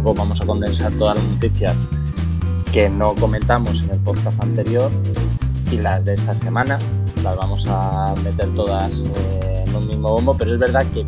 poco, 0.00 0.20
vamos 0.20 0.40
a 0.40 0.46
condensar 0.46 0.92
todas 0.92 1.16
las 1.16 1.26
noticias 1.26 1.76
que 2.72 2.88
no 2.88 3.14
comentamos 3.16 3.82
en 3.82 3.90
el 3.90 3.98
podcast 4.00 4.40
anterior 4.40 4.90
y 5.70 5.78
las 5.78 6.04
de 6.04 6.14
esta 6.14 6.34
semana 6.34 6.78
las 7.22 7.36
vamos 7.36 7.64
a 7.68 8.14
meter 8.24 8.48
todas 8.54 8.92
eh, 8.92 9.64
en 9.66 9.76
un 9.76 9.86
mismo 9.86 10.12
bombo, 10.12 10.36
pero 10.36 10.54
es 10.54 10.60
verdad 10.60 10.86
que 10.94 11.04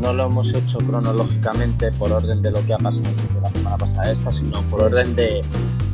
no 0.00 0.12
lo 0.12 0.26
hemos 0.26 0.52
hecho 0.54 0.78
cronológicamente 0.78 1.90
por 1.92 2.12
orden 2.12 2.42
de 2.42 2.50
lo 2.50 2.64
que 2.64 2.74
ha 2.74 2.78
pasado 2.78 3.02
desde 3.02 3.40
la 3.40 3.50
semana 3.50 3.76
pasada 3.78 4.12
esta, 4.12 4.32
sino 4.32 4.62
por 4.62 4.82
orden 4.82 5.16
de, 5.16 5.42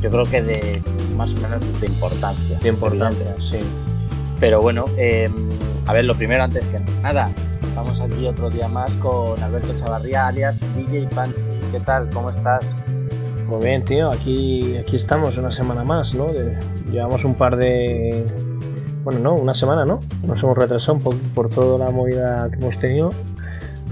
yo 0.01 0.09
creo 0.09 0.23
que 0.25 0.41
de 0.41 0.83
más 1.17 1.31
o 1.31 1.35
menos 1.35 1.81
de 1.81 1.87
importancia. 1.87 2.59
De 2.59 2.69
importancia, 2.69 3.35
sí. 3.39 3.59
Pero 4.39 4.61
bueno, 4.61 4.85
em, 4.97 5.33
a 5.87 5.93
ver, 5.93 6.05
lo 6.05 6.15
primero 6.15 6.43
antes 6.43 6.65
que 6.67 6.79
nada, 7.01 7.29
estamos 7.63 7.99
aquí 8.01 8.27
otro 8.27 8.49
día 8.49 8.67
más 8.67 8.91
con 8.95 9.41
Alberto 9.41 9.73
Chavarría, 9.79 10.27
alias 10.27 10.59
DJ 10.75 11.07
Pansy. 11.07 11.54
¿Qué 11.75 11.81
tal? 11.81 12.09
¿Cómo 12.13 12.29
estás? 12.29 12.73
Muy 13.49 13.65
bien, 13.65 13.83
tío. 13.83 14.09
Aquí, 14.09 14.77
aquí 14.77 14.95
estamos 14.95 15.37
una 15.37 15.51
semana 15.51 15.83
más, 15.83 16.15
¿no? 16.15 16.27
llevamos 16.89 17.25
un 17.25 17.35
par 17.35 17.57
de... 17.57 18.25
Bueno, 19.03 19.19
no, 19.19 19.33
una 19.33 19.53
semana, 19.53 19.83
¿no? 19.83 19.99
Nos 20.25 20.41
hemos 20.41 20.57
retrasado 20.57 20.93
un 20.93 21.03
poco 21.03 21.17
por 21.33 21.49
toda 21.49 21.85
la 21.85 21.91
movida 21.91 22.47
que 22.49 22.59
hemos 22.59 22.79
tenido 22.79 23.09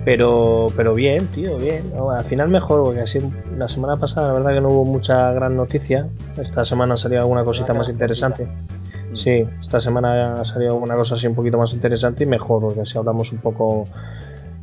pero, 0.05 0.67
pero 0.75 0.93
bien, 0.93 1.27
tío, 1.27 1.57
bien. 1.57 1.91
al 2.11 2.23
final 2.25 2.49
mejor, 2.49 2.83
porque 2.83 3.01
así 3.01 3.19
la 3.57 3.69
semana 3.69 3.97
pasada 3.97 4.27
la 4.27 4.33
verdad 4.33 4.53
que 4.55 4.61
no 4.61 4.69
hubo 4.69 4.85
mucha 4.85 5.31
gran 5.31 5.55
noticia. 5.55 6.07
Esta 6.37 6.65
semana 6.65 6.95
ha 6.95 6.97
salido 6.97 7.21
alguna 7.21 7.43
cosita 7.43 7.73
más 7.73 7.89
interesante. 7.89 8.45
Mm. 8.45 9.15
Sí, 9.15 9.45
esta 9.61 9.79
semana 9.79 10.41
ha 10.41 10.45
salido 10.45 10.73
alguna 10.73 10.95
cosa 10.95 11.15
así 11.15 11.27
un 11.27 11.35
poquito 11.35 11.57
más 11.57 11.73
interesante 11.73 12.25
y 12.25 12.27
mejor, 12.27 12.61
porque 12.61 12.81
así 12.81 12.97
hablamos 12.97 13.31
un 13.31 13.39
poco. 13.39 13.85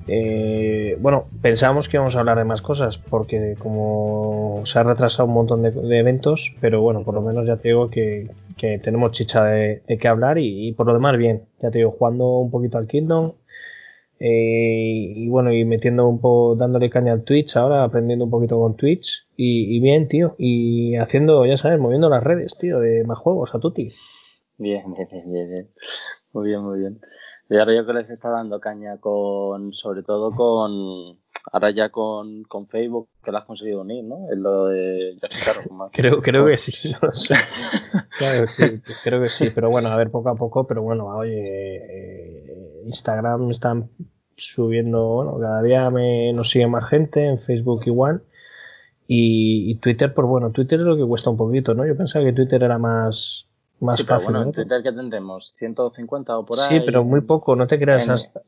Eh, 0.07 0.97
bueno, 1.01 1.27
pensábamos 1.41 1.89
que 1.89 1.97
íbamos 1.97 2.17
a 2.17 2.21
hablar 2.21 2.39
de 2.39 2.45
más 2.45 2.63
cosas, 2.63 2.99
porque 2.99 3.57
como 3.59 4.63
se 4.65 4.79
ha 4.79 4.83
retrasado 4.83 5.29
un 5.29 5.35
montón 5.35 5.63
de, 5.63 5.99
eventos, 5.99 6.57
pero 6.61 6.81
bueno, 6.81 7.05
por 7.05 7.15
lo 7.15 7.23
menos 7.23 7.47
ya 7.47 7.57
te 7.57 7.69
digo 7.69 7.91
que, 7.91 8.29
tenemos 8.83 9.13
chicha 9.13 9.45
de, 9.45 9.83
qué 9.87 10.09
hablar 10.09 10.39
y, 10.39 10.69
y, 10.69 10.73
por 10.73 10.87
lo 10.87 10.95
demás 10.95 11.17
bien. 11.17 11.45
Ya 11.63 11.71
te 11.71 11.79
digo, 11.79 11.93
jugando 11.93 12.39
un 12.39 12.51
poquito 12.51 12.79
al 12.79 12.87
Kingdom, 12.87 13.33
eh, 14.23 15.15
y 15.17 15.29
bueno, 15.31 15.51
y 15.51 15.65
metiendo 15.65 16.07
un 16.07 16.21
poco, 16.21 16.55
dándole 16.55 16.91
caña 16.91 17.13
al 17.15 17.25
Twitch 17.25 17.57
ahora, 17.57 17.85
aprendiendo 17.85 18.27
un 18.27 18.31
poquito 18.31 18.61
con 18.61 18.77
Twitch. 18.77 19.27
Y, 19.35 19.81
bien, 19.81 20.09
tío. 20.09 20.35
Y 20.39 20.97
haciendo, 20.97 21.47
ya 21.47 21.57
sabes, 21.57 21.81
moviendo 21.81 22.11
las 22.11 22.23
redes, 22.23 22.57
tío, 22.59 22.79
de 22.81 23.03
más 23.05 23.19
juegos 23.19 23.55
a 23.55 23.59
Tuti. 23.59 23.89
Bien, 24.59 24.85
bien, 24.93 25.09
bien, 25.11 25.51
bien. 25.51 25.69
Muy 26.33 26.49
bien, 26.49 26.61
muy 26.61 26.81
bien. 26.81 27.01
Y 27.51 27.59
ahora 27.59 27.75
yo 27.75 27.85
que 27.85 27.93
les 27.93 28.09
está 28.09 28.31
dando 28.31 28.61
caña 28.61 28.99
con, 28.99 29.73
sobre 29.73 30.05
todo 30.05 30.31
con, 30.31 31.19
ahora 31.53 31.71
ya 31.73 31.89
con, 31.89 32.45
con 32.45 32.69
Facebook, 32.69 33.09
que 33.25 33.33
lo 33.33 33.39
has 33.39 33.45
conseguido 33.45 33.81
unir, 33.81 34.05
¿no? 34.05 34.31
En 34.31 34.41
lo 34.41 34.67
de, 34.67 35.19
creo, 35.93 36.23
creo 36.23 36.47
que 36.47 36.57
sí, 36.57 36.95
no 37.03 37.11
sé. 37.11 37.35
claro, 38.19 38.47
sí, 38.47 38.81
creo 39.03 39.21
que 39.21 39.29
sí, 39.29 39.51
pero 39.53 39.69
bueno, 39.69 39.89
a 39.89 39.97
ver, 39.97 40.13
poco 40.13 40.29
a 40.29 40.37
poco, 40.37 40.69
pero 40.69 40.83
bueno, 40.83 41.07
oye, 41.07 41.33
eh, 41.35 42.83
Instagram 42.87 43.51
están 43.51 43.91
subiendo, 44.37 45.09
bueno, 45.09 45.39
cada 45.41 45.61
día 45.63 45.91
me, 45.91 46.33
nos 46.33 46.51
sigue 46.51 46.69
más 46.69 46.89
gente, 46.89 47.27
en 47.27 47.39
Facebook 47.39 47.81
igual. 47.87 48.23
Y, 49.13 49.75
Twitter, 49.81 50.15
pues 50.15 50.29
bueno, 50.29 50.53
Twitter 50.53 50.79
es 50.79 50.87
lo 50.87 50.97
que 50.97 51.05
cuesta 51.05 51.31
un 51.31 51.37
poquito, 51.37 51.75
¿no? 51.75 51.85
Yo 51.85 51.97
pensaba 51.97 52.25
que 52.25 52.33
Twitter 52.33 52.63
era 52.63 52.79
más, 52.79 53.50
más 53.81 53.97
sí, 53.97 54.05
fácil. 54.05 54.31
bueno, 54.31 54.43
en 54.43 54.53
Twitter 54.53 54.83
que 54.83 54.93
tendremos 54.93 55.55
150 55.59 56.39
o 56.39 56.47
por 56.47 56.61
ahí. 56.61 56.69
Sí, 56.69 56.81
pero 56.85 57.05
muy 57.05 57.23
poco, 57.23 57.57
no 57.57 57.67
te 57.67 57.79
creas. 57.79 58.09
hasta, 58.09 58.43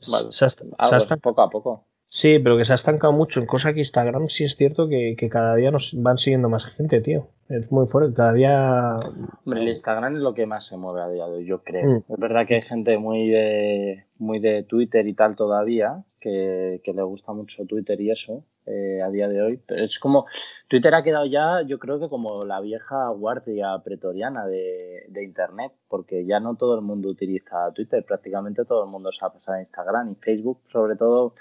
hasta, 0.78 1.16
poco 1.16 1.42
a 1.42 1.50
poco. 1.50 1.86
Sí, 2.14 2.38
pero 2.40 2.58
que 2.58 2.64
se 2.66 2.72
ha 2.72 2.74
estancado 2.74 3.14
mucho 3.14 3.40
en 3.40 3.46
cosa 3.46 3.72
que 3.72 3.78
Instagram 3.78 4.28
sí 4.28 4.44
es 4.44 4.54
cierto 4.56 4.86
que, 4.86 5.16
cada 5.30 5.56
día 5.56 5.70
nos 5.70 5.94
van 5.96 6.18
siguiendo 6.18 6.50
más 6.50 6.66
gente, 6.66 7.00
tío. 7.00 7.28
Es 7.48 7.72
muy 7.72 7.86
fuerte, 7.86 8.12
cada 8.14 8.34
día... 8.34 9.00
Hombre, 9.46 9.62
el 9.62 9.68
Instagram 9.68 10.12
es 10.12 10.18
lo 10.18 10.34
que 10.34 10.44
más 10.44 10.66
se 10.66 10.76
mueve 10.76 11.00
a 11.00 11.08
día 11.08 11.26
de 11.26 11.38
hoy, 11.38 11.46
yo 11.46 11.62
creo. 11.62 11.88
Mm. 11.88 12.12
Es 12.12 12.18
verdad 12.18 12.46
que 12.46 12.56
hay 12.56 12.60
gente 12.60 12.98
muy 12.98 13.30
de, 13.30 14.04
muy 14.18 14.40
de 14.40 14.62
Twitter 14.62 15.08
y 15.08 15.14
tal 15.14 15.36
todavía, 15.36 16.04
que, 16.20 16.82
le 16.84 17.02
gusta 17.02 17.32
mucho 17.32 17.64
Twitter 17.64 17.98
y 17.98 18.10
eso, 18.10 18.44
eh, 18.66 19.00
a 19.02 19.08
día 19.08 19.28
de 19.28 19.40
hoy. 19.40 19.62
Pero 19.66 19.82
es 19.82 19.98
como, 19.98 20.26
Twitter 20.68 20.94
ha 20.94 21.02
quedado 21.02 21.24
ya, 21.24 21.62
yo 21.62 21.78
creo 21.78 21.98
que 21.98 22.10
como 22.10 22.44
la 22.44 22.60
vieja 22.60 23.08
guardia 23.08 23.68
pretoriana 23.82 24.46
de, 24.46 25.06
de 25.08 25.24
Internet, 25.24 25.72
porque 25.88 26.26
ya 26.26 26.40
no 26.40 26.56
todo 26.56 26.74
el 26.74 26.82
mundo 26.82 27.08
utiliza 27.08 27.72
Twitter, 27.74 28.04
prácticamente 28.04 28.66
todo 28.66 28.84
el 28.84 28.90
mundo 28.90 29.10
se 29.12 29.24
ha 29.24 29.30
pasado 29.30 29.56
a 29.56 29.62
Instagram 29.62 30.12
y 30.12 30.14
Facebook, 30.16 30.60
sobre 30.70 30.96
todo 30.96 31.32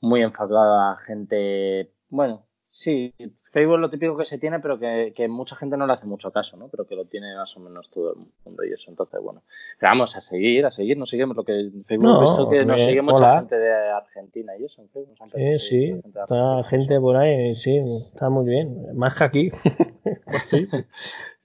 muy 0.00 0.22
enfocada 0.22 0.92
a 0.92 0.96
gente, 0.96 1.92
bueno, 2.08 2.46
sí, 2.70 3.12
Facebook 3.56 3.76
es 3.76 3.80
lo 3.80 3.88
típico 3.88 4.18
que 4.18 4.26
se 4.26 4.36
tiene, 4.36 4.60
pero 4.60 4.78
que, 4.78 5.28
mucha 5.30 5.56
gente 5.56 5.78
no 5.78 5.86
le 5.86 5.94
hace 5.94 6.04
mucho 6.04 6.30
caso, 6.30 6.58
¿no? 6.58 6.68
Pero 6.68 6.86
que 6.86 6.94
lo 6.94 7.06
tiene 7.06 7.34
más 7.34 7.56
o 7.56 7.60
menos 7.60 7.88
todo 7.90 8.12
el 8.12 8.18
mundo 8.44 8.64
y 8.64 8.72
eso. 8.74 8.90
Entonces, 8.90 9.18
bueno, 9.22 9.44
vamos 9.80 10.14
a 10.14 10.20
seguir, 10.20 10.66
a 10.66 10.70
seguir, 10.70 10.98
nos 10.98 11.08
seguimos 11.08 11.34
lo 11.38 11.42
que 11.42 11.70
Facebook 11.86 12.20
visto 12.20 12.50
que 12.50 12.66
nos 12.66 12.82
sigue 12.82 13.00
mucha 13.00 13.38
gente 13.38 13.56
de 13.56 13.72
Argentina 13.72 14.52
y 14.58 14.64
eso. 14.66 14.82
En 14.82 14.90
Facebook, 14.90 15.16
sí, 15.24 15.58
sí, 15.58 16.00
está 16.04 16.64
gente 16.64 17.00
por 17.00 17.16
ahí, 17.16 17.56
sí, 17.56 17.78
está 18.12 18.28
muy 18.28 18.44
bien, 18.44 18.94
más 18.94 19.14
que 19.14 19.24
aquí. 19.24 19.50
Pues 20.24 20.42
sí. 20.44 20.68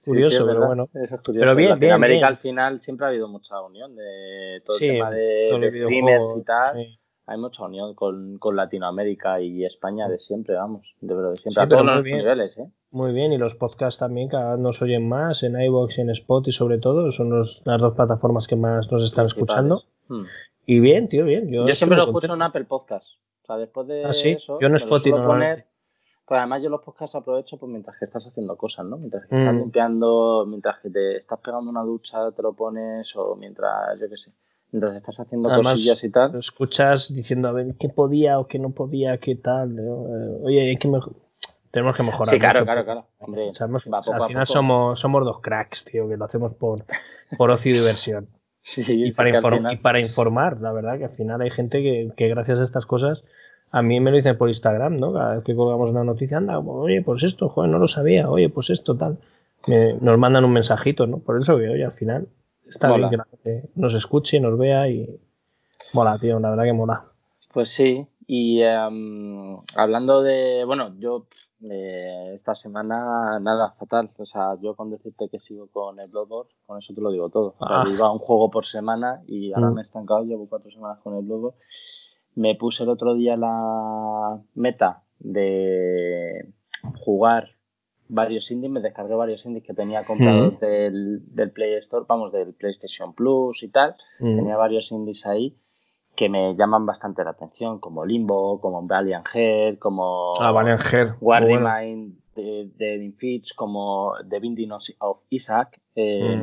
Curioso, 0.04 0.44
pero 0.46 0.66
bueno. 0.66 0.88
Eso 0.94 1.14
es 1.14 1.22
curioso. 1.22 1.40
Pero 1.40 1.54
bien, 1.54 1.82
en 1.82 1.92
América 1.92 2.26
al 2.26 2.38
final 2.38 2.80
siempre 2.80 3.06
ha 3.06 3.08
habido 3.10 3.28
mucha 3.28 3.60
unión 3.60 3.94
de 3.94 4.60
todo 4.64 4.76
el 4.76 4.88
tema 4.88 5.10
de, 5.10 5.70
streamers 5.72 6.36
y 6.36 6.42
tal 6.42 6.98
hay 7.26 7.38
mucha 7.38 7.64
unión 7.64 7.94
con, 7.94 8.38
con, 8.38 8.56
Latinoamérica 8.56 9.40
y 9.40 9.64
España 9.64 10.08
de 10.08 10.18
siempre, 10.18 10.56
vamos, 10.56 10.94
de 11.00 11.14
verdad, 11.14 11.30
de 11.30 11.38
siempre, 11.38 11.62
a 11.62 11.68
todos 11.68 11.84
los 11.84 12.04
niveles, 12.04 12.58
¿eh? 12.58 12.68
Muy 12.90 13.12
bien, 13.12 13.32
y 13.32 13.38
los 13.38 13.54
podcasts 13.54 13.98
también 13.98 14.28
cada 14.28 14.52
vez 14.52 14.60
nos 14.60 14.82
oyen 14.82 15.08
más 15.08 15.42
en 15.42 15.60
iVoox 15.60 15.98
y 15.98 16.00
en 16.02 16.10
Spotify 16.10 16.52
sobre 16.52 16.78
todo, 16.78 17.10
son 17.10 17.30
las 17.30 17.80
dos 17.80 17.94
plataformas 17.94 18.46
que 18.46 18.56
más 18.56 18.90
nos 18.90 19.02
están 19.02 19.26
escuchando. 19.26 19.84
Hmm. 20.08 20.24
Y 20.66 20.80
bien, 20.80 21.08
tío, 21.08 21.24
bien. 21.24 21.50
Yo, 21.50 21.66
siempre 21.68 21.96
lo 21.96 22.04
escucho 22.04 22.34
en 22.34 22.42
Apple 22.42 22.64
Podcast. 22.64 23.06
O 23.42 23.46
sea, 23.46 23.56
después 23.56 23.86
de 23.88 24.04
¿Ah, 24.04 24.10
eso, 24.10 24.58
yo 24.60 24.66
en 24.66 24.76
Spotify 24.76 25.16
no 25.16 25.26
poner, 25.26 25.66
pues 26.26 26.38
además 26.38 26.62
yo 26.62 26.68
los 26.68 26.82
podcasts 26.82 27.16
aprovecho 27.16 27.56
pues 27.56 27.70
mientras 27.70 27.98
que 27.98 28.04
estás 28.04 28.26
haciendo 28.26 28.56
cosas, 28.56 28.84
¿no? 28.84 28.98
Mientras 28.98 29.26
que 29.26 29.36
estás 29.36 29.54
hmm. 29.54 29.58
limpiando, 29.58 30.44
mientras 30.46 30.78
que 30.80 30.90
te 30.90 31.16
estás 31.16 31.40
pegando 31.40 31.70
una 31.70 31.82
ducha, 31.82 32.30
te 32.32 32.42
lo 32.42 32.52
pones, 32.52 33.14
o 33.16 33.34
mientras, 33.36 33.98
yo 33.98 34.08
qué 34.08 34.16
sé, 34.16 34.32
mientras 34.72 34.96
estás 34.96 35.20
haciendo 35.20 35.48
cosillas 35.50 36.02
y 36.02 36.10
tal. 36.10 36.32
Lo 36.32 36.38
escuchas 36.38 37.14
diciendo 37.14 37.48
a 37.48 37.52
ver 37.52 37.74
qué 37.78 37.88
podía 37.88 38.38
o 38.38 38.46
qué 38.46 38.58
no 38.58 38.70
podía, 38.70 39.18
qué 39.18 39.36
tal. 39.36 39.78
Eh, 39.78 40.38
oye, 40.42 40.70
hay 40.70 40.76
que 40.76 40.88
tenemos 41.70 41.96
que 41.96 42.02
mejorar. 42.02 42.34
Sí, 42.34 42.38
claro, 42.38 42.64
claro, 42.64 42.84
claro. 42.84 43.06
Hombre, 43.18 43.50
al 43.58 44.26
final 44.26 44.46
somos, 44.46 44.98
somos 44.98 45.24
dos 45.24 45.40
cracks, 45.40 45.84
tío, 45.84 46.08
que 46.08 46.16
lo 46.16 46.24
hacemos 46.24 46.52
por, 46.54 46.84
por 47.38 47.50
ocio 47.50 47.72
y 47.72 47.78
diversión. 47.78 48.28
Sí, 48.64 48.84
y, 48.86 49.10
para 49.10 49.72
y 49.72 49.76
para 49.78 49.98
informar, 49.98 50.60
la 50.60 50.70
verdad, 50.70 50.96
que 50.96 51.06
al 51.06 51.10
final 51.10 51.40
hay 51.40 51.50
gente 51.50 51.82
que, 51.82 52.12
que 52.16 52.28
gracias 52.28 52.60
a 52.60 52.62
estas 52.62 52.86
cosas 52.86 53.24
a 53.72 53.82
mí 53.82 53.98
me 53.98 54.10
lo 54.10 54.18
dicen 54.18 54.36
por 54.36 54.50
Instagram, 54.50 54.98
¿no? 54.98 55.14
Cada 55.14 55.34
vez 55.34 55.44
que 55.44 55.56
colgamos 55.56 55.90
una 55.90 56.04
noticia, 56.04 56.36
anda, 56.36 56.58
oye, 56.58 57.02
pues 57.02 57.24
esto, 57.24 57.48
joder, 57.48 57.70
no 57.70 57.78
lo 57.78 57.88
sabía, 57.88 58.30
oye, 58.30 58.50
pues 58.50 58.70
esto, 58.70 58.96
tal. 58.96 59.18
nos 60.00 60.18
mandan 60.18 60.44
un 60.44 60.52
mensajito, 60.52 61.06
¿no? 61.06 61.18
Por 61.18 61.40
eso 61.40 61.58
que, 61.58 61.70
oye, 61.70 61.84
al 61.84 61.92
final 61.92 62.28
está 62.74 62.96
bien 62.96 63.10
que 63.10 63.16
la 63.16 63.24
gente 63.24 63.70
nos 63.74 63.94
escuche, 63.94 64.40
nos 64.40 64.58
vea 64.58 64.88
y 64.88 65.20
mola, 65.92 66.18
tío, 66.18 66.38
la 66.40 66.50
verdad 66.50 66.64
que 66.64 66.72
mola. 66.72 67.04
Pues 67.52 67.68
sí, 67.68 68.06
y 68.26 68.62
em, 68.62 69.58
hablando 69.76 70.22
de, 70.22 70.64
bueno, 70.64 70.94
yo 70.98 71.26
eh, 71.70 72.32
esta 72.34 72.54
semana 72.54 73.38
nada, 73.40 73.72
fatal, 73.72 74.10
o 74.16 74.24
sea, 74.24 74.54
yo 74.60 74.74
con 74.74 74.90
decirte 74.90 75.28
que 75.28 75.38
sigo 75.38 75.68
con 75.68 76.00
el 76.00 76.10
Bloodborne, 76.10 76.50
con 76.66 76.78
eso 76.78 76.94
te 76.94 77.00
lo 77.00 77.10
digo 77.10 77.28
todo. 77.28 77.54
O 77.58 77.66
sea, 77.66 77.82
ah. 77.82 77.84
iba 77.88 78.10
un 78.10 78.18
juego 78.18 78.50
por 78.50 78.64
semana 78.64 79.22
y 79.26 79.52
ahora 79.52 79.70
mm. 79.70 79.74
me 79.74 79.80
he 79.80 79.82
estancado, 79.82 80.24
llevo 80.24 80.48
cuatro 80.48 80.70
semanas 80.70 80.98
con 81.02 81.16
el 81.16 81.24
Bloodborne. 81.24 81.58
Me 82.34 82.54
puse 82.54 82.84
el 82.84 82.88
otro 82.88 83.14
día 83.14 83.36
la 83.36 84.40
meta 84.54 85.02
de 85.18 86.52
jugar 86.96 87.50
varios 88.12 88.50
indies, 88.50 88.70
me 88.70 88.80
descargué 88.80 89.14
varios 89.14 89.44
indies 89.46 89.64
que 89.64 89.74
tenía 89.74 90.04
comprados 90.04 90.60
del, 90.60 91.22
del, 91.34 91.50
Play 91.50 91.74
Store, 91.78 92.04
vamos, 92.06 92.32
del 92.32 92.52
PlayStation 92.52 93.14
Plus 93.14 93.62
y 93.62 93.68
tal. 93.68 93.94
Tenía 94.18 94.56
varios 94.56 94.92
indies 94.92 95.26
ahí 95.26 95.56
que 96.14 96.28
me 96.28 96.54
llaman 96.54 96.84
bastante 96.84 97.24
la 97.24 97.30
atención, 97.30 97.78
como 97.78 98.04
Limbo, 98.04 98.60
como 98.60 98.86
Valiant 98.86 99.26
Head, 99.32 99.78
como 99.78 100.32
ah, 100.38 100.52
Valiant 100.52 100.82
Head. 100.92 101.14
War 101.20 101.46
de, 102.34 102.70
de 102.76 103.14
Fitch, 103.16 103.54
como 103.54 104.14
The 104.28 104.40
Binding 104.40 104.72
of 104.72 105.18
Isaac. 105.30 105.80
Eh, 105.94 106.42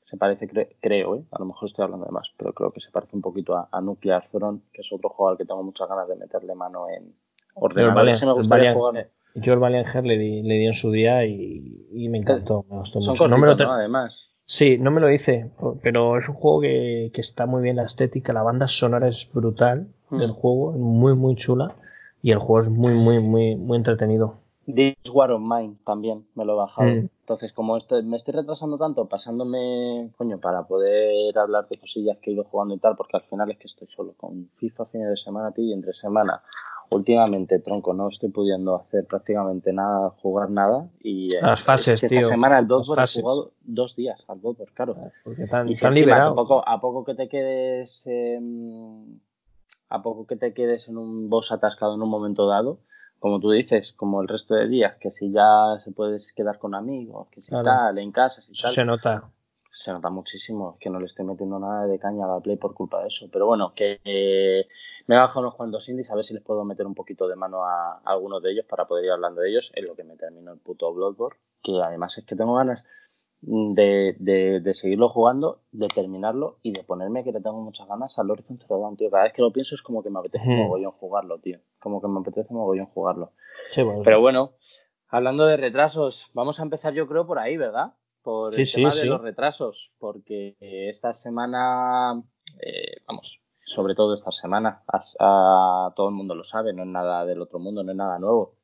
se 0.00 0.16
parece, 0.16 0.48
creo, 0.80 1.16
¿eh? 1.16 1.24
a 1.30 1.38
lo 1.38 1.46
mejor 1.46 1.68
estoy 1.68 1.84
hablando 1.84 2.06
de 2.06 2.12
más, 2.12 2.32
pero 2.36 2.54
creo 2.54 2.70
que 2.70 2.80
se 2.80 2.90
parece 2.90 3.14
un 3.14 3.20
poquito 3.20 3.54
a, 3.54 3.80
Nuclear 3.82 4.26
Throne, 4.30 4.60
que 4.72 4.80
es 4.80 4.88
otro 4.90 5.10
juego 5.10 5.30
al 5.30 5.36
que 5.36 5.44
tengo 5.44 5.62
muchas 5.62 5.86
ganas 5.86 6.08
de 6.08 6.16
meterle 6.16 6.54
mano 6.54 6.88
en 6.88 7.14
ordenadores. 7.54 8.24
me 8.24 8.32
gustaría 8.32 8.72
jugar. 8.72 9.10
Valiant 9.40 9.86
Heart 9.86 10.06
le 10.06 10.18
di, 10.18 10.42
le 10.42 10.54
di 10.54 10.66
en 10.66 10.72
su 10.72 10.90
día 10.90 11.24
y, 11.26 12.08
me 12.08 12.18
encantó. 12.18 12.64
Me 12.70 12.78
gustó 12.78 13.00
mucho. 13.00 13.28
no 13.28 13.38
me 13.38 13.46
lo 13.46 13.70
Además. 13.70 14.28
Sí, 14.44 14.78
no 14.78 14.90
me 14.90 15.02
lo 15.02 15.10
hice, 15.10 15.50
pero 15.82 16.16
es 16.16 16.26
un 16.26 16.34
juego 16.34 16.62
que, 16.62 17.10
que, 17.12 17.20
está 17.20 17.44
muy 17.44 17.60
bien 17.60 17.76
la 17.76 17.82
estética, 17.82 18.32
la 18.32 18.42
banda 18.42 18.66
sonora 18.66 19.06
es 19.06 19.30
brutal 19.30 19.88
del 20.10 20.30
mm. 20.30 20.34
juego, 20.34 20.72
muy 20.72 21.14
muy 21.14 21.34
chula 21.36 21.76
y 22.22 22.30
el 22.30 22.38
juego 22.38 22.60
es 22.60 22.70
muy 22.70 22.94
muy 22.94 23.20
muy 23.20 23.56
muy 23.56 23.76
entretenido. 23.76 24.38
This 24.64 24.96
War 25.12 25.32
of 25.32 25.40
Mine 25.40 25.76
también 25.84 26.26
me 26.34 26.44
lo 26.44 26.54
he 26.54 26.56
bajado. 26.56 26.88
Mm. 26.88 27.08
Entonces, 27.20 27.52
como 27.52 27.76
estoy, 27.76 28.02
me 28.02 28.16
estoy 28.16 28.34
retrasando 28.34 28.76
tanto, 28.76 29.06
pasándome, 29.06 30.12
coño, 30.16 30.38
para 30.38 30.66
poder 30.66 31.38
hablar 31.38 31.68
de 31.68 31.78
cosillas 31.78 32.18
que 32.18 32.30
he 32.30 32.34
ido 32.34 32.44
jugando 32.44 32.74
y 32.74 32.78
tal, 32.78 32.96
porque 32.96 33.16
al 33.16 33.22
final 33.24 33.50
es 33.50 33.58
que 33.58 33.66
estoy 33.66 33.88
solo 33.88 34.14
con 34.16 34.50
FIFA 34.56 34.86
fines 34.86 35.08
de 35.08 35.16
semana, 35.16 35.52
tío, 35.52 35.64
y 35.64 35.72
entre 35.72 35.94
semana 35.94 36.42
últimamente, 36.90 37.58
tronco, 37.58 37.94
no 37.94 38.08
estoy 38.08 38.30
pudiendo 38.30 38.76
hacer 38.76 39.06
prácticamente 39.06 39.72
nada, 39.72 40.10
jugar 40.22 40.50
nada. 40.50 40.88
Y 41.00 41.34
eh, 41.34 41.38
las 41.42 41.62
fases, 41.62 42.00
tío. 42.00 42.18
Esta 42.18 42.30
semana 42.30 42.58
el 42.58 42.66
Bloodborne 42.66 43.04
he 43.04 43.20
jugado 43.20 43.52
dos 43.62 43.96
días 43.96 44.24
al 44.28 44.38
Bloodborne, 44.38 44.72
claro. 44.74 44.96
Ah, 44.98 45.10
porque 45.24 45.46
tan, 45.46 45.68
y 45.68 45.74
si 45.74 45.88
liberado. 45.90 46.32
A 46.32 46.34
poco, 46.34 46.62
a 46.66 46.80
poco 46.80 47.04
que 47.04 47.14
te 47.14 47.28
quedes. 47.28 48.04
a 49.88 50.02
poco 50.02 50.26
que 50.26 50.36
te 50.36 50.52
quedes 50.54 50.88
en 50.88 50.98
un 50.98 51.28
boss 51.28 51.52
atascado 51.52 51.94
en 51.94 52.02
un 52.02 52.10
momento 52.10 52.46
dado, 52.46 52.80
como 53.18 53.40
tú 53.40 53.50
dices, 53.50 53.92
como 53.92 54.20
el 54.22 54.28
resto 54.28 54.54
de 54.54 54.68
días, 54.68 54.96
que 55.00 55.10
si 55.10 55.32
ya 55.32 55.78
se 55.80 55.92
puedes 55.92 56.32
quedar 56.32 56.58
con 56.58 56.74
amigos, 56.74 57.28
que 57.30 57.42
si 57.42 57.50
tal, 57.50 57.98
en 57.98 58.12
casa, 58.12 58.42
si 58.42 58.52
tal. 58.52 58.72
Se 58.72 58.84
nota 58.84 59.30
se 59.78 59.92
nota 59.92 60.10
muchísimo. 60.10 60.76
que 60.80 60.90
no 60.90 60.98
le 60.98 61.06
estoy 61.06 61.24
metiendo 61.24 61.58
nada 61.58 61.86
de 61.86 61.98
caña 61.98 62.24
a 62.24 62.28
la 62.28 62.40
Play 62.40 62.56
por 62.56 62.74
culpa 62.74 63.00
de 63.00 63.08
eso. 63.08 63.28
Pero 63.32 63.46
bueno, 63.46 63.72
que 63.74 64.00
eh, 64.04 64.66
me 65.06 65.14
he 65.14 65.18
bajado 65.18 65.40
unos 65.40 65.54
cuantos 65.54 65.88
indies 65.88 66.10
a 66.10 66.16
ver 66.16 66.24
si 66.24 66.34
les 66.34 66.42
puedo 66.42 66.64
meter 66.64 66.86
un 66.86 66.94
poquito 66.94 67.28
de 67.28 67.36
mano 67.36 67.64
a, 67.64 68.00
algunos 68.04 68.42
de 68.42 68.52
ellos 68.52 68.66
para 68.68 68.86
poder 68.86 69.04
ir 69.04 69.12
hablando 69.12 69.40
de 69.40 69.50
ellos. 69.50 69.70
Es 69.74 69.84
lo 69.84 69.94
que 69.94 70.02
me 70.02 70.16
terminó 70.16 70.52
el 70.52 70.58
puto 70.58 70.92
Bloodborne. 70.92 71.38
Que 71.62 71.80
además 71.80 72.18
es 72.18 72.24
que 72.24 72.34
tengo 72.34 72.54
ganas 72.54 72.84
de, 73.40 74.16
de, 74.18 74.74
seguirlo 74.74 75.08
jugando, 75.08 75.62
de 75.70 75.86
terminarlo 75.86 76.58
y 76.62 76.72
de 76.72 76.82
ponerme 76.82 77.22
que 77.22 77.30
le 77.30 77.40
tengo 77.40 77.60
muchas 77.60 77.86
ganas 77.86 78.18
al 78.18 78.30
Horizon 78.30 78.58
Zero 78.58 78.80
Dawn, 78.80 78.96
tío. 78.96 79.10
Cada 79.10 79.24
vez 79.24 79.32
que 79.32 79.42
lo 79.42 79.52
pienso 79.52 79.76
es 79.76 79.82
como 79.82 80.02
que 80.02 80.10
me 80.10 80.18
apetece 80.18 80.48
hmm. 80.48 80.58
mogollón 80.58 80.92
jugarlo, 80.92 81.38
tío. 81.38 81.60
Como 81.78 82.00
que 82.00 82.08
me 82.08 82.18
apetece 82.18 82.52
mogollón 82.52 82.86
jugarlo. 82.86 83.30
Pero 84.02 84.20
bueno, 84.20 84.54
hablando 85.08 85.46
de 85.46 85.56
retrasos, 85.56 86.26
vamos 86.34 86.58
a 86.58 86.64
empezar 86.64 86.94
yo 86.94 87.06
creo 87.06 87.26
por 87.28 87.38
ahí, 87.38 87.56
¿verdad? 87.56 87.94
Por 88.28 88.60
el 88.60 88.70
tema 88.70 88.90
de 88.90 89.06
los 89.06 89.22
retrasos, 89.22 89.90
porque 89.98 90.54
esta 90.60 91.14
semana, 91.14 92.22
eh, 92.60 92.96
vamos, 93.06 93.40
sobre 93.58 93.94
todo 93.94 94.12
esta 94.12 94.32
semana, 94.32 94.82
a, 94.86 95.90
todo 95.96 96.10
el 96.10 96.14
mundo 96.14 96.34
lo 96.34 96.44
sabe, 96.44 96.74
no 96.74 96.82
es 96.82 96.88
nada 96.88 97.24
del 97.24 97.40
otro 97.40 97.58
mundo, 97.58 97.82
no 97.82 97.92
es 97.92 97.96
nada 97.96 98.18
nuevo. 98.18 98.54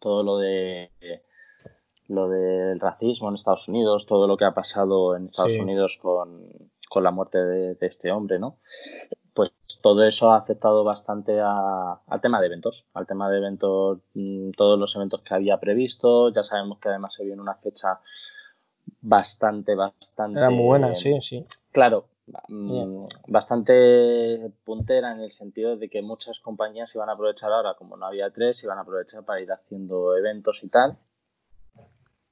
Todo 0.00 0.22
lo 0.22 0.38
de 0.38 0.90
lo 2.08 2.30
del 2.30 2.80
racismo 2.80 3.28
en 3.28 3.34
Estados 3.34 3.68
Unidos, 3.68 4.06
todo 4.06 4.26
lo 4.26 4.38
que 4.38 4.46
ha 4.46 4.54
pasado 4.54 5.14
en 5.14 5.26
Estados 5.26 5.58
Unidos 5.58 5.98
con, 6.00 6.48
la 6.94 7.10
muerte 7.10 7.36
de, 7.36 7.76
este 7.82 8.10
hombre, 8.12 8.38
¿no? 8.38 8.60
Pues 9.34 9.52
todo 9.82 10.04
eso 10.04 10.30
ha 10.30 10.38
afectado 10.38 10.84
bastante 10.84 11.38
al 11.38 12.20
tema 12.22 12.40
de 12.40 12.46
eventos, 12.46 12.86
al 12.94 13.06
tema 13.06 13.28
de 13.28 13.36
eventos, 13.36 13.98
mm, 14.14 14.52
todos 14.52 14.78
los 14.78 14.96
eventos 14.96 15.20
que 15.20 15.34
había 15.34 15.60
previsto, 15.60 16.30
ya 16.30 16.44
sabemos 16.44 16.78
que 16.78 16.88
además 16.88 17.12
se 17.12 17.26
viene 17.26 17.42
una 17.42 17.56
fecha 17.56 18.00
bastante, 19.00 19.74
bastante. 19.74 20.38
Era 20.38 20.50
muy 20.50 20.64
buena, 20.64 20.94
sí, 20.94 21.20
sí. 21.20 21.44
Claro, 21.72 22.06
mm, 22.48 23.04
bastante 23.28 24.50
puntera 24.64 25.12
en 25.12 25.20
el 25.20 25.32
sentido 25.32 25.76
de 25.76 25.88
que 25.88 26.02
muchas 26.02 26.40
compañías 26.40 26.94
iban 26.94 27.08
a 27.08 27.12
aprovechar 27.12 27.52
ahora, 27.52 27.74
como 27.74 27.96
no 27.96 28.06
había 28.06 28.30
tres, 28.30 28.62
iban 28.64 28.78
a 28.78 28.82
aprovechar 28.82 29.24
para 29.24 29.40
ir 29.40 29.52
haciendo 29.52 30.16
eventos 30.16 30.62
y 30.64 30.68
tal. 30.68 30.96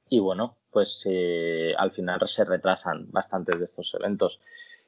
Y 0.09 0.21
bueno, 0.21 0.56
pues 0.71 1.03
eh, 1.06 1.75
al 1.77 1.93
final 1.93 2.21
se 2.29 2.45
retrasan 2.45 3.11
bastantes 3.11 3.59
de 3.59 3.65
estos 3.65 3.95
eventos. 3.95 4.41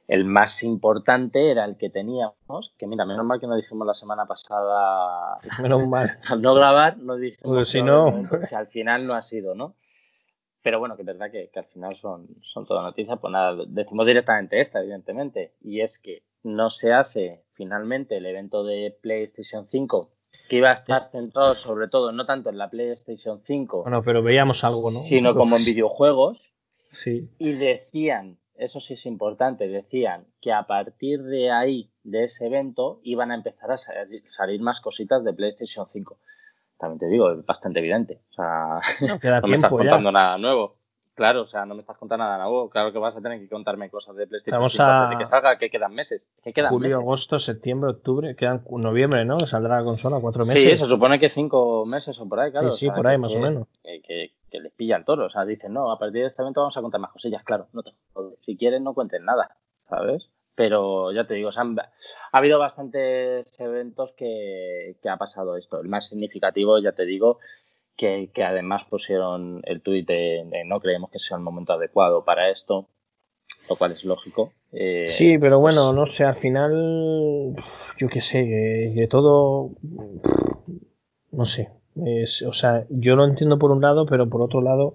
El 0.08 0.24
más 0.24 0.62
importante 0.62 1.50
era 1.50 1.64
el 1.64 1.76
que 1.76 1.90
teníamos, 1.90 2.72
que 2.78 2.86
mira, 2.86 3.04
menos 3.04 3.24
mal 3.24 3.40
que 3.40 3.48
no 3.48 3.56
dijimos 3.56 3.86
la 3.86 3.94
semana 3.94 4.26
pasada. 4.26 5.38
Menos 5.60 5.86
mal. 5.88 6.18
al 6.28 6.42
no 6.42 6.54
grabar, 6.54 6.98
no 6.98 7.16
dijimos 7.16 7.56
pues 7.56 7.68
si 7.68 7.82
no... 7.82 8.24
que 8.48 8.54
al 8.54 8.68
final 8.68 9.06
no 9.06 9.14
ha 9.14 9.22
sido, 9.22 9.56
¿no? 9.56 9.74
Pero 10.66 10.80
bueno, 10.80 10.96
que 10.96 11.02
es 11.02 11.06
verdad 11.06 11.30
que, 11.30 11.48
al 11.54 11.66
final 11.66 11.94
son, 11.94 12.26
son 12.42 12.66
toda 12.66 12.82
noticias. 12.82 13.20
Pues 13.20 13.30
nada, 13.30 13.56
decimos 13.68 14.04
directamente 14.04 14.60
esta, 14.60 14.80
evidentemente. 14.80 15.52
Y 15.60 15.80
es 15.80 15.96
que 15.96 16.24
no 16.42 16.70
se 16.70 16.92
hace 16.92 17.44
finalmente 17.52 18.16
el 18.16 18.26
evento 18.26 18.64
de 18.64 18.98
PlayStation 19.00 19.68
5, 19.68 20.10
que 20.48 20.56
iba 20.56 20.70
a 20.70 20.72
estar 20.72 21.08
centrado 21.12 21.54
sobre 21.54 21.86
todo, 21.86 22.10
no 22.10 22.26
tanto 22.26 22.50
en 22.50 22.58
la 22.58 22.68
PlayStation 22.68 23.42
5. 23.44 23.82
Bueno, 23.84 24.02
pero 24.02 24.24
veíamos 24.24 24.64
algo, 24.64 24.90
¿no? 24.90 25.04
Sino 25.04 25.36
como 25.36 25.56
en 25.56 25.64
videojuegos. 25.64 26.52
Sí. 26.88 27.30
Y 27.38 27.52
decían, 27.52 28.40
eso 28.56 28.80
sí 28.80 28.94
es 28.94 29.06
importante, 29.06 29.68
decían 29.68 30.26
que 30.40 30.52
a 30.52 30.64
partir 30.66 31.22
de 31.22 31.52
ahí, 31.52 31.92
de 32.02 32.24
ese 32.24 32.46
evento, 32.46 32.98
iban 33.04 33.30
a 33.30 33.36
empezar 33.36 33.70
a 33.70 33.78
salir 33.78 34.60
más 34.60 34.80
cositas 34.80 35.22
de 35.22 35.32
PlayStation 35.32 35.86
5 35.86 36.18
también 36.78 36.98
te 36.98 37.06
digo, 37.06 37.30
es 37.32 37.44
bastante 37.44 37.80
evidente. 37.80 38.20
O 38.30 38.34
sea, 38.34 38.80
no, 39.00 39.18
me 39.48 39.54
estás 39.54 39.70
contando 39.70 40.12
nada 40.12 40.38
nuevo. 40.38 40.72
Claro, 41.16 41.42
o 41.42 41.46
sea, 41.46 41.64
no 41.64 41.74
me 41.74 41.80
estás 41.80 41.96
contando 41.96 42.26
nada 42.26 42.36
nuevo. 42.44 42.68
Claro 42.68 42.92
que 42.92 42.98
vas 42.98 43.16
a 43.16 43.22
tener 43.22 43.40
que 43.40 43.48
contarme 43.48 43.88
cosas 43.88 44.14
de 44.16 44.26
PlayStation 44.26 44.62
Estamos 44.66 44.78
a... 44.80 45.08
de 45.08 45.16
que 45.16 45.24
salga, 45.24 45.56
que 45.56 45.70
quedan 45.70 45.94
meses. 45.94 46.28
Que 46.42 46.52
quedan 46.52 46.70
Julio, 46.70 46.96
agosto, 46.98 47.38
septiembre, 47.38 47.90
octubre, 47.92 48.36
quedan 48.36 48.62
noviembre, 48.68 49.24
¿no? 49.24 49.40
Saldrá 49.40 49.78
la 49.78 49.84
consola, 49.84 50.18
cuatro 50.20 50.44
meses. 50.44 50.62
Sí, 50.62 50.76
se 50.76 50.84
supone 50.84 51.18
que 51.18 51.30
cinco 51.30 51.86
meses 51.86 52.20
o 52.20 52.28
por 52.28 52.40
ahí, 52.40 52.50
claro. 52.50 52.70
Sí, 52.70 52.86
sí, 52.86 52.90
por 52.90 53.06
ahí 53.06 53.16
más 53.16 53.34
o 53.34 53.38
menos. 53.38 53.66
Que, 53.82 54.32
que, 54.50 54.60
les 54.60 54.72
pilla 54.72 54.96
el 54.96 55.06
toro. 55.06 55.24
O 55.24 55.30
sea, 55.30 55.46
dicen, 55.46 55.72
no, 55.72 55.90
a 55.90 55.98
partir 55.98 56.20
de 56.20 56.28
este 56.28 56.42
evento 56.42 56.60
vamos 56.60 56.76
a 56.76 56.82
contar 56.82 57.00
más 57.00 57.12
cosillas. 57.12 57.42
Claro, 57.44 57.68
no 57.72 57.82
te 57.82 57.92
Si 58.40 58.58
quieren, 58.58 58.84
no 58.84 58.92
cuenten 58.92 59.24
nada, 59.24 59.56
¿sabes? 59.88 60.28
Pero 60.56 61.12
ya 61.12 61.26
te 61.26 61.34
digo, 61.34 61.50
ha 61.54 61.88
habido 62.32 62.58
bastantes 62.58 63.54
eventos 63.60 64.12
que, 64.16 64.96
ha 65.08 65.16
pasado 65.18 65.56
esto. 65.56 65.80
El 65.80 65.88
más 65.88 66.08
significativo, 66.08 66.78
ya 66.78 66.92
te 66.92 67.04
digo, 67.04 67.38
que, 67.94 68.30
además 68.44 68.84
pusieron 68.84 69.60
el 69.64 69.82
tuit 69.82 70.08
de, 70.08 70.44
no 70.66 70.80
creemos 70.80 71.10
que 71.10 71.18
sea 71.18 71.36
el 71.36 71.42
momento 71.42 71.74
adecuado 71.74 72.24
para 72.24 72.50
esto, 72.50 72.88
lo 73.68 73.76
cual 73.76 73.92
es 73.92 74.04
lógico. 74.04 74.52
Eh, 74.72 75.04
sí, 75.06 75.38
pero 75.38 75.60
bueno, 75.60 75.84
pues 75.84 75.96
no 75.96 76.06
sé, 76.06 76.24
al 76.24 76.34
final, 76.34 77.54
yo 77.98 78.08
qué 78.08 78.22
sé, 78.22 78.42
de 78.42 79.06
todo, 79.08 79.72
no 81.32 81.44
sé. 81.44 81.70
o 82.46 82.52
sea, 82.52 82.86
yo 82.88 83.14
lo 83.14 83.26
entiendo 83.26 83.58
por 83.58 83.72
un 83.72 83.82
lado, 83.82 84.06
pero 84.06 84.26
por 84.28 84.40
otro 84.40 84.62
lado, 84.62 84.94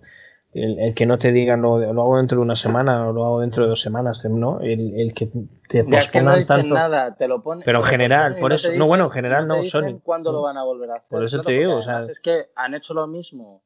el, 0.53 0.93
que 0.93 1.05
no 1.05 1.17
te 1.17 1.31
digan 1.31 1.62
lo, 1.62 1.79
lo, 1.79 2.01
hago 2.01 2.17
dentro 2.17 2.38
de 2.38 2.43
una 2.43 2.55
semana 2.55 3.10
o 3.10 3.13
lo 3.13 3.25
hago 3.25 3.39
dentro 3.41 3.63
de 3.63 3.70
dos 3.70 3.81
semanas, 3.81 4.25
¿no? 4.25 4.60
El, 4.60 5.00
el 5.00 5.13
que 5.13 5.29
te 5.67 5.84
pospongan 5.84 6.46
tanto. 6.46 6.74
Nada, 6.74 7.15
te 7.15 7.27
lo 7.27 7.41
pero 7.63 7.79
en 7.79 7.86
general, 7.86 8.38
por 8.39 8.53
eso, 8.53 8.70
no, 8.75 8.88
bueno, 8.88 9.05
en 9.05 9.12
general 9.12 9.48
no, 9.48 9.63
Sony. 9.63 10.00
¿Cuándo 10.03 10.31
lo 10.31 10.41
van 10.41 10.58
a 10.58 10.63
volver 10.63 10.91
a 10.91 10.96
hacer? 10.96 11.10
Por 11.10 11.24
eso 11.24 11.41
te 11.41 11.53
digo, 11.53 11.75
o 11.77 11.81
sea, 11.81 12.00
es 12.00 12.20
que 12.20 12.48
han 12.55 12.74
hecho 12.74 12.93
lo 12.93 13.08
mismo 13.08 13.63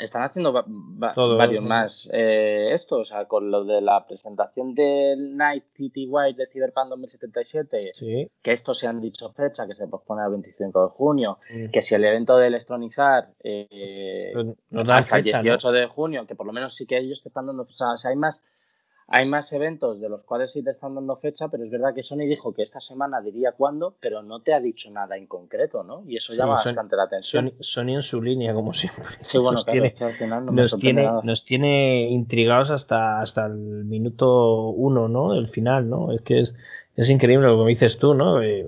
están 0.00 0.22
haciendo 0.22 0.52
varios 0.52 1.62
más 1.62 2.08
eh, 2.12 2.70
esto, 2.72 2.98
o 2.98 3.04
sea, 3.04 3.26
con 3.26 3.50
lo 3.50 3.64
de 3.64 3.80
la 3.80 4.06
presentación 4.06 4.74
del 4.74 5.36
Night 5.36 5.64
TTY 5.72 6.34
de 6.36 6.46
Cyberpunk 6.50 6.88
2077, 6.88 7.92
que 8.42 8.52
esto 8.52 8.74
se 8.74 8.88
han 8.88 9.00
dicho 9.00 9.30
fecha, 9.32 9.66
que 9.66 9.74
se 9.74 9.86
pospone 9.86 10.22
al 10.22 10.32
25 10.32 10.82
de 10.82 10.90
junio, 10.90 11.38
mm. 11.50 11.70
que 11.70 11.82
si 11.82 11.94
el 11.94 12.04
evento 12.04 12.36
de 12.36 12.48
Electronic 12.48 12.98
Arts 12.98 13.36
eh, 13.44 14.32
hasta 14.88 15.18
el 15.18 15.24
18 15.24 15.72
de 15.72 15.86
junio, 15.86 16.26
que 16.26 16.34
por 16.34 16.46
lo 16.46 16.52
menos 16.52 16.74
sí 16.74 16.84
que 16.86 16.98
ellos 16.98 17.22
te 17.22 17.28
están 17.28 17.46
dando, 17.46 17.62
o 17.62 17.72
sea, 17.72 17.88
hay 18.04 18.16
más 18.16 18.42
hay 19.10 19.26
más 19.26 19.50
eventos 19.54 20.00
de 20.00 20.08
los 20.10 20.22
cuales 20.24 20.52
sí 20.52 20.62
te 20.62 20.70
están 20.70 20.94
dando 20.94 21.16
fecha, 21.16 21.48
pero 21.48 21.64
es 21.64 21.70
verdad 21.70 21.94
que 21.94 22.02
Sony 22.02 22.26
dijo 22.28 22.52
que 22.52 22.62
esta 22.62 22.78
semana 22.78 23.22
diría 23.22 23.52
cuándo, 23.52 23.96
pero 24.00 24.22
no 24.22 24.40
te 24.40 24.52
ha 24.52 24.60
dicho 24.60 24.90
nada 24.90 25.16
en 25.16 25.26
concreto, 25.26 25.82
¿no? 25.82 26.02
Y 26.06 26.18
eso 26.18 26.34
llama 26.34 26.54
bastante 26.54 26.94
la 26.94 27.04
atención. 27.04 27.54
Sony, 27.60 27.94
en 27.94 28.02
su 28.02 28.20
línea, 28.20 28.52
como 28.52 28.74
siempre. 28.74 29.04
Sí, 29.22 29.38
bueno, 29.38 29.52
nos 29.56 29.66
tiene, 29.66 29.94
nos, 30.52 30.78
tiene, 30.78 31.10
nos 31.22 31.44
tiene 31.46 32.10
intrigados 32.10 32.70
hasta, 32.70 33.22
hasta 33.22 33.46
el 33.46 33.86
minuto 33.86 34.68
uno, 34.68 35.08
¿no? 35.08 35.32
El 35.32 35.48
final, 35.48 35.88
¿no? 35.88 36.12
Es 36.12 36.20
que 36.20 36.40
es, 36.40 36.54
es 36.94 37.08
increíble 37.08 37.46
lo 37.46 37.64
que 37.64 37.70
dices 37.70 37.96
tú, 37.96 38.12
¿no? 38.12 38.42
Eh, 38.42 38.66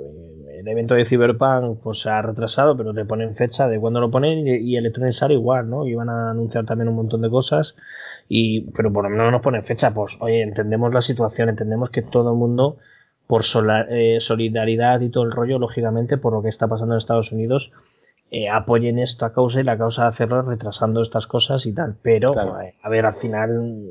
el 0.59 0.69
evento 0.69 0.95
de 0.95 1.05
Cyberpunk 1.05 1.81
pues 1.83 2.01
se 2.01 2.09
ha 2.09 2.23
retrasado, 2.23 2.77
pero 2.79 2.95
te 2.95 3.05
ponen 3.05 3.35
fecha 3.35 3.69
de 3.69 3.79
cuándo 3.79 4.01
lo 4.01 4.11
ponen 4.11 4.47
y, 4.47 4.57
y 4.57 4.77
Electronic 4.79 5.15
Arts 5.21 5.35
igual, 5.35 5.69
¿no? 5.69 5.87
Iban 5.87 6.09
a 6.09 6.31
anunciar 6.31 6.65
también 6.65 6.89
un 6.89 6.97
montón 6.97 7.21
de 7.21 7.29
cosas 7.29 7.77
y, 8.33 8.71
pero 8.71 8.93
por 8.93 9.03
lo 9.03 9.11
menos 9.11 9.33
nos 9.33 9.43
ponen 9.43 9.65
fecha, 9.65 9.93
pues 9.93 10.17
oye, 10.21 10.43
entendemos 10.43 10.95
la 10.95 11.01
situación, 11.01 11.49
entendemos 11.49 11.91
que 11.91 12.01
todo 12.01 12.31
el 12.31 12.37
mundo, 12.37 12.77
por 13.27 13.43
eh, 13.89 14.19
solidaridad 14.21 15.01
y 15.01 15.11
todo 15.11 15.25
el 15.25 15.33
rollo, 15.33 15.59
lógicamente, 15.59 16.17
por 16.17 16.33
lo 16.33 16.41
que 16.41 16.49
está 16.49 16.69
pasando 16.69 16.95
en 16.95 16.99
Estados 16.99 17.33
Unidos, 17.33 17.73
eh, 18.31 18.49
apoyen 18.49 19.01
esta 19.01 19.33
causa 19.33 19.59
y 19.59 19.65
la 19.65 19.77
causa 19.77 20.03
de 20.03 20.09
hacerlo 20.11 20.43
retrasando 20.43 21.03
estas 21.03 21.27
cosas 21.27 21.67
y 21.67 21.75
tal. 21.75 21.97
Pero, 22.03 22.33
eh, 22.61 22.77
a 22.81 22.89
ver, 22.89 23.05
al 23.05 23.15
final 23.15 23.85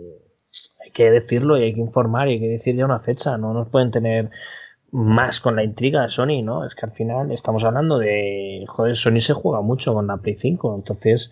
hay 0.82 0.92
que 0.92 1.12
decirlo 1.12 1.58
y 1.58 1.64
hay 1.64 1.74
que 1.74 1.82
informar 1.82 2.30
y 2.30 2.36
hay 2.36 2.40
que 2.40 2.48
decir 2.48 2.78
ya 2.78 2.86
una 2.86 3.02
fecha. 3.02 3.38
No 3.38 3.54
nos 3.54 3.68
pueden 3.68 3.92
tener 3.92 4.30
más 4.92 5.42
con 5.42 5.58
la 5.58 5.66
intriga 5.66 6.04
de 6.04 6.10
Sony, 6.12 6.42
¿no? 6.44 6.66
Es 6.66 6.76
que 6.76 6.86
al 6.86 6.94
final 6.94 7.34
estamos 7.34 7.66
hablando 7.66 7.98
de, 7.98 8.64
joder, 8.70 8.96
Sony 8.96 9.20
se 9.20 9.34
juega 9.34 9.60
mucho 9.60 9.94
con 9.94 10.08
la 10.08 10.16
Play 10.16 10.36
5, 10.36 10.76
entonces 10.78 11.30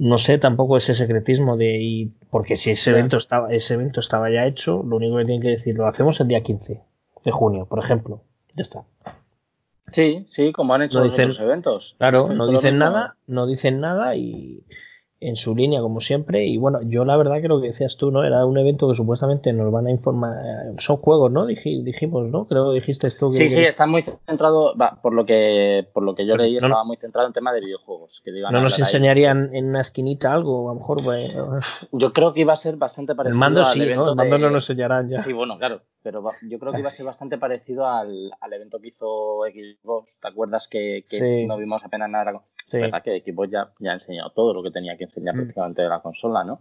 no 0.00 0.16
sé 0.16 0.38
tampoco 0.38 0.78
ese 0.78 0.94
secretismo 0.94 1.58
de 1.58 1.76
y 1.78 2.06
porque 2.30 2.56
si 2.56 2.70
ese 2.70 2.90
evento 2.90 3.18
estaba 3.18 3.52
ese 3.52 3.74
evento 3.74 4.00
estaba 4.00 4.30
ya 4.30 4.46
hecho, 4.46 4.82
lo 4.82 4.96
único 4.96 5.18
que 5.18 5.26
tienen 5.26 5.42
que 5.42 5.50
decir 5.50 5.76
lo 5.76 5.86
hacemos 5.86 6.18
el 6.20 6.28
día 6.28 6.42
15 6.42 6.80
de 7.22 7.30
junio, 7.30 7.66
por 7.66 7.80
ejemplo. 7.80 8.22
Ya 8.56 8.62
está. 8.62 8.84
Sí, 9.92 10.24
sí, 10.26 10.52
como 10.52 10.72
han 10.72 10.82
hecho 10.82 11.04
los 11.04 11.38
eventos. 11.38 11.96
Claro, 11.98 12.28
no 12.34 12.48
dicen 12.50 12.78
nada, 12.78 13.16
no 13.26 13.46
dicen 13.46 13.80
nada 13.80 14.16
y 14.16 14.64
en 15.20 15.36
su 15.36 15.54
línea 15.54 15.80
como 15.80 16.00
siempre. 16.00 16.46
Y 16.46 16.56
bueno 16.56 16.80
yo 16.82 17.04
la 17.04 17.16
verdad 17.16 17.40
que 17.40 17.48
lo 17.48 17.60
que 17.60 17.68
decías 17.68 17.96
tú 17.96 18.10
no 18.10 18.24
era 18.24 18.44
un 18.46 18.58
evento 18.58 18.88
que 18.88 18.94
supuestamente 18.94 19.52
nos 19.52 19.70
van 19.70 19.86
a 19.86 19.90
informar 19.90 20.34
son 20.78 20.96
juegos 20.96 21.30
no 21.30 21.46
dijimos 21.46 22.28
no 22.28 22.46
creo 22.46 22.70
que 22.70 22.76
dijiste 22.76 23.06
esto 23.06 23.28
que 23.28 23.36
sí 23.36 23.50
sí 23.50 23.64
está 23.64 23.86
muy 23.86 24.02
centrado 24.02 24.74
por 25.02 25.12
lo 25.12 25.26
que 25.26 25.86
por 25.92 26.02
lo 26.02 26.14
que 26.14 26.26
yo 26.26 26.36
leí 26.36 26.56
estaba 26.56 26.84
muy 26.84 26.96
centrado 26.96 27.26
en 27.26 27.34
tema 27.34 27.52
de 27.52 27.60
videojuegos 27.60 28.22
que 28.24 28.32
no 28.32 28.60
nos 28.60 28.78
enseñarían 28.78 29.54
en 29.54 29.68
una 29.68 29.80
esquinita 29.80 30.32
algo 30.32 30.70
a 30.70 30.74
lo 30.74 30.80
mejor 30.80 31.02
pues, 31.04 31.34
yo 31.92 32.12
creo 32.12 32.32
que 32.32 32.40
iba 32.40 32.52
a 32.52 32.56
ser 32.56 32.76
bastante 32.76 33.14
parecido 33.14 33.34
el 33.34 33.38
mando 33.38 33.64
sí 33.64 33.80
no 33.94 34.10
el 34.10 34.16
mando 34.16 34.38
no 34.38 34.50
nos 34.50 34.68
enseñarán 34.70 35.08
ya. 35.10 35.22
Sí 35.22 35.32
bueno 35.32 35.58
claro 35.58 35.82
pero 36.02 36.22
yo 36.42 36.58
creo 36.58 36.72
que 36.72 36.80
iba 36.80 36.88
a 36.88 36.92
ser 36.92 37.04
bastante 37.04 37.36
parecido 37.36 37.86
al, 37.86 38.30
al 38.40 38.52
evento 38.52 38.80
que 38.80 38.88
hizo 38.88 39.40
Xbox 39.42 40.16
te 40.18 40.28
acuerdas 40.28 40.66
que, 40.68 41.04
que 41.08 41.44
no 41.46 41.58
vimos 41.58 41.84
apenas 41.84 42.08
nada 42.08 42.40
Sí. 42.70 42.78
verdad 42.78 43.02
que 43.02 43.20
Xbox 43.20 43.50
ya, 43.50 43.72
ya 43.80 43.90
ha 43.90 43.94
enseñado 43.94 44.30
todo 44.30 44.54
lo 44.54 44.62
que 44.62 44.70
tenía 44.70 44.96
que 44.96 45.04
enseñar 45.04 45.34
mm. 45.34 45.38
prácticamente 45.38 45.82
de 45.82 45.88
la 45.88 46.00
consola, 46.00 46.44
¿no? 46.44 46.60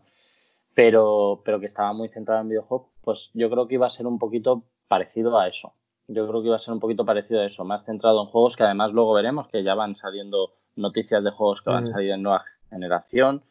Pero, 0.73 1.41
pero 1.45 1.59
que 1.59 1.67
estaba 1.67 1.93
muy 1.93 2.09
centrado 2.09 2.41
en 2.41 2.49
videojuegos, 2.49 2.87
pues 3.01 3.29
yo 3.33 3.49
creo 3.49 3.67
que 3.67 3.75
iba 3.75 3.87
a 3.87 3.91
ser 3.91 4.07
un 4.07 4.17
poquito 4.17 4.63
parecido 4.87 5.37
a 5.37 5.47
eso. 5.47 5.73
Yo 6.07 6.27
creo 6.27 6.41
que 6.41 6.47
iba 6.47 6.55
a 6.55 6.59
ser 6.59 6.73
un 6.73 6.79
poquito 6.79 7.05
parecido 7.05 7.41
a 7.41 7.45
eso, 7.45 7.63
más 7.63 7.85
centrado 7.85 8.21
en 8.23 8.29
juegos 8.29 8.55
que 8.55 8.63
además 8.63 8.91
luego 8.91 9.13
veremos 9.13 9.47
que 9.47 9.63
ya 9.63 9.75
van 9.75 9.95
saliendo 9.95 10.53
noticias 10.75 11.23
de 11.23 11.31
juegos 11.31 11.61
que 11.61 11.69
van 11.69 11.85
a 11.85 11.89
mm. 11.89 11.93
salir 11.93 12.11
en 12.11 12.23
nueva 12.23 12.43
generación. 12.69 13.43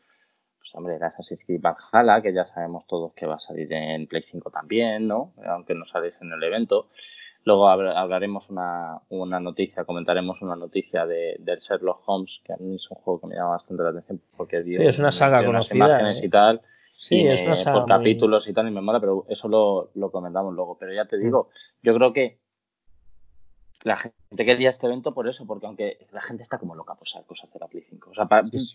Pues 0.59 0.75
hombre, 0.75 0.97
el 0.97 1.03
Assassin's 1.03 1.45
Creed 1.45 1.61
Valhalla, 1.63 2.21
que 2.21 2.33
ya 2.33 2.45
sabemos 2.45 2.87
todos 2.87 3.13
que 3.15 3.27
va 3.27 3.37
a 3.37 3.39
salir 3.39 3.73
en 3.73 4.07
Play 4.07 4.23
5 4.23 4.51
también, 4.51 5.07
¿no? 5.07 5.33
Aunque 5.47 5.75
no 5.75 5.85
saléis 5.85 6.15
en 6.21 6.33
el 6.33 6.43
evento. 6.43 6.89
Luego 7.49 7.67
hablaremos 7.67 8.51
una, 8.51 9.01
una 9.09 9.41
noticia, 9.41 9.87
comentaremos 9.87 10.43
una 10.43 10.55
noticia 10.55 11.07
de, 11.07 11.35
del 11.39 11.61
Sherlock 11.61 12.03
Holmes, 12.05 12.43
que 12.45 12.53
a 12.53 12.59
mí 12.59 12.75
es 12.75 12.91
un 12.91 12.99
juego 12.99 13.23
que 13.23 13.29
me 13.29 13.37
llama 13.37 13.53
bastante 13.53 13.83
la 13.85 13.89
atención 13.89 14.21
porque 14.37 14.63
sí, 14.65 14.77
es 14.79 14.99
una 14.99 15.11
saga 15.11 15.43
conocida, 15.43 15.87
imágenes 15.87 16.21
¿eh? 16.21 16.27
y 16.27 16.29
tal. 16.29 16.61
Sí, 16.93 17.27
es 17.27 17.47
una 17.47 17.57
saga 17.57 17.79
por 17.79 17.89
capítulos 17.89 18.47
y 18.49 18.53
tal 18.53 18.69
y 18.69 18.71
me 18.71 18.83
mola, 18.83 19.01
pero 19.01 19.25
eso 19.31 19.49
lo, 19.49 19.89
lo 19.95 20.11
comentamos 20.11 20.53
luego. 20.53 20.77
Pero 20.77 20.93
ya 20.93 21.07
te 21.07 21.17
mm. 21.17 21.21
digo, 21.23 21.49
yo 21.83 21.95
creo 21.95 22.13
que 22.13 22.39
la 23.83 23.97
gente 23.97 24.45
quería 24.45 24.69
este 24.69 24.87
evento 24.87 25.15
por 25.15 25.27
eso, 25.27 25.47
porque 25.47 25.65
aunque 25.65 26.07
la 26.13 26.21
gente 26.21 26.43
está 26.43 26.59
como 26.59 26.75
loca 26.75 26.97
por 26.97 27.09
saber 27.09 27.27
cosas 27.27 27.51
de 27.51 27.61
la 27.61 27.69
Play 27.69 27.83
5. 27.83 28.11
O 28.11 28.15
sea, 28.15 28.29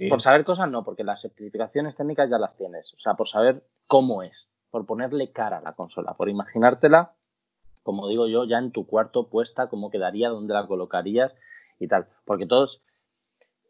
por 0.10 0.20
saber 0.20 0.44
cosas 0.44 0.68
no, 0.72 0.84
porque 0.84 1.03
las 1.03 1.24
especificaciones 1.24 1.96
técnicas 1.96 2.27
ya 2.27 2.39
las 2.39 2.58
tienes. 2.58 2.92
O 2.96 3.00
sea, 3.00 3.13
por 3.13 3.27
saber 3.27 3.63
cómo 3.86 4.24
es, 4.24 4.50
por 4.72 4.88
ponerle 4.88 5.32
cara 5.32 5.60
a 5.60 5.62
la 5.62 5.74
consola, 5.74 6.15
por 6.15 6.27
imaginártela 6.27 7.13
como 7.84 8.08
digo 8.08 8.28
yo, 8.28 8.46
ya 8.46 8.58
en 8.58 8.72
tu 8.72 8.88
cuarto 8.88 9.28
puesta, 9.28 9.68
cómo 9.68 9.92
quedaría, 9.92 10.30
dónde 10.30 10.54
la 10.54 10.68
colocarías 10.68 11.36
y 11.80 11.88
tal. 11.88 12.08
Porque 12.25 12.46
todos, 12.46 12.82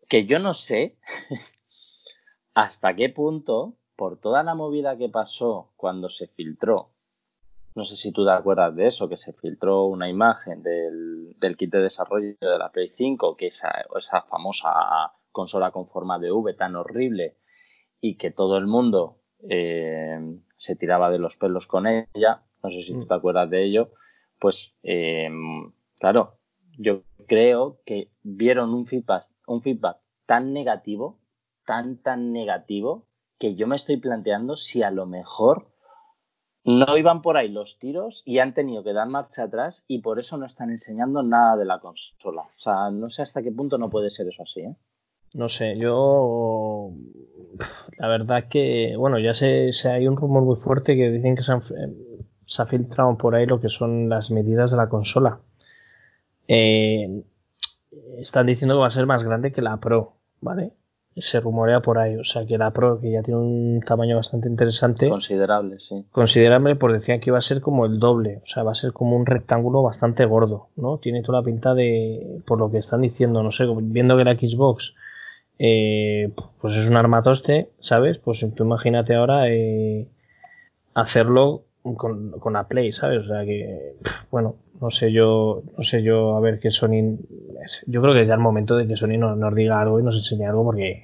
que 0.07 0.25
yo 0.25 0.39
no 0.39 0.53
sé 0.53 0.97
hasta 2.53 2.95
qué 2.95 3.09
punto, 3.09 3.75
por 3.95 4.19
toda 4.19 4.43
la 4.43 4.55
movida 4.55 4.97
que 4.97 5.09
pasó 5.09 5.71
cuando 5.75 6.09
se 6.09 6.27
filtró, 6.27 6.93
no 7.75 7.85
sé 7.85 7.95
si 7.95 8.11
tú 8.11 8.23
te 8.23 8.31
acuerdas 8.31 8.75
de 8.75 8.87
eso, 8.87 9.09
que 9.09 9.17
se 9.17 9.33
filtró 9.33 9.85
una 9.85 10.07
imagen 10.07 10.61
del, 10.61 11.35
kit 11.57 11.71
de 11.71 11.81
desarrollo 11.81 12.35
de 12.39 12.57
la 12.57 12.71
Play 12.71 12.89
5, 12.95 13.35
que 13.35 13.47
esa, 13.47 13.71
esa 13.97 14.21
famosa 14.21 15.13
consola 15.31 15.71
con 15.71 15.87
forma 15.87 16.19
de 16.19 16.31
V 16.31 16.53
tan 16.53 16.75
horrible 16.75 17.37
y 17.99 18.15
que 18.15 18.29
todo 18.29 18.57
el 18.57 18.67
mundo 18.67 19.17
eh, 19.49 20.19
se 20.55 20.75
tiraba 20.75 21.09
de 21.09 21.17
los 21.17 21.35
pelos 21.35 21.65
con 21.65 21.87
ella, 21.87 22.43
no 22.61 22.69
sé 22.69 22.83
si 22.83 22.93
tú 22.93 22.99
mm. 22.99 23.07
te 23.07 23.13
acuerdas 23.13 23.49
de 23.49 23.63
ello, 23.63 23.89
pues 24.39 24.75
em, 24.83 25.71
claro, 25.99 26.37
yo 26.77 27.03
creo 27.27 27.79
que 27.85 28.11
vieron 28.23 28.73
un 28.73 28.85
feedback, 28.85 29.25
un 29.47 29.61
feedback 29.61 29.97
tan 30.25 30.53
negativo, 30.53 31.19
tan, 31.65 31.97
tan 31.97 32.31
negativo, 32.31 33.07
que 33.39 33.55
yo 33.55 33.67
me 33.67 33.75
estoy 33.75 33.97
planteando 33.97 34.55
si 34.55 34.83
a 34.83 34.91
lo 34.91 35.05
mejor 35.05 35.67
no 36.63 36.97
iban 36.97 37.21
por 37.21 37.37
ahí 37.37 37.49
los 37.49 37.77
tiros 37.77 38.23
y 38.25 38.39
han 38.39 38.53
tenido 38.53 38.83
que 38.83 38.93
dar 38.93 39.07
marcha 39.07 39.43
atrás 39.43 39.83
y 39.87 39.99
por 39.99 40.19
eso 40.19 40.37
no 40.37 40.45
están 40.45 40.69
enseñando 40.71 41.21
nada 41.21 41.57
de 41.57 41.65
la 41.65 41.79
consola. 41.79 42.43
O 42.43 42.59
sea, 42.59 42.89
no 42.89 43.09
sé 43.09 43.21
hasta 43.21 43.43
qué 43.43 43.51
punto 43.51 43.77
no 43.77 43.89
puede 43.89 44.09
ser 44.09 44.27
eso 44.27 44.43
así, 44.43 44.61
¿eh? 44.61 44.75
No 45.33 45.49
sé, 45.49 45.75
yo 45.77 46.91
la 47.97 48.07
verdad 48.07 48.47
que, 48.49 48.95
bueno, 48.97 49.17
ya 49.19 49.33
sé, 49.33 49.71
hay 49.89 50.07
un 50.07 50.15
rumor 50.15 50.43
muy 50.43 50.55
fuerte 50.55 50.95
que 50.95 51.09
dicen 51.09 51.35
que 51.35 51.41
se 51.41 51.51
han, 51.51 51.61
se 52.45 52.61
ha 52.61 52.65
filtrado 52.65 53.17
por 53.17 53.35
ahí 53.35 53.45
lo 53.45 53.59
que 53.59 53.69
son 53.69 54.09
las 54.09 54.31
medidas 54.31 54.71
de 54.71 54.77
la 54.77 54.89
consola. 54.89 55.39
Eh, 56.47 57.23
están 58.19 58.47
diciendo 58.47 58.75
que 58.75 58.81
va 58.81 58.87
a 58.87 58.91
ser 58.91 59.05
más 59.05 59.23
grande 59.23 59.51
que 59.51 59.61
la 59.61 59.77
Pro, 59.77 60.13
¿vale? 60.41 60.73
Se 61.15 61.39
rumorea 61.39 61.81
por 61.81 61.99
ahí, 61.99 62.15
o 62.15 62.23
sea 62.23 62.45
que 62.45 62.57
la 62.57 62.71
Pro, 62.71 62.99
que 62.99 63.11
ya 63.11 63.21
tiene 63.21 63.39
un 63.39 63.81
tamaño 63.85 64.15
bastante 64.15 64.49
interesante. 64.49 65.09
Considerable, 65.09 65.79
sí. 65.79 66.05
Considerable, 66.11 66.75
pues 66.75 66.93
decían 66.93 67.19
que 67.19 67.29
iba 67.29 67.37
a 67.37 67.41
ser 67.41 67.61
como 67.61 67.85
el 67.85 67.99
doble, 67.99 68.41
o 68.43 68.47
sea, 68.47 68.63
va 68.63 68.71
a 68.71 68.75
ser 68.75 68.93
como 68.93 69.15
un 69.15 69.27
rectángulo 69.27 69.83
bastante 69.83 70.25
gordo, 70.25 70.69
¿no? 70.75 70.97
Tiene 70.97 71.21
toda 71.21 71.39
la 71.39 71.45
pinta 71.45 71.75
de, 71.75 72.41
por 72.47 72.57
lo 72.57 72.71
que 72.71 72.79
están 72.79 73.01
diciendo, 73.01 73.43
no 73.43 73.51
sé, 73.51 73.65
viendo 73.81 74.17
que 74.17 74.23
la 74.23 74.33
Xbox, 74.33 74.95
eh, 75.59 76.33
pues 76.59 76.75
es 76.75 76.89
un 76.89 76.97
armatoste, 76.97 77.69
¿sabes? 77.79 78.17
Pues 78.17 78.43
tú 78.55 78.63
imagínate 78.63 79.13
ahora 79.13 79.49
eh, 79.49 80.07
hacerlo 80.95 81.63
con, 81.83 82.31
con 82.31 82.53
la 82.53 82.67
Play, 82.67 82.93
¿sabes? 82.93 83.25
O 83.25 83.27
sea 83.27 83.43
que, 83.43 83.95
bueno, 84.31 84.55
no 84.79 84.89
sé 84.89 85.11
yo, 85.11 85.63
no 85.77 85.83
sé 85.83 86.01
yo, 86.01 86.35
a 86.35 86.39
ver 86.39 86.59
qué 86.59 86.71
Sony, 86.71 87.17
yo 87.87 88.01
creo 88.01 88.13
que 88.13 88.25
ya 88.25 88.33
el 88.33 88.39
momento 88.39 88.77
de 88.77 88.87
que 88.87 88.97
Sony 88.97 89.17
nos, 89.17 89.55
diga 89.55 89.81
algo 89.81 89.99
y 89.99 90.03
nos 90.03 90.15
enseñe 90.15 90.45
algo 90.45 90.63
porque 90.63 91.03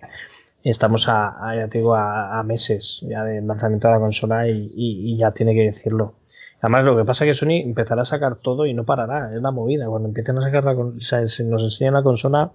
estamos 0.63 1.07
a, 1.09 1.55
ya 1.55 1.67
te 1.67 1.79
digo, 1.79 1.95
a, 1.95 2.41
meses 2.43 3.05
ya 3.07 3.23
del 3.23 3.45
lanzamiento 3.45 3.87
de 3.87 3.93
la 3.93 3.99
consola 3.99 4.45
y, 4.49 4.67
y, 4.75 5.17
ya 5.17 5.31
tiene 5.31 5.53
que 5.53 5.65
decirlo. 5.65 6.15
Además, 6.61 6.83
lo 6.83 6.97
que 6.97 7.05
pasa 7.05 7.25
es 7.25 7.31
que 7.31 7.35
Sony 7.35 7.63
empezará 7.65 8.01
a 8.01 8.05
sacar 8.05 8.35
todo 8.35 8.65
y 8.65 8.73
no 8.73 8.83
parará, 8.83 9.33
es 9.33 9.41
la 9.41 9.51
movida. 9.51 9.87
Cuando 9.87 10.09
empiecen 10.09 10.37
a 10.37 10.41
sacar 10.41 10.65
la 10.65 10.71
o 10.73 10.93
si 10.99 11.45
nos 11.45 11.63
enseñan 11.63 11.93
la 11.93 12.03
consola, 12.03 12.51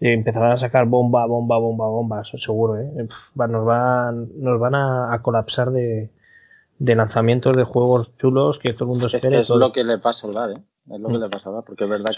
eh, 0.00 0.12
empezarán 0.12 0.52
a 0.52 0.58
sacar 0.58 0.86
bomba, 0.86 1.24
bomba, 1.26 1.56
bomba, 1.58 1.86
bomba, 1.86 2.22
seguro, 2.24 2.78
¿eh? 2.78 2.90
nos, 3.34 3.64
van, 3.64 4.28
nos 4.36 4.60
van 4.60 4.74
a 4.74 5.18
colapsar 5.22 5.70
de, 5.70 6.10
de 6.78 6.94
lanzamientos 6.94 7.56
de 7.56 7.64
juegos 7.64 8.14
chulos 8.16 8.58
que 8.58 8.72
todo 8.72 8.84
el 8.84 8.90
mundo 8.90 9.06
espera. 9.06 9.40
Es, 9.40 9.50
es 9.50 9.56
lo 9.56 9.72
que 9.72 9.84
le 9.84 9.98
pasa 9.98 10.26
al 10.26 10.34
VAR, 10.34 10.50
¿eh? 10.50 10.62
Es 10.90 11.00
lo 11.00 11.08
que 11.08 11.18
mm. 11.18 11.20
le 11.20 11.28
pasa 11.28 11.50
al 11.50 11.56
VAR, 11.56 11.64
porque 11.64 11.84
es 11.84 11.90
verdad 11.90 12.10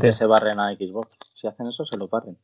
que, 0.00 0.12
se 0.12 0.26
barren 0.26 0.60
a 0.60 0.74
Xbox. 0.74 1.18
Si 1.22 1.46
hacen 1.46 1.66
eso, 1.66 1.84
se 1.84 1.96
lo 1.96 2.08
barren. 2.08 2.38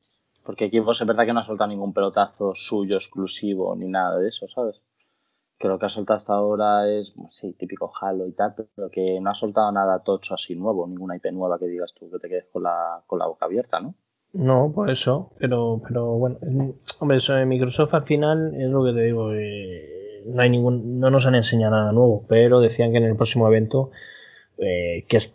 Porque 0.44 0.68
Xbox 0.68 1.00
es 1.00 1.06
verdad 1.06 1.26
que 1.26 1.32
no 1.32 1.40
ha 1.40 1.46
soltado 1.46 1.68
ningún 1.68 1.92
pelotazo 1.92 2.54
suyo 2.54 2.96
exclusivo 2.96 3.74
ni 3.76 3.88
nada 3.88 4.18
de 4.18 4.28
eso, 4.28 4.48
¿sabes? 4.48 4.80
Que 5.58 5.68
lo 5.68 5.78
que 5.78 5.86
ha 5.86 5.90
soltado 5.90 6.16
hasta 6.16 6.32
ahora 6.32 6.88
es, 6.90 7.12
sí, 7.30 7.52
típico 7.52 7.92
Halo 8.00 8.26
y 8.26 8.32
tal, 8.32 8.54
pero 8.74 8.90
que 8.90 9.20
no 9.20 9.30
ha 9.30 9.34
soltado 9.34 9.70
nada 9.70 10.02
tocho 10.02 10.34
así 10.34 10.56
nuevo, 10.56 10.86
ninguna 10.86 11.16
IP 11.16 11.26
nueva 11.32 11.58
que 11.58 11.66
digas 11.66 11.92
tú 11.94 12.10
que 12.10 12.18
te 12.18 12.28
quedes 12.28 12.46
con 12.50 12.62
la, 12.62 13.02
con 13.06 13.18
la 13.18 13.26
boca 13.26 13.44
abierta, 13.44 13.78
¿no? 13.80 13.94
No, 14.32 14.72
por 14.72 14.90
eso, 14.90 15.32
pero, 15.38 15.82
pero 15.86 16.06
bueno, 16.12 16.38
hombre, 17.00 17.18
eso 17.18 17.34
de 17.34 17.46
Microsoft 17.46 17.94
al 17.94 18.04
final 18.04 18.54
es 18.54 18.70
lo 18.70 18.84
que 18.84 18.92
te 18.92 19.02
digo, 19.02 19.32
eh, 19.34 19.99
no 20.26 20.42
hay 20.42 20.50
ningún, 20.50 21.00
no 21.00 21.10
nos 21.10 21.26
han 21.26 21.34
enseñado 21.34 21.76
nada 21.76 21.92
nuevo, 21.92 22.24
pero 22.28 22.60
decían 22.60 22.92
que 22.92 22.98
en 22.98 23.04
el 23.04 23.16
próximo 23.16 23.48
evento, 23.48 23.90
eh, 24.58 25.04
que 25.08 25.16
es 25.16 25.30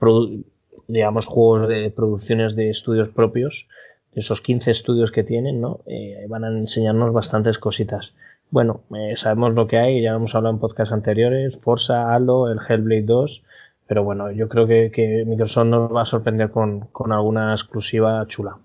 digamos 0.88 1.26
juegos 1.26 1.68
de 1.68 1.90
producciones 1.90 2.56
de 2.56 2.70
estudios 2.70 3.10
propios, 3.10 3.68
esos 4.14 4.42
15 4.42 4.72
estudios 4.72 5.12
que 5.12 5.24
tienen, 5.24 5.60
¿no? 5.60 5.82
Eh, 5.86 6.26
van 6.30 6.46
a 6.46 6.50
enseñarnos 6.50 7.14
bastantes 7.14 7.58
cositas. 7.58 8.16
Bueno, 8.50 8.82
eh, 8.96 9.16
sabemos 9.16 9.54
lo 9.54 9.68
que 9.68 9.78
hay, 9.78 10.02
ya 10.02 10.14
hemos 10.14 10.36
hablado 10.36 10.56
en 10.56 10.62
podcasts 10.62 10.94
anteriores, 10.94 11.58
Forza, 11.58 12.14
Halo, 12.14 12.50
el 12.50 12.60
Hellblade 12.60 13.04
2, 13.04 13.44
pero 13.88 14.04
bueno, 14.04 14.32
yo 14.32 14.48
creo 14.48 14.68
que, 14.68 14.92
que 14.92 15.26
Microsoft 15.26 15.68
nos 15.68 15.94
va 15.94 16.04
a 16.04 16.06
sorprender 16.06 16.50
con, 16.52 16.82
con 16.92 17.12
alguna 17.12 17.54
exclusiva 17.54 18.26
chula. 18.28 18.58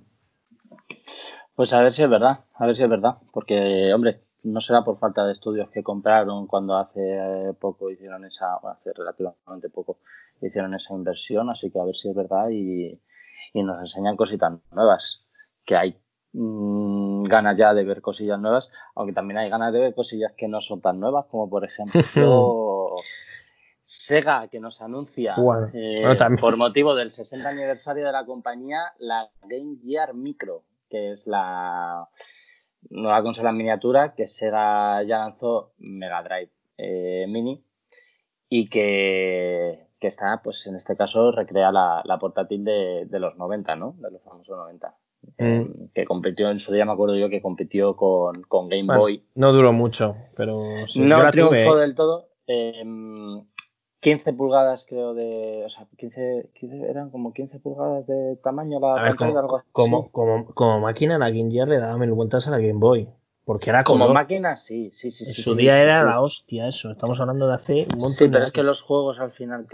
Pues 1.54 1.72
a 1.72 1.82
ver 1.82 1.92
si 1.92 2.02
es 2.02 2.08
verdad, 2.08 2.40
a 2.54 2.66
ver 2.66 2.76
si 2.76 2.82
es 2.82 2.88
verdad, 2.88 3.16
porque, 3.32 3.92
hombre, 3.92 4.20
no 4.42 4.60
será 4.60 4.82
por 4.82 4.98
falta 4.98 5.24
de 5.24 5.32
estudios 5.32 5.68
que 5.70 5.82
compraron 5.82 6.46
cuando 6.46 6.76
hace 6.76 7.00
eh, 7.00 7.52
poco 7.58 7.90
hicieron 7.90 8.24
esa, 8.24 8.56
hace 8.56 8.92
relativamente 8.92 9.68
poco 9.68 9.98
hicieron 10.40 10.74
esa 10.74 10.94
inversión, 10.94 11.50
así 11.50 11.70
que 11.70 11.78
a 11.78 11.84
ver 11.84 11.94
si 11.94 12.08
es 12.08 12.14
verdad 12.14 12.48
y, 12.50 12.98
nos 13.54 13.80
enseñan 13.80 14.16
cositas 14.16 14.52
nuevas, 14.72 15.26
que 15.64 15.76
hay 15.76 15.98
mm, 16.32 17.24
ganas 17.24 17.58
ya 17.58 17.74
de 17.74 17.84
ver 17.84 18.00
cosillas 18.00 18.38
nuevas, 18.38 18.70
aunque 18.94 19.12
también 19.12 19.38
hay 19.38 19.50
ganas 19.50 19.72
de 19.72 19.80
ver 19.80 19.94
cosillas 19.94 20.32
que 20.36 20.48
no 20.48 20.60
son 20.60 20.80
tan 20.80 21.00
nuevas, 21.00 21.26
como 21.26 21.48
por 21.48 21.64
ejemplo 21.64 22.94
Sega 23.82 24.46
que 24.48 24.60
nos 24.60 24.80
anuncia 24.80 25.34
eh, 25.72 26.04
por 26.40 26.56
motivo 26.56 26.94
del 26.94 27.10
60 27.10 27.48
aniversario 27.48 28.06
de 28.06 28.12
la 28.12 28.24
compañía 28.24 28.78
la 28.98 29.28
Game 29.42 29.78
Gear 29.82 30.14
Micro, 30.14 30.62
que 30.88 31.12
es 31.12 31.26
la 31.26 32.08
nueva 32.88 33.22
consola 33.22 33.50
en 33.50 33.56
miniatura 33.56 34.14
que 34.14 34.26
Sega 34.26 35.02
ya 35.02 35.18
lanzó 35.18 35.72
Mega 35.78 36.22
Drive 36.22 36.50
eh, 36.78 37.26
Mini 37.28 37.62
y 38.48 38.68
que, 38.68 39.86
está, 40.00 40.40
pues 40.42 40.66
en 40.66 40.74
este 40.74 40.96
caso, 40.96 41.30
recrea 41.30 41.70
la, 41.70 42.18
portátil 42.20 42.64
de, 42.64 43.06
los 43.18 43.36
90, 43.36 43.76
¿no? 43.76 43.94
De 43.98 44.10
los 44.10 44.22
famosos 44.22 44.56
90. 44.56 44.96
Eh, 45.38 45.60
mm. 45.60 45.90
que 45.94 46.04
compitió 46.04 46.50
en 46.50 46.58
su 46.58 46.72
día, 46.72 46.84
me 46.84 46.92
acuerdo 46.92 47.16
yo 47.16 47.28
que 47.28 47.42
compitió 47.42 47.94
con, 47.94 48.32
Game 48.68 48.92
Boy. 48.92 49.24
No 49.34 49.52
duró 49.52 49.72
mucho, 49.72 50.16
pero. 50.36 50.56
no 50.96 51.30
triunfó 51.30 51.76
del 51.76 51.94
todo. 51.94 52.28
15 54.00 54.32
pulgadas 54.32 54.86
creo 54.88 55.14
de, 55.14 55.62
o 55.64 55.68
sea, 55.68 55.86
15, 55.96 56.50
15, 56.54 56.90
eran 56.90 57.10
como 57.10 57.32
15 57.32 57.60
pulgadas 57.60 58.06
de 58.06 58.36
tamaño 58.42 58.80
la 58.80 58.94
pantalla, 58.94 59.16
como, 59.16 59.38
algo 59.38 59.62
Como, 59.72 60.10
como, 60.10 60.46
como, 60.54 60.80
máquina 60.80 61.18
la 61.18 61.30
Game 61.30 61.50
Gear 61.50 61.68
le 61.68 61.78
daba 61.78 61.98
mil 61.98 62.12
vueltas 62.12 62.48
a 62.48 62.50
la 62.50 62.58
Game 62.58 62.78
Boy. 62.78 63.08
Porque 63.44 63.70
era 63.70 63.84
como, 63.84 64.08
máquina, 64.12 64.56
sí, 64.56 64.90
sí, 64.92 65.10
sí. 65.10 65.24
En 65.24 65.32
su 65.32 65.54
día 65.56 65.80
era 65.80 66.04
la 66.04 66.20
hostia 66.20 66.68
eso. 66.68 66.90
Estamos 66.90 67.20
hablando 67.20 67.48
de 67.48 67.54
hace 67.54 67.72
un 67.92 67.98
montón 67.98 68.10
Sí, 68.10 68.28
pero 68.28 68.44
es 68.44 68.52
que 68.52 68.62
los 68.62 68.80
juegos 68.80 69.18
al 69.18 69.32
final 69.32 69.66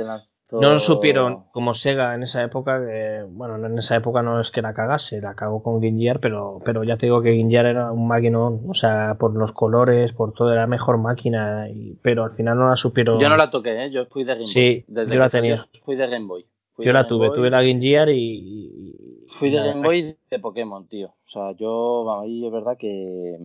no 0.53 0.79
supieron, 0.79 1.45
como 1.51 1.75
Sega 1.75 2.15
en 2.15 2.23
esa 2.23 2.43
época, 2.43 2.81
bueno, 3.29 3.65
en 3.67 3.79
esa 3.79 3.97
época 3.97 4.23
no 4.23 4.41
es 4.41 4.51
que 4.51 4.63
la 4.63 4.75
cagase, 4.75 5.21
la 5.21 5.35
cagó 5.35 5.63
con 5.63 5.81
Gingiar, 5.81 6.21
pero, 6.21 6.61
pero 6.65 6.85
ya 6.85 6.97
te 6.97 7.07
digo 7.07 7.21
que 7.21 7.35
Gingiar 7.35 7.67
era 7.67 7.91
un 7.91 8.07
maquinón, 8.07 8.63
o 8.69 8.75
sea, 8.75 9.17
por 9.19 9.35
los 9.35 9.53
colores, 9.53 10.13
por 10.13 10.33
todo, 10.33 10.53
era 10.53 10.67
mejor 10.67 10.99
máquina, 10.99 11.67
pero 12.03 12.25
al 12.25 12.33
final 12.33 12.59
no 12.59 12.69
la 12.69 12.77
supieron. 12.77 13.19
Yo 13.19 13.29
no 13.29 13.37
la 13.37 13.51
toqué, 13.51 13.87
¿eh? 13.87 13.91
yo 13.91 14.07
fui 14.07 14.23
de 14.23 14.35
Game 14.35 14.45
Boy. 14.45 14.53
Sí, 14.53 14.85
Desde 14.87 15.15
yo 15.15 15.21
la 15.21 15.29
tenía. 15.29 15.67
Fui 15.85 15.97
de 15.97 16.07
Game 16.07 16.27
Boy. 16.27 16.47
yo 16.79 16.93
la 16.93 17.07
tuve, 17.07 17.31
tuve 17.31 17.51
la 17.51 17.63
Gingiar 17.63 18.09
y, 18.11 19.27
Fui 19.29 19.51
de 19.51 19.59
Game 19.59 19.83
Boy 19.83 20.17
de 20.31 20.39
Pokémon, 20.39 20.87
tío. 20.87 21.09
O 21.09 21.29
sea, 21.29 21.53
yo, 21.53 22.21
ahí 22.21 22.47
es 22.47 22.53
verdad 22.53 22.77
que, 22.79 23.37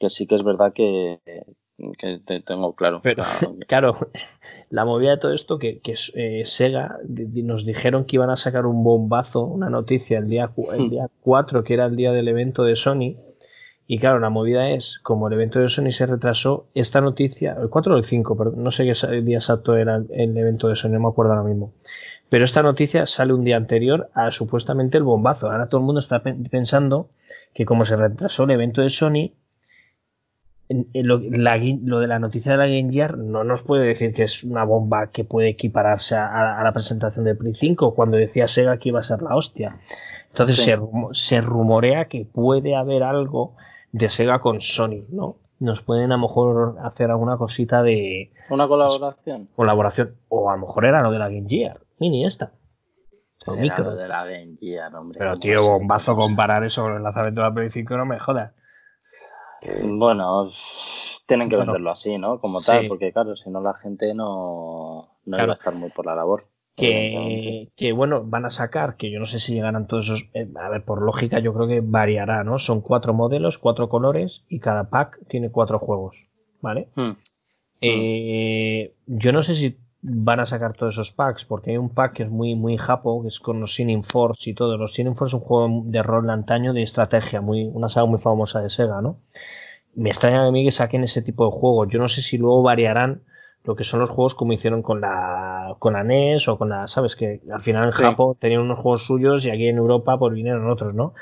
que 0.00 0.10
sí 0.10 0.26
que 0.26 0.34
es 0.34 0.42
verdad 0.42 0.72
que, 0.72 1.20
que 1.98 2.18
te 2.18 2.40
tengo 2.40 2.74
claro. 2.74 3.00
Pero, 3.02 3.24
claro, 3.68 4.10
la 4.70 4.84
movida 4.84 5.12
de 5.12 5.16
todo 5.18 5.32
esto, 5.32 5.58
que, 5.58 5.80
que 5.80 5.94
eh, 6.14 6.44
Sega 6.44 6.98
nos 7.06 7.64
dijeron 7.64 8.04
que 8.04 8.16
iban 8.16 8.30
a 8.30 8.36
sacar 8.36 8.66
un 8.66 8.84
bombazo, 8.84 9.44
una 9.44 9.70
noticia 9.70 10.18
el 10.18 10.28
día, 10.28 10.50
el 10.72 10.90
día 10.90 11.08
4, 11.20 11.64
que 11.64 11.74
era 11.74 11.86
el 11.86 11.96
día 11.96 12.12
del 12.12 12.28
evento 12.28 12.64
de 12.64 12.76
Sony. 12.76 13.12
Y 13.86 13.98
claro, 13.98 14.20
la 14.20 14.30
movida 14.30 14.70
es, 14.70 15.00
como 15.02 15.26
el 15.26 15.34
evento 15.34 15.58
de 15.58 15.68
Sony 15.68 15.90
se 15.90 16.06
retrasó, 16.06 16.68
esta 16.74 17.00
noticia, 17.00 17.56
el 17.60 17.68
4 17.68 17.94
o 17.94 17.96
el 17.98 18.04
5, 18.04 18.36
pero 18.36 18.52
no 18.52 18.70
sé 18.70 18.84
qué 18.84 19.20
día 19.22 19.38
exacto 19.38 19.76
era 19.76 19.96
el 19.96 20.36
evento 20.36 20.68
de 20.68 20.76
Sony, 20.76 20.92
no 20.92 21.00
me 21.00 21.08
acuerdo 21.08 21.32
ahora 21.32 21.48
mismo. 21.48 21.72
Pero 22.32 22.46
esta 22.46 22.62
noticia 22.62 23.04
sale 23.04 23.34
un 23.34 23.44
día 23.44 23.58
anterior 23.58 24.08
a 24.14 24.32
supuestamente 24.32 24.96
el 24.96 25.04
bombazo. 25.04 25.50
Ahora 25.50 25.68
todo 25.68 25.80
el 25.80 25.84
mundo 25.84 25.98
está 25.98 26.22
pensando 26.22 27.10
que 27.52 27.66
como 27.66 27.84
se 27.84 27.94
retrasó 27.94 28.44
el 28.44 28.52
evento 28.52 28.80
de 28.80 28.88
Sony, 28.88 29.32
lo, 30.94 31.18
de 31.18 32.06
la 32.06 32.18
noticia 32.18 32.52
de 32.52 32.58
la 32.58 32.66
Game 32.66 32.92
Gear 32.92 33.18
no 33.18 33.44
nos 33.44 33.62
puede 33.62 33.86
decir 33.86 34.12
que 34.12 34.24
es 34.24 34.44
una 34.44 34.64
bomba 34.64 35.08
que 35.08 35.24
puede 35.24 35.50
equipararse 35.50 36.16
a, 36.16 36.62
la 36.62 36.72
presentación 36.72 37.24
de 37.24 37.34
Play 37.34 37.54
5 37.54 37.94
cuando 37.94 38.16
decía 38.16 38.48
Sega 38.48 38.76
que 38.76 38.90
iba 38.90 39.00
a 39.00 39.04
ser 39.04 39.22
la 39.22 39.36
hostia. 39.36 39.74
Entonces 40.28 40.78
se, 41.12 41.40
rumorea 41.40 42.06
que 42.06 42.24
puede 42.24 42.74
haber 42.74 43.02
algo 43.02 43.54
de 43.92 44.08
Sega 44.08 44.40
con 44.40 44.60
Sony, 44.60 45.04
¿no? 45.10 45.36
Nos 45.60 45.82
pueden 45.82 46.10
a 46.10 46.16
lo 46.16 46.22
mejor 46.22 46.76
hacer 46.82 47.10
alguna 47.10 47.36
cosita 47.36 47.82
de... 47.82 48.32
Una 48.50 48.66
colaboración. 48.66 49.48
Colaboración. 49.54 50.16
O 50.28 50.50
a 50.50 50.54
lo 50.54 50.66
mejor 50.66 50.86
era 50.86 51.02
lo 51.02 51.12
de 51.12 51.18
la 51.18 51.28
Game 51.28 51.48
Gear. 51.48 51.80
Mini 51.98 52.24
esta. 52.24 52.52
O 53.46 53.56
micro. 53.56 53.94
de 53.94 54.08
la 54.08 54.24
Game 54.24 54.56
Gear, 54.58 54.94
hombre. 54.96 55.18
Pero 55.18 55.38
tío, 55.38 55.62
bombazo 55.62 56.16
comparar 56.16 56.64
eso 56.64 56.82
con 56.82 56.96
el 56.96 57.02
lanzamiento 57.02 57.42
de 57.42 57.48
la 57.48 57.54
Play 57.54 57.70
5 57.70 57.96
no 57.96 58.06
me 58.06 58.18
jodas. 58.18 58.52
Bueno, 59.84 60.48
tienen 61.26 61.48
que 61.48 61.56
venderlo 61.56 61.90
así, 61.90 62.18
¿no? 62.18 62.40
Como 62.40 62.60
tal, 62.60 62.88
porque 62.88 63.12
claro, 63.12 63.36
si 63.36 63.50
no 63.50 63.60
la 63.60 63.74
gente 63.74 64.14
no, 64.14 65.08
no 65.24 65.36
iba 65.36 65.50
a 65.50 65.54
estar 65.54 65.74
muy 65.74 65.90
por 65.90 66.06
la 66.06 66.14
labor. 66.14 66.46
Que, 66.74 67.70
que, 67.76 67.92
bueno, 67.92 68.24
van 68.24 68.46
a 68.46 68.50
sacar, 68.50 68.96
que 68.96 69.10
yo 69.10 69.20
no 69.20 69.26
sé 69.26 69.40
si 69.40 69.52
llegarán 69.52 69.86
todos 69.86 70.06
esos, 70.06 70.30
eh, 70.32 70.48
a 70.56 70.70
ver, 70.70 70.84
por 70.84 71.02
lógica 71.02 71.38
yo 71.38 71.52
creo 71.52 71.68
que 71.68 71.82
variará, 71.82 72.44
¿no? 72.44 72.58
Son 72.58 72.80
cuatro 72.80 73.12
modelos, 73.12 73.58
cuatro 73.58 73.88
colores 73.90 74.42
y 74.48 74.58
cada 74.58 74.88
pack 74.88 75.18
tiene 75.28 75.50
cuatro 75.50 75.78
juegos, 75.78 76.28
¿vale? 76.62 76.88
Hmm. 76.96 77.12
Eh, 77.82 78.94
yo 79.06 79.32
no 79.32 79.42
sé 79.42 79.54
si 79.54 79.76
van 80.02 80.40
a 80.40 80.46
sacar 80.46 80.74
todos 80.74 80.94
esos 80.94 81.12
packs, 81.12 81.44
porque 81.44 81.70
hay 81.70 81.76
un 81.78 81.94
pack 81.94 82.14
que 82.14 82.22
es 82.24 82.30
muy, 82.30 82.54
muy 82.54 82.76
japo, 82.76 83.22
que 83.22 83.28
es 83.28 83.40
con 83.40 83.60
los 83.60 83.74
Sinning 83.74 84.02
Force 84.02 84.50
y 84.50 84.54
todo. 84.54 84.76
Los 84.76 84.94
Sinning 84.94 85.14
Force 85.14 85.36
es 85.36 85.40
un 85.42 85.46
juego 85.46 85.82
de 85.86 86.02
rol 86.02 86.26
de 86.26 86.32
antaño 86.32 86.72
de 86.72 86.82
estrategia, 86.82 87.40
muy, 87.40 87.70
una 87.72 87.88
saga 87.88 88.06
muy 88.06 88.18
famosa 88.18 88.60
de 88.60 88.68
Sega, 88.68 89.00
¿no? 89.00 89.20
me 89.94 90.10
extraña 90.10 90.46
a 90.46 90.50
mí 90.50 90.64
que 90.64 90.70
saquen 90.70 91.04
ese 91.04 91.22
tipo 91.22 91.44
de 91.44 91.52
juegos. 91.52 91.88
Yo 91.88 91.98
no 91.98 92.08
sé 92.08 92.22
si 92.22 92.38
luego 92.38 92.62
variarán 92.62 93.22
lo 93.64 93.76
que 93.76 93.84
son 93.84 94.00
los 94.00 94.10
juegos 94.10 94.34
como 94.34 94.52
hicieron 94.52 94.82
con 94.82 95.00
la 95.00 95.76
con 95.78 95.92
la 95.92 96.02
NES 96.02 96.48
o 96.48 96.58
con 96.58 96.70
la, 96.70 96.88
sabes 96.88 97.14
que 97.14 97.40
al 97.52 97.60
final 97.60 97.84
en 97.84 97.90
Japón 97.92 98.36
tenían 98.40 98.62
unos 98.62 98.78
juegos 98.78 99.06
suyos 99.06 99.44
y 99.44 99.50
aquí 99.50 99.68
en 99.68 99.76
Europa 99.76 100.18
pues 100.18 100.34
vinieron 100.34 100.68
otros, 100.68 100.94
¿no? 100.94 101.14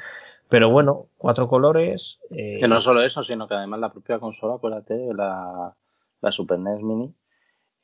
Pero 0.49 0.71
bueno, 0.71 1.07
cuatro 1.17 1.49
colores. 1.49 2.19
Eh, 2.31 2.57
que 2.59 2.67
no 2.67 2.81
solo 2.81 3.03
eso, 3.03 3.23
sino 3.23 3.47
que 3.47 3.55
además 3.55 3.81
la 3.81 3.93
propia 3.93 4.19
consola, 4.19 4.55
acuérdate, 4.55 5.13
la, 5.15 5.77
la 6.21 6.33
Super 6.33 6.59
NES 6.59 6.83
Mini, 6.83 7.15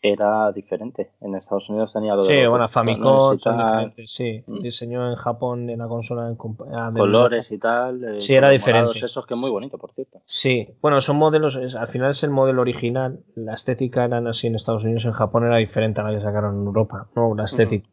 era 0.03 0.53
diferente. 0.53 1.13
En 1.21 1.35
Estados 1.35 1.69
Unidos 1.69 1.93
tenía 1.93 2.15
lo 2.15 2.25
de 2.25 2.41
Sí, 2.41 2.47
bueno, 2.47 2.69
Famicom 2.69 3.39
son 3.39 3.59
diferentes, 3.59 4.11
sí. 4.11 4.43
Mm. 4.47 4.61
Diseño 4.61 5.11
en 5.11 5.17
Japón 5.17 5.67
de 5.67 5.77
la 5.77 5.89
consola 5.89 6.29
en 6.29 6.37
ah, 6.75 6.93
colores 6.95 7.51
y 7.51 7.59
tal. 7.59 8.05
Eh, 8.05 8.21
sí, 8.21 8.35
era 8.35 8.51
diferente. 8.51 8.99
Esos 9.05 9.27
que 9.27 9.35
es 9.35 9.41
muy 9.41 9.51
bonito, 9.51 9.79
por 9.79 9.93
cierto. 9.93 10.21
Sí, 10.25 10.69
bueno, 10.81 11.01
son 11.01 11.17
modelos, 11.17 11.57
al 11.57 11.87
final 11.89 12.11
es 12.11 12.23
el 12.23 12.31
modelo 12.31 12.63
original. 12.63 13.21
La 13.35 13.55
estética 13.55 14.05
era 14.05 14.19
así 14.19 14.47
en 14.47 14.55
Estados 14.55 14.85
Unidos, 14.85 15.05
en 15.05 15.13
Japón 15.13 15.45
era 15.45 15.57
diferente 15.57 16.01
a 16.01 16.05
la 16.05 16.17
que 16.17 16.23
sacaron 16.23 16.61
en 16.61 16.67
Europa, 16.67 17.09
¿no? 17.15 17.35
La 17.35 17.45
estética. 17.45 17.89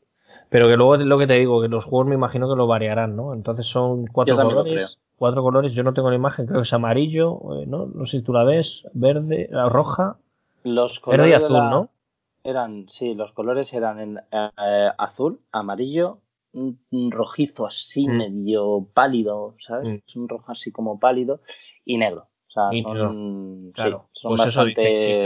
Pero 0.49 0.67
que 0.67 0.77
luego 0.77 0.97
lo 0.97 1.17
que 1.17 1.25
te 1.25 1.33
digo, 1.33 1.61
que 1.63 1.67
los 1.67 1.85
juegos 1.85 2.07
me 2.07 2.13
imagino 2.13 2.47
que 2.47 2.55
lo 2.55 2.67
variarán, 2.67 3.15
¿no? 3.15 3.33
Entonces 3.33 3.65
son 3.65 4.05
cuatro 4.05 4.35
colores. 4.35 4.99
Cuatro 5.15 5.41
colores, 5.41 5.73
yo 5.73 5.83
no 5.83 5.93
tengo 5.93 6.09
la 6.09 6.15
imagen, 6.15 6.47
creo 6.47 6.59
que 6.59 6.63
es 6.63 6.73
amarillo, 6.73 7.39
eh, 7.53 7.65
¿no? 7.65 7.85
No 7.85 8.05
sé 8.05 8.17
si 8.17 8.23
tú 8.23 8.33
la 8.33 8.43
ves, 8.43 8.85
verde, 8.93 9.49
roja, 9.69 10.17
los 10.63 10.99
colores 10.99 11.31
verde 11.31 11.31
y 11.31 11.45
azul, 11.45 11.69
¿no? 11.69 11.89
Eran, 12.43 12.89
sí, 12.89 13.13
los 13.13 13.31
colores 13.31 13.73
eran 13.73 13.99
en 13.99 14.17
eh, 14.31 14.89
azul, 14.97 15.39
amarillo, 15.51 16.19
un 16.53 17.11
rojizo 17.11 17.65
así 17.65 18.07
mm. 18.07 18.17
medio 18.17 18.87
pálido, 18.93 19.55
¿sabes? 19.59 19.87
Mm. 19.87 19.99
Es 20.05 20.15
un 20.15 20.29
rojo 20.29 20.51
así 20.51 20.71
como 20.71 20.99
pálido 20.99 21.41
y 21.85 21.97
negro. 21.97 22.27
O 22.47 22.51
sea, 22.53 22.69
son, 22.83 23.71
claro. 23.73 24.09
son 24.11 24.29
pues 24.29 24.41
bastante, 24.41 25.23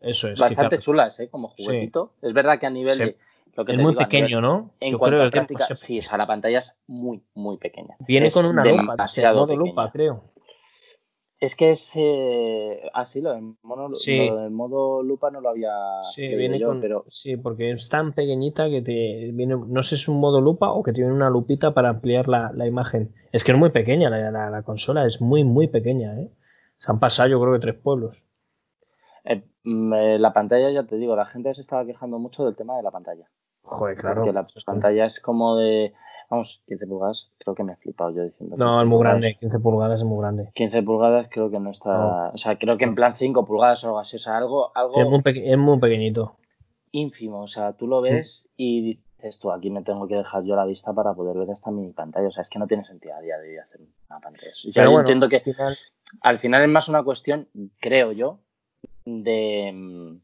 eso, 0.00 0.28
es, 0.28 0.38
bastante 0.38 0.78
chulas, 0.78 1.18
¿eh? 1.18 1.28
Como 1.28 1.48
juguetito. 1.48 2.14
Es 2.22 2.32
verdad 2.32 2.60
que 2.60 2.66
a 2.66 2.70
nivel 2.70 2.96
de 2.96 3.16
lo 3.54 3.64
que 3.64 3.72
es 3.72 3.80
muy 3.80 3.96
pequeño, 3.96 4.40
¿no? 4.40 4.70
En 4.78 4.96
cuanto 4.96 5.22
a 5.22 5.30
práctica, 5.30 5.66
sí, 5.74 5.98
o 5.98 6.02
sea, 6.02 6.16
la 6.16 6.26
pantalla 6.26 6.58
es 6.58 6.78
muy, 6.86 7.22
muy 7.34 7.56
pequeña. 7.56 7.96
Viene 8.00 8.30
con 8.30 8.46
una 8.46 8.64
lupa, 8.64 8.92
demasiado 8.92 9.46
lupa, 9.56 9.90
creo. 9.90 10.31
Es 11.42 11.56
que 11.56 11.70
es 11.70 11.90
eh, 11.96 12.88
así, 12.94 13.18
ah, 13.18 13.22
lo, 13.22 13.34
del 13.34 13.56
mono, 13.62 13.88
modo 14.52 15.02
lupa 15.02 15.28
no 15.32 15.40
lo 15.40 15.48
había 15.48 15.72
sí, 16.14 16.28
viene 16.36 16.62
con, 16.62 16.80
pero 16.80 17.04
sí, 17.08 17.36
porque 17.36 17.72
es 17.72 17.88
tan 17.88 18.12
pequeñita 18.12 18.70
que 18.70 18.80
te 18.80 19.32
viene, 19.32 19.56
no 19.56 19.82
sé 19.82 19.96
si 19.96 20.02
es 20.02 20.08
un 20.08 20.20
modo 20.20 20.40
lupa 20.40 20.70
o 20.70 20.84
que 20.84 20.92
tiene 20.92 21.10
una 21.10 21.30
lupita 21.30 21.74
para 21.74 21.88
ampliar 21.88 22.28
la, 22.28 22.52
imagen. 22.64 23.12
Es 23.32 23.42
que 23.42 23.50
es 23.50 23.58
muy 23.58 23.70
pequeña 23.70 24.08
la, 24.08 24.50
la, 24.50 24.62
consola, 24.62 25.04
es 25.04 25.20
muy 25.20 25.42
muy 25.42 25.66
pequeña, 25.66 26.16
¿eh? 26.20 26.30
Se 26.78 26.92
han 26.92 27.00
pasado 27.00 27.28
yo 27.30 27.40
creo 27.40 27.54
que 27.54 27.58
tres 27.58 27.74
pueblos. 27.74 28.22
Eh, 29.24 29.42
mm, 29.64 29.94
eh, 29.94 30.18
la 30.20 30.32
pantalla, 30.32 30.70
ya 30.70 30.86
te 30.86 30.96
digo, 30.96 31.16
la 31.16 31.26
gente 31.26 31.52
se 31.56 31.62
estaba 31.62 31.84
quejando 31.84 32.20
mucho 32.20 32.44
del 32.44 32.54
tema 32.54 32.76
de 32.76 32.84
la 32.84 32.92
pantalla. 32.92 33.28
Joder, 33.62 33.96
claro. 33.96 34.22
Porque 34.22 34.32
la 34.32 34.46
pantalla 34.64 35.06
es 35.06 35.20
como 35.20 35.56
de 35.56 35.94
Vamos, 36.32 36.62
15 36.66 36.86
pulgadas, 36.86 37.30
creo 37.36 37.54
que 37.54 37.62
me 37.62 37.74
he 37.74 37.76
flipado 37.76 38.10
yo 38.10 38.24
diciendo. 38.24 38.56
No, 38.56 38.80
es 38.80 38.88
muy 38.88 38.98
grande, 39.00 39.36
15 39.38 39.60
pulgadas 39.60 39.98
es 39.98 40.04
muy 40.06 40.18
grande. 40.18 40.50
15 40.54 40.82
pulgadas 40.82 41.28
creo 41.30 41.50
que 41.50 41.60
no 41.60 41.70
está. 41.70 42.30
O 42.32 42.38
sea, 42.38 42.56
creo 42.56 42.78
que 42.78 42.84
en 42.84 42.94
plan 42.94 43.14
5 43.14 43.44
pulgadas 43.44 43.84
o 43.84 43.88
algo 43.88 43.98
así. 43.98 44.16
O 44.16 44.18
sea, 44.18 44.38
algo. 44.38 44.74
algo 44.74 44.94
es, 44.98 45.58
muy 45.58 45.78
pequeñito. 45.78 46.36
Ínfimo. 46.90 47.42
O 47.42 47.48
sea, 47.48 47.74
tú 47.74 47.86
lo 47.86 48.00
ves 48.00 48.48
y 48.56 48.98
dices 49.18 49.40
tú, 49.40 49.52
aquí 49.52 49.68
me 49.68 49.82
tengo 49.82 50.08
que 50.08 50.14
dejar 50.14 50.42
yo 50.44 50.56
la 50.56 50.64
vista 50.64 50.94
para 50.94 51.12
poder 51.12 51.36
ver 51.36 51.50
esta 51.50 51.70
mini 51.70 51.92
pantalla. 51.92 52.28
O 52.28 52.32
sea, 52.32 52.40
es 52.40 52.48
que 52.48 52.58
no 52.58 52.66
tiene 52.66 52.86
sentido 52.86 53.14
a 53.14 53.20
día 53.20 53.36
de 53.36 53.50
hoy 53.50 53.56
hacer 53.58 53.82
una 54.08 54.20
pantalla. 54.20 54.52
Pero 54.72 54.90
yo 54.90 55.00
entiendo 55.00 55.28
que 55.28 55.36
al 55.36 55.42
final... 55.42 55.74
al 56.22 56.38
final 56.38 56.62
es 56.62 56.68
más 56.70 56.88
una 56.88 57.04
cuestión, 57.04 57.48
creo 57.78 58.12
yo, 58.12 58.38
de 59.04 59.70
mm, 59.70 60.16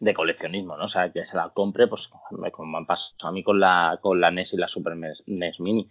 de 0.00 0.14
coleccionismo, 0.14 0.76
¿no? 0.76 0.84
O 0.84 0.88
sea, 0.88 1.12
que 1.12 1.24
se 1.26 1.36
la 1.36 1.50
compre, 1.50 1.86
pues 1.86 2.08
como 2.52 2.70
me 2.70 2.78
han 2.78 2.86
pasado 2.86 3.28
a 3.28 3.32
mí 3.32 3.42
con 3.42 3.60
la, 3.60 3.98
con 4.00 4.20
la 4.20 4.30
NES 4.30 4.54
y 4.54 4.56
la 4.56 4.68
Super 4.68 4.96
NES, 4.96 5.60
Mini, 5.60 5.88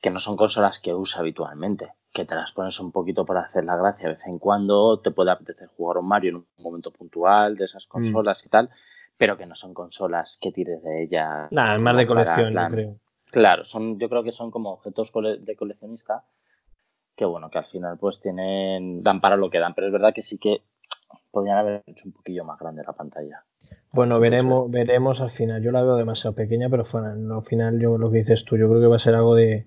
que 0.00 0.10
no 0.10 0.18
son 0.18 0.36
consolas 0.36 0.78
que 0.78 0.94
usa 0.94 1.20
habitualmente, 1.20 1.92
que 2.12 2.24
te 2.24 2.34
las 2.34 2.52
pones 2.52 2.80
un 2.80 2.90
poquito 2.90 3.26
para 3.26 3.40
hacer 3.40 3.64
la 3.64 3.76
gracia 3.76 4.08
de 4.08 4.14
vez 4.14 4.26
en 4.26 4.38
cuando, 4.38 5.00
te 5.00 5.10
puede 5.10 5.30
apetecer 5.30 5.68
jugar 5.68 5.98
un 5.98 6.08
Mario 6.08 6.30
en 6.30 6.36
un 6.36 6.46
momento 6.58 6.90
puntual 6.90 7.56
de 7.56 7.66
esas 7.66 7.86
mm. 7.86 7.90
consolas 7.90 8.44
y 8.46 8.48
tal, 8.48 8.70
pero 9.18 9.36
que 9.36 9.46
no 9.46 9.54
son 9.54 9.74
consolas 9.74 10.38
que 10.40 10.52
tires 10.52 10.82
de 10.82 11.02
ella. 11.02 11.48
Nada, 11.50 11.78
más 11.78 11.96
de 11.96 12.06
colección, 12.06 12.54
yo 12.54 12.68
creo. 12.68 12.96
Claro, 13.30 13.64
son, 13.64 13.98
yo 13.98 14.08
creo 14.08 14.24
que 14.24 14.32
son 14.32 14.50
como 14.50 14.72
objetos 14.72 15.12
de 15.12 15.56
coleccionista 15.56 16.24
que 17.20 17.26
bueno, 17.26 17.50
que 17.50 17.58
al 17.58 17.66
final 17.66 17.98
pues 17.98 18.18
tienen, 18.18 19.02
dan 19.02 19.20
para 19.20 19.36
lo 19.36 19.50
que 19.50 19.58
dan, 19.58 19.74
pero 19.74 19.88
es 19.88 19.92
verdad 19.92 20.14
que 20.14 20.22
sí 20.22 20.38
que 20.38 20.62
podrían 21.30 21.58
haber 21.58 21.82
hecho 21.86 22.04
un 22.06 22.12
poquillo 22.12 22.44
más 22.44 22.58
grande 22.58 22.82
la 22.86 22.92
pantalla. 22.92 23.44
Bueno, 23.92 24.20
veremos, 24.20 24.70
veremos 24.70 25.20
al 25.20 25.30
final. 25.30 25.62
Yo 25.62 25.72
la 25.72 25.82
veo 25.82 25.96
demasiado 25.96 26.34
pequeña, 26.34 26.68
pero 26.68 26.84
al 26.84 27.42
final 27.42 27.80
yo 27.80 27.98
lo 27.98 28.10
que 28.10 28.18
dices 28.18 28.44
tú, 28.44 28.56
yo 28.56 28.68
creo 28.68 28.80
que 28.80 28.86
va 28.86 28.96
a 28.96 29.00
ser 29.00 29.14
algo 29.14 29.34
de, 29.34 29.66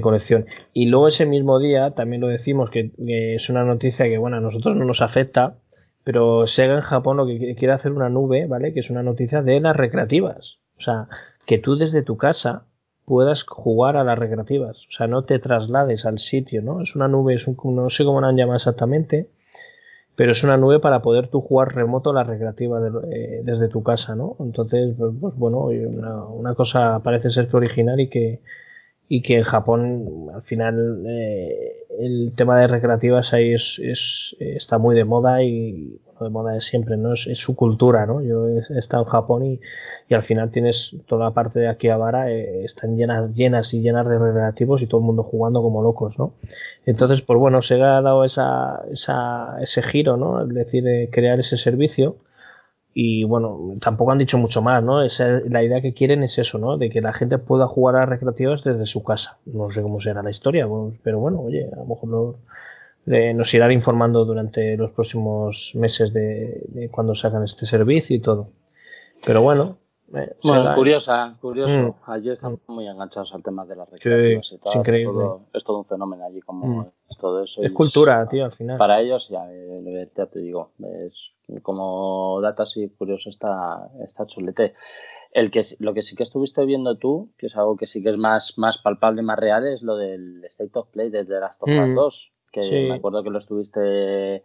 colección. 0.00 0.46
Y 0.72 0.86
luego 0.86 1.06
ese 1.06 1.24
mismo 1.24 1.60
día 1.60 1.92
también 1.92 2.20
lo 2.20 2.28
decimos 2.28 2.70
que, 2.70 2.90
es 2.98 3.48
una 3.48 3.64
noticia 3.64 4.06
que 4.06 4.18
bueno 4.18 4.38
a 4.38 4.40
nosotros 4.40 4.74
no 4.74 4.84
nos 4.84 5.02
afecta, 5.02 5.58
pero 6.02 6.48
Sega 6.48 6.74
en 6.74 6.80
Japón 6.80 7.16
lo 7.16 7.26
que 7.26 7.54
quiere 7.54 7.72
hacer 7.72 7.92
una 7.92 8.08
nube, 8.08 8.46
¿vale? 8.46 8.72
Que 8.72 8.80
es 8.80 8.90
una 8.90 9.04
noticia 9.04 9.42
de 9.42 9.60
las 9.60 9.76
recreativas. 9.76 10.58
O 10.76 10.80
sea, 10.80 11.08
que 11.46 11.58
tú 11.58 11.76
desde 11.76 12.02
tu 12.02 12.16
casa 12.16 12.66
puedas 13.04 13.44
jugar 13.44 13.96
a 13.96 14.04
las 14.04 14.18
recreativas. 14.18 14.78
O 14.88 14.90
sea, 14.90 15.06
no 15.06 15.24
te 15.24 15.38
traslades 15.38 16.06
al 16.06 16.18
sitio, 16.18 16.62
¿no? 16.62 16.80
Es 16.82 16.96
una 16.96 17.08
nube, 17.08 17.34
es 17.34 17.46
un, 17.46 17.56
no 17.74 17.90
sé 17.90 18.04
cómo 18.04 18.20
la 18.20 18.28
han 18.28 18.36
llamado 18.36 18.56
exactamente, 18.56 19.30
pero 20.16 20.32
es 20.32 20.44
una 20.44 20.56
nube 20.56 20.80
para 20.80 21.02
poder 21.02 21.28
tú 21.28 21.40
jugar 21.40 21.74
remoto 21.74 22.12
las 22.12 22.26
recreativas 22.26 22.82
eh, 23.10 23.40
desde 23.44 23.68
tu 23.68 23.82
casa, 23.82 24.14
¿no? 24.14 24.36
Entonces, 24.40 24.94
pues, 24.96 25.12
pues 25.20 25.34
bueno, 25.36 25.64
una, 25.64 26.24
una, 26.24 26.54
cosa 26.54 27.00
parece 27.00 27.30
ser 27.30 27.48
que 27.48 27.56
original 27.56 28.00
y 28.00 28.08
que, 28.08 28.40
y 29.08 29.22
que 29.22 29.36
en 29.36 29.42
Japón 29.42 30.30
al 30.34 30.42
final 30.42 31.04
eh, 31.06 31.86
el 31.98 32.32
tema 32.34 32.58
de 32.58 32.66
recreativas 32.66 33.32
ahí 33.32 33.52
es, 33.52 33.78
es, 33.82 34.36
está 34.38 34.78
muy 34.78 34.96
de 34.96 35.04
moda 35.04 35.42
y 35.42 36.00
bueno, 36.06 36.24
de 36.24 36.30
moda 36.30 36.56
es 36.56 36.64
siempre, 36.64 36.96
¿no? 36.96 37.12
Es, 37.12 37.28
su 37.38 37.54
cultura, 37.54 38.06
¿no? 38.06 38.22
Yo 38.22 38.48
he, 38.48 38.78
estado 38.78 39.02
en 39.02 39.08
Japón 39.08 39.44
y, 39.44 39.60
y, 40.08 40.14
al 40.14 40.22
final 40.22 40.50
tienes 40.50 40.96
toda 41.06 41.26
la 41.26 41.30
parte 41.32 41.60
de 41.60 41.68
aquí 41.68 41.88
a 41.88 41.96
Vara, 41.96 42.30
eh, 42.30 42.64
están 42.64 42.96
llenas, 42.96 43.34
llenas 43.34 43.74
y 43.74 43.82
llenas 43.82 44.08
de 44.08 44.18
recreativos 44.18 44.80
y 44.82 44.86
todo 44.86 45.00
el 45.00 45.06
mundo 45.06 45.22
jugando 45.22 45.62
como 45.62 45.82
locos, 45.82 46.18
¿no? 46.18 46.34
Entonces, 46.86 47.20
pues 47.22 47.38
bueno, 47.38 47.60
se 47.60 47.74
ha 47.74 48.00
dado 48.00 48.24
esa, 48.24 48.82
esa, 48.90 49.58
ese 49.60 49.82
giro, 49.82 50.16
¿no? 50.16 50.42
Es 50.42 50.48
decir, 50.48 50.82
de 50.84 51.10
crear 51.12 51.40
ese 51.40 51.56
servicio 51.56 52.16
y 52.96 53.24
bueno, 53.24 53.74
tampoco 53.80 54.12
han 54.12 54.18
dicho 54.18 54.38
mucho 54.38 54.62
más, 54.62 54.82
¿no? 54.82 55.02
Esa, 55.02 55.40
la 55.48 55.64
idea 55.64 55.80
que 55.80 55.92
quieren 55.92 56.22
es 56.22 56.38
eso, 56.38 56.58
¿no? 56.58 56.78
De 56.78 56.90
que 56.90 57.00
la 57.00 57.12
gente 57.12 57.38
pueda 57.38 57.66
jugar 57.66 57.96
a 57.96 58.06
recreativos 58.06 58.62
desde 58.62 58.86
su 58.86 59.02
casa. 59.02 59.38
No 59.46 59.68
sé 59.70 59.82
cómo 59.82 60.00
será 60.00 60.22
la 60.22 60.30
historia, 60.30 60.68
pero 61.02 61.18
bueno, 61.18 61.40
oye, 61.40 61.68
a 61.72 61.76
lo 61.76 61.86
mejor 61.86 62.36
nos 63.34 63.54
irán 63.54 63.72
informando 63.72 64.24
durante 64.24 64.76
los 64.76 64.92
próximos 64.92 65.72
meses 65.74 66.12
de, 66.12 66.88
cuando 66.92 67.16
sacan 67.16 67.42
este 67.42 67.66
servicio 67.66 68.14
y 68.14 68.20
todo. 68.20 68.50
Pero 69.26 69.42
bueno. 69.42 69.83
Bueno, 70.42 70.74
curiosa, 70.74 71.36
curioso. 71.40 71.78
Mm. 71.78 72.10
Allí 72.10 72.30
están 72.30 72.58
muy 72.68 72.86
enganchados 72.86 73.34
al 73.34 73.42
tema 73.42 73.64
de 73.64 73.76
las 73.76 73.90
recreativas 73.90 74.52
y 74.52 74.58
tal. 74.58 74.72
Es 74.72 74.76
increíble. 74.76 75.24
Es 75.52 75.64
todo, 75.64 75.78
un 75.78 75.84
fenómeno 75.84 76.24
allí, 76.24 76.40
como 76.40 76.66
mm. 76.66 76.86
es 77.10 77.18
todo 77.18 77.42
eso. 77.42 77.62
Es 77.62 77.72
cultura, 77.72 78.26
tío, 78.28 78.44
al 78.44 78.52
final. 78.52 78.78
Para 78.78 79.00
ellos, 79.00 79.28
ya, 79.28 79.46
eh, 79.50 80.10
ya 80.16 80.26
te 80.26 80.40
digo, 80.40 80.70
es 80.80 81.34
como 81.62 82.40
data 82.40 82.62
así 82.62 82.88
curioso 82.88 83.30
está, 83.30 83.90
está 84.04 84.26
chulete. 84.26 84.74
El 85.32 85.50
que, 85.50 85.62
lo 85.80 85.94
que 85.94 86.02
sí 86.02 86.14
que 86.14 86.22
estuviste 86.22 86.64
viendo 86.64 86.96
tú, 86.96 87.32
que 87.36 87.46
es 87.46 87.56
algo 87.56 87.76
que 87.76 87.86
sí 87.86 88.02
que 88.02 88.10
es 88.10 88.16
más, 88.16 88.56
más 88.56 88.78
palpable, 88.78 89.22
más 89.22 89.38
real, 89.38 89.66
es 89.66 89.82
lo 89.82 89.96
del 89.96 90.44
State 90.44 90.70
of 90.74 90.88
Play 90.88 91.10
desde 91.10 91.40
las 91.40 91.58
Last 91.60 91.62
of 91.62 91.68
2, 91.68 92.32
mm. 92.32 92.50
que 92.52 92.88
me 92.88 92.94
acuerdo 92.94 93.24
que 93.24 93.30
lo 93.30 93.38
estuviste, 93.38 94.44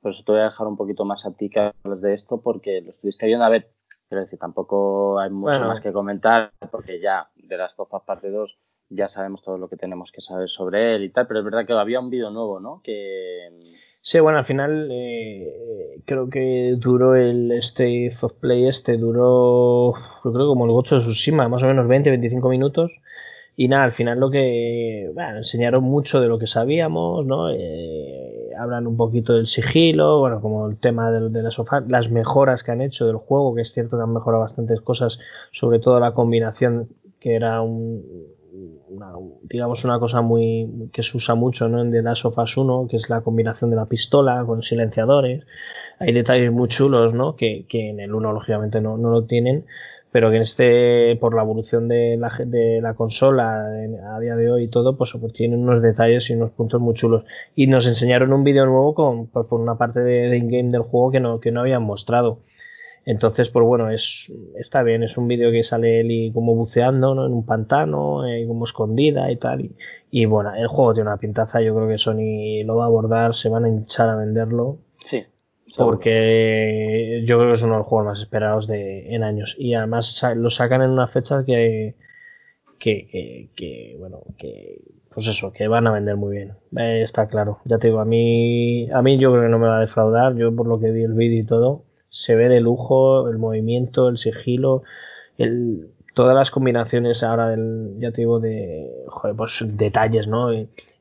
por 0.00 0.10
eso 0.10 0.24
te 0.24 0.32
voy 0.32 0.40
a 0.40 0.44
dejar 0.44 0.66
un 0.66 0.76
poquito 0.76 1.04
más 1.04 1.24
a 1.24 1.32
ti 1.32 1.48
que 1.48 1.60
hables 1.60 2.02
de 2.02 2.14
esto, 2.14 2.40
porque 2.40 2.80
lo 2.80 2.90
estuviste 2.90 3.26
viendo, 3.26 3.44
a 3.44 3.48
ver, 3.48 3.70
quiero 4.08 4.22
decir, 4.22 4.38
tampoco 4.38 5.18
hay 5.18 5.30
mucho 5.30 5.60
más 5.60 5.80
que 5.80 5.92
comentar, 5.92 6.52
porque 6.70 7.00
ya 7.00 7.30
de 7.34 7.56
las 7.56 7.74
of 7.74 8.02
parte 8.04 8.30
2 8.30 8.58
ya 8.90 9.08
sabemos 9.08 9.42
todo 9.42 9.58
lo 9.58 9.68
que 9.68 9.76
tenemos 9.76 10.12
que 10.12 10.20
saber 10.20 10.48
sobre 10.48 10.94
él 10.94 11.04
y 11.04 11.10
tal, 11.10 11.26
pero 11.26 11.40
es 11.40 11.44
verdad 11.44 11.66
que 11.66 11.72
había 11.72 12.00
un 12.00 12.10
vídeo 12.10 12.30
nuevo, 12.30 12.60
¿no? 12.60 12.80
Que 12.82 13.50
Sí, 14.06 14.20
bueno, 14.20 14.36
al 14.36 14.44
final 14.44 14.88
eh, 14.92 16.02
creo 16.04 16.28
que 16.28 16.74
duró 16.76 17.16
el 17.16 17.50
State 17.52 18.12
of 18.20 18.34
Play 18.34 18.66
este, 18.66 18.98
duró, 18.98 19.94
yo 20.22 20.32
creo 20.32 20.46
como 20.46 20.66
el 20.66 20.72
8 20.72 20.96
de 20.96 21.00
Tsushima, 21.00 21.48
más 21.48 21.62
o 21.62 21.66
menos 21.66 21.86
20-25 21.86 22.50
minutos. 22.50 22.92
Y 23.56 23.68
nada, 23.68 23.84
al 23.84 23.92
final 23.92 24.20
lo 24.20 24.30
que, 24.30 25.10
bueno, 25.14 25.38
enseñaron 25.38 25.84
mucho 25.84 26.20
de 26.20 26.28
lo 26.28 26.38
que 26.38 26.46
sabíamos, 26.46 27.24
¿no? 27.24 27.50
Eh, 27.50 28.23
hablan 28.58 28.86
un 28.86 28.96
poquito 28.96 29.34
del 29.34 29.46
sigilo, 29.46 30.18
bueno, 30.18 30.40
como 30.40 30.68
el 30.68 30.78
tema 30.78 31.10
de, 31.10 31.28
de 31.30 31.42
las 31.42 31.60
las 31.88 32.10
mejoras 32.10 32.62
que 32.62 32.72
han 32.72 32.80
hecho 32.80 33.06
del 33.06 33.16
juego, 33.16 33.54
que 33.54 33.62
es 33.62 33.72
cierto 33.72 33.96
que 33.96 34.02
han 34.02 34.12
mejorado 34.12 34.42
bastantes 34.42 34.80
cosas, 34.80 35.18
sobre 35.50 35.78
todo 35.78 36.00
la 36.00 36.12
combinación 36.12 36.88
que 37.18 37.34
era 37.34 37.62
un, 37.62 38.02
digamos 39.42 39.84
una 39.84 39.98
cosa 39.98 40.20
muy 40.20 40.90
que 40.92 41.02
se 41.02 41.16
usa 41.16 41.34
mucho 41.34 41.68
¿no? 41.68 41.80
en 41.80 41.90
The 41.90 42.02
Last 42.02 42.24
of 42.24 42.38
Us 42.38 42.56
1, 42.56 42.88
que 42.88 42.96
es 42.96 43.10
la 43.10 43.22
combinación 43.22 43.70
de 43.70 43.76
la 43.76 43.86
pistola 43.86 44.44
con 44.46 44.62
silenciadores. 44.62 45.44
Hay 45.98 46.12
detalles 46.12 46.52
muy 46.52 46.68
chulos, 46.68 47.14
¿no? 47.14 47.36
Que, 47.36 47.66
que 47.68 47.90
en 47.90 48.00
el 48.00 48.14
1 48.14 48.32
lógicamente 48.32 48.80
no, 48.80 48.96
no, 48.96 49.10
lo 49.10 49.24
tienen, 49.24 49.64
pero 50.14 50.30
que 50.30 50.36
en 50.36 50.42
este, 50.42 51.16
por 51.16 51.34
la 51.34 51.42
evolución 51.42 51.88
de 51.88 52.16
la, 52.16 52.94
consola 52.94 53.66
a 53.66 54.20
día 54.20 54.36
de 54.36 54.48
hoy 54.48 54.62
y 54.62 54.68
todo, 54.68 54.96
pues, 54.96 55.12
pues 55.20 55.32
tienen 55.32 55.58
unos 55.58 55.82
detalles 55.82 56.30
y 56.30 56.34
unos 56.34 56.52
puntos 56.52 56.80
muy 56.80 56.94
chulos. 56.94 57.24
Y 57.56 57.66
nos 57.66 57.84
enseñaron 57.88 58.32
un 58.32 58.44
vídeo 58.44 58.64
nuevo 58.64 58.94
con, 58.94 59.26
por 59.26 59.60
una 59.60 59.76
parte 59.76 59.98
de, 59.98 60.28
de 60.28 60.36
in-game 60.36 60.70
del 60.70 60.82
juego 60.82 61.10
que 61.10 61.18
no, 61.18 61.40
que 61.40 61.50
no 61.50 61.62
habían 61.62 61.82
mostrado. 61.82 62.38
Entonces, 63.04 63.50
pues 63.50 63.66
bueno, 63.66 63.90
es, 63.90 64.30
está 64.56 64.84
bien, 64.84 65.02
es 65.02 65.18
un 65.18 65.26
vídeo 65.26 65.50
que 65.50 65.64
sale 65.64 66.02
Eli 66.02 66.30
como 66.32 66.54
buceando 66.54 67.16
¿no? 67.16 67.26
en 67.26 67.32
un 67.32 67.44
pantano, 67.44 68.24
eh, 68.24 68.46
como 68.46 68.66
escondida 68.66 69.32
y 69.32 69.36
tal. 69.36 69.68
Y, 70.12 70.26
bueno, 70.26 70.54
el 70.54 70.68
juego 70.68 70.94
tiene 70.94 71.10
una 71.10 71.18
pintaza, 71.18 71.60
yo 71.60 71.74
creo 71.74 71.88
que 71.88 71.98
Sony 71.98 72.64
lo 72.64 72.76
va 72.76 72.84
a 72.84 72.86
abordar, 72.86 73.34
se 73.34 73.48
van 73.48 73.64
a 73.64 73.68
hinchar 73.68 74.10
a 74.10 74.14
venderlo. 74.14 74.78
Sí. 75.00 75.24
Porque 75.76 77.24
yo 77.26 77.38
creo 77.38 77.48
que 77.50 77.54
es 77.54 77.62
uno 77.62 77.72
de 77.72 77.78
los 77.78 77.86
juegos 77.86 78.06
más 78.06 78.20
esperados 78.20 78.66
de, 78.66 79.14
en 79.14 79.22
años. 79.22 79.56
Y 79.58 79.74
además 79.74 80.24
lo 80.36 80.50
sacan 80.50 80.82
en 80.82 80.90
una 80.90 81.06
fecha 81.06 81.44
que, 81.44 81.96
que, 82.78 83.08
que, 83.10 83.50
que 83.56 83.96
bueno, 83.98 84.22
que 84.38 84.80
pues 85.14 85.28
eso, 85.28 85.52
que 85.52 85.68
van 85.68 85.86
a 85.86 85.92
vender 85.92 86.16
muy 86.16 86.36
bien. 86.36 86.54
Eh, 86.76 87.02
está 87.02 87.28
claro. 87.28 87.58
Ya 87.64 87.78
te 87.78 87.86
digo, 87.86 88.00
a 88.00 88.04
mí, 88.04 88.90
a 88.90 89.00
mí 89.00 89.18
yo 89.18 89.30
creo 89.30 89.44
que 89.44 89.48
no 89.48 89.58
me 89.58 89.68
va 89.68 89.78
a 89.78 89.80
defraudar. 89.80 90.34
Yo 90.34 90.54
por 90.54 90.66
lo 90.66 90.80
que 90.80 90.90
vi 90.90 91.04
el 91.04 91.14
vídeo 91.14 91.40
y 91.40 91.46
todo, 91.46 91.84
se 92.08 92.34
ve 92.34 92.48
de 92.48 92.60
lujo 92.60 93.28
el 93.28 93.38
movimiento, 93.38 94.08
el 94.08 94.18
sigilo, 94.18 94.82
el, 95.38 95.90
todas 96.14 96.34
las 96.34 96.50
combinaciones 96.50 97.22
ahora 97.22 97.48
del, 97.48 97.96
ya 97.98 98.10
te 98.10 98.22
digo, 98.22 98.40
de, 98.40 98.90
joder, 99.06 99.36
pues 99.36 99.64
detalles, 99.76 100.26
¿no? 100.26 100.50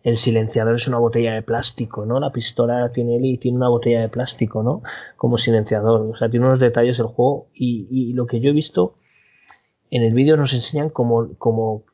El 0.03 0.17
silenciador 0.17 0.75
es 0.75 0.87
una 0.87 0.97
botella 0.97 1.33
de 1.33 1.41
plástico, 1.41 2.05
¿no? 2.05 2.19
La 2.19 2.31
pistola 2.31 2.91
tiene 2.91 3.15
él 3.15 3.25
y 3.25 3.37
tiene 3.37 3.57
una 3.57 3.69
botella 3.69 4.01
de 4.01 4.09
plástico, 4.09 4.61
¿no? 4.61 4.83
Como 5.15 5.37
silenciador. 5.37 6.01
O 6.01 6.15
sea, 6.15 6.29
tiene 6.29 6.45
unos 6.45 6.59
detalles 6.59 6.99
el 6.99 7.05
juego 7.05 7.47
y, 7.53 7.87
y 7.89 8.13
lo 8.13 8.27
que 8.27 8.41
yo 8.41 8.49
he 8.49 8.53
visto 8.53 8.95
en 9.89 10.03
el 10.03 10.13
vídeo 10.13 10.35
nos 10.35 10.53
enseñan 10.53 10.89
como, 10.89 11.35
como 11.37 11.85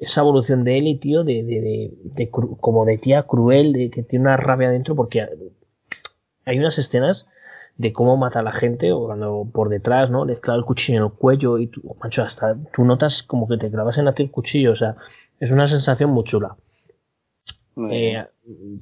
esa 0.00 0.20
evolución 0.20 0.64
de 0.64 0.78
Eli, 0.78 0.98
tío, 0.98 1.24
de, 1.24 1.42
de, 1.42 1.60
de, 1.60 1.90
de, 2.02 2.30
como 2.30 2.84
de 2.84 2.98
tía 2.98 3.22
cruel, 3.22 3.72
de 3.72 3.90
que 3.90 4.02
tiene 4.02 4.24
una 4.24 4.36
rabia 4.36 4.70
dentro, 4.70 4.94
porque 4.94 5.26
hay 6.44 6.58
unas 6.58 6.78
escenas 6.78 7.26
de 7.76 7.92
cómo 7.92 8.16
mata 8.16 8.40
a 8.40 8.42
la 8.42 8.52
gente 8.52 8.92
o 8.92 9.06
cuando 9.06 9.48
por 9.52 9.68
detrás, 9.68 10.10
¿no? 10.10 10.24
Le 10.24 10.40
clava 10.40 10.58
el 10.58 10.64
cuchillo 10.64 10.98
en 10.98 11.04
el 11.04 11.12
cuello 11.12 11.58
y 11.58 11.68
tú, 11.68 11.96
macho, 12.02 12.22
hasta 12.22 12.56
tú 12.74 12.84
notas 12.84 13.22
como 13.22 13.46
que 13.46 13.58
te 13.58 13.70
clavas 13.70 13.98
en 13.98 14.12
ti 14.14 14.24
el 14.24 14.30
cuchillo, 14.30 14.72
o 14.72 14.76
sea, 14.76 14.96
es 15.38 15.50
una 15.50 15.66
sensación 15.66 16.10
muy 16.10 16.24
chula. 16.24 16.56
Eh, 17.76 18.24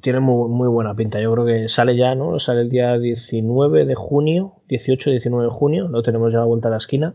tiene 0.01 0.21
muy, 0.21 0.49
muy, 0.49 0.69
buena 0.69 0.95
pinta, 0.95 1.21
yo 1.21 1.33
creo 1.33 1.45
que 1.45 1.69
sale 1.69 1.97
ya, 1.97 2.15
¿no? 2.15 2.39
Sale 2.39 2.61
el 2.61 2.71
día 2.71 2.97
19 2.97 3.87
de 3.87 3.95
junio, 3.97 4.63
18-19 4.69 5.43
de 5.43 5.49
junio, 5.49 5.89
lo 5.89 6.03
tenemos 6.03 6.31
ya 6.31 6.39
a 6.39 6.41
la 6.43 6.47
vuelta 6.47 6.69
a 6.69 6.71
la 6.71 6.77
esquina 6.77 7.15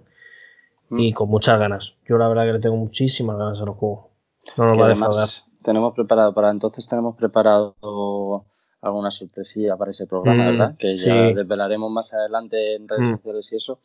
y 0.91 1.11
mm. 1.11 1.13
con 1.13 1.29
muchas 1.29 1.57
ganas. 1.57 1.95
Yo 2.05 2.17
la 2.17 2.27
verdad 2.27 2.45
que 2.45 2.53
le 2.53 2.59
tengo 2.59 2.75
muchísimas 2.75 3.37
ganas 3.37 3.59
al 3.59 3.69
juego. 3.69 4.09
No 4.57 4.65
nos 4.65 4.79
va 4.79 4.85
a 4.87 4.89
defraudar. 4.89 5.27
Tenemos 5.63 5.93
preparado, 5.93 6.33
para 6.33 6.49
entonces 6.49 6.85
tenemos 6.87 7.15
preparado 7.15 8.45
alguna 8.81 9.09
sorpresilla 9.09 9.77
para 9.77 9.91
ese 9.91 10.05
programa, 10.05 10.43
mm, 10.43 10.47
¿verdad? 10.47 10.75
Que 10.77 10.95
ya 10.97 11.13
desvelaremos 11.33 11.89
más 11.91 12.13
adelante 12.13 12.75
en 12.75 12.89
redes 12.89 13.03
mm. 13.03 13.15
sociales 13.15 13.51
y 13.53 13.55
eso. 13.55 13.79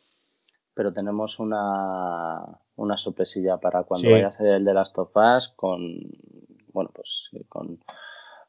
Pero 0.73 0.91
tenemos 0.91 1.39
una, 1.39 2.59
una 2.75 2.97
sorpresilla 2.97 3.57
para 3.57 3.83
cuando 3.83 4.11
vaya 4.11 4.27
a 4.27 4.31
ser 4.33 4.47
el 4.47 4.65
de 4.65 4.73
las 4.73 4.91
tofas 4.91 5.47
con, 5.49 5.79
bueno, 6.75 6.91
pues 6.93 7.29
con, 7.47 7.79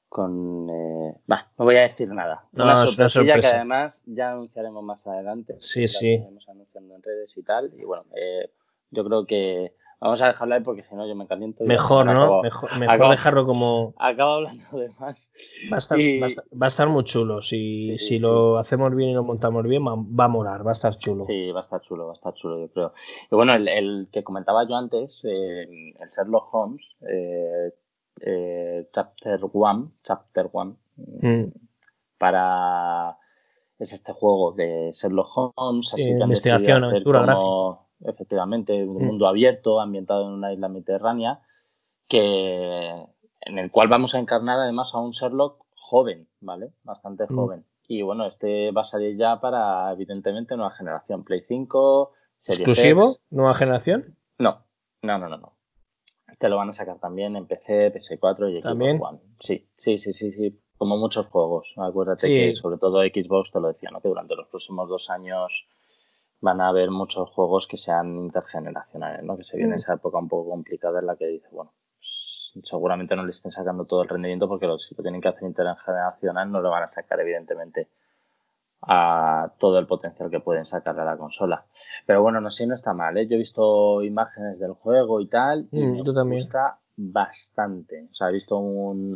con 0.08 0.68
eh, 0.68 1.14
no 1.28 1.64
voy 1.64 1.76
a 1.76 1.82
decir 1.82 2.08
nada. 2.12 2.44
una, 2.52 2.76
sorpresilla 2.76 3.40
que 3.40 3.46
además 3.46 4.02
ya 4.04 4.32
anunciaremos 4.32 4.82
más 4.82 5.06
adelante. 5.06 5.56
Sí, 5.60 5.86
sí. 5.86 6.16
anunciando 6.16 6.96
en 6.96 7.02
redes 7.02 7.36
y 7.36 7.42
tal. 7.44 7.72
Y 7.78 7.84
bueno, 7.84 8.04
eh, 8.16 8.50
yo 8.90 9.04
creo 9.04 9.26
que 9.26 9.74
Vamos 9.98 10.20
a 10.20 10.26
dejarlo 10.26 10.54
ahí 10.54 10.60
porque 10.60 10.82
si 10.82 10.94
no 10.94 11.08
yo 11.08 11.14
me 11.14 11.26
caliento. 11.26 11.64
mejor, 11.64 12.04
¿no? 12.04 12.42
mejor, 12.42 13.10
dejarlo 13.10 13.46
como. 13.46 13.94
Acabo 13.96 14.34
hablando 14.34 14.78
de 14.78 14.90
más. 15.00 15.30
Va 15.72 15.76
a 15.76 15.78
estar, 15.78 15.98
va 15.98 16.66
a 16.66 16.68
estar, 16.68 16.88
muy 16.88 17.04
chulo. 17.04 17.40
Si, 17.40 17.98
si 17.98 18.18
lo 18.18 18.58
hacemos 18.58 18.94
bien 18.94 19.10
y 19.10 19.14
lo 19.14 19.24
montamos 19.24 19.64
bien, 19.64 19.82
va 19.86 20.24
a 20.24 20.28
morar, 20.28 20.66
va 20.66 20.72
a 20.72 20.74
estar 20.74 20.98
chulo. 20.98 21.24
Sí, 21.26 21.50
va 21.50 21.60
a 21.60 21.62
estar 21.62 21.80
chulo, 21.80 22.06
va 22.06 22.12
a 22.12 22.14
estar 22.14 22.34
chulo, 22.34 22.60
yo 22.60 22.68
creo. 22.68 22.92
Y 23.30 23.34
bueno, 23.34 23.54
el, 23.54 24.08
que 24.12 24.22
comentaba 24.22 24.68
yo 24.68 24.76
antes, 24.76 25.24
eh, 25.24 25.62
el 25.98 26.08
Sherlock 26.08 26.52
Holmes, 26.52 26.90
eh, 27.00 27.72
eh, 28.20 28.88
Chapter 28.92 29.40
1, 29.52 29.92
Chapter 30.02 30.48
1, 30.52 30.76
mm. 30.96 31.44
para. 32.18 33.18
Es 33.78 33.92
este 33.92 34.12
juego 34.12 34.52
de 34.52 34.90
Sherlock 34.92 35.28
Holmes, 35.54 35.92
así 35.92 36.04
que 36.04 36.10
investigación, 36.12 36.82
aventura, 36.82 37.20
gráfica 37.22 37.86
efectivamente, 38.04 38.84
un 38.84 39.02
mm. 39.02 39.06
mundo 39.06 39.26
abierto, 39.26 39.80
ambientado 39.80 40.26
en 40.26 40.34
una 40.34 40.52
isla 40.52 40.68
mediterránea, 40.68 41.40
que, 42.08 43.06
en 43.40 43.58
el 43.58 43.70
cual 43.70 43.88
vamos 43.88 44.14
a 44.14 44.18
encarnar 44.18 44.58
además 44.60 44.94
a 44.94 44.98
un 44.98 45.10
Sherlock 45.10 45.64
joven, 45.74 46.28
¿vale? 46.40 46.70
Bastante 46.82 47.24
mm. 47.24 47.34
joven. 47.34 47.64
Y 47.88 48.02
bueno, 48.02 48.26
este 48.26 48.72
va 48.72 48.82
a 48.82 48.84
salir 48.84 49.16
ya 49.16 49.40
para, 49.40 49.92
evidentemente, 49.92 50.56
nueva 50.56 50.72
generación. 50.72 51.24
Play 51.24 51.42
5, 51.42 52.12
Series 52.38 52.60
¿Exclusivo? 52.60 53.18
¿Nueva 53.30 53.54
generación? 53.54 54.16
No, 54.38 54.64
no, 55.02 55.18
no, 55.18 55.28
no. 55.28 55.38
no. 55.38 55.55
Este 56.28 56.48
lo 56.48 56.56
van 56.56 56.70
a 56.70 56.72
sacar 56.72 56.98
también 56.98 57.36
en 57.36 57.46
PC, 57.46 57.92
PS4 57.92 58.50
y 58.50 58.60
Xbox 58.60 59.00
One. 59.00 59.18
Sí, 59.40 59.68
sí, 59.76 59.98
sí, 59.98 60.12
sí, 60.12 60.32
sí. 60.32 60.60
Como 60.76 60.96
muchos 60.96 61.26
juegos. 61.26 61.74
Acuérdate 61.76 62.26
que 62.28 62.54
sobre 62.54 62.78
todo 62.78 63.00
Xbox 63.02 63.50
te 63.52 63.60
lo 63.60 63.68
decía, 63.68 63.90
¿no? 63.90 64.00
Que 64.00 64.08
durante 64.08 64.34
los 64.34 64.48
próximos 64.48 64.88
dos 64.88 65.08
años 65.08 65.66
van 66.40 66.60
a 66.60 66.68
haber 66.68 66.90
muchos 66.90 67.30
juegos 67.30 67.66
que 67.66 67.76
sean 67.76 68.16
intergeneracionales, 68.16 69.22
¿no? 69.24 69.36
Que 69.36 69.44
se 69.44 69.56
viene 69.56 69.74
mm. 69.74 69.78
esa 69.78 69.94
época 69.94 70.18
un 70.18 70.28
poco 70.28 70.50
complicada 70.50 71.00
en 71.00 71.06
la 71.06 71.16
que 71.16 71.26
dice, 71.26 71.48
bueno, 71.50 71.72
pues, 71.96 72.52
seguramente 72.62 73.16
no 73.16 73.24
le 73.24 73.30
estén 73.30 73.52
sacando 73.52 73.84
todo 73.84 74.02
el 74.02 74.08
rendimiento 74.08 74.48
porque 74.48 74.66
si 74.78 74.94
lo 74.94 75.02
tienen 75.02 75.20
que 75.20 75.28
hacer 75.28 75.44
intergeneracional 75.44 76.50
no 76.50 76.60
lo 76.60 76.70
van 76.70 76.82
a 76.82 76.88
sacar 76.88 77.20
evidentemente 77.20 77.88
a 78.86 79.52
todo 79.58 79.78
el 79.78 79.86
potencial 79.86 80.30
que 80.30 80.40
pueden 80.40 80.66
sacarle 80.66 81.02
a 81.02 81.06
la 81.06 81.16
consola. 81.16 81.66
Pero 82.06 82.22
bueno, 82.22 82.40
no 82.40 82.50
sé, 82.50 82.66
no 82.66 82.74
está 82.74 82.94
mal, 82.94 83.16
¿eh? 83.18 83.26
Yo 83.26 83.34
he 83.34 83.38
visto 83.38 84.02
imágenes 84.02 84.58
del 84.58 84.72
juego 84.72 85.20
y 85.20 85.28
tal 85.28 85.68
y 85.72 85.82
mm, 85.84 86.02
me 86.02 86.34
gusta 86.34 86.78
bastante. 86.96 88.08
O 88.10 88.14
sea, 88.14 88.28
he 88.28 88.32
visto 88.32 88.58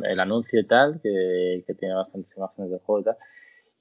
el 0.03 0.19
anuncio 0.19 0.59
y 0.59 0.67
tal 0.67 0.99
que, 1.01 1.63
que 1.65 1.73
tiene 1.73 1.95
bastantes 1.95 2.35
imágenes 2.35 2.71
del 2.71 2.79
juego 2.79 3.01
y 3.01 3.03
tal 3.05 3.17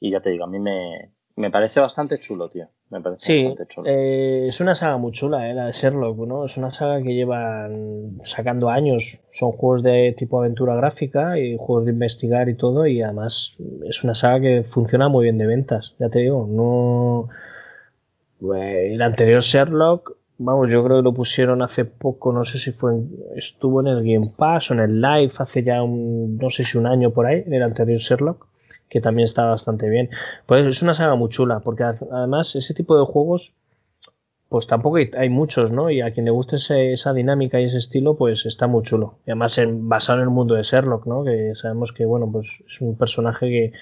y 0.00 0.10
ya 0.10 0.20
te 0.20 0.30
digo, 0.30 0.44
a 0.44 0.48
mí 0.48 0.58
me, 0.58 1.12
me 1.36 1.50
parece 1.50 1.80
bastante 1.80 2.18
chulo, 2.18 2.48
tío. 2.48 2.68
Me 2.90 3.00
parece 3.00 3.26
sí, 3.26 3.44
bastante 3.44 3.72
chulo. 3.72 3.88
Eh, 3.88 4.48
es 4.48 4.60
una 4.60 4.74
saga 4.74 4.96
muy 4.96 5.12
chula, 5.12 5.48
eh, 5.48 5.54
la 5.54 5.66
de 5.66 5.72
Sherlock, 5.72 6.18
¿no? 6.18 6.44
Es 6.44 6.56
una 6.56 6.70
saga 6.70 7.00
que 7.02 7.14
llevan 7.14 8.18
sacando 8.22 8.68
años. 8.68 9.20
Son 9.30 9.52
juegos 9.52 9.82
de 9.82 10.14
tipo 10.16 10.40
aventura 10.40 10.74
gráfica 10.74 11.38
y 11.38 11.56
juegos 11.56 11.86
de 11.86 11.92
investigar 11.92 12.48
y 12.48 12.56
todo. 12.56 12.86
Y 12.86 13.02
además 13.02 13.56
es 13.86 14.04
una 14.04 14.14
saga 14.14 14.40
que 14.40 14.62
funciona 14.64 15.08
muy 15.08 15.24
bien 15.24 15.38
de 15.38 15.46
ventas, 15.46 15.96
ya 15.98 16.08
te 16.08 16.20
digo. 16.20 16.46
No. 16.48 17.28
El 18.56 19.02
anterior 19.02 19.42
Sherlock, 19.42 20.16
vamos, 20.38 20.70
yo 20.70 20.82
creo 20.82 20.98
que 20.98 21.02
lo 21.02 21.12
pusieron 21.12 21.60
hace 21.62 21.84
poco, 21.84 22.32
no 22.32 22.44
sé 22.46 22.58
si 22.58 22.72
fue, 22.72 22.94
estuvo 23.36 23.82
en 23.82 23.88
el 23.88 24.02
Game 24.02 24.32
Pass 24.34 24.70
o 24.70 24.74
en 24.74 24.80
el 24.80 25.00
Live 25.00 25.32
hace 25.38 25.62
ya 25.62 25.82
un, 25.82 26.38
no 26.38 26.48
sé 26.48 26.64
si 26.64 26.78
un 26.78 26.86
año 26.86 27.10
por 27.10 27.26
ahí, 27.26 27.44
el 27.46 27.62
anterior 27.62 28.00
Sherlock 28.00 28.49
que 28.90 29.00
también 29.00 29.24
está 29.24 29.46
bastante 29.46 29.88
bien. 29.88 30.10
Pues 30.46 30.66
es 30.66 30.82
una 30.82 30.92
saga 30.94 31.14
muy 31.14 31.30
chula, 31.30 31.60
porque 31.60 31.84
además 31.84 32.54
ese 32.56 32.74
tipo 32.74 32.98
de 32.98 33.06
juegos, 33.06 33.54
pues 34.48 34.66
tampoco 34.66 34.96
hay, 34.96 35.28
muchos, 35.30 35.70
¿no? 35.70 35.90
Y 35.90 36.00
a 36.00 36.12
quien 36.12 36.26
le 36.26 36.32
guste 36.32 36.56
esa 36.56 37.12
dinámica 37.14 37.60
y 37.60 37.66
ese 37.66 37.78
estilo, 37.78 38.16
pues 38.16 38.46
está 38.46 38.66
muy 38.66 38.82
chulo. 38.82 39.20
Y 39.26 39.30
además 39.30 39.58
basado 39.68 40.18
en 40.18 40.24
el 40.24 40.30
mundo 40.30 40.56
de 40.56 40.64
Sherlock, 40.64 41.06
¿no? 41.06 41.24
Que 41.24 41.52
sabemos 41.54 41.92
que, 41.92 42.04
bueno, 42.04 42.28
pues 42.30 42.48
es 42.68 42.80
un 42.80 42.98
personaje 42.98 43.48
que, 43.48 43.72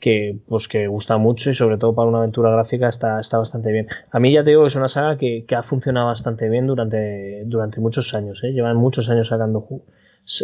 que 0.00 0.38
pues 0.48 0.68
que 0.68 0.86
gusta 0.86 1.18
mucho 1.18 1.50
y 1.50 1.54
sobre 1.54 1.76
todo 1.76 1.94
para 1.94 2.08
una 2.08 2.18
aventura 2.18 2.50
gráfica 2.50 2.88
está, 2.88 3.20
está 3.20 3.36
bastante 3.38 3.70
bien. 3.72 3.88
A 4.10 4.18
mí 4.20 4.32
ya 4.32 4.42
te 4.42 4.50
digo, 4.50 4.66
es 4.66 4.74
una 4.74 4.88
saga 4.88 5.18
que, 5.18 5.44
ha 5.54 5.62
funcionado 5.62 6.06
bastante 6.06 6.48
bien 6.48 6.66
durante, 6.66 7.44
durante 7.44 7.80
muchos 7.80 8.14
años, 8.14 8.42
¿eh? 8.42 8.52
llevan 8.52 8.78
muchos 8.78 9.10
años 9.10 9.28
sacando 9.28 9.68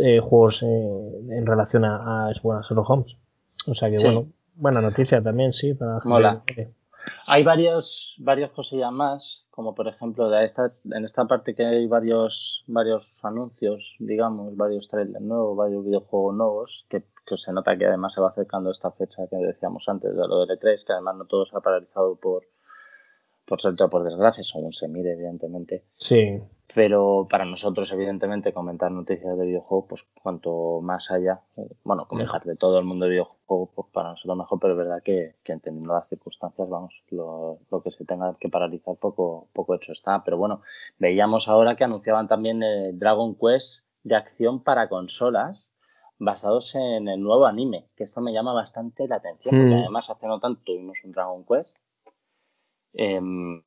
eh, 0.03 0.21
juegos 0.21 0.63
eh, 0.63 0.67
en 1.31 1.47
relación 1.47 1.87
a, 1.87 2.29
a 2.29 2.33
Sherlock 2.33 2.91
Holmes. 2.91 3.17
O 3.69 3.75
sea 3.75 3.91
que 3.91 4.03
bueno, 4.03 4.29
buena 4.55 4.81
noticia 4.81 5.23
también, 5.23 5.53
sí. 5.53 5.75
Para 5.75 6.01
Mola. 6.05 6.43
Hay 7.29 7.45
varios, 7.45 8.17
varias 8.19 8.51
cosillas 8.51 8.93
más, 8.93 9.47
como 9.51 9.75
por 9.75 9.89
ejemplo 9.89 10.29
de 10.29 10.45
esta, 10.45 10.73
en 10.85 11.05
esta 11.05 11.25
parte 11.27 11.55
que 11.55 11.65
hay 11.65 11.87
varios, 11.87 12.65
varios 12.67 13.25
anuncios, 13.25 13.97
digamos, 13.99 14.57
varios 14.57 14.89
trailers 14.89 15.21
nuevos, 15.21 15.57
varios 15.57 15.85
videojuegos 15.85 16.35
nuevos, 16.35 16.87
que, 16.89 17.05
que 17.27 17.37
se 17.37 17.53
nota 17.53 17.77
que 17.77 17.87
además 17.87 18.15
se 18.15 18.21
va 18.21 18.31
acercando 18.31 18.71
esta 18.71 18.91
fecha 18.91 19.23
que 19.31 19.37
decíamos 19.37 19.85
antes 19.89 20.11
de 20.11 20.29
lo 20.29 20.45
del 20.45 20.59
E3, 20.59 20.85
que 20.85 20.93
además 20.93 21.17
no 21.17 21.25
todo 21.27 21.47
se 21.47 21.57
ha 21.57 21.61
paralizado 21.61 22.17
por, 22.17 22.45
por 23.47 23.61
suerte 23.61 23.85
o 23.85 23.89
por 23.89 24.05
desgracia, 24.05 24.43
según 24.43 24.73
se 24.73 24.89
mire, 24.89 25.13
evidentemente. 25.13 25.85
Sí. 25.93 26.41
Pero 26.75 27.29
para 27.31 27.45
nosotros, 27.45 27.93
evidentemente, 27.93 28.53
comentar 28.53 28.91
noticias 28.91 29.39
de 29.39 29.47
videojuegos, 29.47 29.87
pues 29.89 30.07
cuanto 30.21 30.81
más 30.83 31.11
haya, 31.13 31.41
bueno, 31.85 32.07
comentar 32.09 32.43
de 32.43 32.57
todo 32.57 32.79
el 32.81 32.85
mundo 32.85 33.05
de 33.05 33.13
videojuegos, 33.13 33.71
pues 33.75 33.89
para 33.93 34.11
nosotros 34.11 34.37
mejor, 34.37 34.59
pero 34.59 34.73
es 34.73 34.79
verdad 34.79 35.03
que, 35.03 35.37
que 35.45 35.53
entendiendo 35.53 35.95
las 35.95 36.09
circunstancias, 36.09 36.69
vamos, 36.69 37.03
lo, 37.11 37.61
lo, 37.71 37.83
que 37.83 37.93
se 37.93 38.05
tenga 38.05 38.35
que 38.39 38.49
paralizar 38.49 38.97
poco, 38.97 39.49
poco 39.53 39.77
hecho 39.77 39.93
está. 39.93 40.25
Pero 40.25 40.39
bueno, 40.39 40.63
veíamos 40.99 41.49
ahora 41.49 41.77
que 41.77 41.85
anunciaban 41.85 42.27
también 42.27 42.63
eh, 42.65 42.91
Dragon 42.93 43.37
Quest 43.37 43.87
de 44.03 44.17
acción 44.17 44.63
para 44.63 44.89
consolas 44.89 45.71
basados 46.19 46.75
en 46.75 47.09
el 47.09 47.21
nuevo 47.21 47.47
anime, 47.47 47.87
que 47.97 48.05
esto 48.05 48.21
me 48.21 48.33
llama 48.33 48.53
bastante 48.53 49.07
la 49.07 49.17
atención, 49.17 49.55
porque 49.55 49.75
hmm. 49.75 49.79
además 49.79 50.11
hace 50.11 50.27
no 50.27 50.41
tanto 50.41 50.63
tuvimos 50.65 50.99
un 51.05 51.13
Dragon 51.13 51.45
Quest 51.45 51.77
Em, 52.99 53.63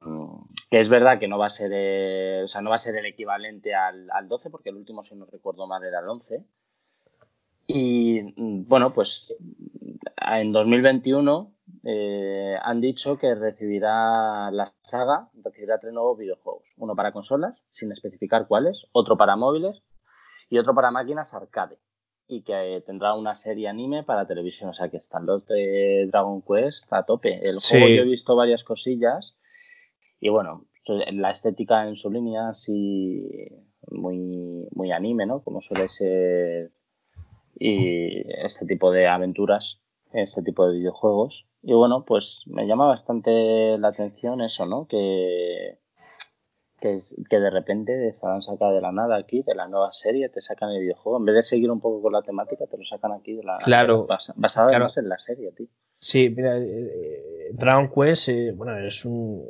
que 0.71 0.79
es 0.79 0.89
verdad 0.89 1.19
que 1.19 1.27
no 1.27 1.37
va 1.37 1.45
a 1.45 1.51
ser, 1.51 1.71
eh, 1.71 2.41
o 2.43 2.47
sea, 2.47 2.61
no 2.61 2.71
va 2.71 2.77
a 2.77 2.79
ser 2.79 2.95
el 2.95 3.05
equivalente 3.05 3.75
al, 3.75 4.09
al, 4.11 4.27
12, 4.27 4.49
porque 4.49 4.69
el 4.69 4.77
último, 4.77 5.03
si 5.03 5.15
no 5.15 5.25
recuerdo 5.25 5.67
mal, 5.67 5.83
era 5.83 5.99
el 5.99 6.09
11. 6.09 6.43
Y 7.67 8.33
bueno, 8.63 8.91
pues 8.91 9.35
en 10.17 10.51
2021 10.51 11.53
eh, 11.83 12.57
han 12.59 12.81
dicho 12.81 13.19
que 13.19 13.35
recibirá 13.35 14.49
la 14.49 14.73
saga, 14.81 15.29
recibirá 15.43 15.77
tres 15.77 15.93
nuevos 15.93 16.17
videojuegos. 16.17 16.73
Uno 16.77 16.95
para 16.95 17.11
consolas, 17.11 17.61
sin 17.69 17.91
especificar 17.91 18.47
cuáles, 18.47 18.87
otro 18.93 19.17
para 19.17 19.35
móviles 19.35 19.83
y 20.49 20.57
otro 20.57 20.73
para 20.73 20.89
máquinas 20.89 21.35
arcade 21.35 21.77
y 22.29 22.43
que 22.43 22.83
tendrá 22.85 23.15
una 23.15 23.35
serie 23.35 23.67
anime 23.67 24.03
para 24.03 24.27
televisión. 24.27 24.69
O 24.69 24.73
sea 24.73 24.87
que 24.89 24.97
están 24.97 25.25
los 25.25 25.45
de 25.47 26.07
Dragon 26.11 26.43
Quest 26.43 26.93
a 26.93 27.03
tope. 27.03 27.39
El 27.41 27.57
juego 27.59 27.87
yo 27.87 28.03
he 28.03 28.05
visto 28.05 28.35
varias 28.35 28.63
cosillas 28.63 29.35
y 30.21 30.29
bueno, 30.29 30.65
la 30.85 31.31
estética 31.31 31.87
en 31.87 31.95
su 31.95 32.11
línea 32.11 32.49
así 32.49 33.27
muy, 33.89 34.67
muy 34.71 34.91
anime, 34.91 35.25
¿no? 35.25 35.41
Como 35.41 35.59
suele 35.59 35.87
ser 35.87 36.71
y 37.57 38.21
este 38.45 38.65
tipo 38.67 38.91
de 38.91 39.07
aventuras, 39.07 39.81
este 40.13 40.43
tipo 40.43 40.67
de 40.67 40.77
videojuegos. 40.77 41.47
Y 41.63 41.73
bueno, 41.73 42.05
pues 42.05 42.43
me 42.45 42.67
llama 42.67 42.85
bastante 42.85 43.77
la 43.79 43.87
atención 43.89 44.41
eso, 44.41 44.67
¿no? 44.67 44.87
Que 44.87 45.79
que, 46.79 46.99
que 47.29 47.39
de 47.39 47.49
repente 47.49 48.15
se 48.19 48.27
han 48.27 48.41
sacado 48.41 48.73
de 48.73 48.81
la 48.81 48.91
nada 48.91 49.17
aquí, 49.17 49.43
de 49.43 49.55
la 49.55 49.67
nueva 49.67 49.91
serie, 49.91 50.29
te 50.29 50.41
sacan 50.41 50.71
el 50.71 50.81
videojuego. 50.81 51.19
En 51.19 51.25
vez 51.25 51.35
de 51.35 51.43
seguir 51.43 51.71
un 51.71 51.79
poco 51.79 52.01
con 52.01 52.13
la 52.13 52.21
temática, 52.21 52.65
te 52.65 52.77
lo 52.77 52.85
sacan 52.85 53.11
aquí 53.11 53.35
de 53.35 53.43
la. 53.43 53.57
Claro. 53.57 54.07
basado 54.35 54.69
en 54.71 55.09
la 55.09 55.17
serie, 55.17 55.51
tío. 55.51 55.67
Sí, 56.01 56.29
mira, 56.29 56.57
eh, 56.57 56.63
eh, 56.63 57.49
Dragon 57.51 57.89
Quest, 57.89 58.29
eh, 58.29 58.53
bueno, 58.55 58.77
es, 58.77 59.03
un, 59.03 59.43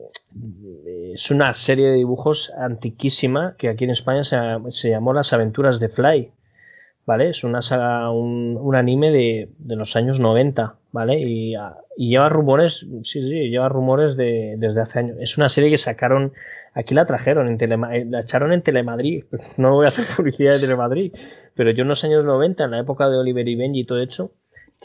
es 1.13 1.29
una 1.29 1.53
serie 1.53 1.89
de 1.89 1.93
dibujos 1.93 2.51
antiquísima 2.57 3.55
que 3.55 3.69
aquí 3.69 3.83
en 3.83 3.91
España 3.91 4.23
se, 4.23 4.37
se 4.69 4.89
llamó 4.89 5.13
Las 5.13 5.31
Aventuras 5.31 5.79
de 5.79 5.89
Fly. 5.89 6.31
¿Vale? 7.09 7.31
Es 7.31 7.43
una 7.43 7.63
saga, 7.63 8.11
un, 8.11 8.55
un 8.61 8.75
anime 8.75 9.09
de, 9.09 9.49
de, 9.57 9.75
los 9.75 9.95
años 9.95 10.19
90, 10.19 10.75
¿vale? 10.91 11.19
Y, 11.19 11.55
y, 11.97 12.09
lleva 12.09 12.29
rumores, 12.29 12.85
sí, 13.01 13.01
sí, 13.01 13.49
lleva 13.49 13.67
rumores 13.67 14.15
de, 14.15 14.53
desde 14.59 14.81
hace 14.81 14.99
años. 14.99 15.17
Es 15.19 15.35
una 15.39 15.49
serie 15.49 15.71
que 15.71 15.79
sacaron, 15.79 16.33
aquí 16.75 16.93
la 16.93 17.07
trajeron, 17.07 17.47
en 17.47 17.57
Telema, 17.57 17.95
eh, 17.95 18.05
la 18.07 18.19
echaron 18.19 18.53
en 18.53 18.61
Telemadrid. 18.61 19.23
No 19.57 19.73
voy 19.73 19.85
a 19.85 19.89
hacer 19.89 20.05
publicidad 20.15 20.53
de 20.53 20.59
Telemadrid, 20.59 21.15
pero 21.55 21.71
yo 21.71 21.81
en 21.81 21.87
los 21.87 22.03
años 22.03 22.23
90, 22.23 22.65
en 22.65 22.71
la 22.71 22.79
época 22.79 23.09
de 23.09 23.17
Oliver 23.17 23.47
y 23.47 23.55
Benji 23.55 23.79
y 23.79 23.85
todo 23.85 23.99
hecho, 23.99 24.31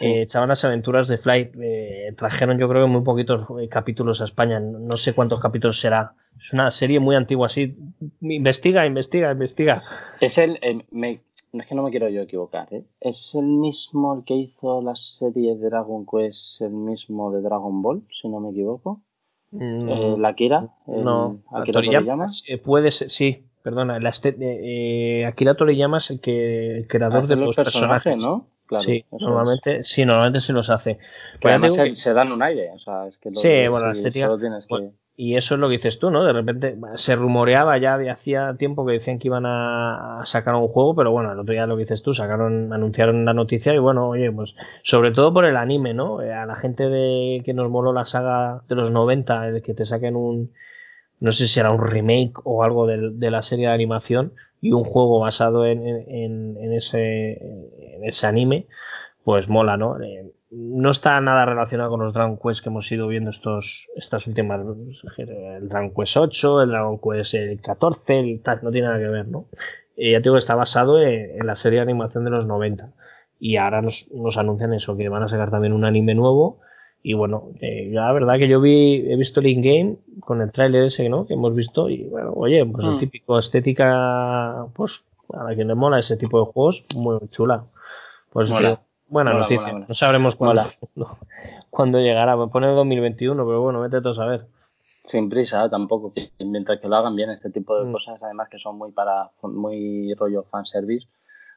eh, 0.01 0.23
echaban 0.23 0.49
las 0.49 0.65
aventuras 0.65 1.09
de 1.09 1.19
Flight. 1.19 1.55
Eh, 1.61 2.15
trajeron 2.17 2.59
yo 2.59 2.71
creo 2.71 2.87
que 2.87 2.91
muy 2.91 3.03
poquitos 3.03 3.47
capítulos 3.69 4.23
a 4.23 4.25
España, 4.25 4.61
no 4.61 4.97
sé 4.97 5.13
cuántos 5.13 5.41
capítulos 5.41 5.79
será. 5.79 6.15
Es 6.39 6.55
una 6.55 6.71
serie 6.71 7.01
muy 7.01 7.17
antigua, 7.17 7.49
así. 7.49 7.77
Investiga, 8.23 8.87
investiga, 8.87 9.31
investiga. 9.31 9.83
Es 10.21 10.39
el. 10.39 10.59
me, 10.91 11.21
no 11.55 11.63
es 11.63 11.69
que 11.69 11.75
no 11.77 11.85
me 11.85 11.91
quiero 11.91 12.09
yo 12.09 12.23
equivocar, 12.23 12.67
¿eh? 12.73 12.85
¿Es 13.01 13.35
el 13.37 13.47
mismo 13.47 14.15
el 14.17 14.25
que 14.25 14.35
hizo 14.35 14.83
la 14.83 14.97
serie 14.97 15.55
de 15.55 15.71
Dragon 15.71 16.05
Quest, 16.05 16.63
el 16.63 16.73
mismo 16.73 17.31
de 17.31 17.43
Dragon 17.43 17.81
Ball, 17.81 18.03
si 18.11 18.29
no 18.29 18.41
me 18.41 18.51
equivoco? 18.51 19.01
Mm, 19.53 19.89
eh, 19.89 20.17
¿La 20.19 20.35
Kira? 20.35 20.69
no, 20.87 21.39
Akira? 21.53 21.81
Eh, 22.49 22.59
puede 22.59 22.91
ser, 22.91 23.09
sí. 23.09 23.45
perdona, 23.63 24.01
la 24.01 24.09
este, 24.09 24.35
eh, 24.41 25.27
Akira 25.27 25.55
Toriyama 25.55 25.99
es 25.99 26.11
el 26.11 26.21
que 26.21 26.79
el 26.79 26.89
creador 26.89 27.29
de 27.29 27.37
los 27.37 27.55
personajes, 27.55 28.21
¿no? 28.21 28.49
Claro, 28.67 28.83
sí, 28.83 29.05
normalmente, 29.13 29.83
sí, 29.85 30.05
normalmente 30.05 30.41
se 30.41 30.53
los 30.53 30.71
hace. 30.71 30.99
Pero 31.41 31.55
además 31.55 31.99
se, 31.99 32.13
dan 32.15 32.33
un 32.33 32.43
aire, 32.43 32.73
o 32.73 32.79
sea, 32.81 33.07
es 33.07 33.17
que 33.19 33.33
sí, 33.33 33.69
bueno, 33.69 33.87
la 33.87 33.93
estética. 33.93 34.29
Y 35.17 35.37
eso 35.37 35.55
es 35.55 35.61
lo 35.61 35.69
que 35.69 35.75
dices 35.75 36.01
tú, 36.01 36.11
¿no? 36.11 36.25
De 36.25 36.33
repente 36.33 36.77
se 36.97 37.15
rumoreaba 37.15 37.79
ya 37.79 37.97
de 37.99 38.11
hacía 38.11 38.57
tiempo 38.59 38.85
que 38.85 38.95
decían 38.95 39.21
que 39.21 39.29
iban 39.29 39.45
a, 39.47 40.23
sacar 40.25 40.57
un 40.57 40.67
juego, 40.67 40.97
pero 40.97 41.13
bueno, 41.13 41.33
el 41.33 41.39
otro 41.39 41.53
día 41.53 41.67
lo 41.67 41.77
que 41.77 41.83
dices 41.85 42.03
tú, 42.03 42.13
sacaron, 42.13 42.73
anunciaron 42.73 43.25
la 43.25 43.33
noticia 43.33 43.73
y 43.73 43.79
bueno, 43.79 44.09
oye, 44.09 44.33
pues 44.33 44.57
sobre 44.83 45.13
todo 45.13 45.33
por 45.33 45.45
el 45.45 45.57
anime, 45.57 45.95
¿no? 45.95 46.21
Eh, 46.21 46.33
a 46.33 46.47
la 46.47 46.57
gente 46.57 46.89
de 46.89 47.43
que 47.45 47.55
nos 47.55 47.71
moló 47.71 47.93
la 47.93 48.05
saga 48.07 48.63
de 48.69 48.75
los 48.75 48.91
90, 48.91 49.49
el 49.49 49.63
que 49.63 49.75
te 49.75 49.85
saquen 49.85 50.17
un, 50.17 50.51
no 51.21 51.31
sé 51.31 51.47
si 51.47 51.61
era 51.61 51.71
un 51.71 51.87
remake 51.87 52.35
o 52.43 52.65
algo 52.65 52.87
de, 52.89 53.31
la 53.31 53.43
serie 53.43 53.69
de 53.69 53.73
animación 53.75 54.33
y 54.61 54.73
un 54.73 54.83
juego 54.83 55.21
basado 55.21 55.65
en, 55.65 55.87
en, 55.87 56.73
ese, 56.73 57.35
en 57.35 58.05
ese 58.05 58.27
anime, 58.27 58.67
pues 59.23 59.49
mola, 59.49 59.77
¿no? 59.77 60.01
Eh, 60.03 60.33
no 60.57 60.91
está 60.91 61.21
nada 61.21 61.45
relacionado 61.45 61.91
con 61.91 62.01
los 62.01 62.13
Dragon 62.13 62.39
Quest 62.39 62.63
que 62.63 62.69
hemos 62.69 62.91
ido 62.93 63.09
viendo 63.09 63.31
estos, 63.31 63.89
estas 63.97 64.27
últimas. 64.27 64.61
El 65.17 65.69
Dragon 65.69 65.93
Quest 65.95 66.17
8, 66.17 66.63
el 66.63 66.69
Dragon 66.71 66.99
Quest 66.99 67.35
el 67.35 67.61
14, 67.61 68.19
el 68.21 68.41
tal, 68.43 68.61
no 68.63 68.71
tiene 68.71 68.87
nada 68.89 69.01
que 69.01 69.09
ver, 69.09 69.29
¿no? 69.29 69.47
Eh, 69.97 70.13
ya 70.13 70.19
te 70.19 70.25
digo, 70.25 70.37
está 70.37 70.55
basado 70.55 71.01
en, 71.01 71.45
la 71.47 71.57
serie 71.57 71.79
de 71.79 71.83
animación 71.83 72.25
de 72.25 72.31
los 72.31 72.47
90. 72.47 72.93
Y 73.41 73.57
ahora 73.57 73.83
nos, 73.83 74.09
nos, 74.13 74.39
anuncian 74.39 74.73
eso, 74.75 74.97
que 74.97 75.09
van 75.09 75.25
a 75.25 75.29
sacar 75.29 75.51
también 75.51 75.73
un 75.73 75.85
anime 75.85 76.15
nuevo. 76.15 76.61
Y 77.03 77.15
bueno, 77.15 77.51
eh, 77.61 77.91
la 77.93 78.13
verdad 78.13 78.39
que 78.39 78.49
yo 78.49 78.61
vi, 78.61 79.11
he 79.11 79.17
visto 79.17 79.41
el 79.41 79.49
in-game 79.49 79.97
con 80.21 80.41
el 80.41 80.53
trailer 80.53 80.85
ese, 80.85 81.09
¿no? 81.09 81.27
Que 81.27 81.35
hemos 81.35 81.55
visto. 81.55 81.91
Y 81.91 82.05
bueno, 82.05 82.33
oye, 82.35 82.65
pues 82.65 82.87
el 82.87 82.93
mm. 82.93 82.99
típico 82.99 83.39
estética, 83.39 84.67
pues 84.75 85.05
a 85.33 85.45
la 85.45 85.57
que 85.57 85.65
le 85.65 85.75
mola 85.75 85.99
ese 85.99 86.17
tipo 86.17 86.39
de 86.39 86.47
juegos, 86.47 86.85
muy 86.97 87.19
chula. 87.29 87.65
Pues 88.33 88.51
Buena 89.15 89.33
noticia. 89.33 89.73
no 89.73 89.95
sabremos 89.95 90.35
cuándo, 90.35 90.63
cuándo 91.71 92.01
llegará. 92.01 92.37
Pone 92.49 92.67
2021, 92.67 93.47
pero 93.47 93.61
bueno, 93.63 93.81
vete 93.81 93.99
a 93.99 94.13
saber. 94.13 94.49
Sin 94.81 95.29
prisa, 95.29 95.71
tampoco. 95.71 96.13
Mientras 96.41 96.81
que 96.81 96.89
lo 96.89 96.97
hagan 96.97 97.15
bien, 97.15 97.31
este 97.31 97.49
tipo 97.51 97.79
de 97.79 97.85
mm. 97.85 97.93
cosas, 97.93 98.21
además 98.21 98.49
que 98.49 98.59
son 98.59 98.77
muy 98.77 98.91
para 98.91 99.31
muy 99.43 100.13
rollo 100.15 100.43
fanservice, 100.51 101.07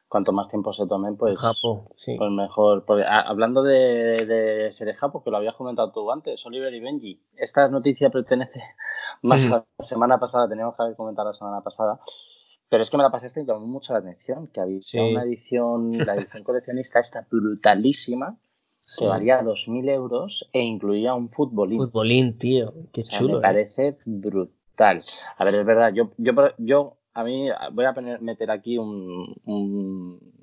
cuanto 0.06 0.30
más 0.32 0.48
tiempo 0.48 0.72
se 0.72 0.86
tomen, 0.86 1.16
pues, 1.16 1.36
pues 1.40 2.30
mejor. 2.30 2.84
hablando 3.08 3.64
de, 3.64 4.24
de 4.24 4.70
serie 4.70 4.94
Japo, 4.94 5.24
que 5.24 5.32
lo 5.32 5.38
habías 5.38 5.56
comentado 5.56 5.90
tú 5.90 6.12
antes, 6.12 6.46
Oliver 6.46 6.72
y 6.72 6.78
Benji. 6.78 7.20
Esta 7.34 7.66
noticia 7.66 8.10
pertenece 8.10 8.62
más 9.22 9.44
a 9.46 9.64
la 9.78 9.84
semana 9.84 10.20
pasada, 10.20 10.48
teníamos 10.48 10.76
que 10.76 10.82
haber 10.84 10.94
comentado 10.94 11.30
la 11.30 11.34
semana 11.34 11.60
pasada. 11.62 11.98
Pero 12.68 12.82
es 12.82 12.90
que 12.90 12.96
me 12.96 13.02
la 13.02 13.10
pasaste 13.10 13.40
y 13.40 13.46
llamó 13.46 13.66
mucho 13.66 13.92
la 13.92 14.00
atención, 14.00 14.48
que 14.48 14.60
había 14.60 14.80
una 14.94 15.22
edición, 15.22 15.90
la 16.06 16.14
edición 16.14 16.44
coleccionista 16.44 17.00
está 17.00 17.26
brutalísima, 17.30 18.38
que 18.98 19.06
valía 19.06 19.42
2.000 19.42 19.90
euros 19.90 20.48
e 20.52 20.60
incluía 20.60 21.14
un 21.14 21.30
futbolín. 21.30 21.78
Futbolín, 21.78 22.38
tío, 22.38 22.72
qué 22.92 23.04
chulo. 23.04 23.34
Me 23.34 23.38
¿eh? 23.38 23.42
parece 23.42 23.98
brutal. 24.04 25.00
A 25.36 25.44
ver, 25.44 25.54
es 25.54 25.64
verdad, 25.64 25.92
yo, 25.94 26.10
yo, 26.18 26.32
yo 26.58 26.98
a 27.14 27.24
mí 27.24 27.48
voy 27.72 27.84
a 27.84 27.92
meter 28.20 28.50
aquí 28.50 28.78
un, 28.78 29.34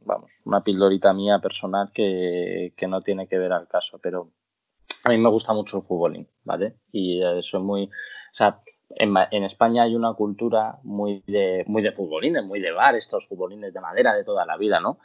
vamos, 0.04 0.42
una 0.46 0.64
pildorita 0.64 1.14
mía 1.14 1.40
personal 1.40 1.92
que, 1.94 2.74
que 2.76 2.88
no 2.88 3.00
tiene 3.00 3.28
que 3.28 3.38
ver 3.38 3.54
al 3.54 3.68
caso, 3.68 4.00
pero 4.02 4.32
a 5.04 5.10
mí 5.10 5.18
me 5.18 5.30
gusta 5.30 5.54
mucho 5.54 5.78
el 5.78 5.84
futbolín, 5.84 6.28
¿vale? 6.44 6.76
Y 6.92 7.22
soy 7.44 7.62
muy, 7.62 7.84
o 7.86 8.34
sea, 8.34 8.62
en, 8.90 9.44
España 9.44 9.84
hay 9.84 9.96
una 9.96 10.14
cultura 10.14 10.80
muy 10.84 11.24
de, 11.28 11.64
muy 11.68 11.82
de 11.82 11.92
futbolines, 11.92 12.44
muy 12.44 12.60
de 12.60 12.72
bar, 12.72 12.96
estos 12.96 13.28
futbolines 13.28 13.74
de 13.74 13.82
madera 13.82 14.14
de 14.14 14.24
toda 14.24 14.46
la 14.46 14.58
vida, 14.58 14.80
¿no? 14.80 15.00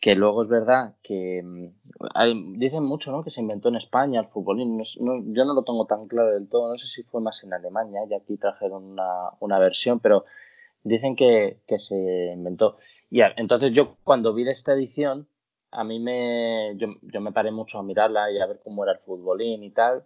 Que 0.00 0.14
luego 0.14 0.42
es 0.42 0.48
verdad 0.48 0.94
que 1.02 1.42
mm, 1.42 2.58
dicen 2.58 2.84
mucho, 2.84 3.12
¿no? 3.12 3.22
Que 3.22 3.30
se 3.30 3.40
inventó 3.40 3.68
en 3.68 3.76
España 3.76 4.20
el 4.20 4.26
futbolín. 4.26 4.82
yo 4.82 5.44
no 5.44 5.54
lo 5.54 5.62
tengo 5.62 5.86
tan 5.86 6.06
claro 6.08 6.30
del 6.30 6.48
todo. 6.48 6.68
No 6.68 6.76
sé 6.76 6.86
si 6.86 7.02
fue 7.04 7.20
más 7.20 7.42
en 7.44 7.54
Alemania, 7.54 8.00
y 8.08 8.14
aquí 8.14 8.36
trajeron 8.36 8.84
una, 8.84 9.30
una 9.40 9.58
versión, 9.58 10.00
pero 10.00 10.24
dicen 10.82 11.16
que, 11.16 11.60
que 11.66 11.78
se 11.78 12.32
inventó. 12.34 12.76
Y 13.10 13.20
entonces 13.36 13.72
yo 13.72 13.96
cuando 14.04 14.34
vi 14.34 14.48
esta 14.48 14.74
edición, 14.74 15.28
a 15.70 15.82
mí 15.82 15.98
me, 15.98 16.74
yo, 16.76 16.88
yo 17.02 17.20
me 17.20 17.32
paré 17.32 17.50
mucho 17.50 17.78
a 17.78 17.82
mirarla 17.82 18.30
y 18.30 18.38
a 18.38 18.46
ver 18.46 18.60
cómo 18.62 18.84
era 18.84 18.92
el 18.92 18.98
futbolín 19.00 19.64
y 19.64 19.70
tal, 19.70 20.04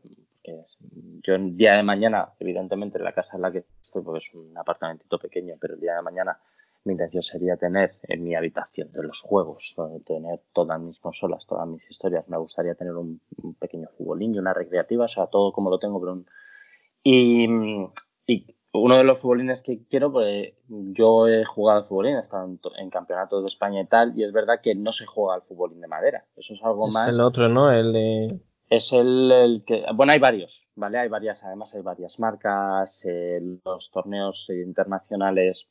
yo 1.23 1.35
el 1.35 1.57
día 1.57 1.75
de 1.75 1.83
mañana, 1.83 2.33
evidentemente, 2.39 2.99
la 2.99 3.13
casa 3.13 3.37
en 3.37 3.43
la 3.43 3.53
que 3.53 3.65
estoy, 3.83 4.03
porque 4.03 4.19
es 4.19 4.35
un 4.35 4.57
apartamentito 4.57 5.19
pequeño, 5.19 5.55
pero 5.61 5.75
el 5.75 5.81
día 5.81 5.97
de 5.97 6.03
mañana 6.03 6.39
mi 6.85 6.93
intención 6.93 7.23
sería 7.23 7.57
tener 7.57 7.97
en 8.03 8.25
mi 8.25 8.35
habitación 8.35 8.91
de 8.93 9.03
los 9.03 9.21
juegos, 9.21 9.75
tener 10.07 10.41
todas 10.53 10.81
mis 10.81 10.99
consolas, 11.01 11.47
todas 11.47 11.67
mis 11.67 11.89
historias. 11.91 12.29
Me 12.29 12.39
gustaría 12.39 12.75
tener 12.75 12.95
un, 12.95 13.21
pequeño 13.59 13.89
futbolín 13.97 14.35
y 14.35 14.39
una 14.39 14.55
recreativa, 14.55 15.05
o 15.05 15.09
sea, 15.09 15.27
todo 15.27 15.53
como 15.53 15.71
lo 15.71 15.79
tengo, 15.79 16.01
pero 16.01 16.13
un... 16.13 16.27
y, 17.03 17.47
y 18.27 18.47
uno 18.73 18.97
de 18.97 19.05
los 19.05 19.19
futbolines 19.19 19.63
que 19.63 19.81
quiero, 19.89 20.13
pues 20.13 20.53
yo 20.69 21.27
he 21.27 21.45
jugado 21.45 21.81
al 21.81 21.87
futbolín, 21.87 22.17
he 22.17 22.21
estado 22.21 22.49
en, 22.77 22.91
campeonatos 22.91 23.43
de 23.43 23.49
España 23.49 23.81
y 23.81 23.87
tal, 23.87 24.19
y 24.19 24.25
es 24.25 24.33
verdad 24.33 24.61
que 24.63 24.75
no 24.75 24.93
se 24.93 25.07
juega 25.07 25.35
al 25.35 25.43
futbolín 25.43 25.81
de 25.81 25.89
madera. 25.89 26.25
Eso 26.37 26.55
es 26.55 26.63
algo 26.63 26.89
más. 26.89 27.09
el 27.09 27.21
otro, 27.21 27.49
¿no? 27.49 27.73
El 27.73 27.93
de 27.93 28.27
es 28.71 28.93
el, 28.93 29.65
que, 29.67 29.85
bueno, 29.95 30.13
hay 30.13 30.19
varios, 30.19 30.67
¿vale? 30.75 30.99
Hay 30.99 31.09
varias, 31.09 31.43
además 31.43 31.75
hay 31.75 31.83
varias 31.83 32.19
marcas, 32.19 33.05
eh, 33.05 33.41
los 33.65 33.91
torneos 33.91 34.47
internacionales 34.51 35.69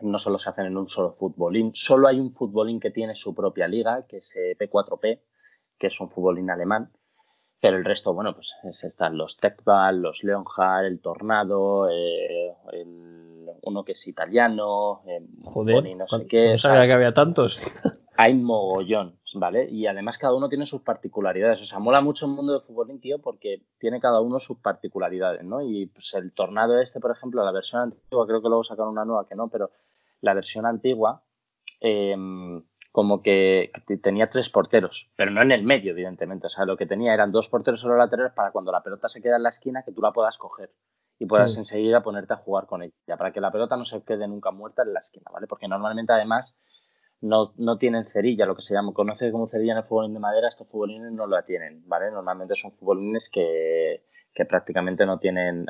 no 0.00 0.18
solo 0.18 0.38
se 0.38 0.50
hacen 0.50 0.66
en 0.66 0.76
un 0.76 0.88
solo 0.88 1.12
futbolín, 1.12 1.70
solo 1.74 2.08
hay 2.08 2.18
un 2.18 2.32
futbolín 2.32 2.80
que 2.80 2.90
tiene 2.90 3.14
su 3.14 3.34
propia 3.34 3.68
liga, 3.68 4.04
que 4.08 4.16
es 4.18 4.34
eh, 4.36 4.56
P4P, 4.58 5.20
que 5.78 5.86
es 5.86 6.00
un 6.00 6.10
futbolín 6.10 6.50
alemán, 6.50 6.90
pero 7.60 7.76
el 7.76 7.84
resto, 7.84 8.12
bueno, 8.12 8.34
pues 8.34 8.52
están 8.82 9.16
los 9.16 9.36
Techball, 9.36 10.02
los 10.02 10.24
Leonhard, 10.24 10.86
el 10.86 11.00
Tornado, 11.00 11.88
eh, 11.88 12.52
uno 13.62 13.84
que 13.84 13.92
es 13.92 14.08
italiano, 14.08 15.02
Joder, 15.44 15.96
no 15.96 16.08
sé 16.08 16.26
qué. 16.26 16.52
No 16.52 16.58
sabía 16.58 16.86
que 16.86 16.92
había 16.92 17.14
tantos. 17.14 17.60
Hay 18.16 18.34
mogollón. 18.34 19.18
¿vale? 19.34 19.68
Y 19.70 19.86
además 19.86 20.18
cada 20.18 20.34
uno 20.34 20.48
tiene 20.48 20.66
sus 20.66 20.82
particularidades. 20.82 21.60
O 21.60 21.64
sea, 21.64 21.78
mola 21.78 22.00
mucho 22.00 22.26
el 22.26 22.32
mundo 22.32 22.52
del 22.52 22.62
fútbol, 22.62 22.98
tío, 23.00 23.20
porque 23.20 23.62
tiene 23.78 24.00
cada 24.00 24.20
uno 24.20 24.38
sus 24.38 24.58
particularidades, 24.58 25.44
¿no? 25.44 25.62
Y 25.62 25.86
pues 25.86 26.12
el 26.14 26.32
tornado 26.32 26.78
este, 26.78 27.00
por 27.00 27.12
ejemplo, 27.12 27.44
la 27.44 27.52
versión 27.52 27.82
antigua, 27.82 28.26
creo 28.26 28.42
que 28.42 28.48
luego 28.48 28.64
sacaron 28.64 28.92
una 28.92 29.04
nueva 29.04 29.26
que 29.26 29.34
no, 29.34 29.48
pero 29.48 29.70
la 30.20 30.34
versión 30.34 30.66
antigua, 30.66 31.22
em, 31.80 32.62
como 32.90 33.22
que 33.22 33.72
tenía 34.02 34.28
tres 34.28 34.50
porteros, 34.50 35.10
pero 35.16 35.30
no 35.30 35.40
en 35.40 35.52
el 35.52 35.62
medio, 35.62 35.92
evidentemente. 35.92 36.46
O 36.46 36.50
sea, 36.50 36.66
lo 36.66 36.76
que 36.76 36.86
tenía 36.86 37.14
eran 37.14 37.32
dos 37.32 37.48
porteros 37.48 37.80
solo 37.80 37.96
laterales 37.96 38.32
para 38.32 38.50
cuando 38.52 38.70
la 38.70 38.82
pelota 38.82 39.08
se 39.08 39.22
queda 39.22 39.36
en 39.36 39.44
la 39.44 39.48
esquina 39.48 39.82
que 39.82 39.92
tú 39.92 40.02
la 40.02 40.12
puedas 40.12 40.36
coger 40.36 40.70
y 41.18 41.26
puedas 41.26 41.56
enseguida 41.56 42.02
ponerte 42.02 42.34
a 42.34 42.36
jugar 42.36 42.66
con 42.66 42.82
ella, 42.82 43.16
para 43.16 43.32
que 43.32 43.40
la 43.40 43.52
pelota 43.52 43.76
no 43.76 43.84
se 43.84 44.02
quede 44.02 44.26
nunca 44.26 44.50
muerta 44.50 44.82
en 44.82 44.92
la 44.92 45.00
esquina, 45.00 45.30
¿vale? 45.32 45.46
Porque 45.46 45.68
normalmente 45.68 46.12
además 46.12 46.54
no, 47.22 47.54
no 47.56 47.78
tienen 47.78 48.04
cerilla, 48.04 48.46
lo 48.46 48.54
que 48.54 48.62
se 48.62 48.74
llama, 48.74 48.92
conoce 48.92 49.30
como 49.30 49.46
cerilla 49.46 49.72
en 49.72 49.78
el 49.78 49.84
futbolín 49.84 50.12
de 50.12 50.20
madera, 50.20 50.48
estos 50.48 50.68
futbolines 50.68 51.12
no 51.12 51.26
la 51.26 51.42
tienen, 51.44 51.82
¿vale? 51.88 52.10
Normalmente 52.10 52.56
son 52.56 52.72
futbolines 52.72 53.30
que, 53.30 54.02
que 54.34 54.44
prácticamente 54.44 55.06
no 55.06 55.18
tienen, 55.18 55.66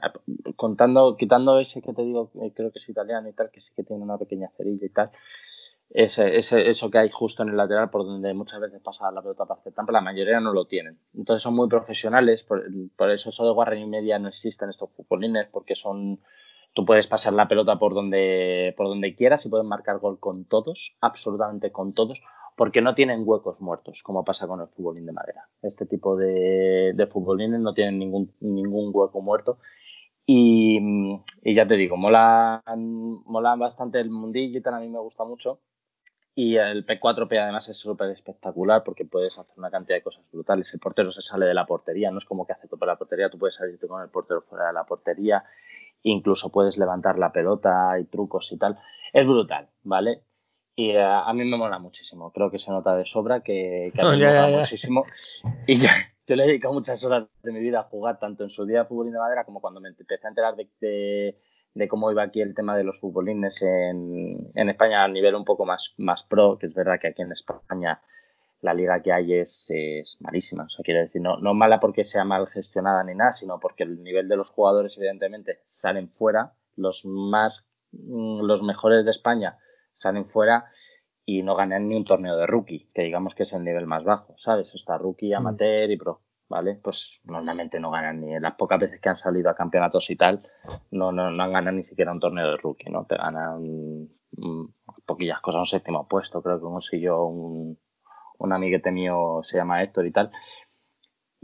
contando, 0.56 1.16
quitando 1.16 1.58
ese 1.58 1.82
que 1.82 1.92
te 1.92 2.02
digo, 2.02 2.30
creo 2.54 2.72
que 2.72 2.78
es 2.78 2.88
italiano 2.88 3.28
y 3.28 3.34
tal, 3.34 3.50
que 3.50 3.60
sí 3.60 3.72
que 3.76 3.84
tiene 3.84 4.02
una 4.02 4.18
pequeña 4.18 4.48
cerilla 4.56 4.86
y 4.86 4.88
tal, 4.88 5.10
ese, 5.90 6.38
ese, 6.38 6.70
eso 6.70 6.90
que 6.90 6.96
hay 6.96 7.10
justo 7.10 7.42
en 7.42 7.50
el 7.50 7.56
lateral 7.58 7.90
por 7.90 8.06
donde 8.06 8.32
muchas 8.32 8.58
veces 8.58 8.80
pasa 8.80 9.10
la 9.10 9.20
pelota 9.20 9.44
para 9.44 9.60
aceptar, 9.60 9.84
pero 9.84 9.98
la 9.98 10.00
mayoría 10.00 10.40
no 10.40 10.54
lo 10.54 10.64
tienen. 10.64 10.98
Entonces 11.14 11.42
son 11.42 11.54
muy 11.54 11.68
profesionales, 11.68 12.44
por, 12.44 12.64
por 12.96 13.10
eso 13.10 13.28
eso 13.28 13.44
de 13.44 13.52
guarra 13.52 13.76
y 13.76 13.86
media 13.86 14.18
no 14.18 14.28
existen 14.28 14.70
estos 14.70 14.90
futbolines, 14.92 15.48
porque 15.52 15.76
son 15.76 16.20
Tú 16.74 16.86
puedes 16.86 17.06
pasar 17.06 17.34
la 17.34 17.48
pelota 17.48 17.78
por 17.78 17.94
donde, 17.94 18.74
por 18.76 18.88
donde 18.88 19.14
quieras 19.14 19.44
y 19.44 19.48
puedes 19.48 19.66
marcar 19.66 19.98
gol 19.98 20.18
con 20.18 20.46
todos, 20.46 20.96
absolutamente 21.00 21.70
con 21.70 21.92
todos, 21.92 22.22
porque 22.56 22.80
no 22.80 22.94
tienen 22.94 23.22
huecos 23.24 23.60
muertos, 23.60 24.02
como 24.02 24.24
pasa 24.24 24.46
con 24.46 24.60
el 24.60 24.68
futbolín 24.68 25.06
de 25.06 25.12
madera. 25.12 25.48
Este 25.62 25.84
tipo 25.84 26.16
de, 26.16 26.92
de 26.94 27.06
futbolines 27.06 27.60
no 27.60 27.74
tienen 27.74 27.98
ningún, 27.98 28.32
ningún 28.40 28.90
hueco 28.92 29.20
muerto. 29.20 29.58
Y, 30.24 30.80
ya 31.44 31.66
te 31.66 31.76
digo, 31.76 31.96
molan, 31.96 32.62
molan 33.24 33.58
bastante 33.58 34.00
el 34.00 34.10
mundillo 34.10 34.58
y 34.58 34.62
tal, 34.62 34.74
a 34.74 34.80
mí 34.80 34.88
me 34.88 35.00
gusta 35.00 35.24
mucho. 35.24 35.60
Y 36.34 36.56
el 36.56 36.86
P4P 36.86 37.38
además 37.38 37.68
es 37.68 37.76
súper 37.76 38.10
espectacular 38.10 38.82
porque 38.82 39.04
puedes 39.04 39.36
hacer 39.38 39.54
una 39.58 39.70
cantidad 39.70 39.96
de 39.98 40.02
cosas 40.02 40.24
brutales. 40.32 40.72
El 40.72 40.80
portero 40.80 41.12
se 41.12 41.20
sale 41.20 41.44
de 41.46 41.54
la 41.54 41.66
portería, 41.66 42.10
no 42.10 42.18
es 42.18 42.24
como 42.24 42.46
que 42.46 42.52
hace 42.52 42.68
tope 42.68 42.86
la 42.86 42.96
portería, 42.96 43.28
tú 43.28 43.38
puedes 43.38 43.56
salirte 43.56 43.86
con 43.86 44.00
el 44.00 44.08
portero 44.08 44.40
fuera 44.42 44.68
de 44.68 44.72
la 44.72 44.84
portería 44.84 45.44
incluso 46.02 46.50
puedes 46.50 46.78
levantar 46.78 47.18
la 47.18 47.32
pelota, 47.32 47.98
y 47.98 48.04
trucos 48.04 48.50
y 48.52 48.58
tal. 48.58 48.78
Es 49.12 49.26
brutal, 49.26 49.68
¿vale? 49.82 50.22
Y 50.74 50.90
eh, 50.90 51.02
a 51.02 51.32
mí 51.34 51.44
me 51.44 51.56
mola 51.56 51.78
muchísimo, 51.78 52.32
creo 52.32 52.50
que 52.50 52.58
se 52.58 52.70
nota 52.70 52.96
de 52.96 53.04
sobra 53.04 53.40
que, 53.40 53.92
a 53.98 54.10
mí 54.10 54.18
me 54.18 54.26
mola 54.26 54.58
muchísimo. 54.58 55.04
Y 55.66 55.76
yo, 55.76 55.88
le 56.26 56.44
he 56.44 56.46
dedicado 56.46 56.74
muchas 56.74 57.02
horas 57.04 57.26
de 57.42 57.52
mi 57.52 57.60
vida 57.60 57.80
a 57.80 57.84
jugar, 57.84 58.18
tanto 58.18 58.44
en 58.44 58.50
su 58.50 58.64
día 58.64 58.80
de 58.80 58.84
fútbol 58.86 59.12
de 59.12 59.18
madera 59.18 59.44
como 59.44 59.60
cuando 59.60 59.80
me 59.80 59.90
empecé 59.90 60.26
a 60.26 60.28
enterar 60.28 60.56
de, 60.56 61.36
de 61.74 61.88
cómo 61.88 62.10
iba 62.10 62.22
aquí 62.22 62.40
el 62.40 62.54
tema 62.54 62.76
de 62.76 62.84
los 62.84 63.00
futbolines 63.00 63.60
en, 63.62 64.50
en 64.54 64.68
España 64.68 65.04
a 65.04 65.08
nivel 65.08 65.34
un 65.34 65.44
poco 65.44 65.66
más, 65.66 65.94
más 65.98 66.22
pro, 66.22 66.58
que 66.58 66.66
es 66.66 66.74
verdad 66.74 66.98
que 67.00 67.08
aquí 67.08 67.22
en 67.22 67.32
España 67.32 68.00
la 68.62 68.74
liga 68.74 69.02
que 69.02 69.12
hay 69.12 69.34
es, 69.34 69.66
es 69.68 70.16
malísima. 70.20 70.64
O 70.64 70.68
sea, 70.70 70.84
quiero 70.84 71.00
decir, 71.00 71.20
no, 71.20 71.36
no 71.38 71.52
mala 71.52 71.80
porque 71.80 72.04
sea 72.04 72.24
mal 72.24 72.46
gestionada 72.46 73.02
ni 73.04 73.14
nada, 73.14 73.32
sino 73.32 73.58
porque 73.60 73.82
el 73.82 74.02
nivel 74.02 74.28
de 74.28 74.36
los 74.36 74.50
jugadores, 74.50 74.96
evidentemente, 74.96 75.58
salen 75.66 76.08
fuera. 76.08 76.54
Los 76.76 77.04
más, 77.04 77.68
mm, 77.90 78.42
los 78.42 78.62
mejores 78.62 79.04
de 79.04 79.10
España 79.10 79.58
salen 79.92 80.26
fuera 80.26 80.66
y 81.26 81.42
no 81.42 81.56
ganan 81.56 81.88
ni 81.88 81.96
un 81.96 82.04
torneo 82.04 82.36
de 82.36 82.46
rookie, 82.46 82.88
que 82.94 83.02
digamos 83.02 83.34
que 83.34 83.42
es 83.42 83.52
el 83.52 83.64
nivel 83.64 83.86
más 83.86 84.04
bajo, 84.04 84.36
¿sabes? 84.38 84.72
Está 84.74 84.96
rookie, 84.96 85.32
mm. 85.32 85.36
amateur 85.36 85.90
y 85.90 85.96
pro, 85.96 86.22
¿vale? 86.48 86.78
Pues 86.82 87.20
normalmente 87.24 87.80
no 87.80 87.90
ganan 87.90 88.20
ni 88.20 88.38
las 88.38 88.54
pocas 88.54 88.78
veces 88.78 89.00
que 89.00 89.08
han 89.08 89.16
salido 89.16 89.50
a 89.50 89.56
campeonatos 89.56 90.08
y 90.10 90.16
tal, 90.16 90.48
no, 90.92 91.10
no, 91.10 91.30
no 91.30 91.42
han 91.42 91.52
ganado 91.52 91.76
ni 91.76 91.84
siquiera 91.84 92.12
un 92.12 92.20
torneo 92.20 92.48
de 92.48 92.56
rookie, 92.58 92.90
¿no? 92.90 93.06
Te 93.06 93.16
ganan 93.16 94.08
mm, 94.36 94.64
poquillas 95.04 95.40
cosas, 95.40 95.58
un 95.58 95.66
séptimo 95.66 96.06
puesto, 96.08 96.42
creo 96.42 96.58
que 96.58 96.62
consiguió 96.62 97.24
un, 97.24 97.78
un 98.42 98.52
amiguete 98.52 98.90
mío 98.90 99.40
se 99.42 99.56
llama 99.56 99.82
Héctor 99.82 100.06
y 100.06 100.10
tal. 100.10 100.30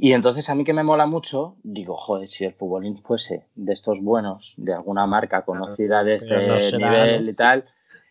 Y 0.01 0.13
entonces 0.13 0.49
a 0.49 0.55
mí 0.55 0.65
que 0.65 0.73
me 0.73 0.85
mola 0.85 1.07
mucho, 1.07 1.57
digo, 1.65 1.97
joder, 1.97 2.29
si 2.29 2.45
el 2.45 2.53
futbolín 2.53 2.99
fuese 2.99 3.49
de 3.57 3.73
estos 3.73 4.01
buenos, 4.01 4.55
de 4.57 4.73
alguna 4.73 5.07
marca 5.07 5.43
conocida 5.43 6.05
de 6.05 6.15
este 6.15 6.79
nivel 6.79 7.29
y 7.29 7.35
tal, 7.35 7.65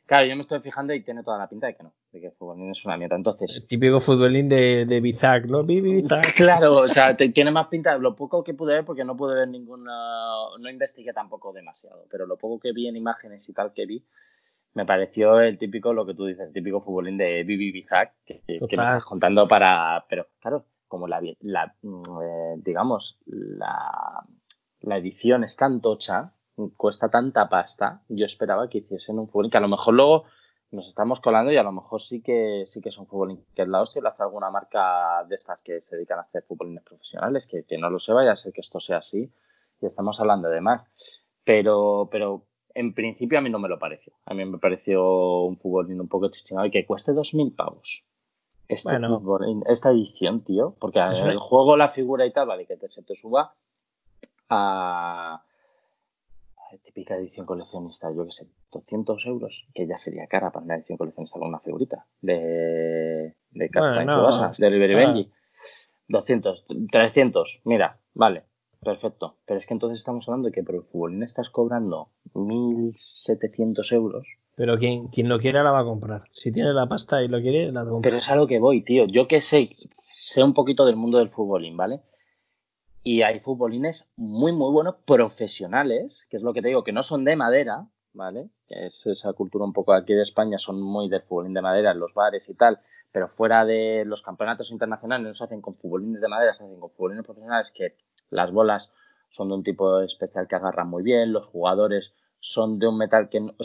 claro, 0.05 0.27
yo 0.27 0.35
me 0.35 0.41
estoy 0.41 0.59
fijando 0.59 0.93
y 0.93 1.01
tiene 1.01 1.23
toda 1.23 1.37
la 1.37 1.47
pinta 1.47 1.67
de 1.67 1.75
que 1.75 1.83
no, 1.83 1.93
de 2.11 2.19
que 2.19 2.25
el 2.27 2.33
futbolín 2.33 2.71
es 2.71 2.83
una 2.83 2.97
mierda. 2.97 3.15
Entonces, 3.15 3.55
el 3.55 3.65
típico 3.65 4.01
futbolín 4.01 4.49
de, 4.49 4.85
de 4.85 4.99
Bizac, 4.99 5.45
¿no? 5.45 5.63
Bizac. 5.63 6.33
Claro, 6.35 6.75
o 6.75 6.87
sea, 6.89 7.15
tiene 7.15 7.51
más 7.51 7.67
pinta, 7.67 7.97
lo 7.97 8.17
poco 8.17 8.43
que 8.43 8.53
pude 8.53 8.73
ver, 8.73 8.83
porque 8.83 9.05
no 9.05 9.15
pude 9.15 9.35
ver 9.35 9.47
ninguna, 9.47 9.93
no 10.59 10.69
investigué 10.69 11.13
tampoco 11.13 11.53
demasiado, 11.53 12.05
pero 12.11 12.25
lo 12.25 12.35
poco 12.35 12.59
que 12.59 12.73
vi 12.73 12.89
en 12.89 12.97
imágenes 12.97 13.47
y 13.47 13.53
tal 13.53 13.71
que 13.71 13.85
vi, 13.85 14.03
me 14.77 14.85
pareció 14.85 15.39
el 15.39 15.57
típico, 15.57 15.91
lo 15.91 16.05
que 16.05 16.13
tú 16.13 16.25
dices, 16.25 16.45
el 16.45 16.53
típico 16.53 16.81
futbolín 16.81 17.17
de 17.17 17.43
Bibi 17.43 17.71
Bizac, 17.71 18.13
que, 18.23 18.43
que, 18.45 18.59
me 18.59 18.83
estás 18.83 19.05
contando 19.05 19.47
para. 19.47 20.05
Pero 20.07 20.27
claro, 20.39 20.65
como 20.87 21.07
la, 21.07 21.19
la 21.39 21.75
mm, 21.81 22.01
eh, 22.21 22.55
digamos, 22.57 23.17
la, 23.25 24.23
la 24.81 24.97
edición 24.97 25.43
es 25.43 25.55
tan 25.55 25.81
tocha, 25.81 26.33
cuesta 26.75 27.09
tanta 27.09 27.49
pasta, 27.49 28.03
yo 28.07 28.27
esperaba 28.27 28.69
que 28.69 28.77
hiciesen 28.77 29.17
un 29.17 29.27
futbolín 29.27 29.49
que 29.49 29.57
a 29.57 29.61
lo 29.61 29.67
mejor 29.67 29.95
luego 29.95 30.25
nos 30.69 30.87
estamos 30.87 31.21
colando 31.21 31.51
y 31.51 31.57
a 31.57 31.63
lo 31.63 31.71
mejor 31.71 31.99
sí 31.99 32.21
que 32.21 32.63
sí 32.67 32.79
que 32.79 32.89
es 32.89 32.97
un 32.99 33.07
futbolín 33.07 33.43
que 33.55 33.63
es 33.63 33.67
la 33.67 33.81
hostia 33.81 34.01
lo 34.01 34.09
hace 34.09 34.21
alguna 34.21 34.51
marca 34.51 35.23
de 35.27 35.35
estas 35.35 35.59
que 35.63 35.81
se 35.81 35.95
dedican 35.95 36.19
a 36.19 36.23
hacer 36.23 36.43
futbolines 36.43 36.83
profesionales, 36.83 37.47
que, 37.47 37.63
que 37.63 37.79
no 37.79 37.89
lo 37.89 37.97
sé, 37.97 38.13
vaya 38.13 38.33
a 38.33 38.35
ser 38.35 38.53
que 38.53 38.61
esto 38.61 38.79
sea 38.79 38.97
así, 38.97 39.31
y 39.81 39.85
estamos 39.87 40.19
hablando 40.19 40.49
de 40.49 40.61
más. 40.61 40.83
Pero, 41.43 42.09
pero 42.11 42.45
en 42.77 42.93
principio 42.93 43.39
a 43.39 43.41
mí 43.41 43.49
no 43.49 43.57
me 43.57 43.67
lo 43.67 43.79
pareció. 43.79 44.13
A 44.25 44.35
mí 44.35 44.45
me 44.45 44.59
pareció 44.59 45.41
un 45.41 45.57
fútbol 45.57 45.89
un 45.99 46.07
poco 46.07 46.29
chistinado 46.29 46.67
y 46.67 46.71
que 46.71 46.85
cueste 46.85 47.11
2.000 47.11 47.55
pavos. 47.55 48.05
Este 48.67 48.91
esta 49.67 49.89
edición, 49.89 50.43
tío, 50.43 50.75
porque 50.79 50.99
el 50.99 51.39
juego, 51.39 51.75
la 51.75 51.89
figura 51.89 52.25
y 52.25 52.31
tal, 52.31 52.47
vale, 52.47 52.67
que 52.67 52.77
te, 52.77 52.89
se 52.89 53.01
te 53.01 53.15
suba 53.15 53.55
a, 54.49 55.41
típica 56.83 57.15
edición 57.15 57.45
coleccionista, 57.45 58.11
yo 58.13 58.25
que 58.25 58.31
sé, 58.31 58.47
200 58.71 59.25
euros, 59.25 59.65
que 59.73 59.87
ya 59.87 59.97
sería 59.97 60.27
cara 60.27 60.51
para 60.51 60.65
una 60.65 60.75
edición 60.75 60.97
coleccionista 60.97 61.39
con 61.39 61.47
una 61.47 61.59
figurita 61.59 62.05
de, 62.21 63.35
de 63.51 63.69
Captain 63.69 64.05
bueno, 64.05 64.51
de 64.55 64.69
Liberty 64.69 64.95
Benji. 64.95 65.31
200, 66.09 66.65
300, 66.91 67.61
mira, 67.63 67.99
vale, 68.13 68.43
Perfecto. 68.81 69.35
Pero 69.45 69.57
es 69.57 69.65
que 69.65 69.73
entonces 69.73 69.99
estamos 69.99 70.27
hablando 70.27 70.47
de 70.47 70.51
que 70.51 70.63
por 70.63 70.75
el 70.75 70.83
futbolín 70.83 71.23
estás 71.23 71.49
cobrando 71.49 72.09
1.700 72.33 73.91
euros. 73.93 74.27
Pero 74.55 74.77
quien, 74.77 75.09
quien 75.09 75.29
lo 75.29 75.39
quiera 75.39 75.63
la 75.63 75.71
va 75.71 75.81
a 75.81 75.85
comprar. 75.85 76.23
Si 76.33 76.51
tiene 76.51 76.73
la 76.73 76.87
pasta 76.87 77.21
y 77.21 77.27
lo 77.27 77.39
quiere, 77.41 77.71
la 77.71 77.85
compra. 77.85 78.09
Pero 78.09 78.17
es 78.17 78.29
a 78.29 78.35
lo 78.35 78.47
que 78.47 78.59
voy, 78.59 78.81
tío. 78.81 79.05
Yo 79.05 79.27
que 79.27 79.39
sé, 79.39 79.69
sé 79.71 80.43
un 80.43 80.53
poquito 80.53 80.85
del 80.85 80.95
mundo 80.95 81.19
del 81.19 81.29
futbolín, 81.29 81.77
¿vale? 81.77 82.01
Y 83.03 83.21
hay 83.21 83.39
futbolines 83.39 84.09
muy, 84.17 84.51
muy 84.51 84.71
buenos, 84.71 84.95
profesionales, 85.05 86.25
que 86.29 86.37
es 86.37 86.43
lo 86.43 86.53
que 86.53 86.61
te 86.61 86.69
digo, 86.69 86.83
que 86.83 86.91
no 86.91 87.03
son 87.03 87.23
de 87.23 87.35
madera, 87.35 87.87
¿vale? 88.13 88.49
Que 88.67 88.87
es 88.87 89.05
esa 89.05 89.31
cultura 89.33 89.63
un 89.63 89.73
poco 89.73 89.93
aquí 89.93 90.13
de 90.13 90.23
España, 90.23 90.57
son 90.57 90.81
muy 90.81 91.07
del 91.07 91.21
futbolín 91.21 91.53
de 91.53 91.61
madera 91.61 91.91
en 91.91 91.99
los 91.99 92.13
bares 92.13 92.49
y 92.49 92.55
tal, 92.55 92.81
pero 93.11 93.29
fuera 93.29 93.63
de 93.63 94.03
los 94.05 94.23
campeonatos 94.23 94.71
internacionales 94.71 95.25
no 95.25 95.33
se 95.33 95.43
hacen 95.43 95.61
con 95.61 95.75
futbolines 95.75 96.19
de 96.19 96.27
madera, 96.27 96.53
se 96.53 96.63
hacen 96.63 96.79
con 96.79 96.91
futbolines 96.91 97.23
profesionales 97.23 97.71
que 97.71 97.95
las 98.29 98.51
bolas 98.51 98.91
son 99.29 99.49
de 99.49 99.55
un 99.55 99.63
tipo 99.63 100.01
especial 100.01 100.47
que 100.47 100.55
agarran 100.55 100.89
muy 100.89 101.03
bien, 101.03 101.33
los 101.33 101.47
jugadores 101.47 102.13
son 102.39 102.79
de 102.79 102.87
un 102.87 102.97
metal 102.97 103.29
que 103.29 103.39
no, 103.39 103.55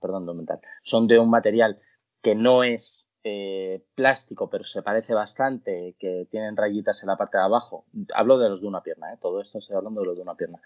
perdón, 0.00 0.26
de 0.26 0.32
un 0.32 0.38
metal, 0.38 0.60
son 0.82 1.06
de 1.06 1.18
un 1.18 1.30
material 1.30 1.76
que 2.22 2.34
no 2.34 2.64
es 2.64 3.06
eh, 3.28 3.84
plástico, 3.94 4.48
pero 4.48 4.62
se 4.62 4.82
parece 4.82 5.12
bastante, 5.12 5.96
que 5.98 6.28
tienen 6.30 6.56
rayitas 6.56 7.02
en 7.02 7.08
la 7.08 7.16
parte 7.16 7.38
de 7.38 7.44
abajo. 7.44 7.84
Hablo 8.14 8.38
de 8.38 8.48
los 8.48 8.60
de 8.60 8.68
una 8.68 8.82
pierna, 8.82 9.12
¿eh? 9.12 9.18
todo 9.20 9.40
esto 9.40 9.58
estoy 9.58 9.76
hablando 9.76 10.00
de 10.00 10.06
los 10.06 10.16
de 10.16 10.22
una 10.22 10.36
pierna. 10.36 10.60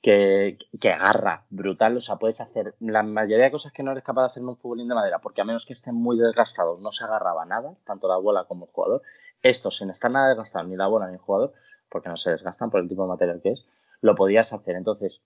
Que, 0.00 0.56
que, 0.80 0.90
agarra 0.90 1.46
brutal, 1.50 1.96
o 1.96 2.00
sea, 2.00 2.14
puedes 2.14 2.40
hacer 2.40 2.76
la 2.78 3.02
mayoría 3.02 3.46
de 3.46 3.50
cosas 3.50 3.72
que 3.72 3.82
no 3.82 3.90
eres 3.90 4.04
capaz 4.04 4.22
de 4.22 4.26
hacer 4.26 4.42
en 4.42 4.50
un 4.50 4.56
futbolín 4.56 4.86
de 4.86 4.94
madera, 4.94 5.18
porque 5.18 5.40
a 5.40 5.44
menos 5.44 5.66
que 5.66 5.72
estén 5.72 5.96
muy 5.96 6.16
desgastados, 6.16 6.80
no 6.80 6.92
se 6.92 7.02
agarraba 7.02 7.44
nada, 7.44 7.74
tanto 7.84 8.06
la 8.06 8.18
bola 8.18 8.44
como 8.44 8.66
el 8.66 8.70
jugador. 8.70 9.02
Estos, 9.42 9.78
sin 9.78 9.90
estar 9.90 10.10
nada 10.10 10.28
desgastados, 10.28 10.68
ni 10.68 10.76
la 10.76 10.86
bola 10.86 11.08
ni 11.08 11.14
el 11.14 11.18
jugador, 11.18 11.54
porque 11.88 12.08
no 12.08 12.16
se 12.16 12.30
desgastan 12.30 12.70
por 12.70 12.80
el 12.80 12.88
tipo 12.88 13.02
de 13.02 13.08
material 13.08 13.40
que 13.42 13.52
es, 13.52 13.66
lo 14.00 14.14
podías 14.14 14.52
hacer. 14.52 14.76
Entonces, 14.76 15.22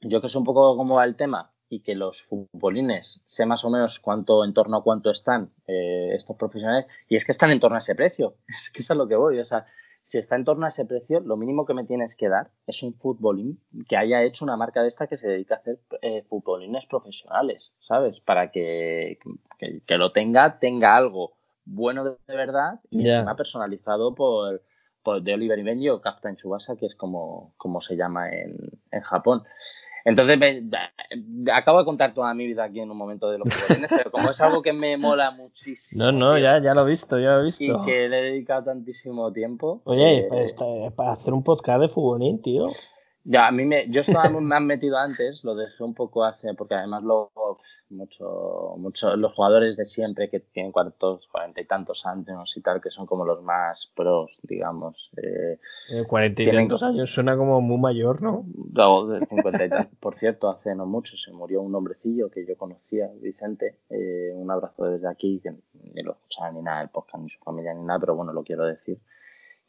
yo 0.00 0.20
que 0.20 0.28
sé 0.28 0.38
un 0.38 0.44
poco 0.44 0.76
cómo 0.76 0.96
va 0.96 1.04
el 1.04 1.16
tema 1.16 1.52
y 1.68 1.80
que 1.80 1.94
los 1.94 2.22
futbolines 2.22 3.22
sé 3.26 3.46
más 3.46 3.64
o 3.64 3.70
menos 3.70 3.98
cuánto, 3.98 4.44
en 4.44 4.54
torno 4.54 4.78
a 4.78 4.82
cuánto 4.82 5.10
están 5.10 5.50
eh, 5.66 6.10
estos 6.12 6.36
profesionales, 6.36 6.86
y 7.08 7.16
es 7.16 7.24
que 7.24 7.32
están 7.32 7.50
en 7.50 7.60
torno 7.60 7.76
a 7.76 7.80
ese 7.80 7.94
precio, 7.94 8.36
es 8.48 8.70
que 8.70 8.82
eso 8.82 8.92
es 8.94 8.98
lo 8.98 9.08
que 9.08 9.16
voy, 9.16 9.38
o 9.38 9.44
sea, 9.44 9.66
si 10.02 10.18
está 10.18 10.36
en 10.36 10.44
torno 10.44 10.66
a 10.66 10.68
ese 10.68 10.84
precio, 10.84 11.20
lo 11.20 11.38
mínimo 11.38 11.64
que 11.64 11.72
me 11.72 11.84
tienes 11.84 12.14
que 12.14 12.28
dar 12.28 12.50
es 12.66 12.82
un 12.82 12.92
futbolín 12.92 13.58
que 13.88 13.96
haya 13.96 14.22
hecho 14.22 14.44
una 14.44 14.56
marca 14.56 14.82
de 14.82 14.88
esta 14.88 15.06
que 15.06 15.16
se 15.16 15.28
dedica 15.28 15.54
a 15.54 15.58
hacer 15.58 15.80
eh, 16.02 16.22
futbolines 16.28 16.84
profesionales, 16.84 17.72
¿sabes? 17.80 18.20
Para 18.20 18.50
que, 18.50 19.18
que, 19.58 19.96
lo 19.96 20.12
tenga, 20.12 20.58
tenga 20.58 20.94
algo 20.94 21.32
bueno 21.64 22.04
de, 22.04 22.16
verdad 22.28 22.80
y 22.90 23.04
yeah. 23.04 23.34
personalizado 23.34 24.14
por, 24.14 24.62
de 25.22 25.34
Oliver 25.34 25.58
y 25.58 25.62
Benji 25.62 25.88
o 25.88 26.00
Captain 26.00 26.36
Tsubasa, 26.36 26.76
que 26.76 26.86
es 26.86 26.94
como, 26.94 27.52
como 27.56 27.80
se 27.80 27.96
llama 27.96 28.30
en, 28.30 28.56
en 28.90 29.00
Japón. 29.02 29.44
Entonces, 30.04 30.38
acabo 31.50 31.78
de 31.78 31.84
contar 31.86 32.12
toda 32.12 32.34
mi 32.34 32.46
vida 32.46 32.64
aquí 32.64 32.80
en 32.80 32.90
un 32.90 32.96
momento 32.96 33.30
de 33.30 33.38
los 33.38 33.48
jugadores, 33.54 33.90
pero 33.96 34.10
como 34.10 34.30
es 34.30 34.40
algo 34.42 34.60
que 34.60 34.74
me 34.74 34.98
mola 34.98 35.30
muchísimo. 35.30 36.04
No, 36.04 36.12
no, 36.12 36.38
ya, 36.38 36.60
ya 36.60 36.74
lo 36.74 36.86
he 36.86 36.90
visto, 36.90 37.18
ya 37.18 37.30
lo 37.30 37.40
he 37.40 37.44
visto. 37.44 37.64
Y 37.64 37.86
que 37.86 38.08
le 38.08 38.18
he 38.18 38.22
dedicado 38.32 38.64
tantísimo 38.64 39.32
tiempo. 39.32 39.80
Oye, 39.84 40.18
eh, 40.18 40.28
para, 40.28 40.90
para, 40.90 41.12
hacer 41.12 41.32
un 41.32 41.42
podcast 41.42 41.80
de 41.80 41.88
futbolín, 41.88 42.42
tío. 42.42 42.66
Ya, 43.24 43.46
a 43.46 43.52
mí 43.52 43.64
me, 43.64 43.88
yo 43.88 44.02
estaba 44.02 44.28
muy 44.28 44.42
más 44.42 44.60
metido 44.60 44.98
antes, 44.98 45.42
lo 45.44 45.54
dejé 45.54 45.82
un 45.82 45.94
poco 45.94 46.24
hace, 46.24 46.52
porque 46.52 46.74
además 46.74 47.02
luego 47.02 47.58
mucho, 47.88 48.74
mucho, 48.76 49.16
los 49.16 49.32
jugadores 49.32 49.76
de 49.76 49.86
siempre 49.86 50.28
que 50.28 50.40
tienen 50.40 50.72
cuartos, 50.72 51.26
cuarenta 51.28 51.60
y 51.60 51.64
tantos 51.64 52.04
años 52.04 52.54
y 52.56 52.60
tal, 52.60 52.82
que 52.82 52.90
son 52.90 53.06
como 53.06 53.24
los 53.24 53.42
más 53.42 53.90
pros, 53.94 54.30
digamos. 54.42 55.10
Eh, 55.16 55.58
eh 55.92 56.04
cuarenta 56.06 56.42
y 56.42 56.50
tantos 56.50 56.82
años 56.82 57.12
suena 57.12 57.36
como 57.36 57.60
muy 57.62 57.78
mayor, 57.78 58.20
¿no? 58.20 58.44
No, 58.72 59.06
de 59.06 59.24
cincuenta 59.26 59.64
y 59.64 59.70
tantos. 59.70 59.96
Por 60.00 60.16
cierto, 60.16 60.50
hace 60.50 60.74
no 60.74 60.84
mucho 60.84 61.16
se 61.16 61.32
murió 61.32 61.62
un 61.62 61.74
hombrecillo 61.74 62.30
que 62.30 62.44
yo 62.46 62.56
conocía, 62.56 63.08
Vicente. 63.22 63.78
Eh, 63.88 64.32
un 64.34 64.50
abrazo 64.50 64.84
desde 64.84 65.08
aquí, 65.08 65.40
que 65.42 65.54
ni 65.94 66.02
lo 66.02 66.12
escuchaba 66.12 66.50
ni 66.52 66.60
nada 66.60 66.82
el 66.82 66.88
podcast, 66.90 67.22
ni 67.22 67.30
su 67.30 67.38
familia, 67.40 67.72
ni 67.72 67.84
nada, 67.84 68.00
pero 68.00 68.16
bueno, 68.16 68.32
lo 68.32 68.42
quiero 68.42 68.64
decir 68.66 68.98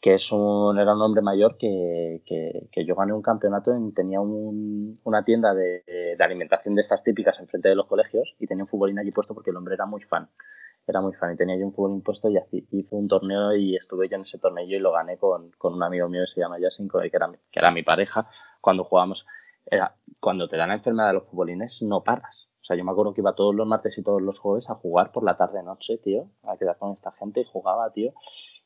que 0.06 0.14
es 0.14 0.32
un, 0.32 0.78
era 0.78 0.94
un 0.94 1.02
hombre 1.02 1.24
mayor 1.24 1.58
que, 1.58 2.22
que, 2.28 2.86
yo 2.86 2.94
gané 2.94 3.12
un 3.12 3.24
campeonato 3.24 3.76
y 3.76 3.92
tenía 3.92 4.22
un, 4.22 4.94
una 5.04 5.26
tienda 5.26 5.56
de, 5.56 5.84
de, 5.88 6.24
alimentación 6.24 6.76
de 6.76 6.82
estas 6.82 7.04
típicas 7.04 7.40
enfrente 7.40 7.70
de 7.70 7.76
los 7.76 7.88
colegios 7.88 8.36
y 8.38 8.46
tenía 8.46 8.66
un 8.66 8.68
futbolín 8.68 9.00
allí 9.00 9.10
puesto 9.10 9.34
porque 9.34 9.50
el 9.50 9.58
hombre 9.58 9.74
era 9.74 9.88
muy 9.88 10.04
fan. 10.04 10.30
Era 10.86 11.02
muy 11.02 11.14
fan 11.14 11.34
y 11.34 11.38
tenía 11.38 11.58
yo 11.58 11.66
un 11.66 11.74
futbolín 11.74 12.04
puesto 12.04 12.30
y 12.30 12.38
hizo 12.70 12.96
un 12.96 13.08
torneo 13.08 13.56
y 13.56 13.76
estuve 13.78 14.08
yo 14.08 14.18
en 14.18 14.22
ese 14.22 14.38
torneo 14.38 14.64
y 14.64 14.78
lo 14.78 14.92
gané 14.92 15.18
con, 15.18 15.50
con 15.58 15.74
un 15.74 15.82
amigo 15.82 16.08
mío 16.08 16.22
que 16.22 16.28
se 16.28 16.40
llama 16.40 16.60
Yasin, 16.60 16.88
que 16.88 17.10
era, 17.12 17.32
que 17.50 17.60
era 17.60 17.72
mi 17.72 17.82
pareja. 17.82 18.30
Cuando 18.62 18.84
jugábamos, 18.84 19.26
era, 19.66 19.96
cuando 20.20 20.48
te 20.48 20.56
dan 20.56 20.70
la 20.70 20.76
enfermedad 20.76 21.08
de 21.08 21.14
los 21.16 21.28
futbolines, 21.28 21.82
no 21.82 22.04
paras. 22.04 22.48
O 22.62 22.64
sea, 22.66 22.78
yo 22.78 22.86
me 22.86 22.92
acuerdo 22.92 23.16
que 23.16 23.22
iba 23.22 23.34
todos 23.34 23.56
los 23.56 23.66
martes 23.66 23.98
y 23.98 24.04
todos 24.04 24.22
los 24.22 24.38
jueves 24.38 24.70
a 24.70 24.76
jugar 24.76 25.12
por 25.12 25.24
la 25.24 25.36
tarde-noche, 25.36 25.98
tío, 25.98 26.30
a 26.44 26.58
quedar 26.58 26.78
con 26.78 26.94
esta 26.94 27.12
gente 27.12 27.42
y 27.42 27.46
jugaba, 27.46 27.92
tío 27.92 28.14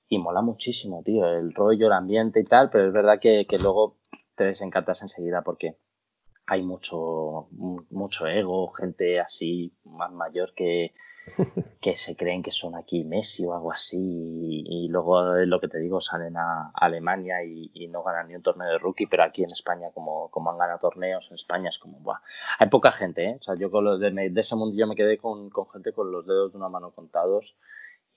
y 0.10 0.18
mola 0.18 0.41
muchísimo, 0.41 1.03
tío, 1.03 1.26
el 1.28 1.53
rollo, 1.53 1.88
el 1.88 1.93
ambiente 1.93 2.39
y 2.39 2.43
tal, 2.43 2.70
pero 2.70 2.88
es 2.88 2.93
verdad 2.93 3.20
que, 3.20 3.45
que 3.47 3.57
luego 3.60 3.97
te 4.36 4.45
desencantas 4.45 5.01
enseguida 5.03 5.43
porque 5.43 5.78
hay 6.47 6.64
mucho, 6.64 7.47
mucho 7.51 8.26
ego, 8.26 8.72
gente 8.72 9.20
así 9.20 9.72
más 9.84 10.12
mayor 10.12 10.53
que, 10.55 10.93
que 11.82 11.95
se 11.95 12.16
creen 12.16 12.41
que 12.41 12.51
son 12.51 12.76
aquí 12.76 13.03
Messi 13.03 13.45
o 13.45 13.53
algo 13.53 13.72
así 13.72 14.64
y, 14.66 14.88
luego 14.88 15.36
lo 15.45 15.60
que 15.60 15.68
te 15.68 15.78
digo 15.78 16.01
salen 16.01 16.38
a 16.38 16.72
Alemania 16.74 17.43
y, 17.43 17.88
no 17.89 18.03
ganan 18.03 18.28
ni 18.28 18.36
un 18.36 18.41
torneo 18.41 18.68
de 18.68 18.78
rookie 18.80 19.07
pero 19.07 19.24
aquí 19.24 19.43
en 19.43 19.51
España 19.51 19.89
como, 19.93 20.30
como 20.30 20.49
han 20.49 20.57
ganado 20.57 20.80
torneos 20.80 21.28
en 21.30 21.36
España 21.36 21.70
es 21.70 21.78
como 21.78 21.99
buah. 21.99 22.20
hay 22.57 22.70
poca 22.70 22.91
gente 22.91 23.26
¿eh? 23.26 23.38
o 23.39 23.43
sea 23.43 23.55
yo 23.55 23.70
con 23.72 23.84
los 23.84 23.99
de, 23.99 24.12
de 24.12 24.41
ese 24.41 24.55
mundo 24.55 24.76
yo 24.76 24.88
me 24.88 24.95
quedé 24.95 25.18
con, 25.18 25.49
con 25.49 25.70
gente 25.70 25.91
con 25.93 26.12
los 26.12 26.26
dedos 26.26 26.51
de 26.51 26.57
una 26.57 26.70
mano 26.70 26.91
contados 26.91 27.55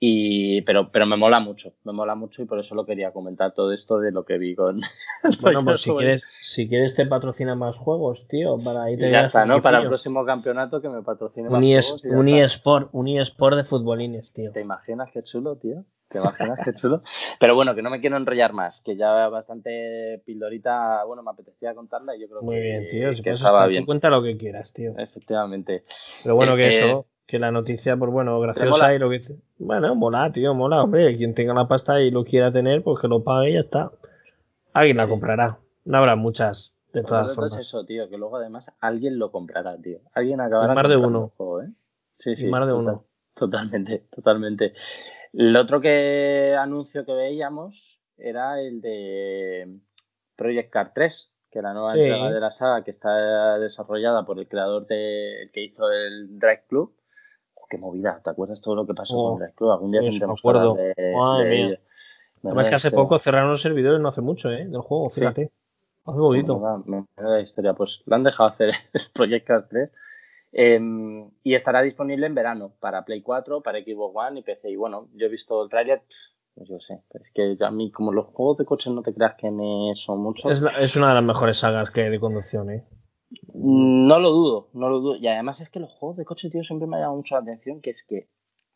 y, 0.05 0.61
pero, 0.63 0.91
pero 0.91 1.05
me 1.05 1.15
mola 1.15 1.39
mucho, 1.39 1.75
me 1.85 1.93
mola 1.93 2.13
mucho 2.13 2.41
y 2.41 2.45
por 2.45 2.59
eso 2.59 2.75
lo 2.75 2.85
quería 2.85 3.13
comentar 3.13 3.53
todo 3.53 3.71
esto 3.71 3.99
de 3.99 4.11
lo 4.11 4.25
que 4.25 4.37
vi 4.37 4.53
con. 4.53 4.81
Bueno, 5.41 5.63
pues 5.63 5.79
si 5.79 5.91
quieres, 5.95 6.23
si 6.41 6.67
quieres 6.67 6.93
te 6.93 7.05
patrocina 7.05 7.55
más 7.55 7.77
juegos, 7.77 8.27
tío, 8.27 8.57
para 8.59 8.91
ir 8.91 8.99
Ya 8.99 9.21
está, 9.21 9.45
¿no? 9.45 9.61
Para 9.61 9.79
el 9.79 9.87
próximo 9.87 10.25
campeonato 10.25 10.81
que 10.81 10.89
me 10.89 11.01
patrocine 11.03 11.49
más 11.49 11.61
juegos. 11.61 12.03
un, 12.03 12.27
eSport, 12.27 12.89
un 12.91 13.07
eSport 13.07 13.55
de 13.55 13.63
futbolines, 13.63 14.33
tío. 14.33 14.51
¿Te 14.51 14.59
imaginas 14.59 15.09
qué 15.13 15.23
chulo, 15.23 15.55
tío? 15.55 15.85
¿Te 16.09 16.17
imaginas 16.17 16.59
qué 16.65 16.73
chulo? 16.73 17.01
Pero 17.39 17.55
bueno, 17.55 17.73
que 17.73 17.81
no 17.81 17.89
me 17.89 18.01
quiero 18.01 18.17
enrollar 18.17 18.51
más, 18.51 18.81
que 18.81 18.97
ya 18.97 19.29
bastante 19.29 20.21
pildorita, 20.25 21.05
bueno, 21.05 21.23
me 21.23 21.31
apetecía 21.31 21.73
contarla 21.73 22.13
y 22.17 22.19
yo 22.19 22.27
creo 22.27 22.41
Muy 22.41 22.55
que, 22.55 22.61
bien, 22.61 22.87
tío, 22.89 23.15
si 23.15 23.23
que 23.23 23.29
estaba 23.29 23.67
bien. 23.67 23.85
cuenta 23.85 24.09
lo 24.09 24.21
que 24.21 24.35
quieras, 24.35 24.73
tío. 24.73 24.95
Efectivamente. 24.97 25.85
Pero 26.23 26.35
bueno, 26.35 26.57
que 26.57 26.65
eh, 26.65 26.77
eso, 26.77 27.07
que 27.25 27.39
la 27.39 27.51
noticia, 27.51 27.95
pues 27.97 28.11
bueno, 28.11 28.39
graciosa 28.39 28.93
y 28.93 28.99
lo 28.99 29.09
que 29.09 29.19
Bueno, 29.57 29.95
mola, 29.95 30.31
tío, 30.31 30.53
mola, 30.53 30.83
hombre. 30.83 31.15
Quien 31.17 31.33
tenga 31.33 31.53
la 31.53 31.67
pasta 31.67 32.01
y 32.01 32.11
lo 32.11 32.23
quiera 32.23 32.51
tener, 32.51 32.83
pues 32.83 32.99
que 32.99 33.07
lo 33.07 33.23
pague 33.23 33.51
y 33.51 33.53
ya 33.53 33.61
está. 33.61 33.91
Alguien 34.73 34.97
la 34.97 35.07
comprará. 35.07 35.59
No 35.85 35.97
habrá 35.97 36.15
muchas, 36.15 36.75
de 36.91 37.03
todas 37.03 37.33
formas. 37.33 37.53
Es 37.53 37.67
eso, 37.67 37.85
tío, 37.85 38.09
que 38.09 38.17
luego 38.17 38.37
además 38.37 38.71
alguien 38.79 39.19
lo 39.19 39.31
comprará, 39.31 39.77
tío. 39.77 39.99
Alguien 40.13 40.41
acabará. 40.41 40.73
más 40.73 40.89
de 40.89 40.97
uno. 40.97 41.31
Juego, 41.37 41.61
¿eh? 41.61 41.69
Sí, 42.15 42.35
sí. 42.35 42.47
más 42.47 42.67
de 42.67 42.73
uno. 42.73 43.05
Totalmente, 43.33 44.05
totalmente. 44.11 44.73
El 45.31 45.55
otro 45.55 45.81
que 45.81 46.55
anuncio 46.57 47.05
que 47.05 47.13
veíamos 47.13 47.99
era 48.17 48.61
el 48.61 48.81
de 48.81 49.79
Project 50.35 50.71
Car 50.71 50.91
3 50.93 51.31
que 51.49 51.61
la 51.61 51.73
nueva 51.73 51.93
entrega 51.93 52.31
de 52.31 52.39
la 52.39 52.51
saga 52.51 52.83
que 52.83 52.89
está 52.91 53.59
desarrollada 53.59 54.25
por 54.25 54.39
el 54.39 54.47
creador 54.47 54.87
de 54.87 55.43
el 55.43 55.51
que 55.51 55.63
hizo 55.63 55.91
el 55.91 56.39
Drive 56.39 56.63
Club 56.67 56.95
qué 57.73 57.79
movida. 57.79 58.21
¿Te 58.23 58.29
acuerdas 58.29 58.61
todo 58.61 58.75
lo 58.75 58.85
que 58.85 58.93
pasó 58.93 59.15
con 59.15 59.39
Drive 59.39 59.53
Club? 59.55 59.71
Algún 59.71 59.91
día 59.91 60.01
pues 60.01 60.19
me 60.19 60.31
acuerdo. 60.31 60.75
De, 60.75 60.93
de, 60.95 61.79
Además 62.43 62.69
que 62.69 62.75
hace 62.75 62.91
poco 62.91 63.17
cerraron 63.17 63.49
los 63.49 63.61
servidores, 63.61 63.99
no 63.99 64.09
hace 64.09 64.21
mucho, 64.21 64.51
¿eh? 64.51 64.65
Del 64.65 64.81
juego, 64.81 65.09
fíjate. 65.09 65.51
Hace 66.05 66.17
poquito. 66.17 66.83
Me, 66.85 67.05
da 67.17 67.39
historia. 67.41 67.73
Pues 67.73 68.01
lo 68.05 68.15
han 68.15 68.23
dejado 68.23 68.49
hacer 68.49 68.73
Project 69.13 69.47
Cars 69.47 69.65
3. 69.69 69.89
Em, 70.51 71.31
y 71.41 71.55
estará 71.55 71.81
disponible 71.81 72.27
en 72.27 72.35
verano 72.35 72.73
para 72.79 73.05
Play 73.05 73.23
4, 73.23 73.61
para 73.61 73.79
Xbox 73.79 74.13
One 74.15 74.41
y 74.41 74.43
PC. 74.43 74.69
Y 74.69 74.75
bueno, 74.75 75.07
yo 75.15 75.25
he 75.25 75.29
visto 75.29 75.63
el 75.63 75.69
trailer, 75.69 76.03
pues 76.53 76.69
yo 76.69 76.79
sé, 76.79 77.01
es 77.11 77.31
que 77.33 77.57
a 77.59 77.71
mí 77.71 77.89
como 77.89 78.13
los 78.13 78.27
juegos 78.27 78.59
de 78.59 78.65
coches 78.65 78.93
no 78.93 79.01
te 79.01 79.15
creas 79.15 79.33
que 79.35 79.49
me 79.49 79.95
son 79.95 80.21
mucho. 80.21 80.51
Es, 80.51 80.63
es 80.79 80.95
una 80.95 81.09
de 81.09 81.15
las 81.15 81.23
mejores 81.23 81.57
sagas 81.57 81.89
que 81.89 82.03
hay 82.03 82.11
de 82.11 82.19
conducción, 82.19 82.69
¿eh? 82.69 82.83
No 83.53 84.19
lo 84.19 84.31
dudo, 84.31 84.69
no 84.73 84.89
lo 84.89 84.99
dudo. 84.99 85.15
Y 85.15 85.27
además 85.27 85.61
es 85.61 85.69
que 85.69 85.79
los 85.79 85.91
juegos 85.91 86.17
de 86.17 86.25
coche, 86.25 86.49
tío, 86.49 86.63
siempre 86.63 86.87
me 86.87 86.97
ha 86.97 86.99
llamado 86.99 87.17
mucho 87.17 87.35
la 87.35 87.41
atención, 87.41 87.81
que 87.81 87.91
es 87.91 88.03
que 88.03 88.29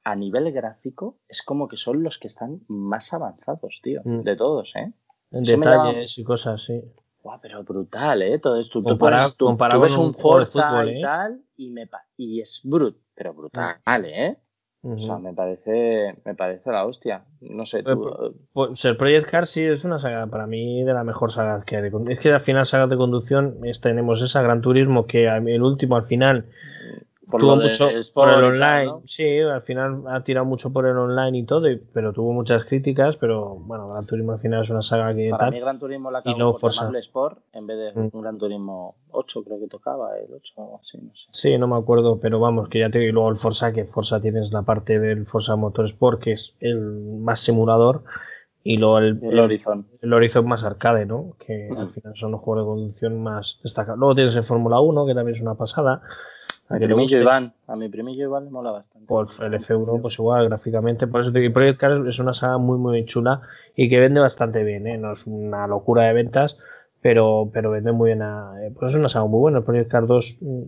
a 0.04 0.16
nivel 0.16 0.52
gráfico 0.52 1.18
es 1.28 1.42
como 1.42 1.68
que 1.68 1.78
son 1.78 2.02
los 2.02 2.18
que 2.18 2.28
están 2.28 2.62
más 2.68 3.14
avanzados, 3.14 3.82
tío, 3.84 4.02
mm. 4.06 4.22
de 4.22 4.36
todos, 4.36 4.74
¿eh? 4.76 4.94
En 5.32 5.44
detalles 5.44 6.18
y 6.18 6.24
cosas, 6.24 6.64
sí. 6.64 6.82
Guau, 7.22 7.40
pero 7.42 7.64
brutal, 7.64 8.22
¿eh? 8.22 8.40
Todo 8.40 8.58
esto. 8.58 8.82
Tú, 8.82 8.98
tú, 8.98 9.80
ves 9.82 9.98
un 9.98 10.14
Forza 10.14 10.86
y 10.86 11.00
¿eh? 11.00 11.02
tal 11.02 11.42
y, 11.58 11.70
me, 11.72 11.90
y 12.16 12.40
es 12.40 12.62
brut, 12.64 12.98
pero 13.14 13.34
brutal, 13.34 13.82
¿eh? 14.06 14.38
O 14.84 14.98
sea, 15.00 15.18
me 15.18 15.34
parece, 15.34 16.16
me 16.24 16.36
parece 16.36 16.72
la 16.72 16.86
hostia. 16.86 17.24
No 17.42 17.66
sé, 17.66 17.84
tú... 17.84 18.10
Pues, 18.54 18.70
pues, 18.70 18.86
el 18.86 18.96
Project 18.96 19.30
Car 19.30 19.48
sí 19.48 19.64
es 19.64 19.84
una 19.84 20.00
saga, 20.00 20.28
para 20.28 20.48
mí, 20.48 20.84
de 20.84 20.94
la 20.94 21.04
mejor 21.04 21.32
saga 21.32 21.64
que 21.66 21.78
hay. 21.78 21.90
Es 22.10 22.20
que 22.20 22.32
al 22.32 22.42
final, 22.42 22.66
sagas 22.66 22.90
de 22.90 22.96
conducción, 22.96 23.58
tenemos 23.82 24.22
esa 24.22 24.42
Gran 24.42 24.62
Turismo 24.62 25.06
que 25.06 25.28
el 25.28 25.64
último 25.64 25.96
al 25.96 26.06
final 26.06 26.46
tuvo 27.30 27.56
mucho 27.56 27.90
por 28.14 28.30
el 28.30 28.44
online. 28.44 28.94
Sí, 29.06 29.40
al 29.40 29.62
final 29.62 30.04
ha 30.08 30.24
tirado 30.24 30.46
mucho 30.46 30.72
por 30.72 30.86
el 30.86 30.98
online 30.98 31.40
y 31.40 31.44
todo, 31.44 31.68
pero 31.94 32.14
tuvo 32.14 32.34
muchas 32.34 32.66
críticas. 32.66 33.16
Pero 33.18 33.56
bueno, 33.56 33.90
Gran 33.90 34.06
Turismo 34.06 34.34
al 34.34 34.40
final 34.40 34.64
es 34.64 34.70
una 34.70 34.82
saga 34.82 35.14
que. 35.14 35.30
Para 35.30 35.52
mí, 35.52 35.60
Gran 35.60 35.80
Turismo 35.80 36.12
la 36.12 36.20
acabó 36.20 36.58
por 36.58 36.72
llamarle 36.72 37.00
Sport 37.00 37.40
en 37.54 37.68
vez 37.68 37.78
de 37.78 38.02
mm. 38.02 38.10
un 38.14 38.22
Gran 38.22 38.38
Turismo 38.38 38.96
8, 39.12 39.44
creo 39.44 39.60
que 39.60 39.68
tocaba, 39.68 40.18
el 40.18 40.34
8 40.34 40.54
o 40.58 40.80
así, 40.82 40.98
no 40.98 41.14
sé. 41.16 41.28
Sí, 41.32 41.58
no 41.58 41.68
me 41.68 41.76
acuerdo, 41.76 42.20
pero 42.20 42.40
vamos, 42.40 42.70
que 42.70 42.80
ya 42.80 42.90
te 42.90 43.00
digo. 43.00 43.10
Y 43.10 43.14
luego 43.14 43.30
el 43.30 43.38
Forza, 43.38 43.74
que 43.74 43.86
Forza 43.86 44.22
tienes 44.22 44.52
la 44.52 44.62
parte 44.62 45.00
del 45.00 45.26
Forza 45.26 45.56
Motorsport, 45.56 46.22
que 46.22 46.34
es 46.34 46.56
el 46.60 46.80
más 47.20 47.42
simulador. 47.42 48.04
Y 48.64 48.78
luego 48.78 48.98
el, 48.98 49.20
el, 49.24 49.40
Horizon. 49.40 49.88
El 50.02 50.14
Horizon 50.14 50.46
más 50.46 50.64
arcade, 50.66 51.06
¿no? 51.06 51.36
Que 51.40 51.70
al 51.76 51.90
final 51.90 52.14
son 52.18 52.32
los 52.34 52.42
juegos 52.42 52.64
de 52.64 52.68
conducción 52.68 53.24
más 53.24 53.62
destacados. 53.64 53.98
Luego 53.98 54.16
tienes 54.16 54.36
el 54.36 54.44
Fórmula 54.44 54.82
1, 54.82 55.06
que 55.06 55.16
también 55.16 55.36
es 55.36 55.42
una 55.42 55.56
pasada. 55.56 56.02
A, 56.70 56.78
mi 56.78 56.86
primillo 56.86 57.22
Iván, 57.22 57.54
a 57.68 57.76
mi 57.78 57.88
primillo 57.88 58.26
Iván 58.26 58.46
le 58.46 58.52
mola 58.52 58.72
bastante. 58.72 59.08
Pues 59.08 59.40
el 59.40 59.54
F1, 59.54 60.02
pues 60.02 60.20
igual, 60.20 60.50
gráficamente. 60.50 61.08
Por 61.08 61.22
eso 61.22 61.32
te 61.32 61.40
digo, 61.40 61.54
Project 61.54 61.80
Cars 61.80 62.08
es 62.08 62.20
una 62.20 62.34
saga 62.34 62.58
muy, 62.58 62.78
muy 62.78 63.06
chula 63.06 63.42
y 63.76 63.90
que 63.90 64.00
vende 64.00 64.20
bastante 64.20 64.64
bien, 64.64 64.86
¿eh? 64.86 64.98
No 64.98 65.14
es 65.14 65.26
una 65.28 65.66
locura 65.68 66.04
de 66.04 66.14
ventas, 66.14 66.58
pero, 67.02 67.50
pero 67.54 67.72
vende 67.72 67.94
muy 67.94 68.10
bien. 68.10 68.22
A, 68.22 68.54
pues 68.78 68.92
es 68.92 69.00
una 69.00 69.08
saga 69.08 69.28
muy 69.28 69.40
buena. 69.40 69.60
El 69.60 69.64
Project 69.64 69.90
Cars 69.90 70.08
2 70.08 70.38
mm, 70.42 70.62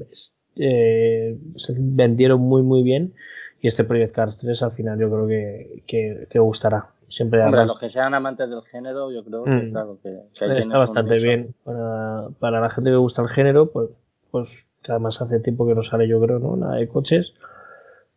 eh, 0.56 1.38
se 1.56 1.74
vendieron 1.78 2.39
muy, 2.39 2.62
muy 2.62 2.82
bien 2.82 3.14
y 3.62 3.68
este 3.68 3.84
Project 3.84 4.16
Cars 4.16 4.38
3 4.38 4.64
al 4.64 4.72
final 4.72 5.00
yo 5.00 5.10
creo 5.10 5.28
que, 5.28 6.28
que, 6.30 6.39
gustará. 6.39 6.91
Siempre 7.10 7.41
Hombre, 7.41 7.66
los 7.66 7.80
que 7.80 7.89
sean 7.89 8.14
amantes 8.14 8.50
del 8.50 8.62
género, 8.62 9.12
yo 9.12 9.26
creo 9.26 9.43
que, 9.43 9.50
mm. 9.50 9.72
claro, 9.72 9.97
que, 10.02 10.16
está 10.32 10.78
bastante 10.78 11.16
bien. 11.16 11.56
Para, 11.64 12.30
para 12.39 12.62
la 12.62 12.70
gente 12.70 12.91
que 12.91 12.95
gusta 12.95 13.24
el 13.24 13.30
género, 13.30 13.72
pues, 13.72 13.89
pues 14.30 14.68
que 14.90 14.94
además 14.94 15.22
hace 15.22 15.40
tiempo 15.40 15.68
que 15.68 15.76
no 15.76 15.84
sale 15.84 16.08
yo 16.08 16.20
creo, 16.20 16.40
¿no? 16.40 16.56
Nada 16.56 16.78
de 16.78 16.88
coches, 16.88 17.34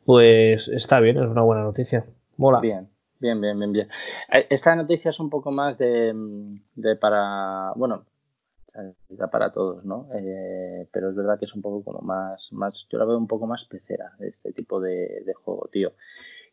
pues 0.06 0.68
está 0.68 1.00
bien, 1.00 1.18
es 1.18 1.28
una 1.28 1.42
buena 1.42 1.62
noticia. 1.62 2.06
Mola. 2.38 2.60
Bien, 2.60 2.88
bien, 3.20 3.38
bien, 3.42 3.58
bien, 3.58 3.72
bien. 3.72 3.88
Eh, 4.32 4.46
esta 4.48 4.74
noticia 4.74 5.10
es 5.10 5.20
un 5.20 5.28
poco 5.28 5.50
más 5.50 5.76
de, 5.76 6.14
de 6.74 6.96
para, 6.96 7.74
bueno, 7.76 8.06
para 9.30 9.52
todos, 9.52 9.84
¿no? 9.84 10.08
Eh, 10.14 10.88
pero 10.90 11.10
es 11.10 11.14
verdad 11.14 11.38
que 11.38 11.44
es 11.44 11.54
un 11.54 11.60
poco 11.60 11.84
como 11.84 12.00
más, 12.00 12.50
más, 12.52 12.86
yo 12.90 12.98
la 12.98 13.04
veo 13.04 13.18
un 13.18 13.26
poco 13.26 13.46
más 13.46 13.64
pecera, 13.64 14.12
este 14.20 14.54
tipo 14.54 14.80
de, 14.80 15.30
juego, 15.44 15.68
tío. 15.70 15.92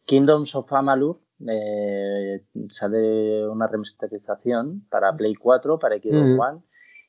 Kingdoms 0.04 0.54
of 0.56 0.74
Amalur 0.74 1.22
eh, 1.48 2.44
sale 2.72 3.48
una 3.48 3.68
remasterización 3.68 4.86
para 4.90 5.16
Play 5.16 5.36
4, 5.36 5.80
para 5.80 5.96
Xbox 5.96 6.12
mm. 6.12 6.40
One 6.40 6.62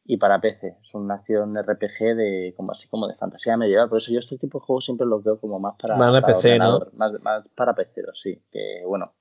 y 0.04 0.16
para 0.16 0.40
PC. 0.40 0.78
Es 0.82 0.94
una 0.94 1.14
acción 1.14 1.56
RPG 1.56 2.16
de 2.16 2.54
como 2.56 2.72
así 2.72 2.88
como 2.88 3.06
de 3.06 3.14
fantasía 3.14 3.56
medieval. 3.56 3.88
Por 3.88 3.98
eso 3.98 4.12
yo 4.12 4.18
este 4.18 4.38
tipo 4.38 4.58
de 4.58 4.64
juegos 4.64 4.84
siempre 4.84 5.06
los 5.06 5.22
veo 5.22 5.38
como 5.38 5.58
más 5.58 5.76
para, 5.80 5.96
más 5.96 6.24
PC, 6.24 6.58
¿no? 6.58 6.80
más, 6.94 7.48
para 7.50 7.74
PC, 7.74 8.02
sí. 8.14 8.42
Que 8.50 8.82
bueno, 8.86 9.14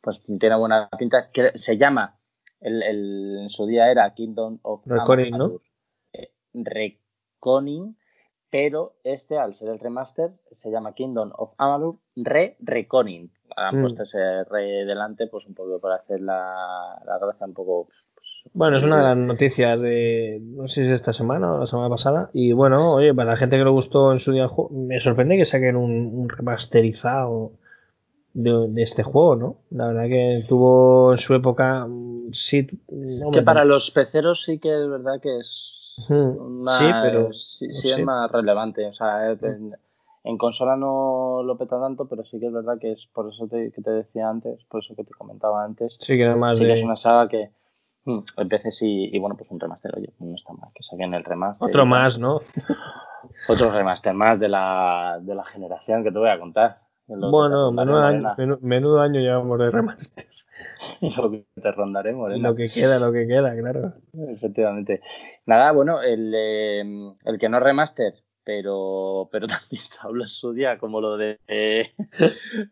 pues 0.00 0.20
tiene 0.38 0.56
buena 0.56 0.88
pinta. 0.98 1.30
Que 1.32 1.56
se 1.56 1.78
llama, 1.78 2.18
el, 2.60 2.82
el, 2.82 3.38
en 3.44 3.50
su 3.50 3.66
día 3.66 3.90
era 3.90 4.12
Kingdom 4.14 4.58
of 4.62 4.86
Reconing, 4.86 5.38
¿no? 5.38 5.60
Eh, 6.12 6.32
Reconing, 6.52 7.96
pero 8.50 8.96
este, 9.04 9.38
al 9.38 9.54
ser 9.54 9.68
el 9.68 9.78
remaster, 9.78 10.32
se 10.50 10.70
llama 10.70 10.94
Kingdom 10.94 11.32
of 11.36 11.54
Amalur 11.58 11.98
Re-Reconing. 12.16 13.32
Han 13.56 13.78
mm. 13.78 13.82
puesto 13.82 14.02
ese 14.02 14.44
re 14.44 14.84
delante, 14.84 15.28
pues 15.28 15.46
un 15.46 15.54
poco 15.54 15.80
para 15.80 15.96
hacer 15.96 16.20
la, 16.20 17.00
la 17.04 17.18
gracia 17.18 17.46
un 17.46 17.54
poco 17.54 17.88
bueno, 18.52 18.76
es 18.76 18.84
una 18.84 18.98
de 18.98 19.02
las 19.02 19.16
noticias 19.16 19.80
de, 19.80 20.40
no 20.42 20.68
sé 20.68 20.74
si 20.74 20.80
es 20.82 20.94
esta 20.94 21.12
semana 21.12 21.54
o 21.54 21.60
la 21.60 21.66
semana 21.66 21.88
pasada. 21.88 22.30
Y 22.32 22.52
bueno, 22.52 22.94
oye, 22.94 23.14
para 23.14 23.30
la 23.30 23.36
gente 23.36 23.56
que 23.56 23.64
le 23.64 23.70
gustó 23.70 24.12
en 24.12 24.18
su 24.18 24.32
día 24.32 24.44
el 24.44 24.48
juego, 24.48 24.70
me 24.70 25.00
sorprende 25.00 25.36
que 25.36 25.44
saquen 25.44 25.76
un, 25.76 26.28
remasterizado 26.28 27.52
de, 28.34 28.82
este 28.82 29.02
juego, 29.02 29.36
¿no? 29.36 29.56
La 29.70 29.88
verdad 29.88 30.08
que 30.08 30.44
tuvo 30.48 31.12
en 31.12 31.18
su 31.18 31.34
época, 31.34 31.86
mm, 31.86 32.32
sí. 32.32 32.66
que 33.32 33.42
para 33.42 33.64
los 33.64 33.90
peceros 33.90 34.42
sí 34.42 34.58
que 34.58 34.70
es 34.70 34.88
verdad 34.88 35.20
que 35.20 35.38
es. 35.38 35.94
sí, 35.96 36.84
pero. 37.02 37.32
Sí, 37.32 37.66
es 37.90 38.02
más 38.04 38.30
relevante. 38.30 38.86
O 38.86 38.92
sea, 38.92 39.32
en, 39.32 40.38
consola 40.38 40.76
no 40.76 41.42
lo 41.44 41.56
peta 41.56 41.80
tanto, 41.80 42.06
pero 42.06 42.24
sí 42.24 42.40
que 42.40 42.46
es 42.46 42.52
verdad 42.52 42.78
que 42.78 42.92
es 42.92 43.06
por 43.12 43.28
eso 43.32 43.48
que 43.48 43.70
te 43.70 43.90
decía 43.90 44.28
antes, 44.28 44.64
por 44.64 44.82
eso 44.82 44.94
que 44.94 45.04
te 45.04 45.12
comentaba 45.12 45.64
antes. 45.64 45.96
Sí, 46.00 46.16
que 46.16 46.26
además. 46.26 46.58
Sí 46.58 46.64
que 46.64 46.72
es 46.72 46.82
una 46.82 46.96
saga 46.96 47.28
que 47.28 47.50
Mm, 48.06 48.18
el 48.36 48.48
PC 48.48 48.70
sí, 48.70 49.10
y 49.12 49.18
bueno, 49.18 49.36
pues 49.36 49.50
un 49.50 49.58
remaster, 49.58 49.92
oye, 49.96 50.12
no 50.20 50.36
está 50.36 50.52
mal 50.52 50.70
que 50.72 50.82
saquen 50.84 51.12
el 51.12 51.24
remaster. 51.24 51.68
Otro 51.68 51.84
más, 51.84 52.18
¿no? 52.18 52.40
Otro 53.48 53.70
remaster 53.70 54.14
más 54.14 54.38
de 54.38 54.48
la, 54.48 55.18
de 55.20 55.34
la 55.34 55.44
generación 55.44 56.04
que 56.04 56.12
te 56.12 56.18
voy 56.18 56.30
a 56.30 56.38
contar. 56.38 56.78
Bueno, 57.08 57.72
menudo 57.72 58.02
año, 58.02 58.58
menudo 58.60 59.00
año 59.00 59.20
llevamos 59.20 59.58
de 59.58 59.70
remaster. 59.70 60.26
lo 61.18 61.30
que 61.32 61.46
te 61.60 61.72
rondaré, 61.72 62.12
Morena. 62.12 62.48
Lo 62.48 62.54
que 62.54 62.68
queda, 62.68 63.00
lo 63.00 63.12
que 63.12 63.26
queda, 63.26 63.56
claro. 63.56 63.94
Efectivamente. 64.28 65.00
Nada, 65.44 65.72
bueno, 65.72 66.00
el, 66.00 66.32
em, 66.32 67.14
el 67.24 67.38
que 67.38 67.48
no 67.48 67.58
remaster, 67.58 68.14
pero, 68.44 69.28
pero 69.32 69.46
también 69.48 69.82
se 69.82 69.98
habló 70.00 70.22
en 70.22 70.28
su 70.28 70.52
día 70.52 70.78
como 70.78 71.00
lo 71.00 71.16
de 71.16 71.40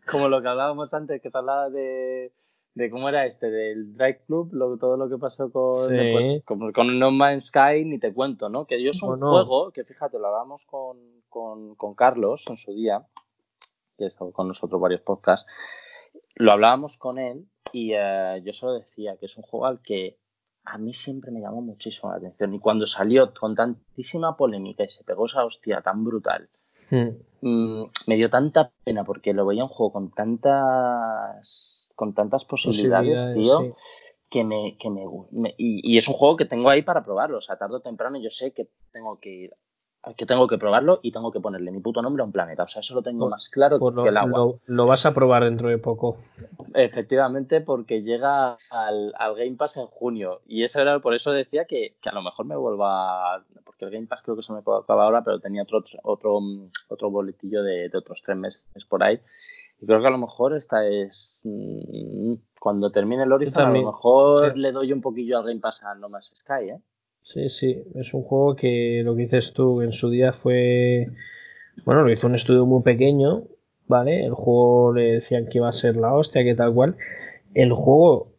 como 0.09 0.29
lo 0.29 0.41
que 0.41 0.47
hablábamos 0.47 0.93
antes, 0.93 1.21
que 1.21 1.29
se 1.29 1.37
hablaba 1.37 1.69
de, 1.69 2.31
de 2.75 2.89
cómo 2.89 3.07
era 3.07 3.25
este, 3.25 3.49
del 3.49 3.95
Drive 3.95 4.21
Club, 4.27 4.53
lo, 4.53 4.77
todo 4.77 4.97
lo 4.97 5.09
que 5.09 5.17
pasó 5.17 5.49
con, 5.49 5.73
pues, 5.87 6.43
con, 6.73 6.99
No 6.99 7.09
Man's 7.09 7.45
Sky, 7.45 7.85
ni 7.85 7.99
te 7.99 8.13
cuento, 8.13 8.49
¿no? 8.49 8.67
Que 8.67 8.83
yo 8.83 8.91
es 8.91 9.01
un 9.01 9.17
juego 9.17 9.71
que 9.71 9.85
fíjate, 9.85 10.19
lo 10.19 10.27
hablábamos 10.27 10.65
con, 10.65 10.97
con, 11.29 11.75
con 11.75 11.95
Carlos 11.95 12.43
en 12.49 12.57
su 12.57 12.73
día, 12.73 13.05
que 13.97 14.03
ha 14.03 14.07
estado 14.07 14.33
con 14.33 14.49
nosotros 14.49 14.79
varios 14.81 15.01
podcasts, 15.01 15.45
lo 16.35 16.51
hablábamos 16.51 16.97
con 16.97 17.17
él 17.17 17.47
y 17.71 17.93
eh, 17.93 18.41
yo 18.43 18.51
solo 18.51 18.73
decía 18.73 19.15
que 19.17 19.27
es 19.27 19.37
un 19.37 19.43
juego 19.43 19.67
al 19.67 19.81
que 19.81 20.17
a 20.65 20.77
mí 20.77 20.93
siempre 20.93 21.31
me 21.31 21.39
llamó 21.39 21.61
muchísimo 21.61 22.11
la 22.11 22.17
atención. 22.17 22.53
Y 22.53 22.59
cuando 22.59 22.87
salió 22.87 23.33
con 23.33 23.55
tantísima 23.55 24.35
polémica 24.35 24.83
y 24.83 24.89
se 24.89 25.05
pegó 25.05 25.27
esa 25.27 25.45
hostia 25.45 25.81
tan 25.81 26.03
brutal, 26.03 26.49
hmm. 26.91 27.07
mm, 27.41 27.91
me 28.07 28.15
dio 28.15 28.29
tanta 28.29 28.71
pena 28.83 29.05
porque 29.05 29.33
lo 29.33 29.45
veía 29.45 29.63
un 29.63 29.69
juego 29.69 29.93
con 29.93 30.11
tantas 30.11 31.74
con 31.95 32.13
tantas 32.13 32.45
posibilidades, 32.45 33.33
tío, 33.33 33.75
que, 34.29 34.43
me, 34.43 34.77
que 34.77 34.89
me, 34.89 35.03
y, 35.57 35.93
y, 35.93 35.97
es 35.97 36.07
un 36.07 36.13
juego 36.13 36.35
que 36.35 36.45
tengo 36.45 36.69
ahí 36.69 36.81
para 36.81 37.03
probarlo. 37.03 37.37
O 37.37 37.41
sea, 37.41 37.57
tarde 37.57 37.75
o 37.75 37.81
temprano 37.81 38.17
yo 38.19 38.29
sé 38.29 38.51
que 38.51 38.67
tengo 38.91 39.19
que 39.19 39.29
ir 39.29 39.51
que 40.13 40.25
tengo 40.25 40.47
que 40.47 40.57
probarlo 40.57 40.99
y 41.01 41.11
tengo 41.11 41.31
que 41.31 41.39
ponerle 41.39 41.71
mi 41.71 41.79
puto 41.79 42.01
nombre 42.01 42.21
a 42.21 42.25
un 42.25 42.31
planeta. 42.31 42.63
O 42.63 42.67
sea, 42.67 42.81
eso 42.81 42.93
lo 42.93 43.01
tengo 43.01 43.29
más 43.29 43.49
claro 43.49 43.79
que 43.79 44.09
el 44.09 44.17
agua. 44.17 44.53
Lo, 44.65 44.85
vas 44.85 45.05
a 45.05 45.13
probar 45.13 45.43
dentro 45.43 45.69
de 45.69 45.79
poco. 45.79 46.17
Efectivamente, 46.73 47.61
porque 47.61 48.03
llega 48.03 48.57
al, 48.69 49.35
Game 49.35 49.55
Pass 49.55 49.77
en 49.77 49.87
junio. 49.87 50.41
Y 50.45 50.63
eso 50.63 50.79
era 50.79 50.99
por 50.99 51.15
eso 51.15 51.31
decía 51.31 51.65
que, 51.65 51.95
a 52.05 52.13
lo 52.13 52.21
mejor 52.21 52.45
me 52.45 52.55
vuelva. 52.55 53.43
Porque 53.63 53.85
el 53.85 53.91
Game 53.91 54.07
Pass 54.07 54.21
creo 54.21 54.35
que 54.35 54.43
se 54.43 54.53
me 54.53 54.59
acaba 54.59 55.05
ahora, 55.05 55.23
pero 55.23 55.39
tenía 55.39 55.63
otro, 55.63 55.83
otro, 56.03 56.39
otro 56.89 57.09
boletillo 57.09 57.63
de, 57.63 57.89
otros 57.93 58.21
tres 58.23 58.37
meses 58.37 58.61
por 58.87 59.03
ahí. 59.03 59.19
Y 59.85 59.87
creo 59.87 60.01
que 60.01 60.07
a 60.07 60.11
lo 60.11 60.17
mejor 60.17 60.57
esta 60.57 60.87
es. 60.87 61.41
Mm, 61.43 62.33
cuando 62.59 62.91
termine 62.91 63.21
el 63.21 63.31
Horizon, 63.31 63.67
a 63.67 63.69
lo 63.69 63.85
mejor 63.85 64.57
le 64.57 64.71
doy 64.71 64.91
un 64.91 64.99
poquillo 64.99 65.37
al 65.37 65.45
Game 65.45 65.59
Pass 65.59 65.83
a 65.83 65.93
No 65.93 66.09
Más 66.09 66.31
Sky, 66.33 66.69
¿eh? 66.71 66.79
Sí, 67.21 67.49
sí, 67.49 67.83
es 67.93 68.11
un 68.15 68.23
juego 68.23 68.55
que 68.55 69.03
lo 69.05 69.15
que 69.15 69.23
dices 69.23 69.53
tú 69.53 69.83
en 69.83 69.91
su 69.91 70.09
día 70.09 70.33
fue, 70.33 71.05
bueno, 71.85 72.01
lo 72.01 72.11
hizo 72.11 72.25
un 72.25 72.33
estudio 72.33 72.65
muy 72.65 72.81
pequeño, 72.81 73.43
¿vale? 73.85 74.25
El 74.25 74.33
juego 74.33 74.91
le 74.93 75.13
decían 75.13 75.45
que 75.45 75.59
iba 75.59 75.69
a 75.69 75.73
ser 75.73 75.97
la 75.97 76.15
hostia, 76.15 76.43
que 76.43 76.55
tal 76.55 76.73
cual. 76.73 76.97
El 77.53 77.71
juego 77.71 78.31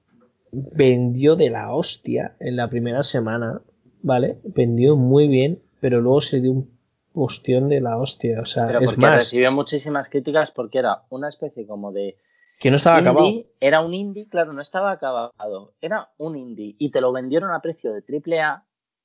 vendió 0.50 1.36
de 1.36 1.50
la 1.50 1.72
hostia 1.72 2.34
en 2.40 2.56
la 2.56 2.68
primera 2.68 3.04
semana, 3.04 3.62
¿vale? 4.02 4.40
Vendió 4.42 4.96
muy 4.96 5.28
bien, 5.28 5.60
pero 5.78 6.00
luego 6.00 6.20
se 6.20 6.40
dio 6.40 6.50
un 6.50 6.75
postión 7.16 7.70
de 7.70 7.80
la 7.80 7.96
hostia, 7.96 8.42
o 8.42 8.44
sea, 8.44 8.66
pero 8.66 8.80
porque 8.82 9.08
recibió 9.08 9.50
muchísimas 9.50 10.10
críticas 10.10 10.50
porque 10.50 10.80
era 10.80 11.04
una 11.08 11.30
especie 11.30 11.66
como 11.66 11.90
de 11.90 12.18
que 12.60 12.70
no 12.70 12.76
estaba 12.76 12.98
acabado. 12.98 13.30
Era 13.58 13.80
un 13.80 13.94
indie, 13.94 14.28
claro, 14.28 14.52
no 14.52 14.60
estaba 14.60 14.90
acabado. 14.90 15.72
Era 15.80 16.10
un 16.18 16.36
indie 16.36 16.76
y 16.78 16.90
te 16.90 17.00
lo 17.00 17.12
vendieron 17.12 17.50
a 17.52 17.60
precio 17.60 17.92
de 17.92 18.02
triple 18.02 18.42
A 18.42 18.64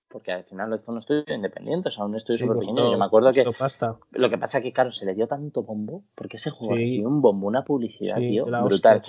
porque 0.09 0.33
al 0.33 0.43
final 0.43 0.69
lo 0.69 0.75
hizo 0.75 0.91
un 0.91 0.97
estudio 0.97 1.23
independiente, 1.33 1.87
o 1.87 1.91
sea, 1.91 2.03
un 2.03 2.17
estudio 2.17 2.39
súper 2.39 2.57
pequeño. 2.57 2.91
Yo 2.91 2.97
me 2.97 3.05
acuerdo 3.05 3.31
que 3.31 3.45
lo 3.45 4.29
que 4.29 4.37
pasa 4.37 4.57
es 4.57 4.63
que, 4.63 4.73
claro, 4.73 4.91
se 4.91 5.05
le 5.05 5.15
dio 5.15 5.25
tanto 5.25 5.63
bombo, 5.63 6.03
porque 6.15 6.35
ese 6.35 6.49
juego 6.49 6.75
sí. 6.75 6.99
un 6.99 7.21
bombo, 7.21 7.47
una 7.47 7.63
publicidad, 7.63 8.17
tío, 8.17 8.45
brutal. 8.45 9.01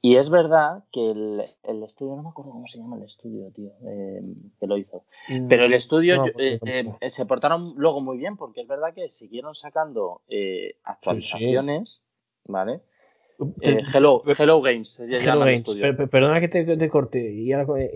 Y 0.00 0.16
es 0.16 0.30
verdad 0.30 0.84
que 0.92 1.10
el, 1.10 1.82
estudio, 1.82 2.16
no 2.16 2.22
me 2.22 2.28
acuerdo 2.30 2.52
cómo 2.52 2.66
se 2.66 2.78
llama 2.78 2.96
el 2.96 3.04
estudio, 3.04 3.50
tío, 3.52 3.72
eh, 3.86 4.22
que 4.60 4.66
lo 4.66 4.76
hizo. 4.76 5.04
Mm, 5.28 5.48
pero 5.48 5.64
el 5.64 5.74
estudio 5.74 6.24
eh, 6.38 6.58
eh, 6.64 7.10
se 7.10 7.26
portaron 7.26 7.74
luego 7.76 8.00
muy 8.00 8.18
bien, 8.18 8.36
porque 8.36 8.60
es 8.60 8.68
verdad 8.68 8.94
que 8.94 9.08
siguieron 9.10 9.54
sacando 9.54 10.22
actualizaciones, 10.84 12.02
¿vale? 12.46 12.80
Eh, 13.60 13.82
hello, 13.94 14.22
hello, 14.36 14.60
Games. 14.60 15.00
perdona 16.10 16.40
que 16.40 16.48
te, 16.48 16.88
corte. 16.88 17.32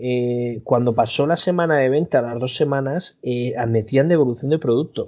Eh, 0.01 0.61
cuando 0.63 0.95
pasó 0.95 1.27
la 1.27 1.35
semana 1.35 1.77
de 1.79 1.89
venta, 1.89 2.21
las 2.21 2.39
dos 2.39 2.55
semanas, 2.55 3.17
eh, 3.23 3.53
admitían 3.57 4.07
devolución 4.07 4.51
de 4.51 4.59
producto. 4.59 5.05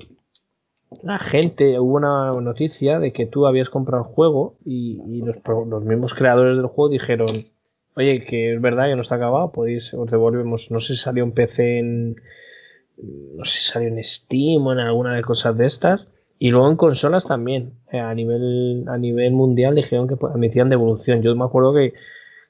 La 1.01 1.19
gente, 1.19 1.79
hubo 1.79 1.95
una 1.95 2.31
noticia 2.41 2.99
de 2.99 3.11
que 3.11 3.25
tú 3.25 3.47
habías 3.47 3.69
comprado 3.69 4.03
el 4.03 4.09
juego 4.09 4.55
y, 4.65 5.21
los, 5.23 5.83
mismos 5.83 6.13
creadores 6.13 6.57
del 6.57 6.67
juego 6.67 6.89
dijeron, 6.89 7.45
oye, 7.95 8.23
que 8.23 8.53
es 8.53 8.61
verdad 8.61 8.85
que 8.85 8.95
no 8.95 9.01
está 9.01 9.15
acabado, 9.15 9.51
podéis, 9.51 9.93
os 9.93 10.09
devolvemos, 10.09 10.71
no 10.71 10.79
sé 10.79 10.95
si 10.95 11.01
salió 11.01 11.23
en 11.23 11.31
PC 11.31 11.79
en, 11.79 12.15
no 13.35 13.45
sé 13.45 13.59
si 13.59 13.71
salió 13.71 13.89
en 13.89 14.03
Steam 14.03 14.65
o 14.65 14.73
en 14.73 14.79
alguna 14.79 15.15
de 15.15 15.23
cosas 15.23 15.57
de 15.57 15.65
estas, 15.65 16.05
y 16.37 16.49
luego 16.49 16.69
en 16.69 16.75
consolas 16.75 17.25
también, 17.25 17.73
eh, 17.91 17.99
a 17.99 18.13
nivel 18.13 18.85
a 18.87 18.97
nivel 18.97 19.31
mundial 19.31 19.75
dijeron 19.75 20.07
que 20.07 20.15
admitían 20.25 20.69
devolución. 20.69 21.21
Yo 21.21 21.35
me 21.35 21.45
acuerdo 21.45 21.73
que, 21.73 21.93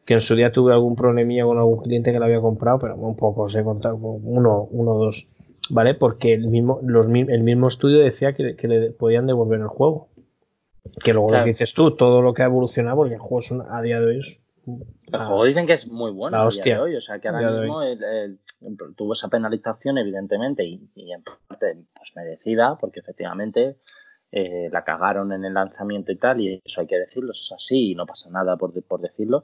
en 0.08 0.22
su 0.22 0.36
día 0.36 0.52
tuve 0.52 0.74
algún 0.74 0.96
problemilla 0.96 1.46
con 1.46 1.58
algún 1.58 1.82
cliente 1.82 2.12
que 2.12 2.20
lo 2.20 2.26
había 2.26 2.42
comprado, 2.42 2.80
pero 2.80 2.96
un 2.96 3.16
poco, 3.16 3.50
se 3.50 3.64
contado 3.64 3.96
uno, 3.96 4.68
uno 4.72 4.92
o 4.92 5.06
dos, 5.06 5.28
¿vale? 5.70 5.93
Porque 5.93 6.34
el 6.34 6.47
mismo, 6.47 6.80
los, 6.84 7.07
el 7.07 7.43
mismo 7.43 7.68
estudio 7.68 7.99
decía 7.99 8.34
que, 8.34 8.55
le 8.68 8.91
podían 8.91 9.28
devolver 9.28 9.59
el 9.59 9.68
juego. 9.68 10.09
Que 11.03 11.13
luego 11.13 11.32
lo 11.32 11.39
que 11.39 11.49
dices 11.49 11.74
tú, 11.74 11.95
todo 11.95 12.22
lo 12.22 12.34
que 12.34 12.43
ha 12.43 12.45
evolucionado, 12.45 12.97
porque 12.97 13.16
el 13.16 13.20
juego 13.20 13.39
es 13.39 13.51
a 13.51 13.82
día 13.82 13.99
de 13.99 14.05
hoy 14.05 14.20
es 14.20 14.41
el 14.68 15.20
juego 15.20 15.45
dicen 15.45 15.68
que 15.68 15.74
es 15.74 15.88
muy 15.88 16.11
bueno 16.11 16.41
a 16.41 16.49
día 16.49 16.63
de 16.63 16.80
hoy, 16.80 16.95
o 16.95 17.01
sea 17.01 17.20
que 17.20 17.28
ahora 17.28 17.61
mismo 17.61 17.82
tuvo 18.95 19.13
esa 19.13 19.28
penalización 19.28 19.97
evidentemente 19.97 20.63
y, 20.63 20.89
en 20.95 21.24
parte 21.24 21.78
pues 21.93 22.16
merecida 22.16 22.78
porque 22.80 23.01
efectivamente 23.01 23.78
eh, 24.32 24.70
la 24.72 24.84
cagaron 24.84 25.32
en 25.34 25.45
el 25.45 25.53
lanzamiento 25.53 26.11
y 26.11 26.18
tal 26.18 26.41
y 26.41 26.61
eso 26.66 26.82
hay 26.82 26.88
que 26.88 26.97
decirlo, 26.97 27.32
eso 27.32 27.43
es 27.43 27.51
así 27.51 27.91
y 27.91 27.95
no 27.95 28.05
pasa 28.05 28.30
nada 28.30 28.57
por, 28.57 28.74
por 28.84 29.01
decirlo, 29.01 29.43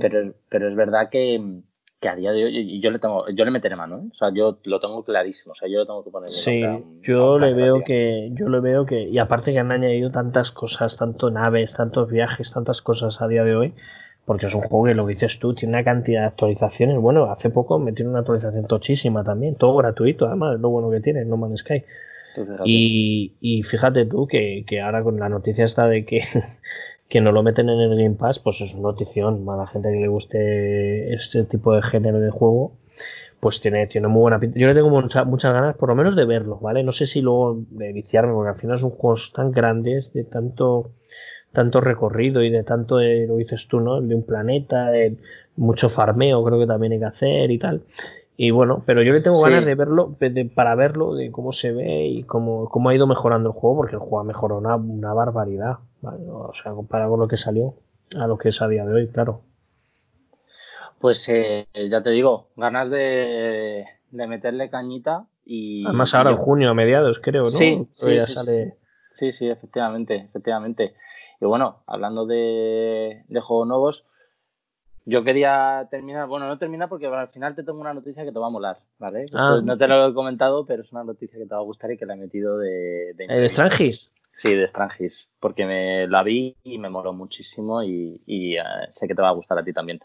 pero, 0.00 0.34
pero 0.48 0.68
es 0.68 0.76
verdad 0.76 1.08
que, 1.10 1.62
que 2.02 2.08
a 2.08 2.16
día 2.16 2.32
de 2.32 2.44
hoy 2.44 2.80
yo 2.80 2.90
le 2.90 2.98
tengo 2.98 3.24
yo 3.28 3.44
le 3.44 3.50
meteré 3.52 3.76
mano 3.76 3.98
¿eh? 3.98 4.08
o 4.10 4.14
sea 4.14 4.30
yo 4.34 4.58
lo 4.64 4.80
tengo 4.80 5.04
clarísimo 5.04 5.52
o 5.52 5.54
sea 5.54 5.68
yo 5.68 5.78
lo 5.78 5.86
tengo 5.86 6.04
que 6.04 6.10
poner 6.10 6.28
sí 6.28 6.62
yo 7.00 7.38
le 7.38 7.54
veo 7.54 7.84
que 7.84 8.30
yo 8.32 8.48
le 8.48 8.60
veo 8.60 8.84
que 8.84 9.04
y 9.08 9.18
aparte 9.18 9.52
que 9.52 9.60
han 9.60 9.70
añadido 9.70 10.10
tantas 10.10 10.50
cosas 10.50 10.96
tanto 10.96 11.30
naves 11.30 11.74
tantos 11.74 12.10
viajes 12.10 12.52
tantas 12.52 12.82
cosas 12.82 13.22
a 13.22 13.28
día 13.28 13.44
de 13.44 13.54
hoy 13.54 13.74
porque 14.24 14.46
es 14.46 14.54
un 14.54 14.62
juego 14.62 14.86
que 14.86 14.94
lo 14.94 15.06
que 15.06 15.12
dices 15.12 15.38
tú 15.38 15.54
tiene 15.54 15.74
una 15.74 15.84
cantidad 15.84 16.20
de 16.20 16.26
actualizaciones. 16.28 16.96
Bueno, 16.98 17.30
hace 17.32 17.50
poco 17.50 17.78
metieron 17.78 18.12
una 18.12 18.20
actualización 18.20 18.66
tochísima 18.66 19.24
también, 19.24 19.56
todo 19.56 19.76
gratuito, 19.76 20.26
además, 20.26 20.54
es 20.54 20.60
lo 20.60 20.70
bueno 20.70 20.90
que 20.90 21.00
tiene 21.00 21.24
No 21.24 21.36
Man's 21.36 21.60
Sky. 21.60 21.84
Y, 22.64 23.34
y, 23.40 23.62
fíjate 23.62 24.06
tú 24.06 24.26
que, 24.26 24.64
que, 24.66 24.80
ahora 24.80 25.02
con 25.02 25.18
la 25.18 25.28
noticia 25.28 25.64
está 25.64 25.86
de 25.86 26.06
que, 26.06 26.22
que 27.12 27.20
no 27.20 27.30
lo 27.30 27.42
meten 27.42 27.68
en 27.68 27.78
el 27.78 27.90
Game 27.90 28.14
Pass, 28.14 28.38
pues 28.38 28.62
es 28.62 28.72
una 28.72 28.84
notición. 28.84 29.46
A 29.46 29.54
la 29.54 29.66
gente 29.66 29.92
que 29.92 30.00
le 30.00 30.08
guste 30.08 31.12
este 31.12 31.44
tipo 31.44 31.74
de 31.74 31.82
género 31.82 32.18
de 32.20 32.30
juego, 32.30 32.72
pues 33.38 33.60
tiene, 33.60 33.86
tiene 33.86 34.08
muy 34.08 34.22
buena 34.22 34.40
pinta. 34.40 34.58
Yo 34.58 34.66
le 34.66 34.72
tengo 34.72 34.88
muchas 34.88 35.52
ganas, 35.52 35.76
por 35.76 35.90
lo 35.90 35.94
menos, 35.94 36.16
de 36.16 36.24
verlo, 36.24 36.58
¿vale? 36.58 36.82
No 36.82 36.90
sé 36.90 37.04
si 37.04 37.20
luego 37.20 37.66
de 37.68 37.92
viciarme, 37.92 38.32
porque 38.32 38.48
al 38.48 38.56
final 38.56 38.78
son 38.78 38.92
juegos 38.92 39.30
tan 39.34 39.52
grandes, 39.52 40.14
de 40.14 40.24
tanto 40.24 40.92
tanto 41.52 41.82
recorrido 41.82 42.42
y 42.42 42.48
de 42.48 42.64
tanto, 42.64 42.98
lo 42.98 43.36
dices 43.36 43.68
tú, 43.68 43.80
¿no? 43.80 44.00
De 44.00 44.14
un 44.14 44.24
planeta, 44.24 44.86
de 44.86 45.18
mucho 45.56 45.90
farmeo 45.90 46.42
creo 46.42 46.60
que 46.60 46.66
también 46.66 46.94
hay 46.94 46.98
que 46.98 47.04
hacer 47.04 47.50
y 47.50 47.58
tal. 47.58 47.82
Y 48.38 48.52
bueno, 48.52 48.84
pero 48.86 49.02
yo 49.02 49.12
le 49.12 49.20
tengo 49.20 49.38
ganas 49.42 49.66
de 49.66 49.74
verlo, 49.74 50.16
para 50.54 50.74
verlo, 50.76 51.14
de 51.14 51.30
cómo 51.30 51.52
se 51.52 51.72
ve 51.72 52.06
y 52.06 52.22
cómo, 52.22 52.70
cómo 52.70 52.88
ha 52.88 52.94
ido 52.94 53.06
mejorando 53.06 53.50
el 53.50 53.54
juego, 53.54 53.76
porque 53.76 53.96
el 53.96 54.00
juego 54.00 54.20
ha 54.20 54.24
mejorado 54.24 54.58
una, 54.58 54.76
una 54.76 55.12
barbaridad, 55.12 55.80
o 56.02 56.52
sea, 56.54 56.72
comparado 56.72 57.10
con 57.10 57.20
lo 57.20 57.28
que 57.28 57.36
salió 57.36 57.74
a 58.16 58.26
lo 58.26 58.38
que 58.38 58.50
es 58.50 58.60
a 58.62 58.68
día 58.68 58.84
de 58.84 58.92
hoy, 58.92 59.08
claro. 59.08 59.42
Pues 60.98 61.28
eh, 61.28 61.66
ya 61.90 62.02
te 62.02 62.10
digo, 62.10 62.48
ganas 62.56 62.90
de, 62.90 63.86
de 64.10 64.26
meterle 64.26 64.70
cañita 64.70 65.26
y... 65.44 65.84
Además 65.84 66.14
ahora 66.14 66.30
en 66.30 66.36
junio, 66.36 66.70
a 66.70 66.74
mediados 66.74 67.18
creo, 67.18 67.44
¿no? 67.44 67.50
Sí, 67.50 67.88
sí, 67.92 68.20
sale... 68.28 68.76
sí, 69.14 69.32
sí, 69.32 69.48
efectivamente, 69.48 70.16
efectivamente. 70.16 70.94
Y 71.40 71.44
bueno, 71.44 71.82
hablando 71.86 72.24
de, 72.24 73.24
juegos 73.42 73.66
nuevos, 73.66 74.04
yo 75.04 75.24
quería 75.24 75.88
terminar, 75.90 76.28
bueno, 76.28 76.46
no 76.46 76.58
terminar 76.58 76.88
porque 76.88 77.08
al 77.08 77.28
final 77.28 77.56
te 77.56 77.64
tengo 77.64 77.80
una 77.80 77.94
noticia 77.94 78.24
que 78.24 78.30
te 78.30 78.38
va 78.38 78.46
a 78.46 78.50
molar, 78.50 78.78
¿vale? 79.00 79.26
Ah. 79.34 79.58
no 79.60 79.76
te 79.76 79.88
lo 79.88 80.06
he 80.06 80.14
comentado, 80.14 80.64
pero 80.66 80.82
es 80.82 80.92
una 80.92 81.02
noticia 81.02 81.36
que 81.36 81.46
te 81.46 81.54
va 81.54 81.60
a 81.60 81.64
gustar 81.64 81.90
y 81.90 81.98
que 81.98 82.06
la 82.06 82.14
he 82.14 82.18
metido 82.18 82.58
de... 82.58 83.12
¿De, 83.16 83.26
¿De 83.26 83.48
Strangis? 83.48 84.11
Sí, 84.32 84.54
de 84.54 84.66
Strangis, 84.66 85.30
porque 85.38 85.66
me 85.66 86.06
la 86.08 86.22
vi 86.22 86.56
y 86.62 86.78
me 86.78 86.88
moló 86.88 87.12
muchísimo 87.12 87.82
y, 87.82 88.22
y 88.26 88.56
eh, 88.56 88.62
sé 88.90 89.06
que 89.06 89.14
te 89.14 89.22
va 89.22 89.28
a 89.28 89.34
gustar 89.34 89.58
a 89.58 89.64
ti 89.64 89.72
también. 89.72 90.00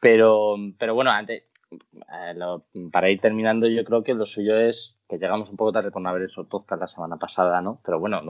Pero, 0.00 0.56
pero 0.78 0.94
bueno, 0.94 1.10
antes, 1.10 1.44
eh, 1.70 2.34
para 2.90 3.10
ir 3.10 3.20
terminando, 3.20 3.66
yo 3.68 3.84
creo 3.84 4.02
que 4.02 4.14
lo 4.14 4.26
suyo 4.26 4.58
es 4.58 5.00
que 5.08 5.18
llegamos 5.18 5.50
un 5.50 5.56
poco 5.56 5.72
tarde 5.72 5.90
por 5.90 6.02
no 6.02 6.08
haber 6.08 6.22
hecho 6.22 6.40
el 6.40 6.46
podcast 6.46 6.80
la 6.80 6.88
semana 6.88 7.16
pasada, 7.18 7.60
¿no? 7.60 7.80
Pero 7.84 8.00
bueno, 8.00 8.20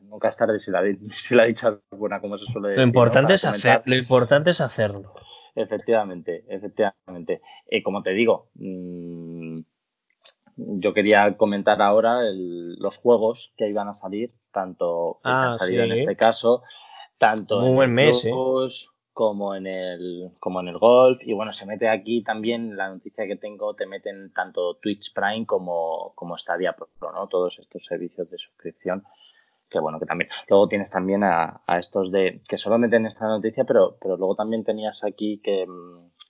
nunca 0.00 0.28
es 0.28 0.36
tarde 0.36 0.58
si 0.58 0.70
la, 0.70 0.82
si 1.08 1.34
la 1.34 1.44
dicha 1.44 1.78
buena, 1.90 2.20
como 2.20 2.38
se 2.38 2.46
suele 2.46 2.70
decir. 2.70 2.82
Lo 2.82 2.86
importante, 2.86 3.34
es, 3.34 3.44
hacer, 3.44 3.82
lo 3.84 3.96
importante 3.96 4.50
es 4.50 4.60
hacerlo. 4.60 5.14
Efectivamente, 5.54 6.44
efectivamente. 6.48 7.40
Y 7.70 7.82
como 7.82 8.02
te 8.02 8.10
digo, 8.10 8.50
mm, 8.54 9.60
yo 10.58 10.92
quería 10.92 11.36
comentar 11.36 11.80
ahora 11.80 12.20
los 12.32 12.98
juegos 12.98 13.52
que 13.56 13.68
iban 13.68 13.88
a 13.88 13.94
salir, 13.94 14.32
tanto 14.52 15.20
que 15.22 15.30
han 15.30 15.52
ah, 15.52 15.58
salido 15.58 15.84
en 15.84 15.92
este 15.92 16.16
caso, 16.16 16.62
tanto 17.16 17.64
en 17.64 17.82
el 17.82 17.88
mes, 17.88 18.24
¿eh? 18.24 18.32
como 19.18 19.56
en 19.56 19.66
el 19.66 20.30
como 20.38 20.60
en 20.60 20.68
el 20.68 20.78
golf. 20.78 21.20
Y 21.22 21.32
bueno 21.32 21.52
se 21.52 21.66
mete 21.66 21.88
aquí 21.88 22.22
también 22.22 22.76
la 22.76 22.88
noticia 22.88 23.26
que 23.26 23.34
tengo 23.36 23.74
te 23.74 23.86
meten 23.86 24.32
tanto 24.32 24.74
Twitch 24.76 25.12
Prime 25.12 25.46
como 25.46 26.12
como 26.14 26.38
Stadia 26.38 26.74
Pro 26.74 26.88
no 27.12 27.26
todos 27.26 27.58
estos 27.58 27.84
servicios 27.84 28.30
de 28.30 28.38
suscripción 28.38 29.02
que 29.68 29.80
bueno 29.80 29.98
que 29.98 30.06
también. 30.06 30.30
Luego 30.48 30.68
tienes 30.68 30.90
también 30.90 31.24
a, 31.24 31.62
estos 31.78 32.12
de 32.12 32.42
que 32.48 32.56
solo 32.56 32.78
meten 32.78 33.06
esta 33.06 33.26
noticia 33.26 33.64
pero 33.64 33.96
pero 34.00 34.16
luego 34.16 34.36
también 34.36 34.62
tenías 34.62 35.02
aquí 35.02 35.40
que, 35.42 35.66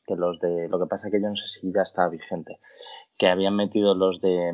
que 0.06 0.16
los 0.16 0.40
de 0.40 0.68
lo 0.68 0.78
que 0.78 0.86
pasa 0.86 1.10
que 1.10 1.20
yo 1.20 1.28
no 1.28 1.36
sé 1.36 1.46
si 1.46 1.70
ya 1.70 1.82
está 1.82 2.08
vigente 2.08 2.58
que 3.18 3.28
habían 3.28 3.56
metido 3.56 3.94
los 3.94 4.20
de 4.20 4.52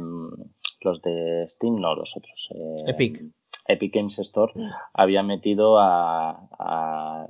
los 0.80 1.02
de 1.02 1.44
Steam 1.48 1.76
no 1.76 1.94
los 1.94 2.16
otros 2.16 2.48
eh, 2.54 2.90
Epic 2.90 3.22
Epic 3.66 3.94
Games 3.94 4.18
Store 4.18 4.52
mm. 4.54 4.70
había 4.94 5.22
metido 5.22 5.78
a 5.78 7.28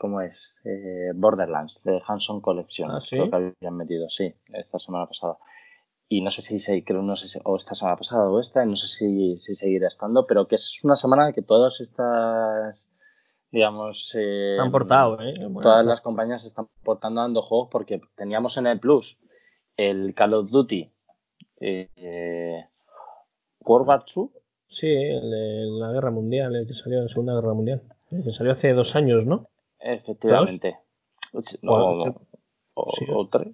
¿cómo 0.00 0.20
es? 0.22 0.56
Eh, 0.64 1.12
Borderlands, 1.14 1.82
de 1.84 2.00
Hanson 2.06 2.40
Collection. 2.40 2.90
¿Ah, 2.90 3.00
Creo 3.08 3.30
que 3.30 3.36
habían 3.36 3.76
metido, 3.76 4.08
sí, 4.08 4.34
esta 4.52 4.78
semana 4.78 5.06
pasada. 5.06 5.36
Y 6.08 6.22
no 6.22 6.30
sé 6.30 6.42
si, 6.42 6.58
se, 6.58 6.82
creo, 6.84 7.02
no 7.02 7.16
sé 7.16 7.28
si, 7.28 7.38
o 7.44 7.56
esta 7.56 7.74
semana 7.74 7.96
pasada 7.96 8.28
o 8.28 8.40
esta, 8.40 8.64
no 8.64 8.76
sé 8.76 8.88
si, 8.88 9.38
si 9.38 9.54
seguirá 9.54 9.88
estando, 9.88 10.26
pero 10.26 10.48
que 10.48 10.56
es 10.56 10.80
una 10.82 10.96
semana 10.96 11.32
que 11.32 11.42
todas 11.42 11.80
estas, 11.80 12.89
digamos... 13.50 14.14
Eh, 14.14 14.54
se 14.56 14.60
han 14.60 14.70
portado, 14.70 15.20
¿eh? 15.20 15.34
todas 15.62 15.84
las 15.84 16.00
compañías 16.00 16.44
están 16.44 16.68
portando 16.82 17.20
dando 17.20 17.42
juegos 17.42 17.68
porque 17.70 18.00
teníamos 18.16 18.56
en 18.56 18.66
el 18.66 18.80
Plus 18.80 19.18
el 19.76 20.14
Call 20.14 20.34
of 20.34 20.50
Duty 20.50 20.90
eh, 21.60 22.64
World 23.60 23.88
War 23.88 24.04
II. 24.14 24.30
Sí, 24.68 24.86
el 24.86 25.30
de 25.30 25.66
la 25.80 25.92
Guerra 25.92 26.10
Mundial, 26.10 26.54
el 26.54 26.66
que 26.66 26.74
salió 26.74 26.98
en 26.98 27.04
la 27.04 27.08
Segunda 27.08 27.34
Guerra 27.34 27.54
Mundial. 27.54 27.82
El 28.10 28.24
que 28.24 28.32
salió 28.32 28.52
hace 28.52 28.72
dos 28.72 28.94
años, 28.96 29.26
¿no? 29.26 29.48
Efectivamente. 29.78 30.78
No, 31.62 32.14
o, 32.74 33.28
tres. 33.30 33.48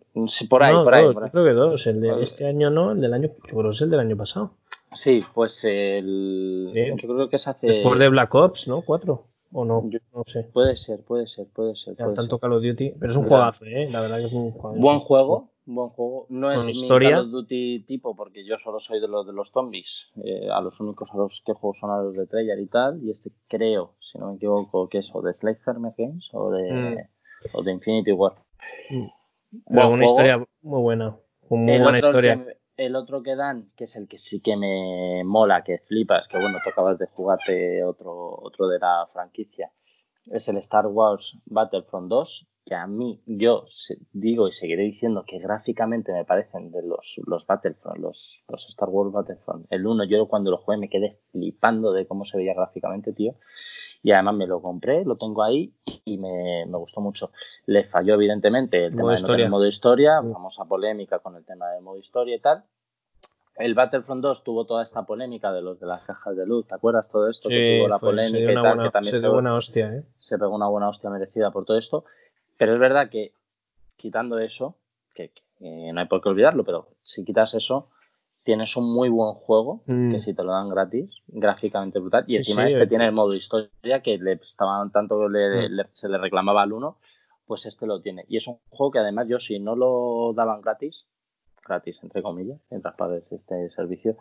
por 0.49 0.62
ahí, 0.62 0.74
por 0.74 0.94
ahí. 0.94 1.05
Yo 1.05 1.14
creo 1.14 1.44
que 1.44 1.53
dos. 1.53 1.86
El 1.86 2.01
de 2.01 2.22
este 2.22 2.47
año 2.47 2.70
no, 2.70 2.92
el 2.92 3.01
del 3.01 3.14
año. 3.14 3.28
Yo 3.28 3.57
creo 3.57 3.70
que 3.70 3.76
es 3.76 3.80
el 3.80 3.90
del 3.90 4.01
año 4.01 4.16
pasado. 4.16 4.53
Sí, 4.92 5.20
pues 5.34 5.64
el. 5.64 6.70
Yo 6.74 7.09
creo 7.09 7.28
que 7.28 7.38
se 7.38 7.51
hace. 7.51 7.66
Después 7.66 7.99
de 7.99 8.09
Black 8.09 8.34
Ops, 8.34 8.68
¿no? 8.68 8.82
Cuatro. 8.82 9.26
O 9.53 9.64
no, 9.64 9.88
no 10.12 10.24
sé. 10.24 10.44
Puede 10.53 10.76
ser, 10.76 11.05
puede 11.05 11.26
ser, 11.26 11.47
puede 11.53 11.74
ser. 11.76 11.97
Ya, 11.97 12.12
tanto 12.12 12.38
Call 12.38 12.53
of 12.53 12.62
Duty. 12.62 12.94
Pero 12.99 13.11
es 13.11 13.16
un 13.16 13.24
juegazo, 13.24 13.64
¿eh? 13.64 13.88
La 13.90 14.01
verdad 14.01 14.18
que 14.18 14.24
es 14.24 14.32
un. 14.32 14.53
Buen 14.76 14.99
juego, 14.99 15.51
buen 15.64 15.88
juego. 15.90 16.26
No 16.28 16.51
es 16.51 16.66
historia. 16.68 17.09
mi 17.09 17.14
Call 17.14 17.24
of 17.26 17.30
Duty 17.30 17.84
tipo, 17.86 18.16
porque 18.16 18.44
yo 18.44 18.59
solo 18.59 18.80
soy 18.80 19.01
de 19.01 19.09
los 19.09 19.26
de 19.26 19.32
los 19.32 19.51
zombies. 19.51 20.09
Eh, 20.24 20.49
a 20.51 20.61
los 20.61 20.78
únicos 20.80 21.09
a 21.12 21.16
los 21.16 21.42
que 21.44 21.53
juego 21.53 21.74
son 21.74 21.90
a 21.90 22.03
los 22.03 22.14
de 22.14 22.26
Treyarch 22.26 22.61
y 22.61 22.66
tal. 22.66 23.03
Y 23.03 23.11
este 23.11 23.30
creo, 23.49 23.94
si 24.01 24.18
no 24.18 24.30
me 24.30 24.36
equivoco, 24.36 24.88
que 24.88 24.99
es 24.99 25.11
o 25.12 25.22
de 25.22 25.32
Sledgehammer 25.32 25.94
Games 25.97 26.28
o 26.32 26.51
de, 26.51 26.72
mm. 26.72 26.97
o 27.53 27.62
de 27.62 27.72
Infinity 27.72 28.12
War. 28.12 28.34
Mm. 28.90 29.78
una 29.92 30.05
historia 30.05 30.44
muy 30.62 30.80
buena. 30.82 31.16
Muy 31.49 31.78
buena 31.78 31.99
historia. 31.99 32.44
El 32.77 32.97
otro 32.97 33.22
que 33.22 33.37
dan, 33.37 33.70
que 33.77 33.85
es 33.85 33.97
el 33.97 34.09
que 34.09 34.18
sí 34.18 34.41
que 34.41 34.57
me 34.57 35.22
mola, 35.24 35.64
que 35.64 35.79
flipas, 35.79 36.27
que 36.29 36.39
bueno, 36.39 36.59
tocabas 36.64 36.99
de 36.99 37.07
jugarte 37.07 37.85
otro, 37.85 38.39
otro 38.43 38.68
de 38.68 38.79
la 38.79 39.09
franquicia, 39.12 39.72
es 40.27 40.49
el 40.49 40.57
Star 40.59 40.87
Wars 40.87 41.39
Battlefront 41.47 42.09
2 42.09 42.49
que 42.66 42.74
a 42.74 42.89
mí, 42.89 43.22
yo 43.27 43.64
digo 44.12 44.49
y 44.49 44.53
seguiré 44.53 44.83
diciendo 44.83 45.24
que 45.24 45.39
gráficamente 45.39 46.12
me 46.12 46.24
parecen 46.24 46.72
de 46.72 46.83
los, 46.83 47.20
los 47.24 47.47
Battlefront, 47.47 47.99
los, 47.99 48.43
los 48.49 48.68
Star 48.68 48.89
Wars 48.89 49.12
Battlefront. 49.12 49.66
El 49.70 49.87
1, 49.87 50.05
yo 50.07 50.27
cuando 50.27 50.51
lo 50.51 50.59
jugué 50.59 50.77
me 50.77 50.89
quedé 50.89 51.20
flipando 51.31 51.93
de 51.93 52.09
cómo 52.09 52.24
se 52.24 52.37
veía 52.37 52.55
gráficamente, 52.55 53.12
tío. 53.12 53.37
Y 54.07 54.13
además 54.13 54.37
me 54.37 54.47
lo 54.47 54.63
compré, 54.63 55.05
lo 55.05 55.17
tengo 55.17 55.43
ahí 55.43 55.75
y 56.05 56.17
me, 56.17 56.65
me 56.65 56.79
gustó 56.79 57.01
mucho. 57.01 57.33
Le 57.67 57.83
falló, 57.83 58.15
evidentemente, 58.15 58.85
el 58.85 58.95
tema 58.95 59.17
de 59.17 59.21
no 59.21 59.27
tener 59.27 59.51
modo 59.51 59.67
historia, 59.67 60.23
famosa 60.23 60.65
polémica 60.65 61.19
con 61.19 61.35
el 61.35 61.45
tema 61.45 61.71
del 61.71 61.83
modo 61.83 61.99
historia 61.99 62.37
y 62.37 62.39
tal. 62.39 62.63
El 63.57 63.75
Battlefront 63.75 64.23
2 64.23 64.45
tuvo 64.45 64.65
toda 64.65 64.85
esta 64.85 65.05
polémica 65.05 65.51
de 65.53 65.61
los 65.61 65.81
de 65.81 65.87
las 65.87 66.05
cajas 66.05 66.37
de 66.37 66.47
luz, 66.47 66.69
¿te 66.69 66.77
acuerdas 66.77 67.09
todo 67.09 67.29
esto? 67.29 67.49
que 67.49 67.79
tuvo 67.81 67.89
la 67.89 67.99
polémica 67.99 68.53
y 68.53 68.55
tal, 68.55 68.83
que 68.85 68.91
también 68.91 69.15
se, 69.17 69.21
se, 69.21 69.29
buena 69.29 69.57
hostia, 69.57 69.93
¿eh? 69.93 70.05
se 70.21 70.39
pegó 70.39 70.55
una 70.55 70.69
buena 70.69 70.89
hostia 70.89 71.11
merecida 71.11 71.51
por 71.51 71.65
todo 71.65 71.77
esto. 71.77 72.05
Pero 72.57 72.75
es 72.75 72.79
verdad 72.79 73.11
que 73.11 73.33
quitando 73.97 74.39
eso, 74.39 74.77
que, 75.17 75.33
no 75.59 75.99
hay 75.99 76.07
por 76.07 76.23
qué 76.23 76.29
olvidarlo, 76.29 76.63
pero 76.63 76.91
si 77.03 77.25
quitas 77.25 77.55
eso, 77.55 77.89
tienes 78.47 78.76
un 78.76 78.90
muy 78.90 79.09
buen 79.09 79.34
juego, 79.34 79.82
mm. 79.86 80.12
que 80.12 80.20
si 80.20 80.32
te 80.32 80.44
lo 80.44 80.53
dan 80.53 80.68
gratis, 80.68 81.11
gráficamente 81.26 81.99
brutal, 81.99 82.24
y 82.28 82.36
encima 82.36 82.68
este 82.68 82.86
tiene 82.86 83.07
el 83.07 83.12
modo 83.12 83.34
historia 83.34 84.03
que 84.03 84.18
le 84.18 84.34
estaban 84.34 84.92
tanto 84.92 85.28
mm. 85.28 85.32
le, 85.32 85.86
se 85.94 86.09
le 86.09 86.16
reclamaba 86.16 86.62
al 86.62 86.72
uno, 86.72 86.97
pues 87.44 87.66
este 87.66 87.86
lo 87.86 88.01
tiene. 88.01 88.24
Y 88.28 88.36
es 88.36 88.47
un 88.47 88.59
juego 88.70 88.92
que 88.92 89.01
además 89.01 89.26
yo 89.28 89.40
si 89.40 89.59
no 89.59 89.74
lo 89.74 90.32
daban 90.32 90.61
gratis, 90.61 91.07
gratis 91.66 91.99
entre 92.05 92.22
comillas, 92.22 92.61
mientras 92.70 92.94
pagues 92.94 93.24
este 93.32 93.68
servicio, 93.70 94.16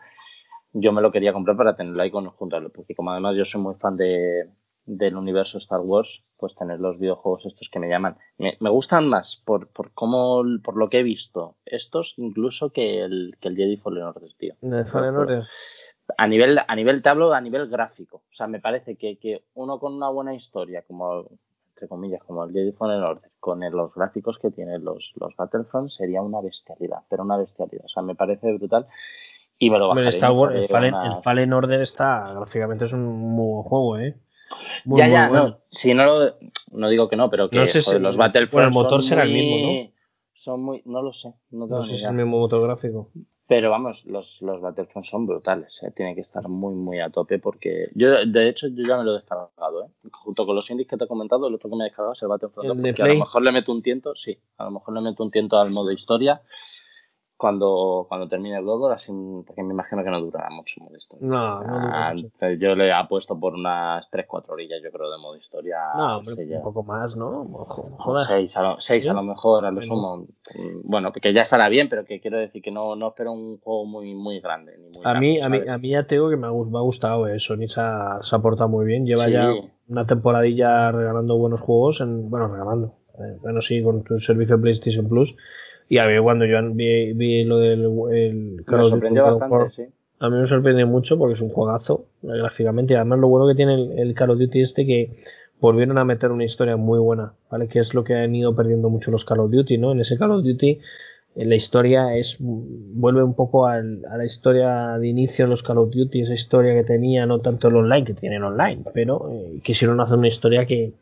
yo 0.73 0.91
me 0.91 1.03
lo 1.03 1.11
quería 1.11 1.31
comprar 1.31 1.55
para 1.55 1.75
tenerlo 1.75 2.01
ahí 2.01 2.09
con 2.09 2.25
junto 2.25 2.57
porque 2.73 2.95
como 2.95 3.11
además 3.11 3.35
yo 3.37 3.45
soy 3.45 3.61
muy 3.61 3.75
fan 3.75 3.95
de, 3.95 4.49
del 4.85 5.15
universo 5.15 5.57
Star 5.57 5.81
Wars, 5.81 6.23
pues 6.37 6.55
tener 6.55 6.79
los 6.79 6.99
videojuegos 6.99 7.45
estos 7.45 7.69
que 7.69 7.79
me 7.79 7.89
llaman. 7.89 8.17
Me, 8.37 8.69
gustan 8.69 9.07
más 9.07 9.41
por, 9.43 9.67
por 9.67 9.91
cómo, 9.93 10.43
por 10.63 10.77
lo 10.77 10.89
que 10.89 10.99
he 10.99 11.03
visto, 11.03 11.55
estos 11.65 12.13
incluso 12.17 12.71
que 12.71 13.01
el, 13.01 13.35
que 13.39 13.47
el 13.47 13.55
Jedi 13.55 13.77
Fallen 13.77 14.03
Order, 14.03 14.33
tío. 14.37 14.55
Fallen 14.85 15.15
Order. 15.15 15.43
A 16.17 16.27
nivel, 16.27 16.59
a 16.67 16.75
nivel, 16.75 17.01
te 17.01 17.09
hablo 17.09 17.33
a 17.33 17.41
nivel 17.41 17.67
gráfico. 17.67 18.17
O 18.31 18.35
sea, 18.35 18.47
me 18.47 18.59
parece 18.59 18.95
que, 18.95 19.17
que 19.17 19.43
uno 19.55 19.79
con 19.79 19.95
una 19.95 20.09
buena 20.09 20.35
historia, 20.35 20.83
como 20.83 21.29
entre 21.75 21.89
comillas, 21.89 22.23
como 22.23 22.45
el 22.45 22.53
Jedi 22.53 22.71
Fallen 22.71 23.03
Order, 23.03 23.31
con 23.39 23.59
los 23.59 23.93
gráficos 23.93 24.39
que 24.39 24.49
tienen 24.49 24.85
los, 24.85 25.13
los 25.19 25.35
Battlefront, 25.35 25.89
sería 25.89 26.21
una 26.21 26.39
bestialidad, 26.39 26.99
pero 27.09 27.23
una 27.23 27.37
bestialidad. 27.37 27.85
O 27.85 27.89
sea, 27.89 28.01
me 28.01 28.15
parece 28.15 28.53
brutal 28.53 28.87
y 29.59 29.69
me 29.69 29.79
lo 29.79 29.89
bajaré. 29.89 30.07
el, 30.07 30.67
Fallen, 30.67 30.95
el 30.95 31.13
Fallen 31.21 31.53
Order 31.53 31.81
está, 31.81 32.23
gráficamente 32.33 32.85
es 32.85 32.93
un 32.93 33.05
muy 33.05 33.55
buen 33.55 33.63
juego, 33.63 33.97
¿eh? 33.97 34.15
Ya, 34.85 35.07
ya, 35.07 35.29
no. 35.29 35.59
Si 35.69 35.93
no 35.93 36.05
lo, 36.05 36.35
no 36.71 36.89
digo 36.89 37.09
que 37.09 37.15
no, 37.15 37.29
pero 37.29 37.49
que 37.49 37.57
los 37.57 38.17
Battlefront. 38.17 38.67
el 38.67 38.73
motor 38.73 39.01
será 39.01 39.23
el 39.23 39.33
mismo, 39.33 39.71
¿no? 39.71 39.91
Son 40.33 40.61
muy, 40.61 40.81
no 40.85 41.01
lo 41.01 41.13
sé. 41.13 41.33
No, 41.51 41.81
sé 41.83 41.89
si 41.89 41.95
es 41.95 42.03
el 42.03 42.13
mismo 42.13 42.39
motor 42.39 42.61
gráfico. 42.61 43.09
Pero 43.47 43.69
vamos, 43.69 44.05
los, 44.05 44.41
los 44.41 44.59
Battlefront 44.59 45.05
son 45.05 45.27
brutales, 45.27 45.81
¿eh? 45.83 45.91
tiene 45.95 46.15
que 46.15 46.21
estar 46.21 46.47
muy, 46.49 46.73
muy 46.73 46.99
a 46.99 47.11
tope 47.11 47.37
porque 47.37 47.89
yo, 47.93 48.25
de 48.25 48.49
hecho, 48.49 48.67
yo 48.69 48.83
ya 48.83 48.97
me 48.97 49.03
lo 49.03 49.11
he 49.11 49.15
descargado, 49.15 49.85
¿eh? 49.85 50.09
Junto 50.11 50.47
con 50.47 50.55
los 50.55 50.67
indies 50.71 50.87
que 50.87 50.97
te 50.97 51.03
he 51.03 51.07
comentado, 51.07 51.47
el 51.47 51.53
otro 51.53 51.69
que 51.69 51.75
me 51.75 51.83
he 51.83 51.89
descargado 51.89 52.13
es 52.13 52.21
el 52.23 52.27
Battlefront 52.27 52.67
2, 52.69 52.77
porque 52.81 53.03
a 53.03 53.07
lo 53.07 53.19
mejor 53.19 53.43
le 53.43 53.51
meto 53.51 53.71
un 53.71 53.83
tiento, 53.83 54.15
sí, 54.15 54.35
a 54.57 54.63
lo 54.65 54.71
mejor 54.71 54.95
le 54.95 55.01
meto 55.01 55.23
un 55.23 55.29
tiento 55.29 55.59
al 55.59 55.69
modo 55.69 55.91
historia 55.91 56.41
cuando, 57.37 58.05
cuando 58.07 58.29
termine 58.29 58.57
el 58.57 58.63
Bloodborne, 58.63 58.95
así, 58.95 59.11
porque 59.45 59.61
me 59.61 59.73
imagino 59.73 60.03
que 60.03 60.09
no 60.09 60.21
durará 60.21 60.49
mucho 60.49 60.81
modo 60.81 60.95
historia. 60.95 61.27
No, 61.27 61.63
no 61.63 62.13
mucho. 62.13 62.29
Yo 62.57 62.75
le 62.75 62.89
he 62.89 63.07
puesto 63.09 63.37
por 63.37 63.55
unas 63.55 64.09
3-4 64.09 64.45
orillas, 64.49 64.79
yo 64.81 64.89
creo, 64.89 65.11
de 65.11 65.17
modo 65.17 65.35
historia. 65.35 65.79
No, 65.97 66.19
un 66.19 66.63
poco 66.63 66.83
más, 66.83 67.17
¿no? 67.17 67.67
6 68.27 68.57
a, 68.57 68.61
lo, 68.63 68.79
seis 68.79 69.07
a 69.09 69.13
lo 69.13 69.23
mejor, 69.23 69.65
a 69.65 69.71
lo 69.71 69.81
sumo. 69.81 70.27
Bueno, 70.83 71.11
que 71.11 71.33
ya 71.33 71.41
estará 71.41 71.67
bien, 71.67 71.89
pero 71.89 72.05
que 72.05 72.21
quiero 72.21 72.37
decir 72.37 72.61
que 72.61 72.71
no, 72.71 72.95
no 72.95 73.09
espero 73.09 73.33
un 73.33 73.57
juego 73.59 73.85
muy, 73.85 74.15
muy 74.15 74.39
grande. 74.39 74.77
Ni 74.77 74.89
muy 74.89 75.01
a, 75.03 75.13
mí, 75.15 75.41
a, 75.41 75.49
mí, 75.49 75.59
a 75.67 75.77
mí 75.77 75.89
ya 75.89 76.07
tengo 76.07 76.29
que 76.29 76.37
me 76.37 76.47
ha, 76.47 76.51
me 76.51 76.77
ha 76.77 76.81
gustado, 76.81 77.27
eh. 77.27 77.39
Sony 77.39 77.67
se 77.67 77.81
ha, 77.81 78.19
se 78.21 78.35
ha 78.35 78.39
portado 78.39 78.69
muy 78.69 78.85
bien. 78.85 79.05
Lleva 79.05 79.27
ya 79.27 79.51
una 79.89 80.05
temporadilla 80.05 80.91
regalando 80.91 81.37
buenos 81.37 81.59
juegos, 81.59 81.99
en, 81.99 82.29
bueno, 82.29 82.47
regalando. 82.47 82.95
Eh, 83.19 83.37
bueno, 83.41 83.61
sí, 83.61 83.83
con 83.83 84.03
tu 84.03 84.19
servicio 84.19 84.59
PlayStation 84.59 85.07
Plus 85.07 85.35
y 85.87 85.97
a 85.99 86.05
ver, 86.05 86.21
cuando 86.21 86.45
yo 86.45 86.57
vi, 86.71 87.13
vi 87.13 87.43
lo 87.43 87.59
del 87.59 87.83
el 88.11 88.65
Me 88.67 88.83
sorprendió 88.83 89.23
bastante, 89.23 89.69
sí. 89.69 89.83
A 90.19 90.29
mí 90.29 90.37
me 90.37 90.47
sorprende 90.47 90.85
mucho 90.85 91.17
porque 91.17 91.33
es 91.33 91.41
un 91.41 91.49
juegazo 91.49 92.05
gráficamente. 92.21 92.93
Y 92.93 92.95
además 92.95 93.19
lo 93.19 93.27
bueno 93.27 93.47
que 93.47 93.55
tiene 93.55 94.01
el, 94.01 94.13
Call 94.15 94.31
of 94.31 94.39
Duty 94.39 94.61
este 94.61 94.85
que 94.85 95.11
volvieron 95.59 95.97
a 95.97 96.05
meter 96.05 96.31
una 96.31 96.45
historia 96.45 96.77
muy 96.77 96.99
buena, 96.99 97.33
¿vale? 97.51 97.67
Que 97.67 97.79
es 97.79 97.93
lo 97.93 98.03
que 98.03 98.15
han 98.15 98.33
ido 98.33 98.55
perdiendo 98.55 98.89
mucho 98.89 99.11
los 99.11 99.25
Call 99.25 99.41
of 99.41 99.51
Duty, 99.51 99.77
¿no? 99.77 99.91
En 99.91 99.99
ese 99.99 100.17
Call 100.17 100.31
of 100.31 100.43
Duty 100.43 100.79
eh, 101.35 101.45
la 101.45 101.55
historia 101.55 102.15
es 102.15 102.37
vuelve 102.39 103.23
un 103.23 103.35
poco 103.35 103.67
a 103.67 103.81
la 103.81 104.25
historia 104.25 104.97
de 104.97 105.07
inicio 105.07 105.45
de 105.45 105.49
los 105.49 105.63
Call 105.63 105.79
of 105.79 105.91
Duty, 105.91 106.21
esa 106.21 106.33
historia 106.33 106.73
que 106.73 106.83
tenía, 106.83 107.25
no 107.25 107.39
tanto 107.41 107.67
el 107.67 107.75
online, 107.75 108.05
que 108.05 108.13
tienen 108.13 108.43
online, 108.43 108.83
pero 108.93 109.29
eh, 109.31 109.59
quisieron 109.63 109.99
hacer 109.99 110.17
una 110.17 110.29
historia 110.29 110.65
que, 110.65 110.93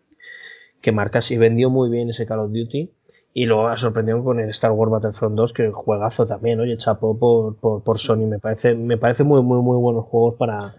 que 0.81 0.91
marca 0.91 1.19
y 1.29 1.37
vendió 1.37 1.69
muy 1.69 1.89
bien 1.89 2.09
ese 2.09 2.25
Call 2.25 2.39
of 2.39 2.51
Duty 2.51 2.89
y 3.33 3.45
luego 3.45 3.67
ha 3.67 3.77
sorprendido 3.77 4.23
con 4.23 4.39
el 4.39 4.49
Star 4.49 4.71
Wars 4.71 4.91
Battlefront 4.91 5.35
2, 5.35 5.53
que 5.53 5.71
juegazo 5.71 6.27
también, 6.27 6.59
oye, 6.59 6.77
chapo 6.77 7.17
por, 7.17 7.57
por, 7.57 7.83
por, 7.83 7.97
Sony. 7.97 8.27
Me 8.27 8.39
parece, 8.39 8.75
me 8.75 8.97
parece 8.97 9.23
muy, 9.23 9.41
muy, 9.41 9.61
muy 9.61 9.77
buenos 9.77 10.05
juegos 10.05 10.35
para, 10.35 10.75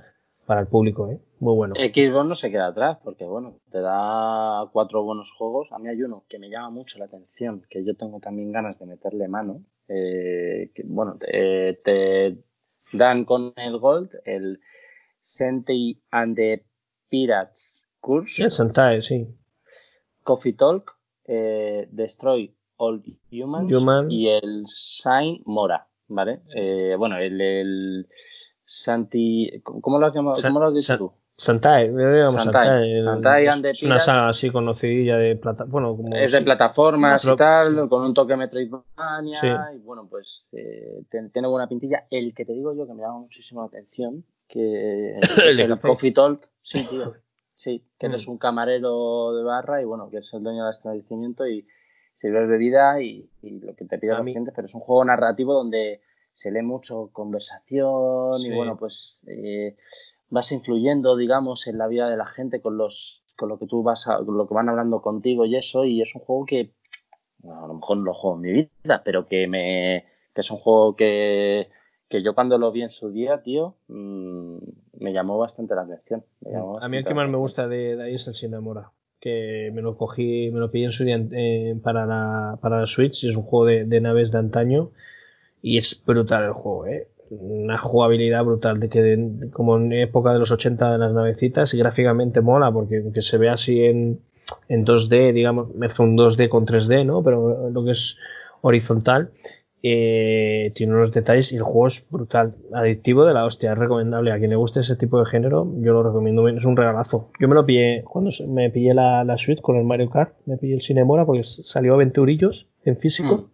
para 0.47 0.61
el 0.61 0.69
público, 0.69 1.11
¿eh? 1.11 1.21
Muy 1.41 1.55
bueno. 1.57 1.75
Xbox 1.75 2.27
no 2.27 2.35
se 2.35 2.51
queda 2.51 2.69
atrás, 2.69 2.99
porque 3.03 3.25
bueno, 3.25 3.59
te 3.71 3.81
da 3.81 4.69
cuatro 4.73 5.03
buenos 5.03 5.33
juegos. 5.33 5.69
A 5.73 5.79
mí 5.79 5.89
hay 5.89 6.03
uno 6.03 6.25
que 6.29 6.39
me 6.39 6.49
llama 6.49 6.71
mucho 6.71 6.99
la 6.99 7.07
atención, 7.07 7.67
que 7.69 7.85
yo 7.85 7.97
tengo 7.97 8.21
también 8.21 8.53
ganas 8.53 8.79
de 8.79 8.87
meterle 8.87 9.29
mano, 9.29 9.65
Eh, 9.89 10.71
bueno, 10.85 11.19
te, 11.19 12.39
dan 12.93 13.25
con 13.25 13.53
el 13.57 13.79
Gold 13.79 14.11
el 14.25 14.61
Senti 15.25 16.01
and 16.11 16.37
the 16.37 16.65
Pirates 17.09 17.87
Curse. 18.01 18.49
Sí, 18.49 19.03
sí. 19.03 19.29
Coffee 20.23 20.55
Talk, 20.55 20.97
eh, 21.27 21.89
Destroy 21.91 22.55
All 22.77 23.03
Humans 23.31 23.73
y 24.11 24.29
el 24.29 24.65
Sign 24.67 25.43
Mora, 25.45 25.87
¿vale? 26.09 26.41
Eh, 26.55 26.97
bueno, 26.99 27.17
el, 27.19 27.41
el 27.41 28.09
Santi... 28.65 29.63
¿Cómo 29.63 29.99
lo 29.99 30.07
has 30.07 30.15
llamado? 30.15 30.41
¿Cómo 30.43 30.61
lo 30.61 30.67
has 30.67 30.75
dicho 30.75 30.99
tú? 30.99 31.13
Santai, 31.37 31.93
Santai. 32.37 33.01
Santai, 33.01 33.71
es 33.71 33.83
una 33.83 33.99
saga 33.99 34.29
así 34.29 34.51
conocidilla 34.51 35.17
de 35.17 35.35
plata, 35.35 35.65
bueno, 35.65 35.97
como 35.97 36.15
es 36.15 36.31
de 36.31 36.43
plataformas 36.43 37.25
y 37.25 37.35
tal, 37.35 37.89
con 37.89 38.05
un 38.05 38.15
toque 38.15 38.37
Metroidvania 38.37 39.73
y 39.75 39.79
bueno, 39.79 40.07
pues 40.09 40.47
eh, 40.53 41.03
tiene 41.11 41.49
buena 41.49 41.67
pintilla. 41.69 42.07
El 42.09 42.35
que 42.35 42.45
te 42.45 42.53
digo 42.53 42.73
yo 42.73 42.87
que 42.87 42.95
me 42.95 43.03
llama 43.03 43.19
muchísimo 43.19 43.63
la 43.63 43.67
atención, 43.67 44.25
que 44.47 45.17
es 45.19 45.59
el, 45.59 45.81
Coffee 45.81 46.13
Talk, 46.13 46.49
sí, 46.63 46.87
tío, 46.89 47.15
sí, 47.65 47.83
que 47.99 48.07
eres 48.07 48.29
mm. 48.29 48.33
un 48.33 48.39
camarero 48.39 49.35
de 49.35 49.43
barra 49.43 49.81
y 49.81 49.85
bueno, 49.87 50.11
que 50.11 50.19
es 50.19 50.35
el 50.35 50.43
dueño 50.43 50.65
del 50.65 50.75
establecimiento 50.75 51.49
y 51.49 51.67
sirve 52.13 52.47
bebida 52.47 53.01
y, 53.01 53.31
y 53.41 53.59
lo 53.61 53.75
que 53.75 53.87
te 53.87 53.99
pide 53.99 54.13
a 54.13 54.19
los 54.19 54.25
clientes, 54.25 54.53
pero 54.55 54.67
es 54.67 54.75
un 54.75 54.83
juego 54.83 55.05
narrativo 55.05 55.55
donde 55.55 56.03
se 56.35 56.51
lee 56.51 56.63
mucho 56.63 57.09
conversación 57.13 58.41
y 58.41 58.55
bueno, 58.55 58.77
pues 58.77 59.25
eh, 59.27 59.77
vas 60.29 60.53
influyendo, 60.53 61.17
digamos, 61.17 61.67
en 61.67 61.79
la 61.79 61.89
vida 61.89 62.11
de 62.11 62.17
la 62.17 62.27
gente 62.27 62.61
con 62.61 62.77
los 62.77 63.23
con 63.37 63.49
lo 63.49 63.59
que 63.59 63.67
tú 63.67 63.83
vas 63.83 64.07
a, 64.07 64.21
lo 64.21 64.47
que 64.47 64.55
van 64.55 64.69
hablando 64.69 65.01
contigo 65.03 65.45
y 65.45 65.57
eso 65.57 65.85
y 65.85 66.03
es 66.03 66.15
un 66.15 66.21
juego 66.21 66.45
que 66.45 66.75
a 67.45 67.67
lo 67.67 67.75
mejor 67.75 67.97
no 67.97 68.05
lo 68.05 68.15
juego 68.15 68.37
en 68.37 68.43
mi 68.43 68.53
vida, 68.53 69.03
pero 69.05 69.27
que 69.27 69.47
me 69.49 70.05
que 70.35 70.41
es 70.43 70.51
un 70.51 70.59
juego 70.59 70.97
que, 70.97 71.69
que 72.09 72.23
yo 72.23 72.35
cuando 72.35 72.59
lo 72.59 72.71
vi 72.73 72.83
en 72.83 72.91
su 72.91 73.11
día, 73.11 73.43
tío, 73.43 73.77
mmm, 73.89 74.59
me 75.01 75.13
llamó 75.13 75.39
bastante 75.39 75.75
la 75.75 75.83
atención. 75.83 76.25
a 76.81 76.89
mí 76.89 76.97
el 76.99 77.05
que 77.05 77.15
más 77.15 77.29
me 77.29 77.37
gusta 77.37 77.69
de, 77.69 78.01
ahí 78.03 78.15
es 78.15 78.27
el 78.27 78.35
que 79.25 79.71
me 79.73 79.81
lo 79.81 79.97
cogí, 79.97 80.51
me 80.53 80.61
lo 80.61 80.71
pillé 80.71 80.85
en 80.85 80.91
su 80.91 81.05
día 81.05 81.19
eh, 81.33 81.75
para, 81.83 82.05
la, 82.05 82.59
para 82.61 82.81
la 82.81 82.87
Switch, 82.87 83.25
es 83.25 83.35
un 83.37 83.43
juego 83.43 83.65
de, 83.65 83.85
de 83.87 84.01
naves 84.03 84.33
de 84.33 84.39
antaño 84.39 84.91
y 85.63 85.79
es 85.79 86.03
brutal 86.05 86.45
el 86.45 86.53
juego, 86.53 86.87
¿eh? 86.87 87.09
Una 87.31 87.79
jugabilidad 87.79 88.45
brutal, 88.45 88.79
de 88.79 88.91
que 88.91 89.49
como 89.51 89.79
en 89.79 89.91
época 89.95 90.35
de 90.35 90.39
los 90.39 90.51
80 90.51 90.93
de 90.93 90.99
las 90.99 91.15
navecitas 91.15 91.73
y 91.73 91.79
gráficamente 91.79 92.43
mola, 92.43 92.71
porque 92.71 92.99
aunque 92.99 93.23
se 93.23 93.39
ve 93.39 93.49
así 93.49 93.83
en, 93.83 94.21
en 94.69 94.85
2D, 94.85 95.33
digamos, 95.33 95.75
mezcla 95.75 96.05
un 96.05 96.19
2D 96.19 96.51
con 96.51 96.67
3D, 96.67 97.07
¿no? 97.07 97.23
Pero 97.23 97.71
lo 97.71 97.83
que 97.83 97.93
es 97.93 98.19
horizontal, 98.61 99.31
eh, 99.87 100.73
tiene 100.75 100.95
unos 100.95 101.13
detalles 101.13 101.53
y 101.53 101.57
el 101.57 101.63
juego 101.63 101.89
es 101.89 102.09
brutal, 102.09 102.55
adictivo 102.73 103.27
de 103.27 103.35
la 103.35 103.45
hostia, 103.45 103.73
es 103.73 103.79
recomendable. 103.79 104.33
A 104.33 104.39
quien 104.39 104.49
le 104.49 104.57
guste 104.57 104.81
ese 104.81 104.97
tipo 104.97 105.19
de 105.19 105.27
género, 105.27 105.71
yo 105.77 105.93
lo 105.93 106.03
recomiendo, 106.03 106.49
es 106.49 106.65
un 106.65 106.75
regalazo. 106.75 107.29
Yo 107.39 107.49
me 107.49 107.55
lo 107.55 107.67
pillé, 107.67 108.03
cuando 108.03 108.31
me 108.49 108.71
pillé 108.71 108.95
la, 108.95 109.25
la 109.25 109.37
Switch 109.37 109.61
con 109.61 109.77
el 109.77 109.85
Mario 109.85 110.09
Kart, 110.09 110.35
me 110.47 110.57
pillé 110.57 110.77
el 110.77 110.81
Cinemora 110.81 111.27
porque 111.27 111.43
salió 111.45 111.93
a 111.93 111.97
20 111.99 112.19
eurillos 112.19 112.67
en 112.83 112.97
físico. 112.97 113.51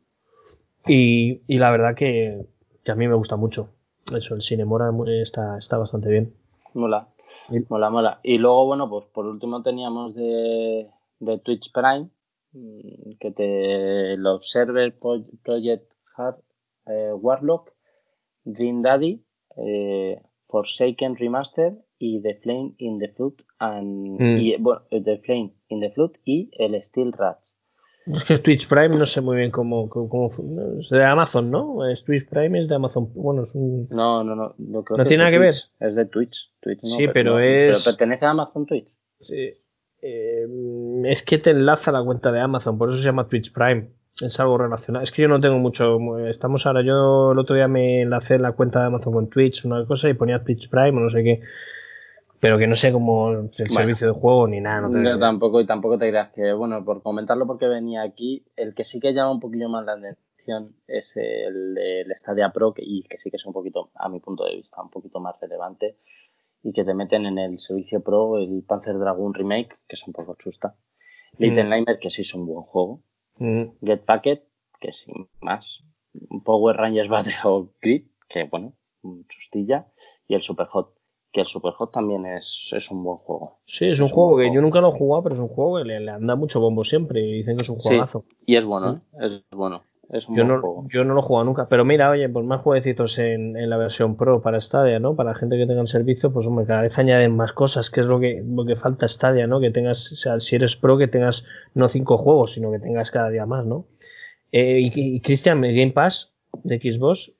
Mm. 0.85 0.91
Y, 0.93 1.41
y 1.49 1.59
la 1.59 1.73
verdad 1.73 1.97
que, 1.97 2.47
que, 2.85 2.93
a 2.93 2.95
mí 2.95 3.09
me 3.09 3.17
gusta 3.17 3.35
mucho. 3.35 3.71
Eso, 4.17 4.37
el 4.37 4.43
Cinemora 4.43 4.93
está, 5.21 5.59
está 5.59 5.79
bastante 5.79 6.11
bien. 6.11 6.33
Mola, 6.75 7.09
mola, 7.69 7.91
mola. 7.91 8.21
Y 8.23 8.39
luego, 8.39 8.67
bueno, 8.67 8.89
pues 8.89 9.05
por 9.07 9.27
último 9.27 9.65
teníamos 9.65 10.15
de, 10.15 10.87
de 11.19 11.39
Twitch 11.39 11.73
Prime, 11.73 12.09
mm, 12.53 13.15
que 13.19 13.33
te 13.33 14.17
lo 14.17 14.37
Observer 14.37 14.97
Project 14.97 15.93
Eh, 16.87 17.13
Warlock, 17.13 17.73
Dream 18.45 18.83
Daddy, 18.83 19.25
eh, 19.57 20.21
Forsaken 20.49 21.17
Remaster 21.17 21.75
y 21.99 22.23
The 22.23 22.35
Flame 22.37 22.75
in 22.79 22.99
the 22.99 23.09
Flood 23.09 23.35
and 23.59 24.21
mm. 24.21 24.39
y, 24.39 24.57
bueno, 24.59 24.83
The 24.91 25.19
Flame 25.19 25.55
in 25.69 25.81
the 25.81 25.91
Flood 25.91 26.13
y 26.25 26.51
el 26.59 26.81
Steel 26.83 27.13
Rats. 27.13 27.57
Es 28.07 28.25
que 28.25 28.39
Twitch 28.39 28.67
Prime 28.67 28.97
no 28.97 29.07
sé 29.07 29.21
muy 29.21 29.37
bien 29.37 29.51
cómo, 29.51 29.89
cómo, 29.89 30.31
es 30.81 30.89
de 30.89 31.05
Amazon, 31.05 31.51
¿no? 31.51 31.89
Es 31.89 32.03
Twitch 32.03 32.27
Prime 32.29 32.59
es 32.59 32.67
de 32.67 32.75
Amazon. 32.75 33.13
Bueno, 33.15 33.43
es 33.43 33.55
un... 33.55 33.89
No, 33.91 34.25
no, 34.25 34.35
no. 34.35 34.55
No, 34.59 34.83
tiene 35.05 35.19
nada 35.19 35.31
que 35.31 35.39
ver. 35.39 35.55
Es 35.81 35.95
de 35.95 36.07
Twitch. 36.07 36.51
sí, 36.83 37.09
pero, 37.13 37.39
es. 37.39 37.69
Pero 37.69 37.85
pertenece 37.85 38.25
a 38.25 38.31
Amazon 38.31 38.67
Twitch. 38.67 38.91
Sí. 39.21 39.53
Eh, 40.03 40.47
es 41.05 41.23
que 41.23 41.39
te 41.39 41.51
enlaza 41.51 41.93
la 41.93 42.03
cuenta 42.03 42.33
de 42.33 42.41
Amazon, 42.41 42.79
por 42.79 42.89
eso 42.89 42.99
se 42.99 43.05
llama 43.05 43.29
Twitch 43.29 43.53
Prime. 43.53 43.91
Es 44.23 44.39
algo 44.41 44.59
relacionado. 44.59 45.03
Es 45.03 45.13
que 45.13 45.23
yo 45.23 45.29
no 45.29 45.41
tengo 45.41 45.59
mucho. 45.59 46.19
Estamos 46.29 46.67
ahora. 46.67 46.83
Yo 46.83 47.33
el 47.33 47.39
otro 47.39 47.57
día 47.57 47.69
me 47.69 48.03
enlacé 48.03 48.39
la 48.39 48.53
cuenta 48.53 48.81
de 48.81 48.87
Amazon 48.87 49.13
con 49.13 49.29
Twitch, 49.29 49.65
una 49.65 49.85
cosa, 49.87 50.09
y 50.09 50.15
ponía 50.15 50.43
Twitch 50.43 50.69
Prime 50.69 50.99
o 50.99 51.01
no 51.01 51.09
sé 51.09 51.23
qué 51.23 51.41
pero 52.41 52.59
que 52.59 52.67
no 52.67 52.75
sé 52.75 52.91
cómo 52.91 53.31
el 53.33 53.53
servicio 53.53 54.07
de 54.07 54.13
juego 54.15 54.49
ni 54.49 54.61
nada. 54.61 54.89
No 54.89 55.19
tampoco, 55.19 55.61
y 55.61 55.67
tampoco 55.67 55.99
te 55.99 56.09
creas 56.09 56.31
que, 56.31 56.55
bueno, 56.55 56.85
por 56.85 57.03
comentarlo 57.03 57.47
porque 57.47 57.69
venía 57.69 58.03
aquí, 58.03 58.47
el 58.57 58.75
que 58.75 58.83
sí 58.83 58.99
que 58.99 59.13
llama 59.13 59.33
un 59.33 59.41
poquillo 59.41 59.69
más 59.69 59.85
la 59.85 59.93
atención 59.93 60.75
es 60.89 61.15
el, 61.17 61.77
el 61.77 62.11
Stadia 62.17 62.51
Pro, 62.51 62.73
que, 62.73 62.83
y 62.83 63.03
que 63.03 63.19
sí 63.19 63.31
que 63.31 63.37
es 63.37 63.45
un 63.45 63.53
poquito, 63.53 63.91
a 63.95 64.09
mi 64.09 64.21
punto 64.21 64.45
de 64.45 64.57
vista, 64.57 64.83
un 64.83 64.89
poquito 64.89 65.21
más 65.21 65.39
relevante, 65.39 65.99
y 66.63 66.73
que 66.73 66.83
te 66.83 66.95
meten 66.95 67.27
en 67.27 67.39
el 67.39 67.59
servicio 67.59 68.01
Pro 68.01 68.39
el 68.39 68.65
Panzer 68.67 68.99
Dragon 68.99 69.35
Remake, 69.35 69.77
que 69.87 69.97
es 69.97 70.07
un 70.07 70.15
poco 70.15 70.35
chusta. 70.39 70.75
Little 71.37 71.83
mm. 71.83 71.85
que 72.01 72.09
sí 72.09 72.23
es 72.23 72.35
un 72.35 72.47
buen 72.47 72.63
juego. 72.63 73.03
Mm. 73.41 73.65
Get 73.83 74.05
Packet, 74.05 74.47
que 74.81 74.93
sin 74.93 75.29
más. 75.41 75.83
Power 76.45 76.77
Rangers 76.77 77.09
Battle 77.09 77.33
Grid, 77.83 78.07
que 78.29 78.45
bueno, 78.45 78.75
chustilla. 79.29 79.89
Y 80.29 80.35
el 80.35 80.43
Super 80.43 80.67
Hot 80.67 80.95
que 81.33 81.41
el 81.41 81.47
Superhot 81.47 81.93
también 81.93 82.27
es, 82.27 82.71
es, 82.77 82.91
un 82.91 83.05
buen 83.05 83.19
juego. 83.19 83.61
Sí, 83.67 83.87
es, 83.87 84.01
un, 84.01 84.09
juego 84.09 84.39
que 84.39 84.53
yo 84.53 84.61
nunca 84.61 84.81
lo 84.81 84.89
he 84.89 84.99
jugado, 84.99 85.23
pero 85.23 85.35
es 85.37 85.41
un 85.41 85.49
juego 85.49 85.79
que 85.79 85.85
le, 85.85 86.11
anda 86.11 86.35
mucho 86.35 86.61
bombo 86.61 86.83
siempre 86.85 87.21
y 87.21 87.33
dicen 87.35 87.57
que 87.57 87.63
es 87.63 87.69
un 87.69 87.77
juegazo. 87.77 88.25
y 88.47 88.57
es 88.57 88.65
bueno, 88.65 88.95
¿eh? 88.95 89.27
es 89.27 89.43
bueno. 89.53 89.85
Es 90.13 90.29
un 90.29 90.37
yo, 90.37 90.45
buen 90.45 90.57
no, 90.57 90.61
juego. 90.61 90.85
yo 90.89 91.05
no 91.05 91.15
lo 91.15 91.21
he 91.21 91.23
jugado 91.23 91.45
nunca, 91.45 91.69
pero 91.69 91.85
mira, 91.85 92.11
oye, 92.11 92.29
pues 92.29 92.45
más 92.45 92.61
jueguecitos 92.61 93.19
en, 93.19 93.57
en, 93.57 93.71
la 93.71 93.77
versión 93.77 94.17
Pro 94.17 94.43
para 94.43 94.61
Stadia, 94.61 94.99
¿no? 94.99 95.15
Para 95.15 95.31
la 95.31 95.37
gente 95.37 95.57
que 95.57 95.67
tenga 95.67 95.83
el 95.83 95.89
servicio, 95.89 96.33
pues 96.33 96.47
hombre, 96.47 96.67
cada 96.67 96.83
vez 96.83 96.99
añaden 96.99 97.37
más 97.37 97.53
cosas, 97.53 97.91
que 97.91 98.01
es 98.01 98.07
lo 98.07 98.19
que, 98.19 98.43
lo 98.45 98.65
que 98.65 98.75
falta 98.75 99.07
Stadia, 99.07 99.47
¿no? 99.47 99.61
Que 99.61 99.71
tengas, 99.71 100.11
o 100.11 100.17
sea, 100.17 100.41
si 100.41 100.57
eres 100.57 100.77
Pro, 100.77 100.99
que 100.99 101.07
tengas 101.07 101.45
no 101.75 101.89
cinco 101.89 102.19
juegos, 102.19 102.53
sino 102.55 102.73
que 102.73 102.81
tengas 102.81 103.13
cada 103.13 103.31
día 103.31 103.47
más, 103.47 103.65
¿no? 103.65 103.87
Eh, 104.51 104.81
y, 104.81 104.93
y 104.95 105.21
Cristian, 105.21 105.61
Game 105.61 105.93
Pass 105.93 106.33
de 106.65 106.79
Xbox. 106.79 107.33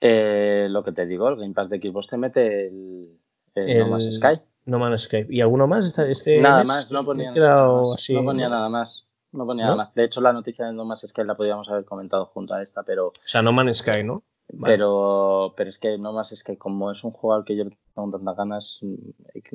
Eh, 0.00 0.68
lo 0.70 0.84
que 0.84 0.92
te 0.92 1.04
digo, 1.04 1.28
el 1.28 1.36
Game 1.36 1.54
Pass 1.54 1.68
de 1.68 1.78
Xbox 1.78 2.06
te 2.08 2.16
mete 2.16 2.68
el, 2.68 3.18
no 3.54 3.88
más 3.88 4.04
Sky. 4.10 4.40
No 4.64 4.78
más 4.78 5.02
Sky. 5.02 5.26
¿Y 5.28 5.40
alguno 5.40 5.66
más? 5.66 5.86
Este, 5.86 6.10
este 6.10 6.40
nada 6.40 6.64
más, 6.64 6.90
no 6.90 7.04
ponía, 7.04 7.32
nada 7.32 7.68
más. 7.70 8.08
no 8.10 8.24
ponía 8.24 8.48
nada 8.48 8.68
más. 8.68 9.07
No 9.38 9.46
ponía 9.46 9.64
nada 9.64 9.76
más. 9.76 9.94
De 9.94 10.04
hecho, 10.04 10.20
la 10.20 10.32
noticia 10.32 10.66
de 10.66 10.72
No 10.72 10.84
más 10.84 11.00
Sky 11.06 11.22
la 11.24 11.36
podríamos 11.36 11.68
haber 11.68 11.84
comentado 11.84 12.26
junto 12.26 12.54
a 12.54 12.62
esta, 12.62 12.82
pero. 12.82 13.08
O 13.08 13.12
sea, 13.22 13.40
No 13.40 13.52
Man's 13.52 13.78
Sky, 13.78 14.02
¿no? 14.02 14.24
Pero, 14.64 15.54
pero 15.56 15.70
es 15.70 15.78
que 15.78 15.96
No 15.96 16.12
más 16.12 16.30
Sky, 16.34 16.56
como 16.56 16.90
es 16.90 17.04
un 17.04 17.12
juego 17.12 17.34
al 17.34 17.44
que 17.44 17.56
yo 17.56 17.64
tengo 17.64 18.10
tantas 18.10 18.36
ganas, 18.36 18.80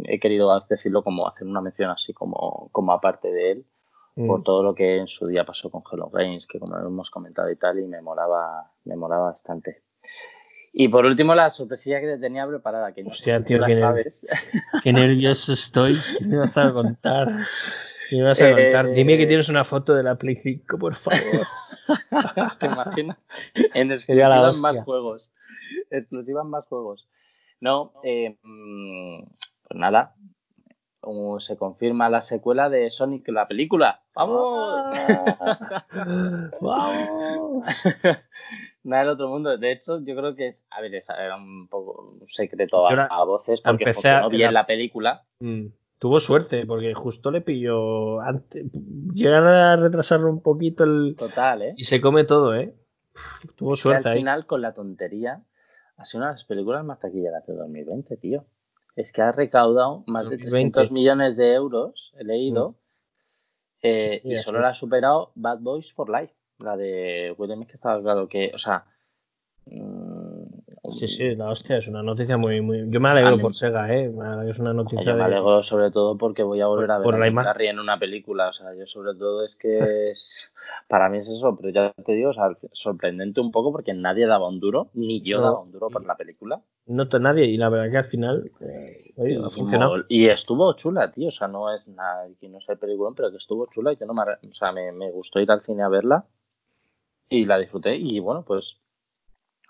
he, 0.05 0.19
querido 0.19 0.57
decirlo 0.69 1.03
como 1.03 1.27
hacer 1.27 1.47
una 1.47 1.61
mención 1.61 1.89
así 1.89 2.13
como, 2.13 2.69
como 2.71 2.93
aparte 2.93 3.29
de 3.29 3.51
él, 3.51 3.65
mm. 4.15 4.27
por 4.27 4.43
todo 4.43 4.63
lo 4.63 4.73
que 4.73 4.97
en 4.97 5.07
su 5.07 5.27
día 5.27 5.45
pasó 5.45 5.69
con 5.69 5.83
Hello 5.91 6.09
Games, 6.09 6.47
que 6.47 6.59
como 6.59 6.77
hemos 6.77 7.09
comentado 7.09 7.51
y 7.51 7.55
tal, 7.57 7.79
y 7.79 7.87
me 7.87 8.01
molaba, 8.01 8.71
me 8.85 8.95
molaba 8.95 9.31
bastante. 9.31 9.83
Y 10.71 10.87
por 10.87 11.05
último, 11.05 11.35
la 11.35 11.51
sorpresilla 11.51 11.99
que 11.99 12.07
te 12.07 12.17
tenía 12.17 12.47
preparada, 12.47 12.93
que 12.93 13.03
no 13.03 13.09
Hostia, 13.09 13.37
sé 13.37 13.39
si 13.39 13.45
tío, 13.45 13.63
qué 13.65 13.75
sabes. 13.75 14.25
Qué 14.83 14.93
nervioso 14.93 15.53
estoy. 15.53 15.95
¿Qué 16.19 16.25
me 16.25 16.37
vas 16.37 16.57
a 16.57 16.73
contar? 16.73 17.45
¿Qué 18.13 18.19
me 18.19 18.25
vas 18.25 18.41
a 18.43 18.51
contar? 18.51 18.91
Dime 18.91 19.17
que 19.17 19.23
eh, 19.23 19.27
tienes 19.27 19.49
una 19.49 19.63
foto 19.63 19.95
de 19.95 20.03
la 20.03 20.15
Play 20.19 20.35
5, 20.35 20.77
por 20.77 20.93
favor. 20.93 21.47
¿Te 22.59 22.67
imaginas? 22.67 23.17
En 23.73 23.91
exclusivas 23.91 24.59
más 24.59 24.83
juegos. 24.83 25.33
Exclusivas 25.89 26.45
más 26.45 26.67
juegos. 26.67 27.09
No, 27.59 27.93
eh, 28.03 28.37
mm, 28.43 29.23
pues 29.63 29.79
nada. 29.79 30.13
se 31.39 31.57
confirma 31.57 32.07
la 32.07 32.21
secuela 32.21 32.69
de 32.69 32.91
Sonic, 32.91 33.27
la 33.29 33.47
película. 33.47 34.03
¡Vamos! 34.13 34.95
¡Vamos! 36.61 37.65
nada 38.83 39.01
del 39.01 39.11
otro 39.11 39.27
mundo. 39.29 39.57
De 39.57 39.71
hecho, 39.71 40.03
yo 40.03 40.15
creo 40.15 40.35
que 40.35 40.49
es, 40.49 40.63
a 40.69 40.81
ver, 40.81 40.93
era 40.93 41.35
un 41.35 41.67
poco 41.67 42.15
un 42.21 42.29
secreto 42.29 42.87
a, 42.87 43.25
voces 43.25 43.59
porque 43.61 43.91
funcionó 43.91 44.29
bien 44.29 44.53
la 44.53 44.67
película. 44.67 45.23
Mm, 45.39 45.65
tuvo 46.03 46.19
suerte 46.19 46.65
porque 46.65 46.93
justo 46.93 47.31
le 47.31 47.39
pilló 47.39 48.19
antes, 48.19 48.65
llegan 49.13 49.45
a 49.45 49.77
retrasarlo 49.77 50.29
un 50.29 50.41
poquito 50.41 50.83
el 50.83 51.15
total, 51.17 51.61
¿eh? 51.61 51.73
Y 51.77 51.85
se 51.85 52.01
come 52.01 52.25
todo, 52.25 52.53
¿eh? 52.55 52.75
tuvo 53.55 53.77
suerte 53.77 54.09
al 54.09 54.17
final 54.17 54.45
con 54.45 54.61
la 54.61 54.73
tontería 54.73 55.41
ha 55.95 56.03
sido 56.03 56.19
una 56.19 56.31
de 56.31 56.33
las 56.33 56.43
películas 56.43 56.83
más 56.83 56.99
taquilleras 56.99 57.47
de 57.47 57.53
2020, 57.53 58.17
tío. 58.17 58.43
Es 58.97 59.13
que 59.13 59.21
ha 59.21 59.31
recaudado 59.31 60.03
más 60.05 60.29
de 60.29 60.37
300 60.37 60.91
millones 60.91 61.37
de 61.37 61.53
euros, 61.53 62.11
he 62.19 62.25
leído, 62.25 62.71
mm. 62.71 62.75
eh, 63.83 64.21
y 64.25 64.35
solo 64.39 64.59
la 64.59 64.69
ha 64.69 64.75
superado 64.75 65.31
Bad 65.35 65.59
Boys 65.59 65.93
for 65.93 66.09
Life. 66.09 66.33
La 66.59 66.75
de 66.75 67.33
Will 67.37 67.53
Smith 67.53 67.69
que 67.69 67.75
estaba 67.75 68.01
claro 68.01 68.27
que, 68.27 68.51
o 68.53 68.57
sea, 68.57 68.87
Sí, 70.97 71.07
sí, 71.07 71.35
la 71.35 71.49
hostia, 71.49 71.77
es 71.77 71.87
una 71.87 72.03
noticia 72.03 72.37
muy. 72.37 72.61
muy... 72.61 72.89
Yo 72.89 72.99
me 72.99 73.09
alegro 73.09 73.39
por 73.39 73.53
Sega, 73.53 73.93
¿eh? 73.93 74.11
Es 74.47 74.59
una 74.59 74.73
noticia. 74.73 75.11
Yo 75.11 75.17
me 75.17 75.23
alegro 75.23 75.61
sobre 75.63 75.91
todo 75.91 76.17
porque 76.17 76.43
voy 76.43 76.61
a 76.61 76.67
volver 76.67 76.91
a 76.91 76.97
ver 76.99 77.03
por 77.03 77.23
a 77.23 77.43
Carrey 77.43 77.67
en 77.67 77.79
una 77.79 77.97
película. 77.99 78.49
O 78.49 78.53
sea, 78.53 78.73
yo 78.75 78.85
sobre 78.85 79.15
todo 79.15 79.45
es 79.45 79.55
que 79.55 79.77
es... 80.11 80.51
para 80.87 81.09
mí 81.09 81.17
es 81.17 81.27
eso, 81.27 81.55
pero 81.55 81.69
ya 81.69 81.93
te 82.03 82.13
digo, 82.13 82.29
o 82.29 82.33
sea, 82.33 82.49
sorprendente 82.71 83.41
un 83.41 83.51
poco 83.51 83.71
porque 83.71 83.93
nadie 83.93 84.25
daba 84.25 84.47
un 84.47 84.59
duro, 84.59 84.89
ni 84.93 85.21
yo 85.21 85.41
daba 85.41 85.61
un 85.61 85.71
duro 85.71 85.89
por 85.89 86.05
la 86.05 86.15
película. 86.15 86.61
No 86.85 87.05
nadie, 87.05 87.45
y 87.45 87.57
la 87.57 87.69
verdad 87.69 87.91
que 87.91 87.97
al 87.97 88.05
final. 88.05 88.51
Eh, 88.59 89.13
oye, 89.17 89.33
y, 89.33 89.49
funcionado. 89.49 90.03
y 90.09 90.27
estuvo 90.27 90.73
chula, 90.73 91.11
tío. 91.11 91.29
O 91.29 91.31
sea, 91.31 91.47
no 91.47 91.73
es 91.73 91.87
nada 91.87 92.27
que 92.39 92.49
no 92.49 92.59
sea 92.61 92.75
película, 92.75 93.11
pero 93.15 93.31
que 93.31 93.37
estuvo 93.37 93.67
chula 93.67 93.93
y 93.93 93.97
que 93.97 94.05
no 94.05 94.13
me, 94.13 94.23
o 94.23 94.53
sea, 94.53 94.71
me, 94.71 94.91
me 94.91 95.11
gustó 95.11 95.39
ir 95.39 95.51
al 95.51 95.61
cine 95.61 95.83
a 95.83 95.89
verla 95.89 96.25
y 97.29 97.45
la 97.45 97.57
disfruté. 97.57 97.95
Y 97.95 98.19
bueno, 98.19 98.43
pues 98.45 98.77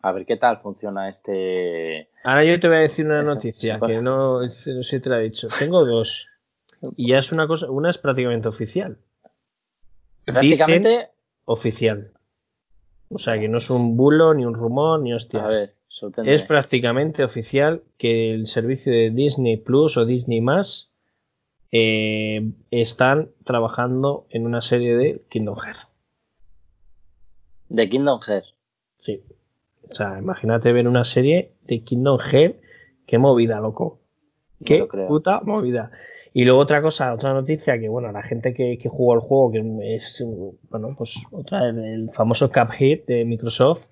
a 0.04 0.12
ver 0.12 0.26
qué 0.26 0.36
tal 0.36 0.60
funciona 0.60 1.10
este. 1.10 2.10
Ahora 2.26 2.44
yo 2.44 2.60
te 2.60 2.68
voy 2.68 2.78
a 2.78 2.82
decir 2.82 3.06
una 3.06 3.24
noticia 3.24 3.80
que 3.80 4.02
no, 4.02 4.42
no 4.42 4.50
sé 4.50 4.84
si 4.84 5.00
te 5.00 5.10
la 5.10 5.20
he 5.20 5.24
dicho. 5.24 5.48
Tengo 5.58 5.86
dos. 5.86 6.28
Y 6.98 7.12
ya 7.12 7.20
es 7.20 7.32
una 7.32 7.48
cosa, 7.48 7.72
una 7.72 7.90
es 7.90 7.98
prácticamente 7.98 8.50
oficial. 8.50 8.98
Prácticamente 10.26 11.08
oficial. 11.46 12.12
O 13.08 13.18
sea 13.18 13.40
que 13.40 13.48
no 13.48 13.60
es 13.60 13.70
un 13.70 13.96
bulo, 13.96 14.34
ni 14.34 14.44
un 14.44 14.54
rumor, 14.54 15.00
ni 15.00 15.14
hostia. 15.14 15.46
A 15.46 15.48
ver, 15.48 15.76
Es 16.26 16.44
prácticamente 16.44 17.24
oficial 17.24 17.84
que 17.98 18.34
el 18.34 18.48
servicio 18.48 18.92
de 18.92 19.10
Disney 19.10 19.56
Plus 19.56 19.96
o 19.96 20.06
Disney 20.06 20.42
Más 20.42 20.90
eh, 21.72 22.52
están 22.72 23.30
trabajando 23.46 24.26
en 24.32 24.46
una 24.46 24.60
serie 24.60 24.98
de 24.98 25.22
Kingdom 25.30 25.56
Hearts. 25.56 25.88
¿De 27.70 27.90
Kingdom 27.90 28.20
Hearts? 28.20 28.54
Sí. 29.00 29.24
O 29.94 29.96
sea, 29.96 30.18
imagínate 30.18 30.74
ver 30.74 30.88
una 30.88 31.04
serie 31.04 31.52
de 31.68 31.84
Kingdom 31.84 32.18
Hearts. 32.18 32.58
Qué 33.06 33.20
movida, 33.20 33.60
loco. 33.60 34.00
Qué 34.66 34.88
puta 35.08 35.42
movida. 35.42 35.92
Y 36.34 36.46
luego 36.46 36.62
otra 36.62 36.82
cosa, 36.82 37.14
otra 37.14 37.32
noticia, 37.32 37.80
que 37.80 37.90
bueno, 37.90 38.12
la 38.12 38.24
gente 38.24 38.56
que, 38.56 38.80
jugó 38.90 39.14
el 39.14 39.20
juego, 39.20 39.52
que 39.52 39.96
es, 39.96 40.26
bueno, 40.72 40.96
pues 40.98 41.28
otra, 41.32 41.70
el, 41.70 42.10
famoso 42.12 42.52
Cuphead 42.52 43.06
de 43.06 43.24
Microsoft, 43.24 43.86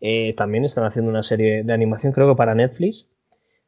eh, 0.00 0.34
también 0.34 0.64
están 0.64 0.82
haciendo 0.82 1.12
una 1.12 1.22
serie 1.22 1.62
de 1.62 1.72
animación, 1.72 2.12
creo 2.12 2.28
que 2.28 2.34
para 2.34 2.56
Netflix, 2.56 3.06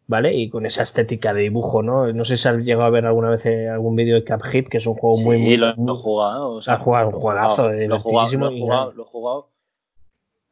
¿vale? 0.09 0.35
Y 0.35 0.51
con 0.51 0.67
esa 0.67 0.83
estética 0.83 1.33
de 1.33 1.43
dibujo, 1.43 1.85
¿no? 1.85 2.13
No 2.13 2.25
sé 2.25 2.37
si 2.37 2.49
has 2.49 2.57
llegado 2.57 2.87
a 2.87 2.91
ver 2.91 3.07
alguna 3.07 3.31
vez 3.31 3.47
eh, 3.47 3.69
algún 3.69 3.95
vídeo 3.95 4.17
de 4.17 4.25
Cuphead, 4.25 4.65
que 4.65 4.79
es 4.79 4.87
un 4.89 4.95
juego 4.95 5.17
muy, 5.19 5.39
muy... 5.39 5.57
lo, 5.57 5.69
he 5.69 5.75
jugado, 5.95 6.55
o 6.55 6.61
sea, 6.61 6.79
jugado, 6.79 7.11
un 7.11 7.15
juegazo, 7.15 7.69
lo 7.71 7.73
he 7.73 8.01
jugado, 8.01 8.93
lo 8.95 9.05
he 9.05 9.07
jugado 9.07 9.58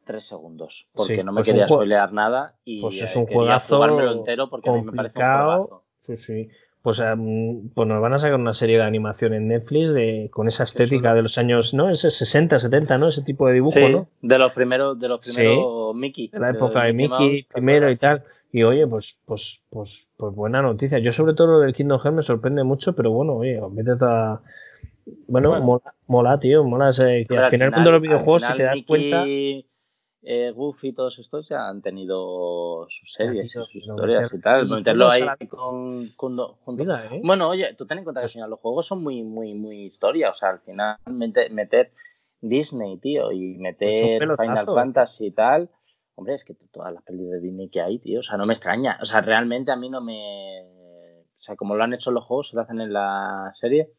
tres 0.07 0.23
segundos, 0.23 0.87
porque 0.93 1.23
no 1.23 1.31
me 1.31 1.39
pues 1.39 1.47
quería 1.47 1.65
spoilear 1.65 2.11
nada 2.13 2.55
y 2.65 2.81
pues 2.81 2.99
es 3.01 3.15
un 3.15 3.27
juegazo 3.27 4.09
entero 4.11 4.49
porque 4.49 4.71
me 4.71 4.91
parece 4.91 5.19
un 5.19 5.67
Sí, 6.01 6.15
sí. 6.15 6.49
Pues, 6.81 6.99
em, 6.99 7.67
pues, 7.75 7.85
nos 7.85 8.01
van 8.01 8.13
a 8.13 8.19
sacar 8.19 8.39
una 8.39 8.53
serie 8.53 8.77
de 8.77 8.83
animación 8.83 9.33
en 9.33 9.49
Netflix 9.49 9.93
de, 9.93 10.29
con 10.31 10.47
esa 10.47 10.63
estética 10.63 11.13
de 11.13 11.21
los 11.21 11.37
años, 11.37 11.73
¿no? 11.73 11.89
Ese 11.89 12.09
60, 12.11 12.59
70, 12.59 12.97
¿no? 12.97 13.09
Ese 13.09 13.23
tipo 13.23 13.45
de 13.45 13.55
dibujo, 13.55 13.77
¿no? 13.89 14.07
De 14.21 14.37
los 14.39 14.53
primeros, 14.53 14.97
de 14.97 15.09
los 15.09 15.19
primeros 15.19 15.93
Mickey. 15.93 16.29
De 16.29 16.39
la 16.39 16.51
época 16.51 16.83
de, 16.83 16.93
Mickey, 16.93 17.43
primero 17.43 17.91
y 17.91 17.97
tal. 17.97 18.23
Y 18.53 18.63
oye, 18.63 18.87
pues, 18.87 19.19
pues, 19.25 19.61
pues, 19.69 20.07
pues 20.15 20.33
buena 20.33 20.61
noticia. 20.61 20.99
Yo 20.99 21.11
sobre 21.11 21.33
todo 21.33 21.47
lo 21.47 21.59
del 21.59 21.73
Kingdom 21.73 21.99
Hearts 21.99 22.15
me 22.15 22.23
sorprende 22.23 22.63
mucho, 22.63 22.95
pero 22.95 23.11
bueno, 23.11 23.33
oye, 23.33 23.59
vete 23.71 23.97
toda... 23.97 24.41
Bueno, 25.27 25.81
Mola, 26.07 26.39
tío, 26.39 26.63
mola 26.63 26.91
que 26.95 27.37
al 27.37 27.49
final, 27.49 27.83
de 27.83 27.91
los 27.91 28.01
videojuegos, 28.01 28.43
si 28.43 28.53
te 28.55 28.63
das 28.63 28.83
cuenta 28.83 29.25
eh, 30.29 30.51
Goofy 30.51 30.89
y 30.89 30.93
todos 30.93 31.17
estos 31.19 31.47
ya 31.47 31.69
han 31.69 31.81
tenido 31.81 32.85
sus 32.89 33.13
series, 33.13 33.49
sus 33.49 33.73
historias 33.73 34.33
y 34.33 34.41
tal. 34.41 34.67
Meterlo 34.67 35.09
ahí 35.09 35.25
con, 35.47 36.05
¿eh? 37.13 37.21
Bueno, 37.23 37.47
oye, 37.47 37.73
tú 37.75 37.87
ten 37.87 37.99
en 37.99 38.03
cuenta 38.03 38.19
que 38.19 38.25
al 38.25 38.29
final 38.29 38.49
los 38.49 38.59
juegos 38.59 38.85
son 38.85 39.01
muy, 39.01 39.23
muy, 39.23 39.53
muy 39.53 39.85
historia. 39.85 40.29
O 40.29 40.33
sea, 40.33 40.49
al 40.49 40.59
final 40.59 40.97
meter, 41.09 41.93
Disney, 42.41 42.97
tío, 42.97 43.31
y 43.31 43.53
pues 43.53 43.61
meter 43.61 44.35
Final 44.37 44.65
Fantasy 44.65 45.27
y 45.27 45.31
tal. 45.31 45.69
Hombre, 46.15 46.35
es 46.35 46.43
que 46.43 46.55
todas 46.73 46.93
las 46.93 47.03
pelis 47.03 47.29
de 47.29 47.39
Disney 47.39 47.69
que 47.69 47.79
hay, 47.79 47.99
tío, 47.99 48.19
o 48.19 48.23
sea, 48.23 48.35
no 48.35 48.45
me 48.45 48.53
extraña. 48.53 48.97
O 49.01 49.05
sea, 49.05 49.21
realmente 49.21 49.71
a 49.71 49.77
mí 49.77 49.89
no 49.89 50.01
me. 50.01 50.61
O 51.37 51.39
sea, 51.39 51.55
como 51.55 51.75
lo 51.75 51.85
han 51.85 51.93
hecho 51.93 52.11
los 52.11 52.25
juegos, 52.25 52.49
se 52.49 52.57
lo 52.57 52.63
hacen 52.63 52.81
en 52.81 52.91
la 52.91 53.51
serie, 53.53 53.93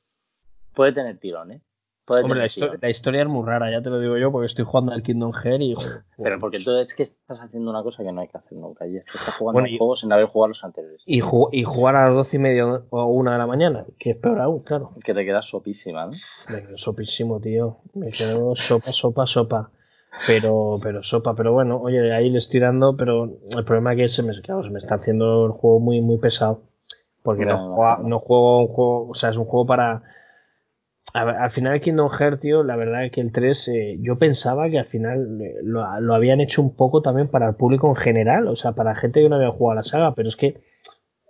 puede 0.74 0.93
tener 0.93 1.18
tirón, 1.18 1.53
¿eh? 1.53 1.62
Hombre, 2.09 2.49
la, 2.81 2.89
historia 2.89 3.23
es 3.23 3.29
muy 3.29 3.45
rara, 3.45 3.71
ya 3.71 3.83
te 3.83 3.91
lo 3.91 4.01
digo 4.01 4.17
yo, 4.17 4.33
porque 4.33 4.47
estoy 4.47 4.65
jugando 4.65 4.93
al 4.93 5.03
Kingdom 5.03 5.33
Hearts 5.33 5.63
y. 5.63 5.75
Pero 6.17 6.41
porque 6.41 6.59
tú 6.59 6.73
es 6.77 6.95
que 6.95 7.03
estás 7.03 7.39
haciendo 7.41 7.71
una 7.71 7.83
cosa 7.83 8.03
que 8.03 8.13
no 8.13 8.21
hay 8.23 8.29
que 8.29 8.39
hacer 8.39 8.57
nunca, 8.57 8.87
y 8.87 8.97
es 8.97 9.05
que 9.05 9.19
estás 9.19 9.37
jugando 9.37 9.61
bueno, 9.61 9.77
juegos 9.77 10.01
sin 10.01 10.13
haber 10.13 10.27
jugado 10.27 10.49
los 10.49 10.65
anteriores. 10.65 11.03
Y, 11.07 11.19
y 11.19 11.65
jugar 11.65 11.97
a 11.97 12.07
las 12.07 12.15
doce 12.15 12.37
y 12.37 12.41
media 12.41 12.67
o 12.67 13.05
una 13.07 13.33
de 13.33 13.39
la 13.39 13.47
mañana, 13.47 13.85
que 13.99 14.11
es 14.11 14.17
peor 14.17 14.41
aún, 14.41 14.61
claro. 14.61 14.93
Que 15.05 15.13
te 15.13 15.25
quedas 15.25 15.47
sopísima, 15.47 16.07
¿no? 16.07 16.13
Me 16.51 16.63
quedo 16.63 16.77
sopísimo, 16.77 17.41
tío. 17.41 17.79
Me 17.95 18.11
quedo 18.11 18.55
sopa, 18.55 18.93
sopa, 18.93 19.27
sopa. 19.27 19.71
Pero, 20.27 20.79
pero 20.83 21.03
sopa, 21.03 21.35
pero 21.35 21.53
bueno, 21.53 21.81
oye, 21.81 22.13
ahí 22.13 22.31
le 22.31 22.39
estoy 22.39 22.61
dando, 22.61 22.97
pero 22.97 23.25
el 23.57 23.65
problema 23.65 23.93
es 23.93 23.99
que 23.99 24.09
se 24.09 24.23
me, 24.23 24.33
claro, 24.41 24.65
se 24.65 24.71
me 24.71 24.79
está 24.79 24.97
haciendo 24.97 25.47
el 25.47 25.53
juego 25.53 25.79
muy, 25.79 26.01
muy 26.01 26.19
pesado. 26.19 26.63
Porque 27.23 27.45
no, 27.45 27.99
no 27.99 28.19
juego 28.19 28.61
un 28.61 28.69
juego, 28.69 29.09
o 29.11 29.15
sea, 29.15 29.31
es 29.31 29.37
un 29.37 29.45
juego 29.45 29.67
para 29.67 30.03
al 31.15 31.51
final 31.51 31.81
Kingdom 31.81 32.11
Hearts, 32.11 32.41
tío, 32.41 32.63
la 32.63 32.77
verdad 32.77 33.05
es 33.05 33.13
que 33.13 33.21
el 33.21 33.33
3 33.33 33.69
eh, 33.69 33.99
yo 34.01 34.19
pensaba 34.19 34.69
que 34.69 34.79
al 34.79 34.87
final 34.87 35.41
eh, 35.41 35.55
lo, 35.63 36.15
habían 36.15 36.41
hecho 36.41 36.61
un 36.63 36.75
poco 36.75 37.03
también 37.03 37.29
para 37.29 37.49
el 37.49 37.55
público 37.55 37.89
en 37.89 37.97
general, 37.97 38.47
o 38.49 38.57
sea, 38.57 38.73
para 38.73 38.95
gente 38.95 39.23
que 39.23 39.29
no 39.29 39.37
había 39.37 39.51
jugado 39.51 39.77
la 39.77 39.83
saga, 39.83 40.15
pero 40.15 40.29
es 40.29 40.37
que 40.37 40.61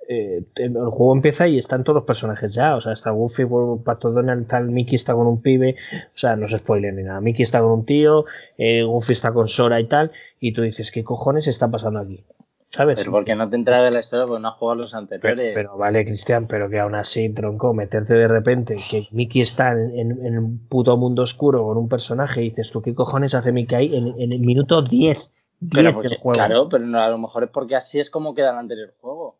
eh, 0.09 0.43
el, 0.57 0.74
juego 0.74 1.14
empieza 1.14 1.47
y 1.47 1.59
están 1.59 1.85
todos 1.85 1.97
los 1.97 2.05
personajes 2.05 2.53
ya, 2.55 2.74
o 2.76 2.81
sea, 2.81 2.93
está 2.93 3.11
Goofy, 3.11 3.45
Pato 3.85 4.11
Donald, 4.11 4.47
tal, 4.47 4.68
Mickey 4.68 4.97
está 4.97 5.14
con 5.14 5.26
un 5.26 5.43
pibe, 5.43 5.76
o 6.14 6.18
sea, 6.18 6.35
no 6.35 6.49
se 6.49 6.59
spoiler 6.59 6.95
ni 6.95 7.05
nada, 7.05 7.20
Mickey 7.20 7.43
está 7.43 7.61
con 7.61 7.70
un 7.70 7.85
tío, 7.85 8.24
Goofy 8.59 9.12
está 9.12 9.33
con 9.33 9.49
Sora 9.49 9.81
y 9.81 9.87
tal, 9.87 10.11
y 10.41 10.53
tú 10.53 10.62
dices, 10.62 10.91
¿qué 10.91 11.05
cojones 11.05 11.47
está 11.47 11.70
pasando 11.70 12.01
aquí? 12.01 12.24
¿Sabes? 12.70 12.96
Pero 12.98 13.12
porque 13.12 13.34
no 13.34 13.48
te 13.48 13.56
entra 13.56 13.82
de 13.82 13.90
la 13.90 14.00
historia 14.00 14.26
porque 14.26 14.42
no 14.42 14.48
has 14.48 14.56
jugado 14.56 14.82
los 14.82 14.94
anteriores. 14.94 15.52
Pero, 15.54 15.78
vale, 15.78 16.04
Cristian, 16.04 16.46
pero 16.46 16.68
que 16.68 16.78
aún 16.78 16.94
así, 16.94 17.30
tronco, 17.30 17.72
meterte 17.72 18.12
de 18.12 18.28
repente 18.28 18.76
que 18.90 19.08
Mickey 19.10 19.40
está 19.40 19.72
en, 19.72 20.10
en, 20.24 20.38
un 20.38 20.68
puto 20.68 20.96
mundo 20.98 21.22
oscuro 21.22 21.64
con 21.64 21.78
un 21.78 21.88
personaje 21.88 22.42
y 22.42 22.50
dices 22.50 22.70
tú, 22.70 22.82
¿qué 22.82 22.94
cojones 22.94 23.34
hace 23.34 23.52
Mickey 23.52 23.76
ahí 23.76 23.96
en, 23.96 24.32
el 24.32 24.40
minuto 24.40 24.82
10? 24.82 25.30
10 25.60 25.84
del 26.02 26.16
juego. 26.16 26.34
Claro, 26.34 26.68
pero 26.68 26.84
a 27.00 27.08
lo 27.08 27.18
mejor 27.18 27.44
es 27.44 27.50
porque 27.50 27.74
así 27.74 28.00
es 28.00 28.10
como 28.10 28.34
queda 28.34 28.50
el 28.50 28.58
anterior 28.58 28.94
juego. 29.00 29.36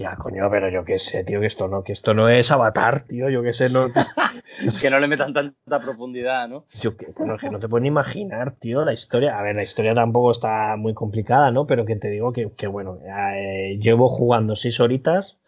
Ya, 0.00 0.16
coño, 0.16 0.48
pero 0.50 0.70
yo 0.70 0.82
qué 0.82 0.98
sé, 0.98 1.24
tío, 1.24 1.40
que 1.40 1.46
esto 1.46 1.68
no, 1.68 1.84
que 1.84 1.92
esto 1.92 2.14
no 2.14 2.30
es 2.30 2.50
Avatar, 2.50 3.02
tío, 3.02 3.28
yo 3.28 3.42
qué 3.42 3.52
sé, 3.52 3.68
no. 3.68 3.84
es 4.66 4.80
que 4.80 4.88
no 4.88 4.98
le 4.98 5.06
metan 5.06 5.34
tanta 5.34 5.78
profundidad, 5.78 6.48
¿no? 6.48 6.64
Yo 6.80 6.96
que, 6.96 7.12
bueno, 7.14 7.36
que 7.36 7.50
no 7.50 7.58
te 7.58 7.68
puedo 7.68 7.82
ni 7.82 7.88
imaginar, 7.88 8.56
tío, 8.58 8.82
la 8.82 8.94
historia. 8.94 9.38
A 9.38 9.42
ver, 9.42 9.56
la 9.56 9.62
historia 9.62 9.94
tampoco 9.94 10.30
está 10.30 10.74
muy 10.78 10.94
complicada, 10.94 11.50
¿no? 11.50 11.66
Pero 11.66 11.84
que 11.84 11.96
te 11.96 12.08
digo 12.08 12.32
que, 12.32 12.50
que 12.56 12.66
bueno, 12.66 12.96
eh, 13.04 13.78
llevo 13.78 14.08
jugando 14.08 14.56
seis 14.56 14.80
horitas 14.80 15.38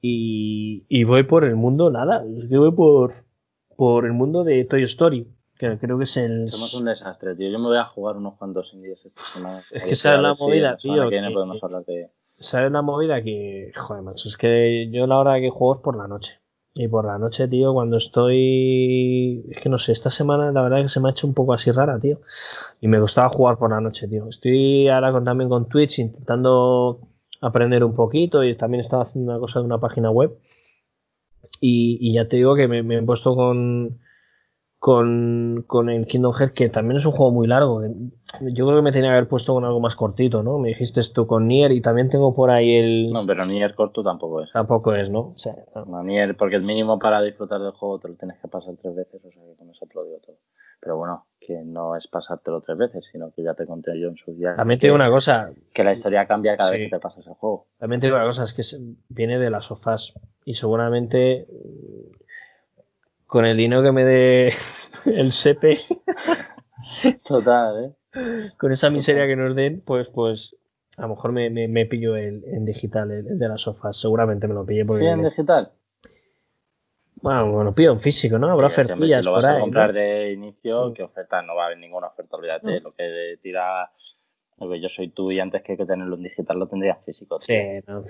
y, 0.00 0.86
y, 0.88 1.04
voy 1.04 1.24
por 1.24 1.44
el 1.44 1.56
mundo, 1.56 1.90
nada, 1.90 2.24
es 2.38 2.48
que 2.48 2.56
voy 2.56 2.72
por, 2.72 3.26
por 3.76 4.06
el 4.06 4.14
mundo 4.14 4.44
de 4.44 4.64
Toy 4.64 4.82
Story. 4.84 5.28
Que 5.58 5.76
creo 5.76 5.98
que 5.98 6.04
es 6.04 6.16
el. 6.16 6.48
Somos 6.48 6.72
un 6.72 6.86
desastre, 6.86 7.36
tío. 7.36 7.50
Yo 7.50 7.58
me 7.58 7.66
voy 7.66 7.76
a 7.76 7.84
jugar 7.84 8.16
unos 8.16 8.38
cuantos 8.38 8.72
indies 8.72 9.04
esta 9.04 9.20
semana. 9.20 9.58
Es 9.58 9.84
que 9.84 9.92
esa 9.92 10.14
es 10.14 10.22
la 10.22 10.32
movida, 10.32 10.78
tío. 10.78 11.10
Que, 11.10 11.20
podemos 11.34 11.62
hablar 11.62 11.84
de 11.84 12.08
¿Sabes 12.40 12.72
la 12.72 12.82
movida? 12.82 13.22
Que, 13.22 13.70
joder, 13.76 14.02
macho, 14.02 14.28
es 14.28 14.36
que 14.38 14.88
yo 14.90 15.06
la 15.06 15.18
hora 15.18 15.40
que 15.40 15.50
juego 15.50 15.74
es 15.76 15.80
por 15.82 15.96
la 15.96 16.08
noche. 16.08 16.40
Y 16.72 16.88
por 16.88 17.04
la 17.04 17.18
noche, 17.18 17.48
tío, 17.48 17.74
cuando 17.74 17.96
estoy. 17.98 19.44
Es 19.50 19.62
que 19.62 19.68
no 19.68 19.78
sé, 19.78 19.92
esta 19.92 20.10
semana 20.10 20.50
la 20.52 20.62
verdad 20.62 20.82
que 20.82 20.88
se 20.88 21.00
me 21.00 21.08
ha 21.08 21.12
hecho 21.12 21.26
un 21.26 21.34
poco 21.34 21.52
así 21.52 21.70
rara, 21.70 21.98
tío. 22.00 22.20
Y 22.80 22.88
me 22.88 23.00
gustaba 23.00 23.28
jugar 23.28 23.58
por 23.58 23.70
la 23.70 23.80
noche, 23.80 24.08
tío. 24.08 24.28
Estoy 24.28 24.88
ahora 24.88 25.12
también 25.22 25.50
con 25.50 25.68
Twitch 25.68 25.98
intentando 25.98 27.00
aprender 27.42 27.84
un 27.84 27.94
poquito 27.94 28.44
y 28.44 28.54
también 28.56 28.80
estaba 28.80 29.02
haciendo 29.02 29.32
una 29.32 29.40
cosa 29.40 29.60
de 29.60 29.66
una 29.66 29.78
página 29.80 30.10
web. 30.10 30.38
Y, 31.60 32.14
ya 32.14 32.28
te 32.28 32.36
digo 32.36 32.56
que 32.56 32.68
me 32.68 32.96
he 32.96 33.02
puesto 33.02 33.34
con, 33.34 34.00
con, 34.80 35.62
con 35.66 35.90
el 35.90 36.06
Kingdom 36.06 36.32
Hearts, 36.32 36.54
que 36.54 36.70
también 36.70 36.96
es 36.96 37.04
un 37.04 37.12
juego 37.12 37.30
muy 37.30 37.46
largo. 37.46 37.82
Yo 37.82 38.66
creo 38.66 38.76
que 38.76 38.82
me 38.82 38.92
tenía 38.92 39.10
que 39.10 39.16
haber 39.16 39.28
puesto 39.28 39.52
con 39.52 39.66
algo 39.66 39.78
más 39.78 39.94
cortito, 39.94 40.42
¿no? 40.42 40.58
Me 40.58 40.70
dijiste 40.70 41.00
esto 41.00 41.26
con 41.26 41.48
Nier 41.48 41.70
y 41.72 41.82
también 41.82 42.08
tengo 42.08 42.34
por 42.34 42.50
ahí 42.50 42.76
el. 42.76 43.12
No, 43.12 43.26
pero 43.26 43.44
Nier 43.44 43.74
corto 43.74 44.02
tampoco 44.02 44.42
es. 44.42 44.50
Tampoco 44.52 44.94
es, 44.94 45.10
¿no? 45.10 45.34
O 45.34 45.38
sea, 45.38 45.52
no. 45.86 46.02
Nier, 46.02 46.34
porque 46.34 46.56
el 46.56 46.62
mínimo 46.62 46.98
para 46.98 47.20
disfrutar 47.20 47.60
del 47.60 47.72
juego 47.72 47.98
te 47.98 48.08
lo 48.08 48.14
tienes 48.14 48.38
que 48.38 48.48
pasar 48.48 48.74
tres 48.80 48.96
veces, 48.96 49.22
o 49.22 49.30
sea 49.30 49.42
que 49.44 49.54
con 49.54 49.68
eso 49.68 49.84
te 49.84 49.94
lo 49.94 50.04
digo 50.04 50.18
todo. 50.24 50.36
Pero 50.80 50.96
bueno, 50.96 51.26
que 51.38 51.62
no 51.62 51.94
es 51.94 52.06
pasártelo 52.06 52.62
tres 52.62 52.78
veces, 52.78 53.06
sino 53.12 53.30
que 53.32 53.42
ya 53.42 53.52
te 53.52 53.66
conté 53.66 54.00
yo 54.00 54.08
en 54.08 54.16
su 54.16 54.32
día. 54.32 54.56
También 54.56 54.80
te 54.80 54.86
digo 54.86 54.96
una 54.96 55.10
cosa. 55.10 55.50
Que 55.74 55.84
la 55.84 55.92
historia 55.92 56.24
cambia 56.24 56.56
cada 56.56 56.70
vez 56.70 56.88
que 56.88 56.96
te 56.96 57.00
pasas 57.00 57.26
el 57.26 57.34
juego. 57.34 57.66
También 57.78 58.00
te 58.00 58.06
digo 58.06 58.16
una 58.16 58.24
cosa, 58.24 58.44
es 58.44 58.54
que 58.54 58.62
viene 59.10 59.38
de 59.38 59.50
las 59.50 59.66
sofás 59.66 60.14
y 60.46 60.54
seguramente 60.54 61.46
con 63.30 63.44
el 63.44 63.56
dinero 63.56 63.82
que 63.82 63.92
me 63.92 64.04
dé 64.04 64.52
el 65.06 65.32
SEPE, 65.32 65.78
Total, 67.26 67.84
¿eh? 67.84 68.50
Con 68.58 68.72
esa 68.72 68.90
miseria 68.90 69.26
que 69.26 69.36
nos 69.36 69.54
den, 69.54 69.82
pues, 69.82 70.08
pues 70.08 70.56
a 70.96 71.02
lo 71.02 71.10
mejor 71.10 71.32
me, 71.32 71.48
me, 71.48 71.86
pillo 71.86 72.16
el, 72.16 72.42
en 72.44 72.64
digital, 72.64 73.10
el, 73.12 73.38
de 73.38 73.48
las 73.48 73.60
sofás. 73.60 73.96
Seguramente 73.96 74.48
me 74.48 74.54
lo 74.54 74.66
pille. 74.66 74.84
Porque 74.84 75.04
¿Sí, 75.04 75.08
en 75.08 75.22
digital? 75.22 75.72
Bueno, 77.22 77.46
me 77.58 77.64
lo 77.64 77.74
pillo 77.74 77.92
en 77.92 78.00
físico, 78.00 78.38
¿no? 78.38 78.50
Habrá 78.50 78.66
ofertas. 78.66 78.98
Si 78.98 79.22
lo 79.22 79.32
vas 79.32 79.44
a 79.44 79.60
comprar 79.60 79.92
de 79.92 80.32
inicio, 80.32 80.92
¿qué 80.92 81.04
oferta? 81.04 81.40
No 81.42 81.54
va 81.54 81.64
a 81.64 81.66
haber 81.66 81.78
ninguna 81.78 82.08
oferta, 82.08 82.36
olvídate. 82.36 82.80
Lo 82.80 82.90
que 82.90 83.38
tira 83.40 83.92
yo 84.60 84.88
soy 84.88 85.08
tú 85.08 85.30
y 85.30 85.40
antes 85.40 85.62
que, 85.62 85.76
tenerlo 85.76 86.16
en 86.16 86.22
digital 86.22 86.58
lo 86.58 86.66
tendría 86.66 86.92
en 86.92 87.04
físico. 87.04 87.40
Sí, 87.40 87.54
no, 87.86 88.02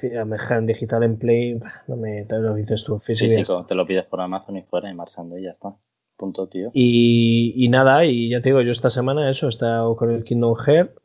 en 0.51 0.66
digital 0.66 1.03
en 1.05 1.16
Play, 1.16 1.61
no 1.88 1.96
me 1.96 2.24
te 2.24 2.38
lo 2.38 2.55
dices 2.55 2.84
tú 2.84 2.98
físico. 2.98 3.32
Físico, 3.32 3.66
te 3.66 3.74
lo 3.74 3.86
pides 3.86 4.05
por 4.07 4.20
Amazon 4.20 4.57
y 4.57 4.62
fuera 4.62 4.90
y 4.90 4.94
marchando 4.94 5.38
y 5.38 5.44
ya 5.44 5.51
está. 5.51 5.74
Punto, 6.16 6.48
tío. 6.48 6.70
Y, 6.74 7.55
y 7.57 7.68
nada, 7.68 8.05
y 8.05 8.28
ya 8.28 8.40
te 8.40 8.51
digo, 8.51 8.61
yo 8.61 8.72
esta 8.72 8.90
semana 8.90 9.30
eso, 9.30 9.46
he 9.46 9.48
estado 9.48 9.96
con 9.96 10.11
el 10.11 10.24
Kingdom 10.24 10.55
Hearts 10.55 11.01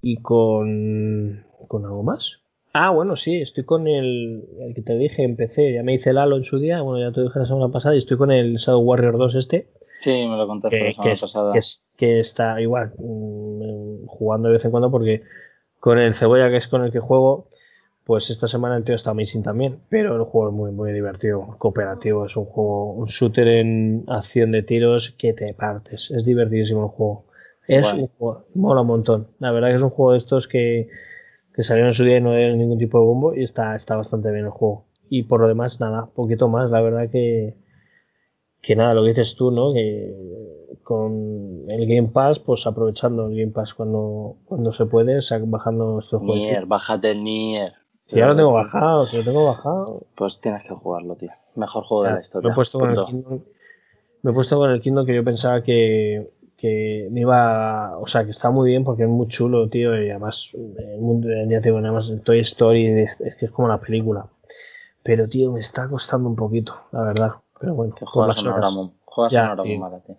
y 0.00 0.18
con, 0.18 1.44
con 1.66 1.84
algo 1.84 2.02
más. 2.02 2.40
Ah, 2.72 2.90
bueno, 2.90 3.16
sí, 3.16 3.40
estoy 3.40 3.64
con 3.64 3.86
el, 3.86 4.44
el 4.60 4.74
que 4.74 4.82
te 4.82 4.96
dije, 4.96 5.22
empecé, 5.22 5.72
ya 5.72 5.82
me 5.82 5.94
hice 5.94 6.10
el 6.10 6.18
Halo 6.18 6.36
en 6.36 6.44
su 6.44 6.58
día, 6.58 6.82
bueno, 6.82 7.00
ya 7.04 7.14
te 7.14 7.22
dije 7.22 7.38
la 7.38 7.46
semana 7.46 7.68
pasada, 7.68 7.94
y 7.94 7.98
estoy 7.98 8.16
con 8.16 8.32
el 8.32 8.56
Shadow 8.56 8.80
Warrior 8.80 9.16
2 9.16 9.34
este. 9.36 9.68
Sí, 10.00 10.10
me 10.10 10.36
lo 10.36 10.46
contaste 10.46 10.78
la 10.78 10.92
semana 10.92 11.10
pasada. 11.12 11.52
Que, 11.52 11.60
que, 11.96 12.20
está 12.20 12.60
igual, 12.60 12.92
mm, 12.98 14.06
jugando 14.06 14.48
de 14.48 14.54
vez 14.54 14.64
en 14.64 14.70
cuando, 14.70 14.90
porque 14.90 15.22
con 15.80 15.98
el 15.98 16.14
Cebolla, 16.14 16.50
que 16.50 16.56
es 16.56 16.68
con 16.68 16.84
el 16.84 16.92
que 16.92 17.00
juego, 17.00 17.48
pues 18.04 18.30
esta 18.30 18.48
semana 18.48 18.76
el 18.76 18.84
tío 18.84 18.94
está 18.94 19.12
amazing 19.12 19.42
también, 19.42 19.80
pero 19.88 20.16
el 20.16 20.24
juego 20.24 20.48
es 20.48 20.54
muy, 20.54 20.72
muy 20.72 20.92
divertido, 20.92 21.56
cooperativo, 21.58 22.26
es 22.26 22.36
un 22.36 22.44
juego, 22.44 22.92
un 22.92 23.06
shooter 23.06 23.48
en 23.48 24.04
acción 24.08 24.52
de 24.52 24.62
tiros 24.62 25.14
que 25.18 25.32
te 25.32 25.54
partes, 25.54 26.10
es 26.10 26.24
divertidísimo 26.24 26.84
el 26.84 26.88
juego. 26.88 27.24
Es 27.66 27.90
un 27.94 28.08
juego, 28.08 28.44
mola 28.54 28.82
un 28.82 28.88
montón. 28.88 29.28
La 29.38 29.50
verdad 29.50 29.68
que 29.68 29.76
es 29.76 29.82
un 29.82 29.88
juego 29.88 30.12
de 30.12 30.18
estos 30.18 30.48
que, 30.48 30.88
que 31.54 31.62
salieron 31.62 31.88
en 31.88 31.94
su 31.94 32.04
día 32.04 32.18
y 32.18 32.20
no 32.20 32.32
hay 32.32 32.54
ningún 32.56 32.78
tipo 32.78 32.98
de 32.98 33.06
bombo 33.06 33.34
y 33.34 33.42
está, 33.42 33.74
está 33.74 33.96
bastante 33.96 34.30
bien 34.30 34.44
el 34.44 34.50
juego. 34.50 34.84
Y 35.08 35.22
por 35.22 35.40
lo 35.40 35.48
demás, 35.48 35.80
nada, 35.80 36.10
poquito 36.14 36.48
más, 36.48 36.70
la 36.70 36.82
verdad 36.82 37.08
que, 37.10 37.56
que 38.64 38.76
nada, 38.76 38.94
lo 38.94 39.02
que 39.02 39.08
dices 39.08 39.34
tú, 39.34 39.50
¿no? 39.50 39.72
Que 39.72 40.14
con 40.82 41.64
el 41.68 41.86
Game 41.86 42.08
Pass, 42.08 42.38
pues 42.38 42.66
aprovechando 42.66 43.26
el 43.26 43.36
Game 43.36 43.52
Pass 43.52 43.74
cuando, 43.74 44.36
cuando 44.44 44.72
se 44.72 44.86
puede, 44.86 45.18
bajando 45.46 45.98
estos 45.98 46.20
juegos. 46.20 46.48
Nier, 46.48 46.66
bájate 46.66 47.10
el 47.12 47.24
Nier. 47.24 47.72
Si 48.06 48.16
ya 48.16 48.26
lo 48.26 48.36
tengo 48.36 48.52
bajado, 48.52 49.06
si 49.06 49.16
lo 49.16 49.24
tengo 49.24 49.46
bajado. 49.46 50.06
Pues 50.14 50.40
tienes 50.40 50.62
que 50.62 50.74
jugarlo, 50.74 51.16
tío. 51.16 51.30
Mejor 51.54 51.84
juego 51.84 52.04
de 52.04 52.12
la 52.12 52.20
historia. 52.20 52.48
Me 52.48 52.52
he 52.52 52.54
puesto 52.54 52.78
con 52.78 52.90
el 52.90 53.04
Kingdom, 53.06 53.40
me 54.22 54.30
he 54.30 54.34
puesto 54.34 54.56
con 54.58 54.70
el 54.70 54.80
Kingdom 54.80 55.06
que 55.06 55.14
yo 55.14 55.24
pensaba 55.24 55.62
que, 55.62 56.30
que 56.56 57.08
me 57.10 57.20
iba, 57.20 57.96
o 57.98 58.06
sea, 58.06 58.24
que 58.24 58.30
está 58.30 58.50
muy 58.50 58.70
bien 58.70 58.84
porque 58.84 59.04
es 59.04 59.08
muy 59.08 59.28
chulo, 59.28 59.68
tío, 59.68 59.94
y 60.02 60.10
además 60.10 60.50
el 60.54 61.00
mundo, 61.00 61.28
ya 61.48 61.60
te 61.60 61.68
digo, 61.68 61.80
nada 61.80 61.94
más 61.94 62.12
Toy 62.24 62.40
Story 62.40 62.86
es, 63.00 63.16
que 63.16 63.46
es 63.46 63.50
como 63.50 63.68
la 63.68 63.80
película. 63.80 64.26
Pero, 65.02 65.28
tío, 65.28 65.52
me 65.52 65.60
está 65.60 65.88
costando 65.88 66.28
un 66.28 66.36
poquito, 66.36 66.74
la 66.92 67.02
verdad. 67.02 67.32
Pero 67.64 67.74
bueno, 67.74 67.94
que 67.94 68.04
juegas 68.04 68.44
en 68.44 68.52
Ramón. 68.52 68.92
Juegas 69.04 69.32
ya, 69.32 69.52
en 69.52 69.56
muy 69.56 69.78
mala, 69.78 70.00
tío. 70.00 70.16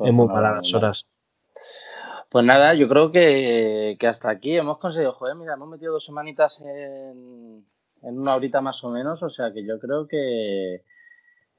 Es 0.00 0.12
muy 0.12 0.26
mala 0.26 0.56
las 0.56 0.74
horas. 0.74 1.06
Pues 2.28 2.44
nada, 2.44 2.74
yo 2.74 2.88
creo 2.88 3.12
que, 3.12 3.96
que, 3.98 4.06
hasta 4.06 4.30
aquí 4.30 4.56
hemos 4.56 4.78
conseguido, 4.78 5.12
joder, 5.12 5.36
mira, 5.36 5.54
hemos 5.54 5.68
metido 5.68 5.92
dos 5.92 6.04
semanitas 6.04 6.60
en, 6.62 7.64
en 8.02 8.18
una 8.18 8.34
horita 8.34 8.60
más 8.60 8.82
o 8.84 8.90
menos, 8.90 9.22
o 9.22 9.28
sea 9.28 9.52
que 9.52 9.66
yo 9.66 9.78
creo 9.78 10.08
que, 10.08 10.82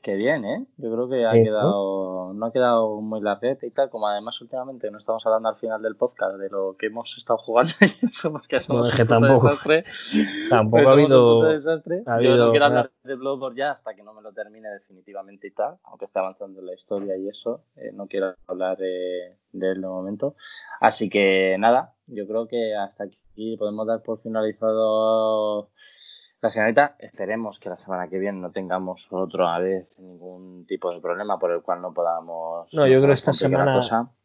Qué 0.03 0.15
bien, 0.15 0.43
¿eh? 0.43 0.65
Yo 0.75 0.91
creo 0.91 1.07
que 1.07 1.25
ha 1.25 1.31
quedado, 1.31 2.33
¿no? 2.33 2.45
ha 2.45 2.51
quedado 2.51 2.99
muy 2.99 3.21
larguete 3.21 3.67
y 3.67 3.71
tal, 3.71 3.89
como 3.89 4.05
además 4.05 4.41
últimamente 4.41 4.91
no 4.91 4.97
estamos 4.97 5.25
hablando 5.25 5.47
al 5.47 5.55
final 5.55 5.81
del 5.81 5.95
podcast 5.95 6.35
de 6.35 6.49
lo 6.49 6.75
que 6.77 6.87
hemos 6.87 7.17
estado 7.17 7.37
jugando 7.37 7.71
y 7.79 8.05
eso, 8.07 8.33
porque 8.33 8.59
somos 8.59 8.89
no, 8.91 8.97
que 8.97 9.05
tampoco, 9.05 9.47
desastre. 9.47 9.85
Tampoco 10.49 10.89
ha 10.89 10.91
habido, 10.91 11.43
desastre. 11.43 12.03
Yo 12.21 12.35
no 12.35 12.51
quiero 12.51 12.65
hablar 12.65 12.91
de 13.01 13.15
Bloodborne 13.15 13.57
ya 13.57 13.71
hasta 13.71 13.95
que 13.95 14.03
no 14.03 14.13
me 14.13 14.21
lo 14.21 14.33
termine 14.33 14.67
definitivamente 14.71 15.47
y 15.47 15.51
tal, 15.51 15.77
aunque 15.85 16.03
esté 16.03 16.19
avanzando 16.19 16.61
la 16.61 16.73
historia 16.73 17.15
y 17.15 17.29
eso, 17.29 17.63
eh, 17.77 17.91
no 17.93 18.07
quiero 18.07 18.35
hablar 18.45 18.75
de, 18.75 19.37
de 19.53 19.71
él 19.71 19.79
de 19.79 19.87
momento. 19.87 20.35
Así 20.81 21.09
que 21.09 21.55
nada, 21.57 21.93
yo 22.07 22.27
creo 22.27 22.49
que 22.49 22.75
hasta 22.75 23.05
aquí 23.05 23.55
podemos 23.55 23.87
dar 23.87 24.01
por 24.03 24.21
finalizado 24.21 25.69
la 26.43 26.49
señorita, 26.49 26.97
esperemos 26.99 27.57
que 27.57 27.69
la 27.69 27.77
semana 27.77 28.09
que 28.09 28.19
viene 28.19 28.37
no 28.37 28.51
tengamos 28.51 29.07
otra 29.11 29.57
vez 29.59 29.97
ningún 29.97 30.65
tipo 30.67 30.91
de 30.91 30.99
problema 30.99 31.39
por 31.39 31.51
el 31.51 31.61
cual 31.61 31.81
no 31.81 31.93
podamos. 31.93 32.67
No, 32.73 32.85
yo 32.85 32.97
creo 32.97 33.07
que 33.07 33.13
esta 33.13 33.31
semana, 33.31 33.79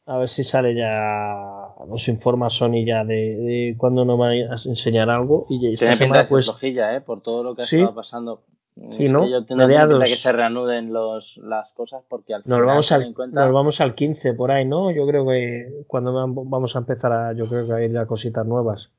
a 0.04 0.18
ver 0.18 0.28
si 0.28 0.42
sale 0.42 0.74
ya, 0.74 1.68
nos 1.86 2.08
informa 2.08 2.50
Sony 2.50 2.84
ya 2.84 3.04
de, 3.04 3.14
de 3.14 3.76
cuándo 3.78 4.04
nos 4.04 4.20
va 4.20 4.30
a 4.30 4.34
enseñar 4.34 5.08
algo. 5.10 5.46
Y 5.48 5.74
esta 5.74 5.94
semana, 5.94 6.24
pues. 6.28 6.46
flojilla, 6.46 6.96
¿eh? 6.96 7.00
Por 7.00 7.22
todo 7.22 7.44
lo 7.44 7.54
que 7.54 7.62
ha 7.62 7.64
estado 7.64 7.94
pasando. 7.94 8.42
Sí, 8.90 9.04
¿no? 9.04 9.22
Que 9.22 9.30
yo 9.30 9.44
tengo 9.44 9.68
que 10.00 10.06
se 10.06 10.32
reanuden 10.32 10.92
los, 10.92 11.36
las 11.36 11.70
cosas 11.70 12.02
porque 12.08 12.34
al 12.34 12.42
nos 12.46 12.66
vamos 12.66 12.90
al, 12.90 13.14
nos 13.14 13.52
vamos 13.52 13.80
al 13.80 13.94
15 13.94 14.34
por 14.34 14.50
ahí, 14.50 14.64
¿no? 14.64 14.90
Yo 14.90 15.06
creo 15.06 15.24
que 15.24 15.84
cuando 15.86 16.12
vamos 16.12 16.74
a 16.74 16.80
empezar 16.80 17.12
a, 17.12 17.32
yo 17.32 17.48
creo 17.48 17.64
que 17.64 17.74
a 17.74 17.84
ir 17.84 17.92
ya 17.92 18.06
cositas 18.06 18.44
nuevas. 18.44 18.90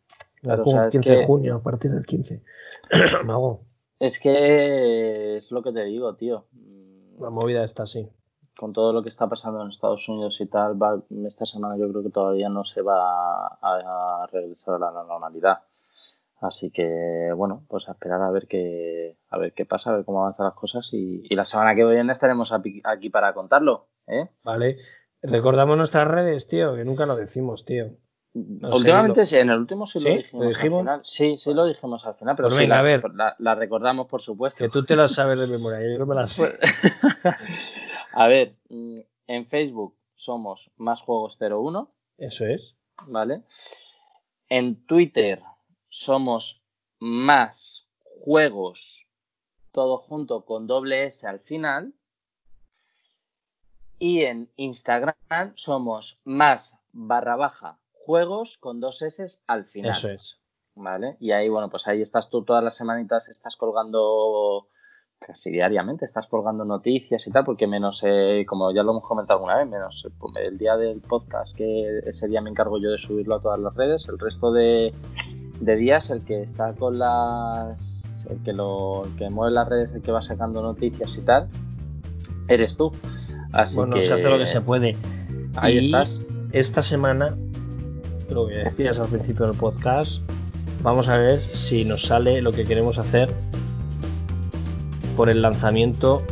el 0.43 0.89
15 0.89 1.15
de 1.17 1.25
junio, 1.25 1.55
a 1.57 1.61
partir 1.61 1.91
del 1.91 2.05
15. 2.05 2.41
Mago. 3.25 3.65
Es 3.99 4.19
que 4.19 5.37
es 5.37 5.51
lo 5.51 5.61
que 5.61 5.71
te 5.71 5.83
digo, 5.85 6.15
tío. 6.15 6.45
La 7.19 7.29
movida 7.29 7.65
está 7.65 7.83
así. 7.83 8.09
Con 8.57 8.73
todo 8.73 8.93
lo 8.93 9.03
que 9.03 9.09
está 9.09 9.27
pasando 9.27 9.61
en 9.61 9.69
Estados 9.69 10.07
Unidos 10.09 10.39
y 10.41 10.45
tal, 10.45 10.77
esta 11.25 11.45
semana 11.45 11.77
yo 11.77 11.89
creo 11.89 12.03
que 12.03 12.09
todavía 12.09 12.49
no 12.49 12.63
se 12.63 12.81
va 12.81 13.47
a, 13.61 14.27
regresar 14.31 14.75
a 14.75 14.91
la 14.91 15.03
normalidad. 15.03 15.59
Así 16.41 16.71
que, 16.71 17.31
bueno, 17.35 17.65
pues 17.67 17.89
a 17.89 17.91
esperar 17.91 18.21
a 18.21 18.31
ver 18.31 18.47
qué, 18.47 19.17
a 19.29 19.37
ver 19.37 19.53
qué 19.53 19.65
pasa, 19.65 19.91
a 19.91 19.97
ver 19.97 20.05
cómo 20.05 20.21
avanzan 20.21 20.45
las 20.45 20.55
cosas 20.55 20.89
y, 20.93 21.23
la 21.35 21.43
semana 21.43 21.75
que 21.75 21.85
viene 21.85 22.11
estaremos 22.11 22.53
aquí 22.53 23.09
para 23.09 23.33
contarlo. 23.33 23.87
¿eh? 24.07 24.29
Vale. 24.43 24.77
Recordamos 25.21 25.75
nuestras 25.75 26.07
redes, 26.07 26.47
tío, 26.47 26.75
que 26.75 26.85
nunca 26.85 27.05
lo 27.05 27.17
decimos, 27.17 27.65
tío. 27.65 27.91
Últimamente 28.33 29.25
sí, 29.25 29.37
en 29.37 29.49
el 29.49 29.57
último 29.57 29.87
sí, 29.87 29.99
lo 29.99 30.11
dijimos, 30.11 30.45
al 30.45 30.55
final. 30.55 31.01
Sí, 31.03 31.37
sí 31.37 31.53
lo 31.53 31.65
dijimos 31.65 32.05
al 32.05 32.15
final, 32.15 32.35
pero 32.35 32.49
pues 32.49 32.59
sí, 32.59 32.67
la, 32.67 32.79
a 32.79 32.81
ver, 32.83 33.03
la, 33.39 33.55
recordamos 33.55 34.05
por 34.05 34.21
supuesto. 34.21 34.63
Que 34.63 34.69
tú 34.69 34.83
te 34.85 34.95
la 34.95 35.07
sabes 35.07 35.39
de 35.39 35.47
memoria, 35.47 35.81
yo 35.81 35.97
no 35.97 36.05
me 36.05 36.15
la 36.15 36.27
sé. 36.27 36.57
a 38.13 38.27
ver, 38.27 38.55
mm, 38.69 38.99
en 39.27 39.45
Facebook 39.47 39.95
somos 40.15 40.69
más 40.77 41.01
juegos 41.01 41.37
01. 41.39 41.91
Eso 42.19 42.45
es. 42.45 42.75
¿Vale? 43.07 43.43
En 44.47 44.85
Twitter 44.85 45.41
somos 45.87 46.61
más 46.99 47.87
juegos 48.21 49.07
todo 49.71 49.97
junto 49.97 50.45
con 50.45 50.67
doble 50.67 51.05
S 51.05 51.25
al 51.25 51.39
final. 51.39 51.93
Y 53.97 54.21
en 54.21 54.49
Instagram 54.55 55.15
somos 55.55 56.19
más 56.23 56.79
barra 56.93 57.35
baja 57.35 57.79
juegos 58.09 58.57
con 58.59 58.79
dos 58.79 59.03
S 59.03 59.23
al 59.45 59.65
final. 59.65 59.91
Eso 59.91 60.09
es. 60.09 60.39
¿Vale? 60.73 61.15
Y 61.19 61.29
ahí, 61.29 61.47
bueno, 61.47 61.69
pues 61.69 61.87
ahí 61.87 62.01
estás 62.01 62.27
tú 62.31 62.43
todas 62.43 62.63
las 62.63 62.75
semanitas, 62.75 63.29
estás 63.29 63.55
colgando 63.55 64.67
casi 65.19 65.51
diariamente, 65.51 66.05
estás 66.05 66.25
colgando 66.25 66.65
noticias 66.65 67.27
y 67.27 67.31
tal, 67.31 67.45
porque 67.45 67.67
menos, 67.67 68.01
eh, 68.03 68.45
como 68.47 68.71
ya 68.73 68.81
lo 68.81 68.93
hemos 68.93 69.03
comentado 69.03 69.37
alguna 69.37 69.57
vez, 69.57 69.67
menos 69.67 70.07
eh, 70.07 70.13
pues, 70.17 70.33
el 70.37 70.57
día 70.57 70.75
del 70.75 71.01
podcast, 71.01 71.55
que 71.55 71.99
ese 72.03 72.27
día 72.27 72.41
me 72.41 72.49
encargo 72.49 72.79
yo 72.81 72.89
de 72.89 72.97
subirlo 72.97 73.35
a 73.35 73.41
todas 73.41 73.59
las 73.59 73.75
redes, 73.75 74.07
el 74.09 74.17
resto 74.17 74.51
de, 74.51 74.91
días, 75.61 76.09
el 76.09 76.25
que 76.25 76.41
está 76.41 76.73
con 76.73 76.97
las. 76.97 78.25
el 78.27 78.41
que, 78.41 78.53
lo, 78.53 79.05
que 79.19 79.29
mueve 79.29 79.53
las 79.53 79.69
redes, 79.69 79.93
el 79.93 80.01
que 80.01 80.11
va 80.11 80.23
sacando 80.23 80.63
noticias 80.63 81.15
y 81.15 81.21
tal, 81.21 81.47
eres 82.47 82.75
tú. 82.75 82.91
Así 83.53 83.75
bueno, 83.75 83.97
que. 83.97 84.03
se 84.05 84.13
hace 84.13 84.29
lo 84.29 84.39
que 84.39 84.47
se 84.47 84.61
puede. 84.61 84.95
Ahí 85.57 85.77
estás. 85.77 86.19
Esta 86.51 86.81
semana 86.81 87.37
lo 88.29 88.47
que 88.47 88.57
decías 88.57 88.99
al 88.99 89.07
principio 89.07 89.47
del 89.47 89.55
podcast, 89.55 90.21
vamos 90.81 91.07
a 91.07 91.17
ver 91.17 91.41
si 91.53 91.85
nos 91.85 92.03
sale 92.03 92.41
lo 92.41 92.51
que 92.51 92.65
queremos 92.65 92.97
hacer 92.97 93.33
por 95.15 95.29
el 95.29 95.41
lanzamiento 95.41 96.23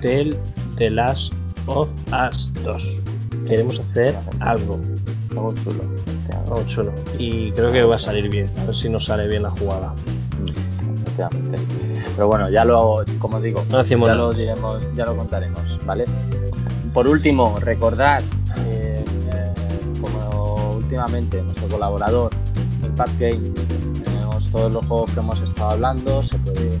del 0.00 0.36
The 0.76 0.90
Last 0.90 1.32
of 1.66 1.88
Us 2.28 2.52
2. 2.64 3.00
Queremos 3.46 3.80
hacer 3.80 4.14
algo. 4.40 4.78
Algo 5.30 5.54
chulo. 5.54 5.84
Algo 6.46 6.64
chulo. 6.66 6.92
Y 7.18 7.50
creo 7.52 7.72
que 7.72 7.82
va 7.82 7.96
a 7.96 7.98
salir 7.98 8.28
bien. 8.28 8.50
A 8.58 8.66
ver 8.66 8.74
si 8.74 8.88
nos 8.88 9.06
sale 9.06 9.26
bien 9.26 9.42
la 9.42 9.50
jugada. 9.50 9.94
Pero 12.16 12.28
bueno, 12.28 12.50
ya 12.50 12.64
lo, 12.64 13.04
como 13.18 13.40
digo, 13.40 13.64
ya 13.70 14.14
lo 14.14 14.32
diremos, 14.32 14.80
ya 14.94 15.04
lo 15.04 15.16
contaremos, 15.16 15.78
¿vale? 15.84 16.04
Por 16.92 17.08
último, 17.08 17.58
recordar 17.60 18.22
últimamente 20.92 21.42
nuestro 21.42 21.68
colaborador, 21.68 22.30
Pad 22.96 23.08
Game. 23.18 23.50
Tenemos 24.04 24.50
todos 24.50 24.70
los 24.72 24.86
juegos 24.86 25.10
que 25.12 25.20
hemos 25.20 25.40
estado 25.40 25.70
hablando, 25.70 26.22
se 26.22 26.36
puede 26.38 26.78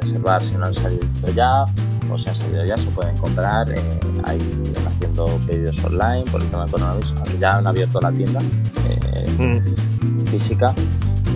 reservar 0.00 0.42
si 0.42 0.56
no 0.56 0.66
han 0.66 0.74
salido 0.74 1.06
ya, 1.36 1.64
o 2.10 2.18
se 2.18 2.30
han 2.30 2.36
salido 2.36 2.64
ya, 2.64 2.76
se 2.76 2.86
pueden 2.86 3.16
comprar. 3.18 3.70
Eh, 3.70 4.00
ahí 4.24 4.40
siguen 4.40 4.86
haciendo 4.88 5.26
pedidos 5.46 5.84
online 5.84 6.24
por 6.32 6.42
el 6.42 6.48
tema 6.48 6.66
coronavirus. 6.66 7.14
Ya 7.38 7.58
han 7.58 7.66
abierto 7.68 8.00
la 8.00 8.10
tienda 8.10 8.40
eh, 8.88 9.62
mm. 10.00 10.26
física, 10.26 10.74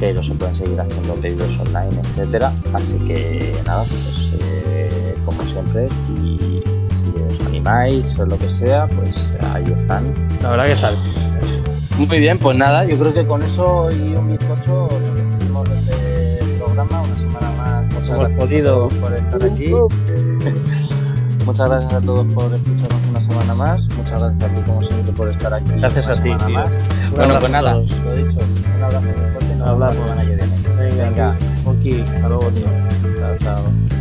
pero 0.01 0.25
se 0.25 0.35
pueden 0.35 0.57
seguir 0.57 0.81
haciendo 0.81 1.15
pedidos 1.15 1.61
online, 1.61 2.01
etcétera. 2.03 2.53
Así 2.75 2.95
que 3.07 3.55
nada, 3.65 3.85
pues 3.85 4.43
eh, 4.43 5.17
como 5.25 5.41
siempre, 5.45 5.89
si, 5.89 6.39
si 6.41 7.23
os 7.23 7.47
animáis 7.47 8.19
o 8.19 8.27
lo 8.27 8.37
que 8.37 8.49
sea, 8.49 8.89
pues 8.89 9.31
ahí 9.55 9.73
están. 9.77 10.13
La 10.43 10.51
verdad 10.51 10.67
que 10.67 10.73
están. 10.73 11.26
Muy 11.99 12.19
bien, 12.19 12.39
pues 12.39 12.57
nada, 12.57 12.85
yo 12.85 12.99
creo 12.99 13.15
que 13.15 13.27
con 13.27 13.43
eso 13.43 13.89
y 13.91 14.15
un 14.15 14.29
bizcocho 14.29 14.87
nos 14.91 15.15
despedimos 15.15 15.69
de 15.69 15.79
este 15.79 16.55
programa 16.59 17.03
una 17.03 17.17
semana 17.17 17.51
más. 17.57 17.95
Muchas 17.95 18.11
Hemos 18.11 18.31
podido 18.33 18.89
por 18.89 19.15
estar 19.15 19.45
aquí. 19.45 19.75
Muchas 21.47 21.71
gracias 21.71 21.93
a 21.95 22.01
todos 22.01 22.33
por 22.35 22.53
escucharnos 22.53 23.01
una 23.09 23.21
semana 23.21 23.55
más. 23.55 23.89
Muchas 23.97 24.21
gracias 24.21 24.43
a 24.43 24.55
ti, 24.55 24.61
como 24.67 24.83
siempre, 24.83 25.13
por 25.13 25.29
estar 25.29 25.55
aquí. 25.55 25.71
Gracias 25.77 26.09
a 26.09 26.15
ti, 26.23 26.31
tío. 26.47 26.65
Bueno, 27.15 27.39
pues 27.39 27.51
nada, 27.53 27.75
lo 27.75 27.83
dicho. 27.83 28.39
Un 28.77 28.83
abrazo 28.83 29.01
muy 29.01 29.31
fuerte 29.31 29.53
y 29.55 29.59
nos 29.59 29.67
vemos 29.67 29.81
la 29.81 29.93
semana 29.93 30.23
que 30.23 30.35
viene. 30.35 30.53
Venga, 30.79 31.05
Venga. 31.07 31.37
Hasta 32.15 32.29
luego, 32.29 32.49
tío. 32.49 32.67
Chao, 33.19 33.37
chao. 33.39 33.96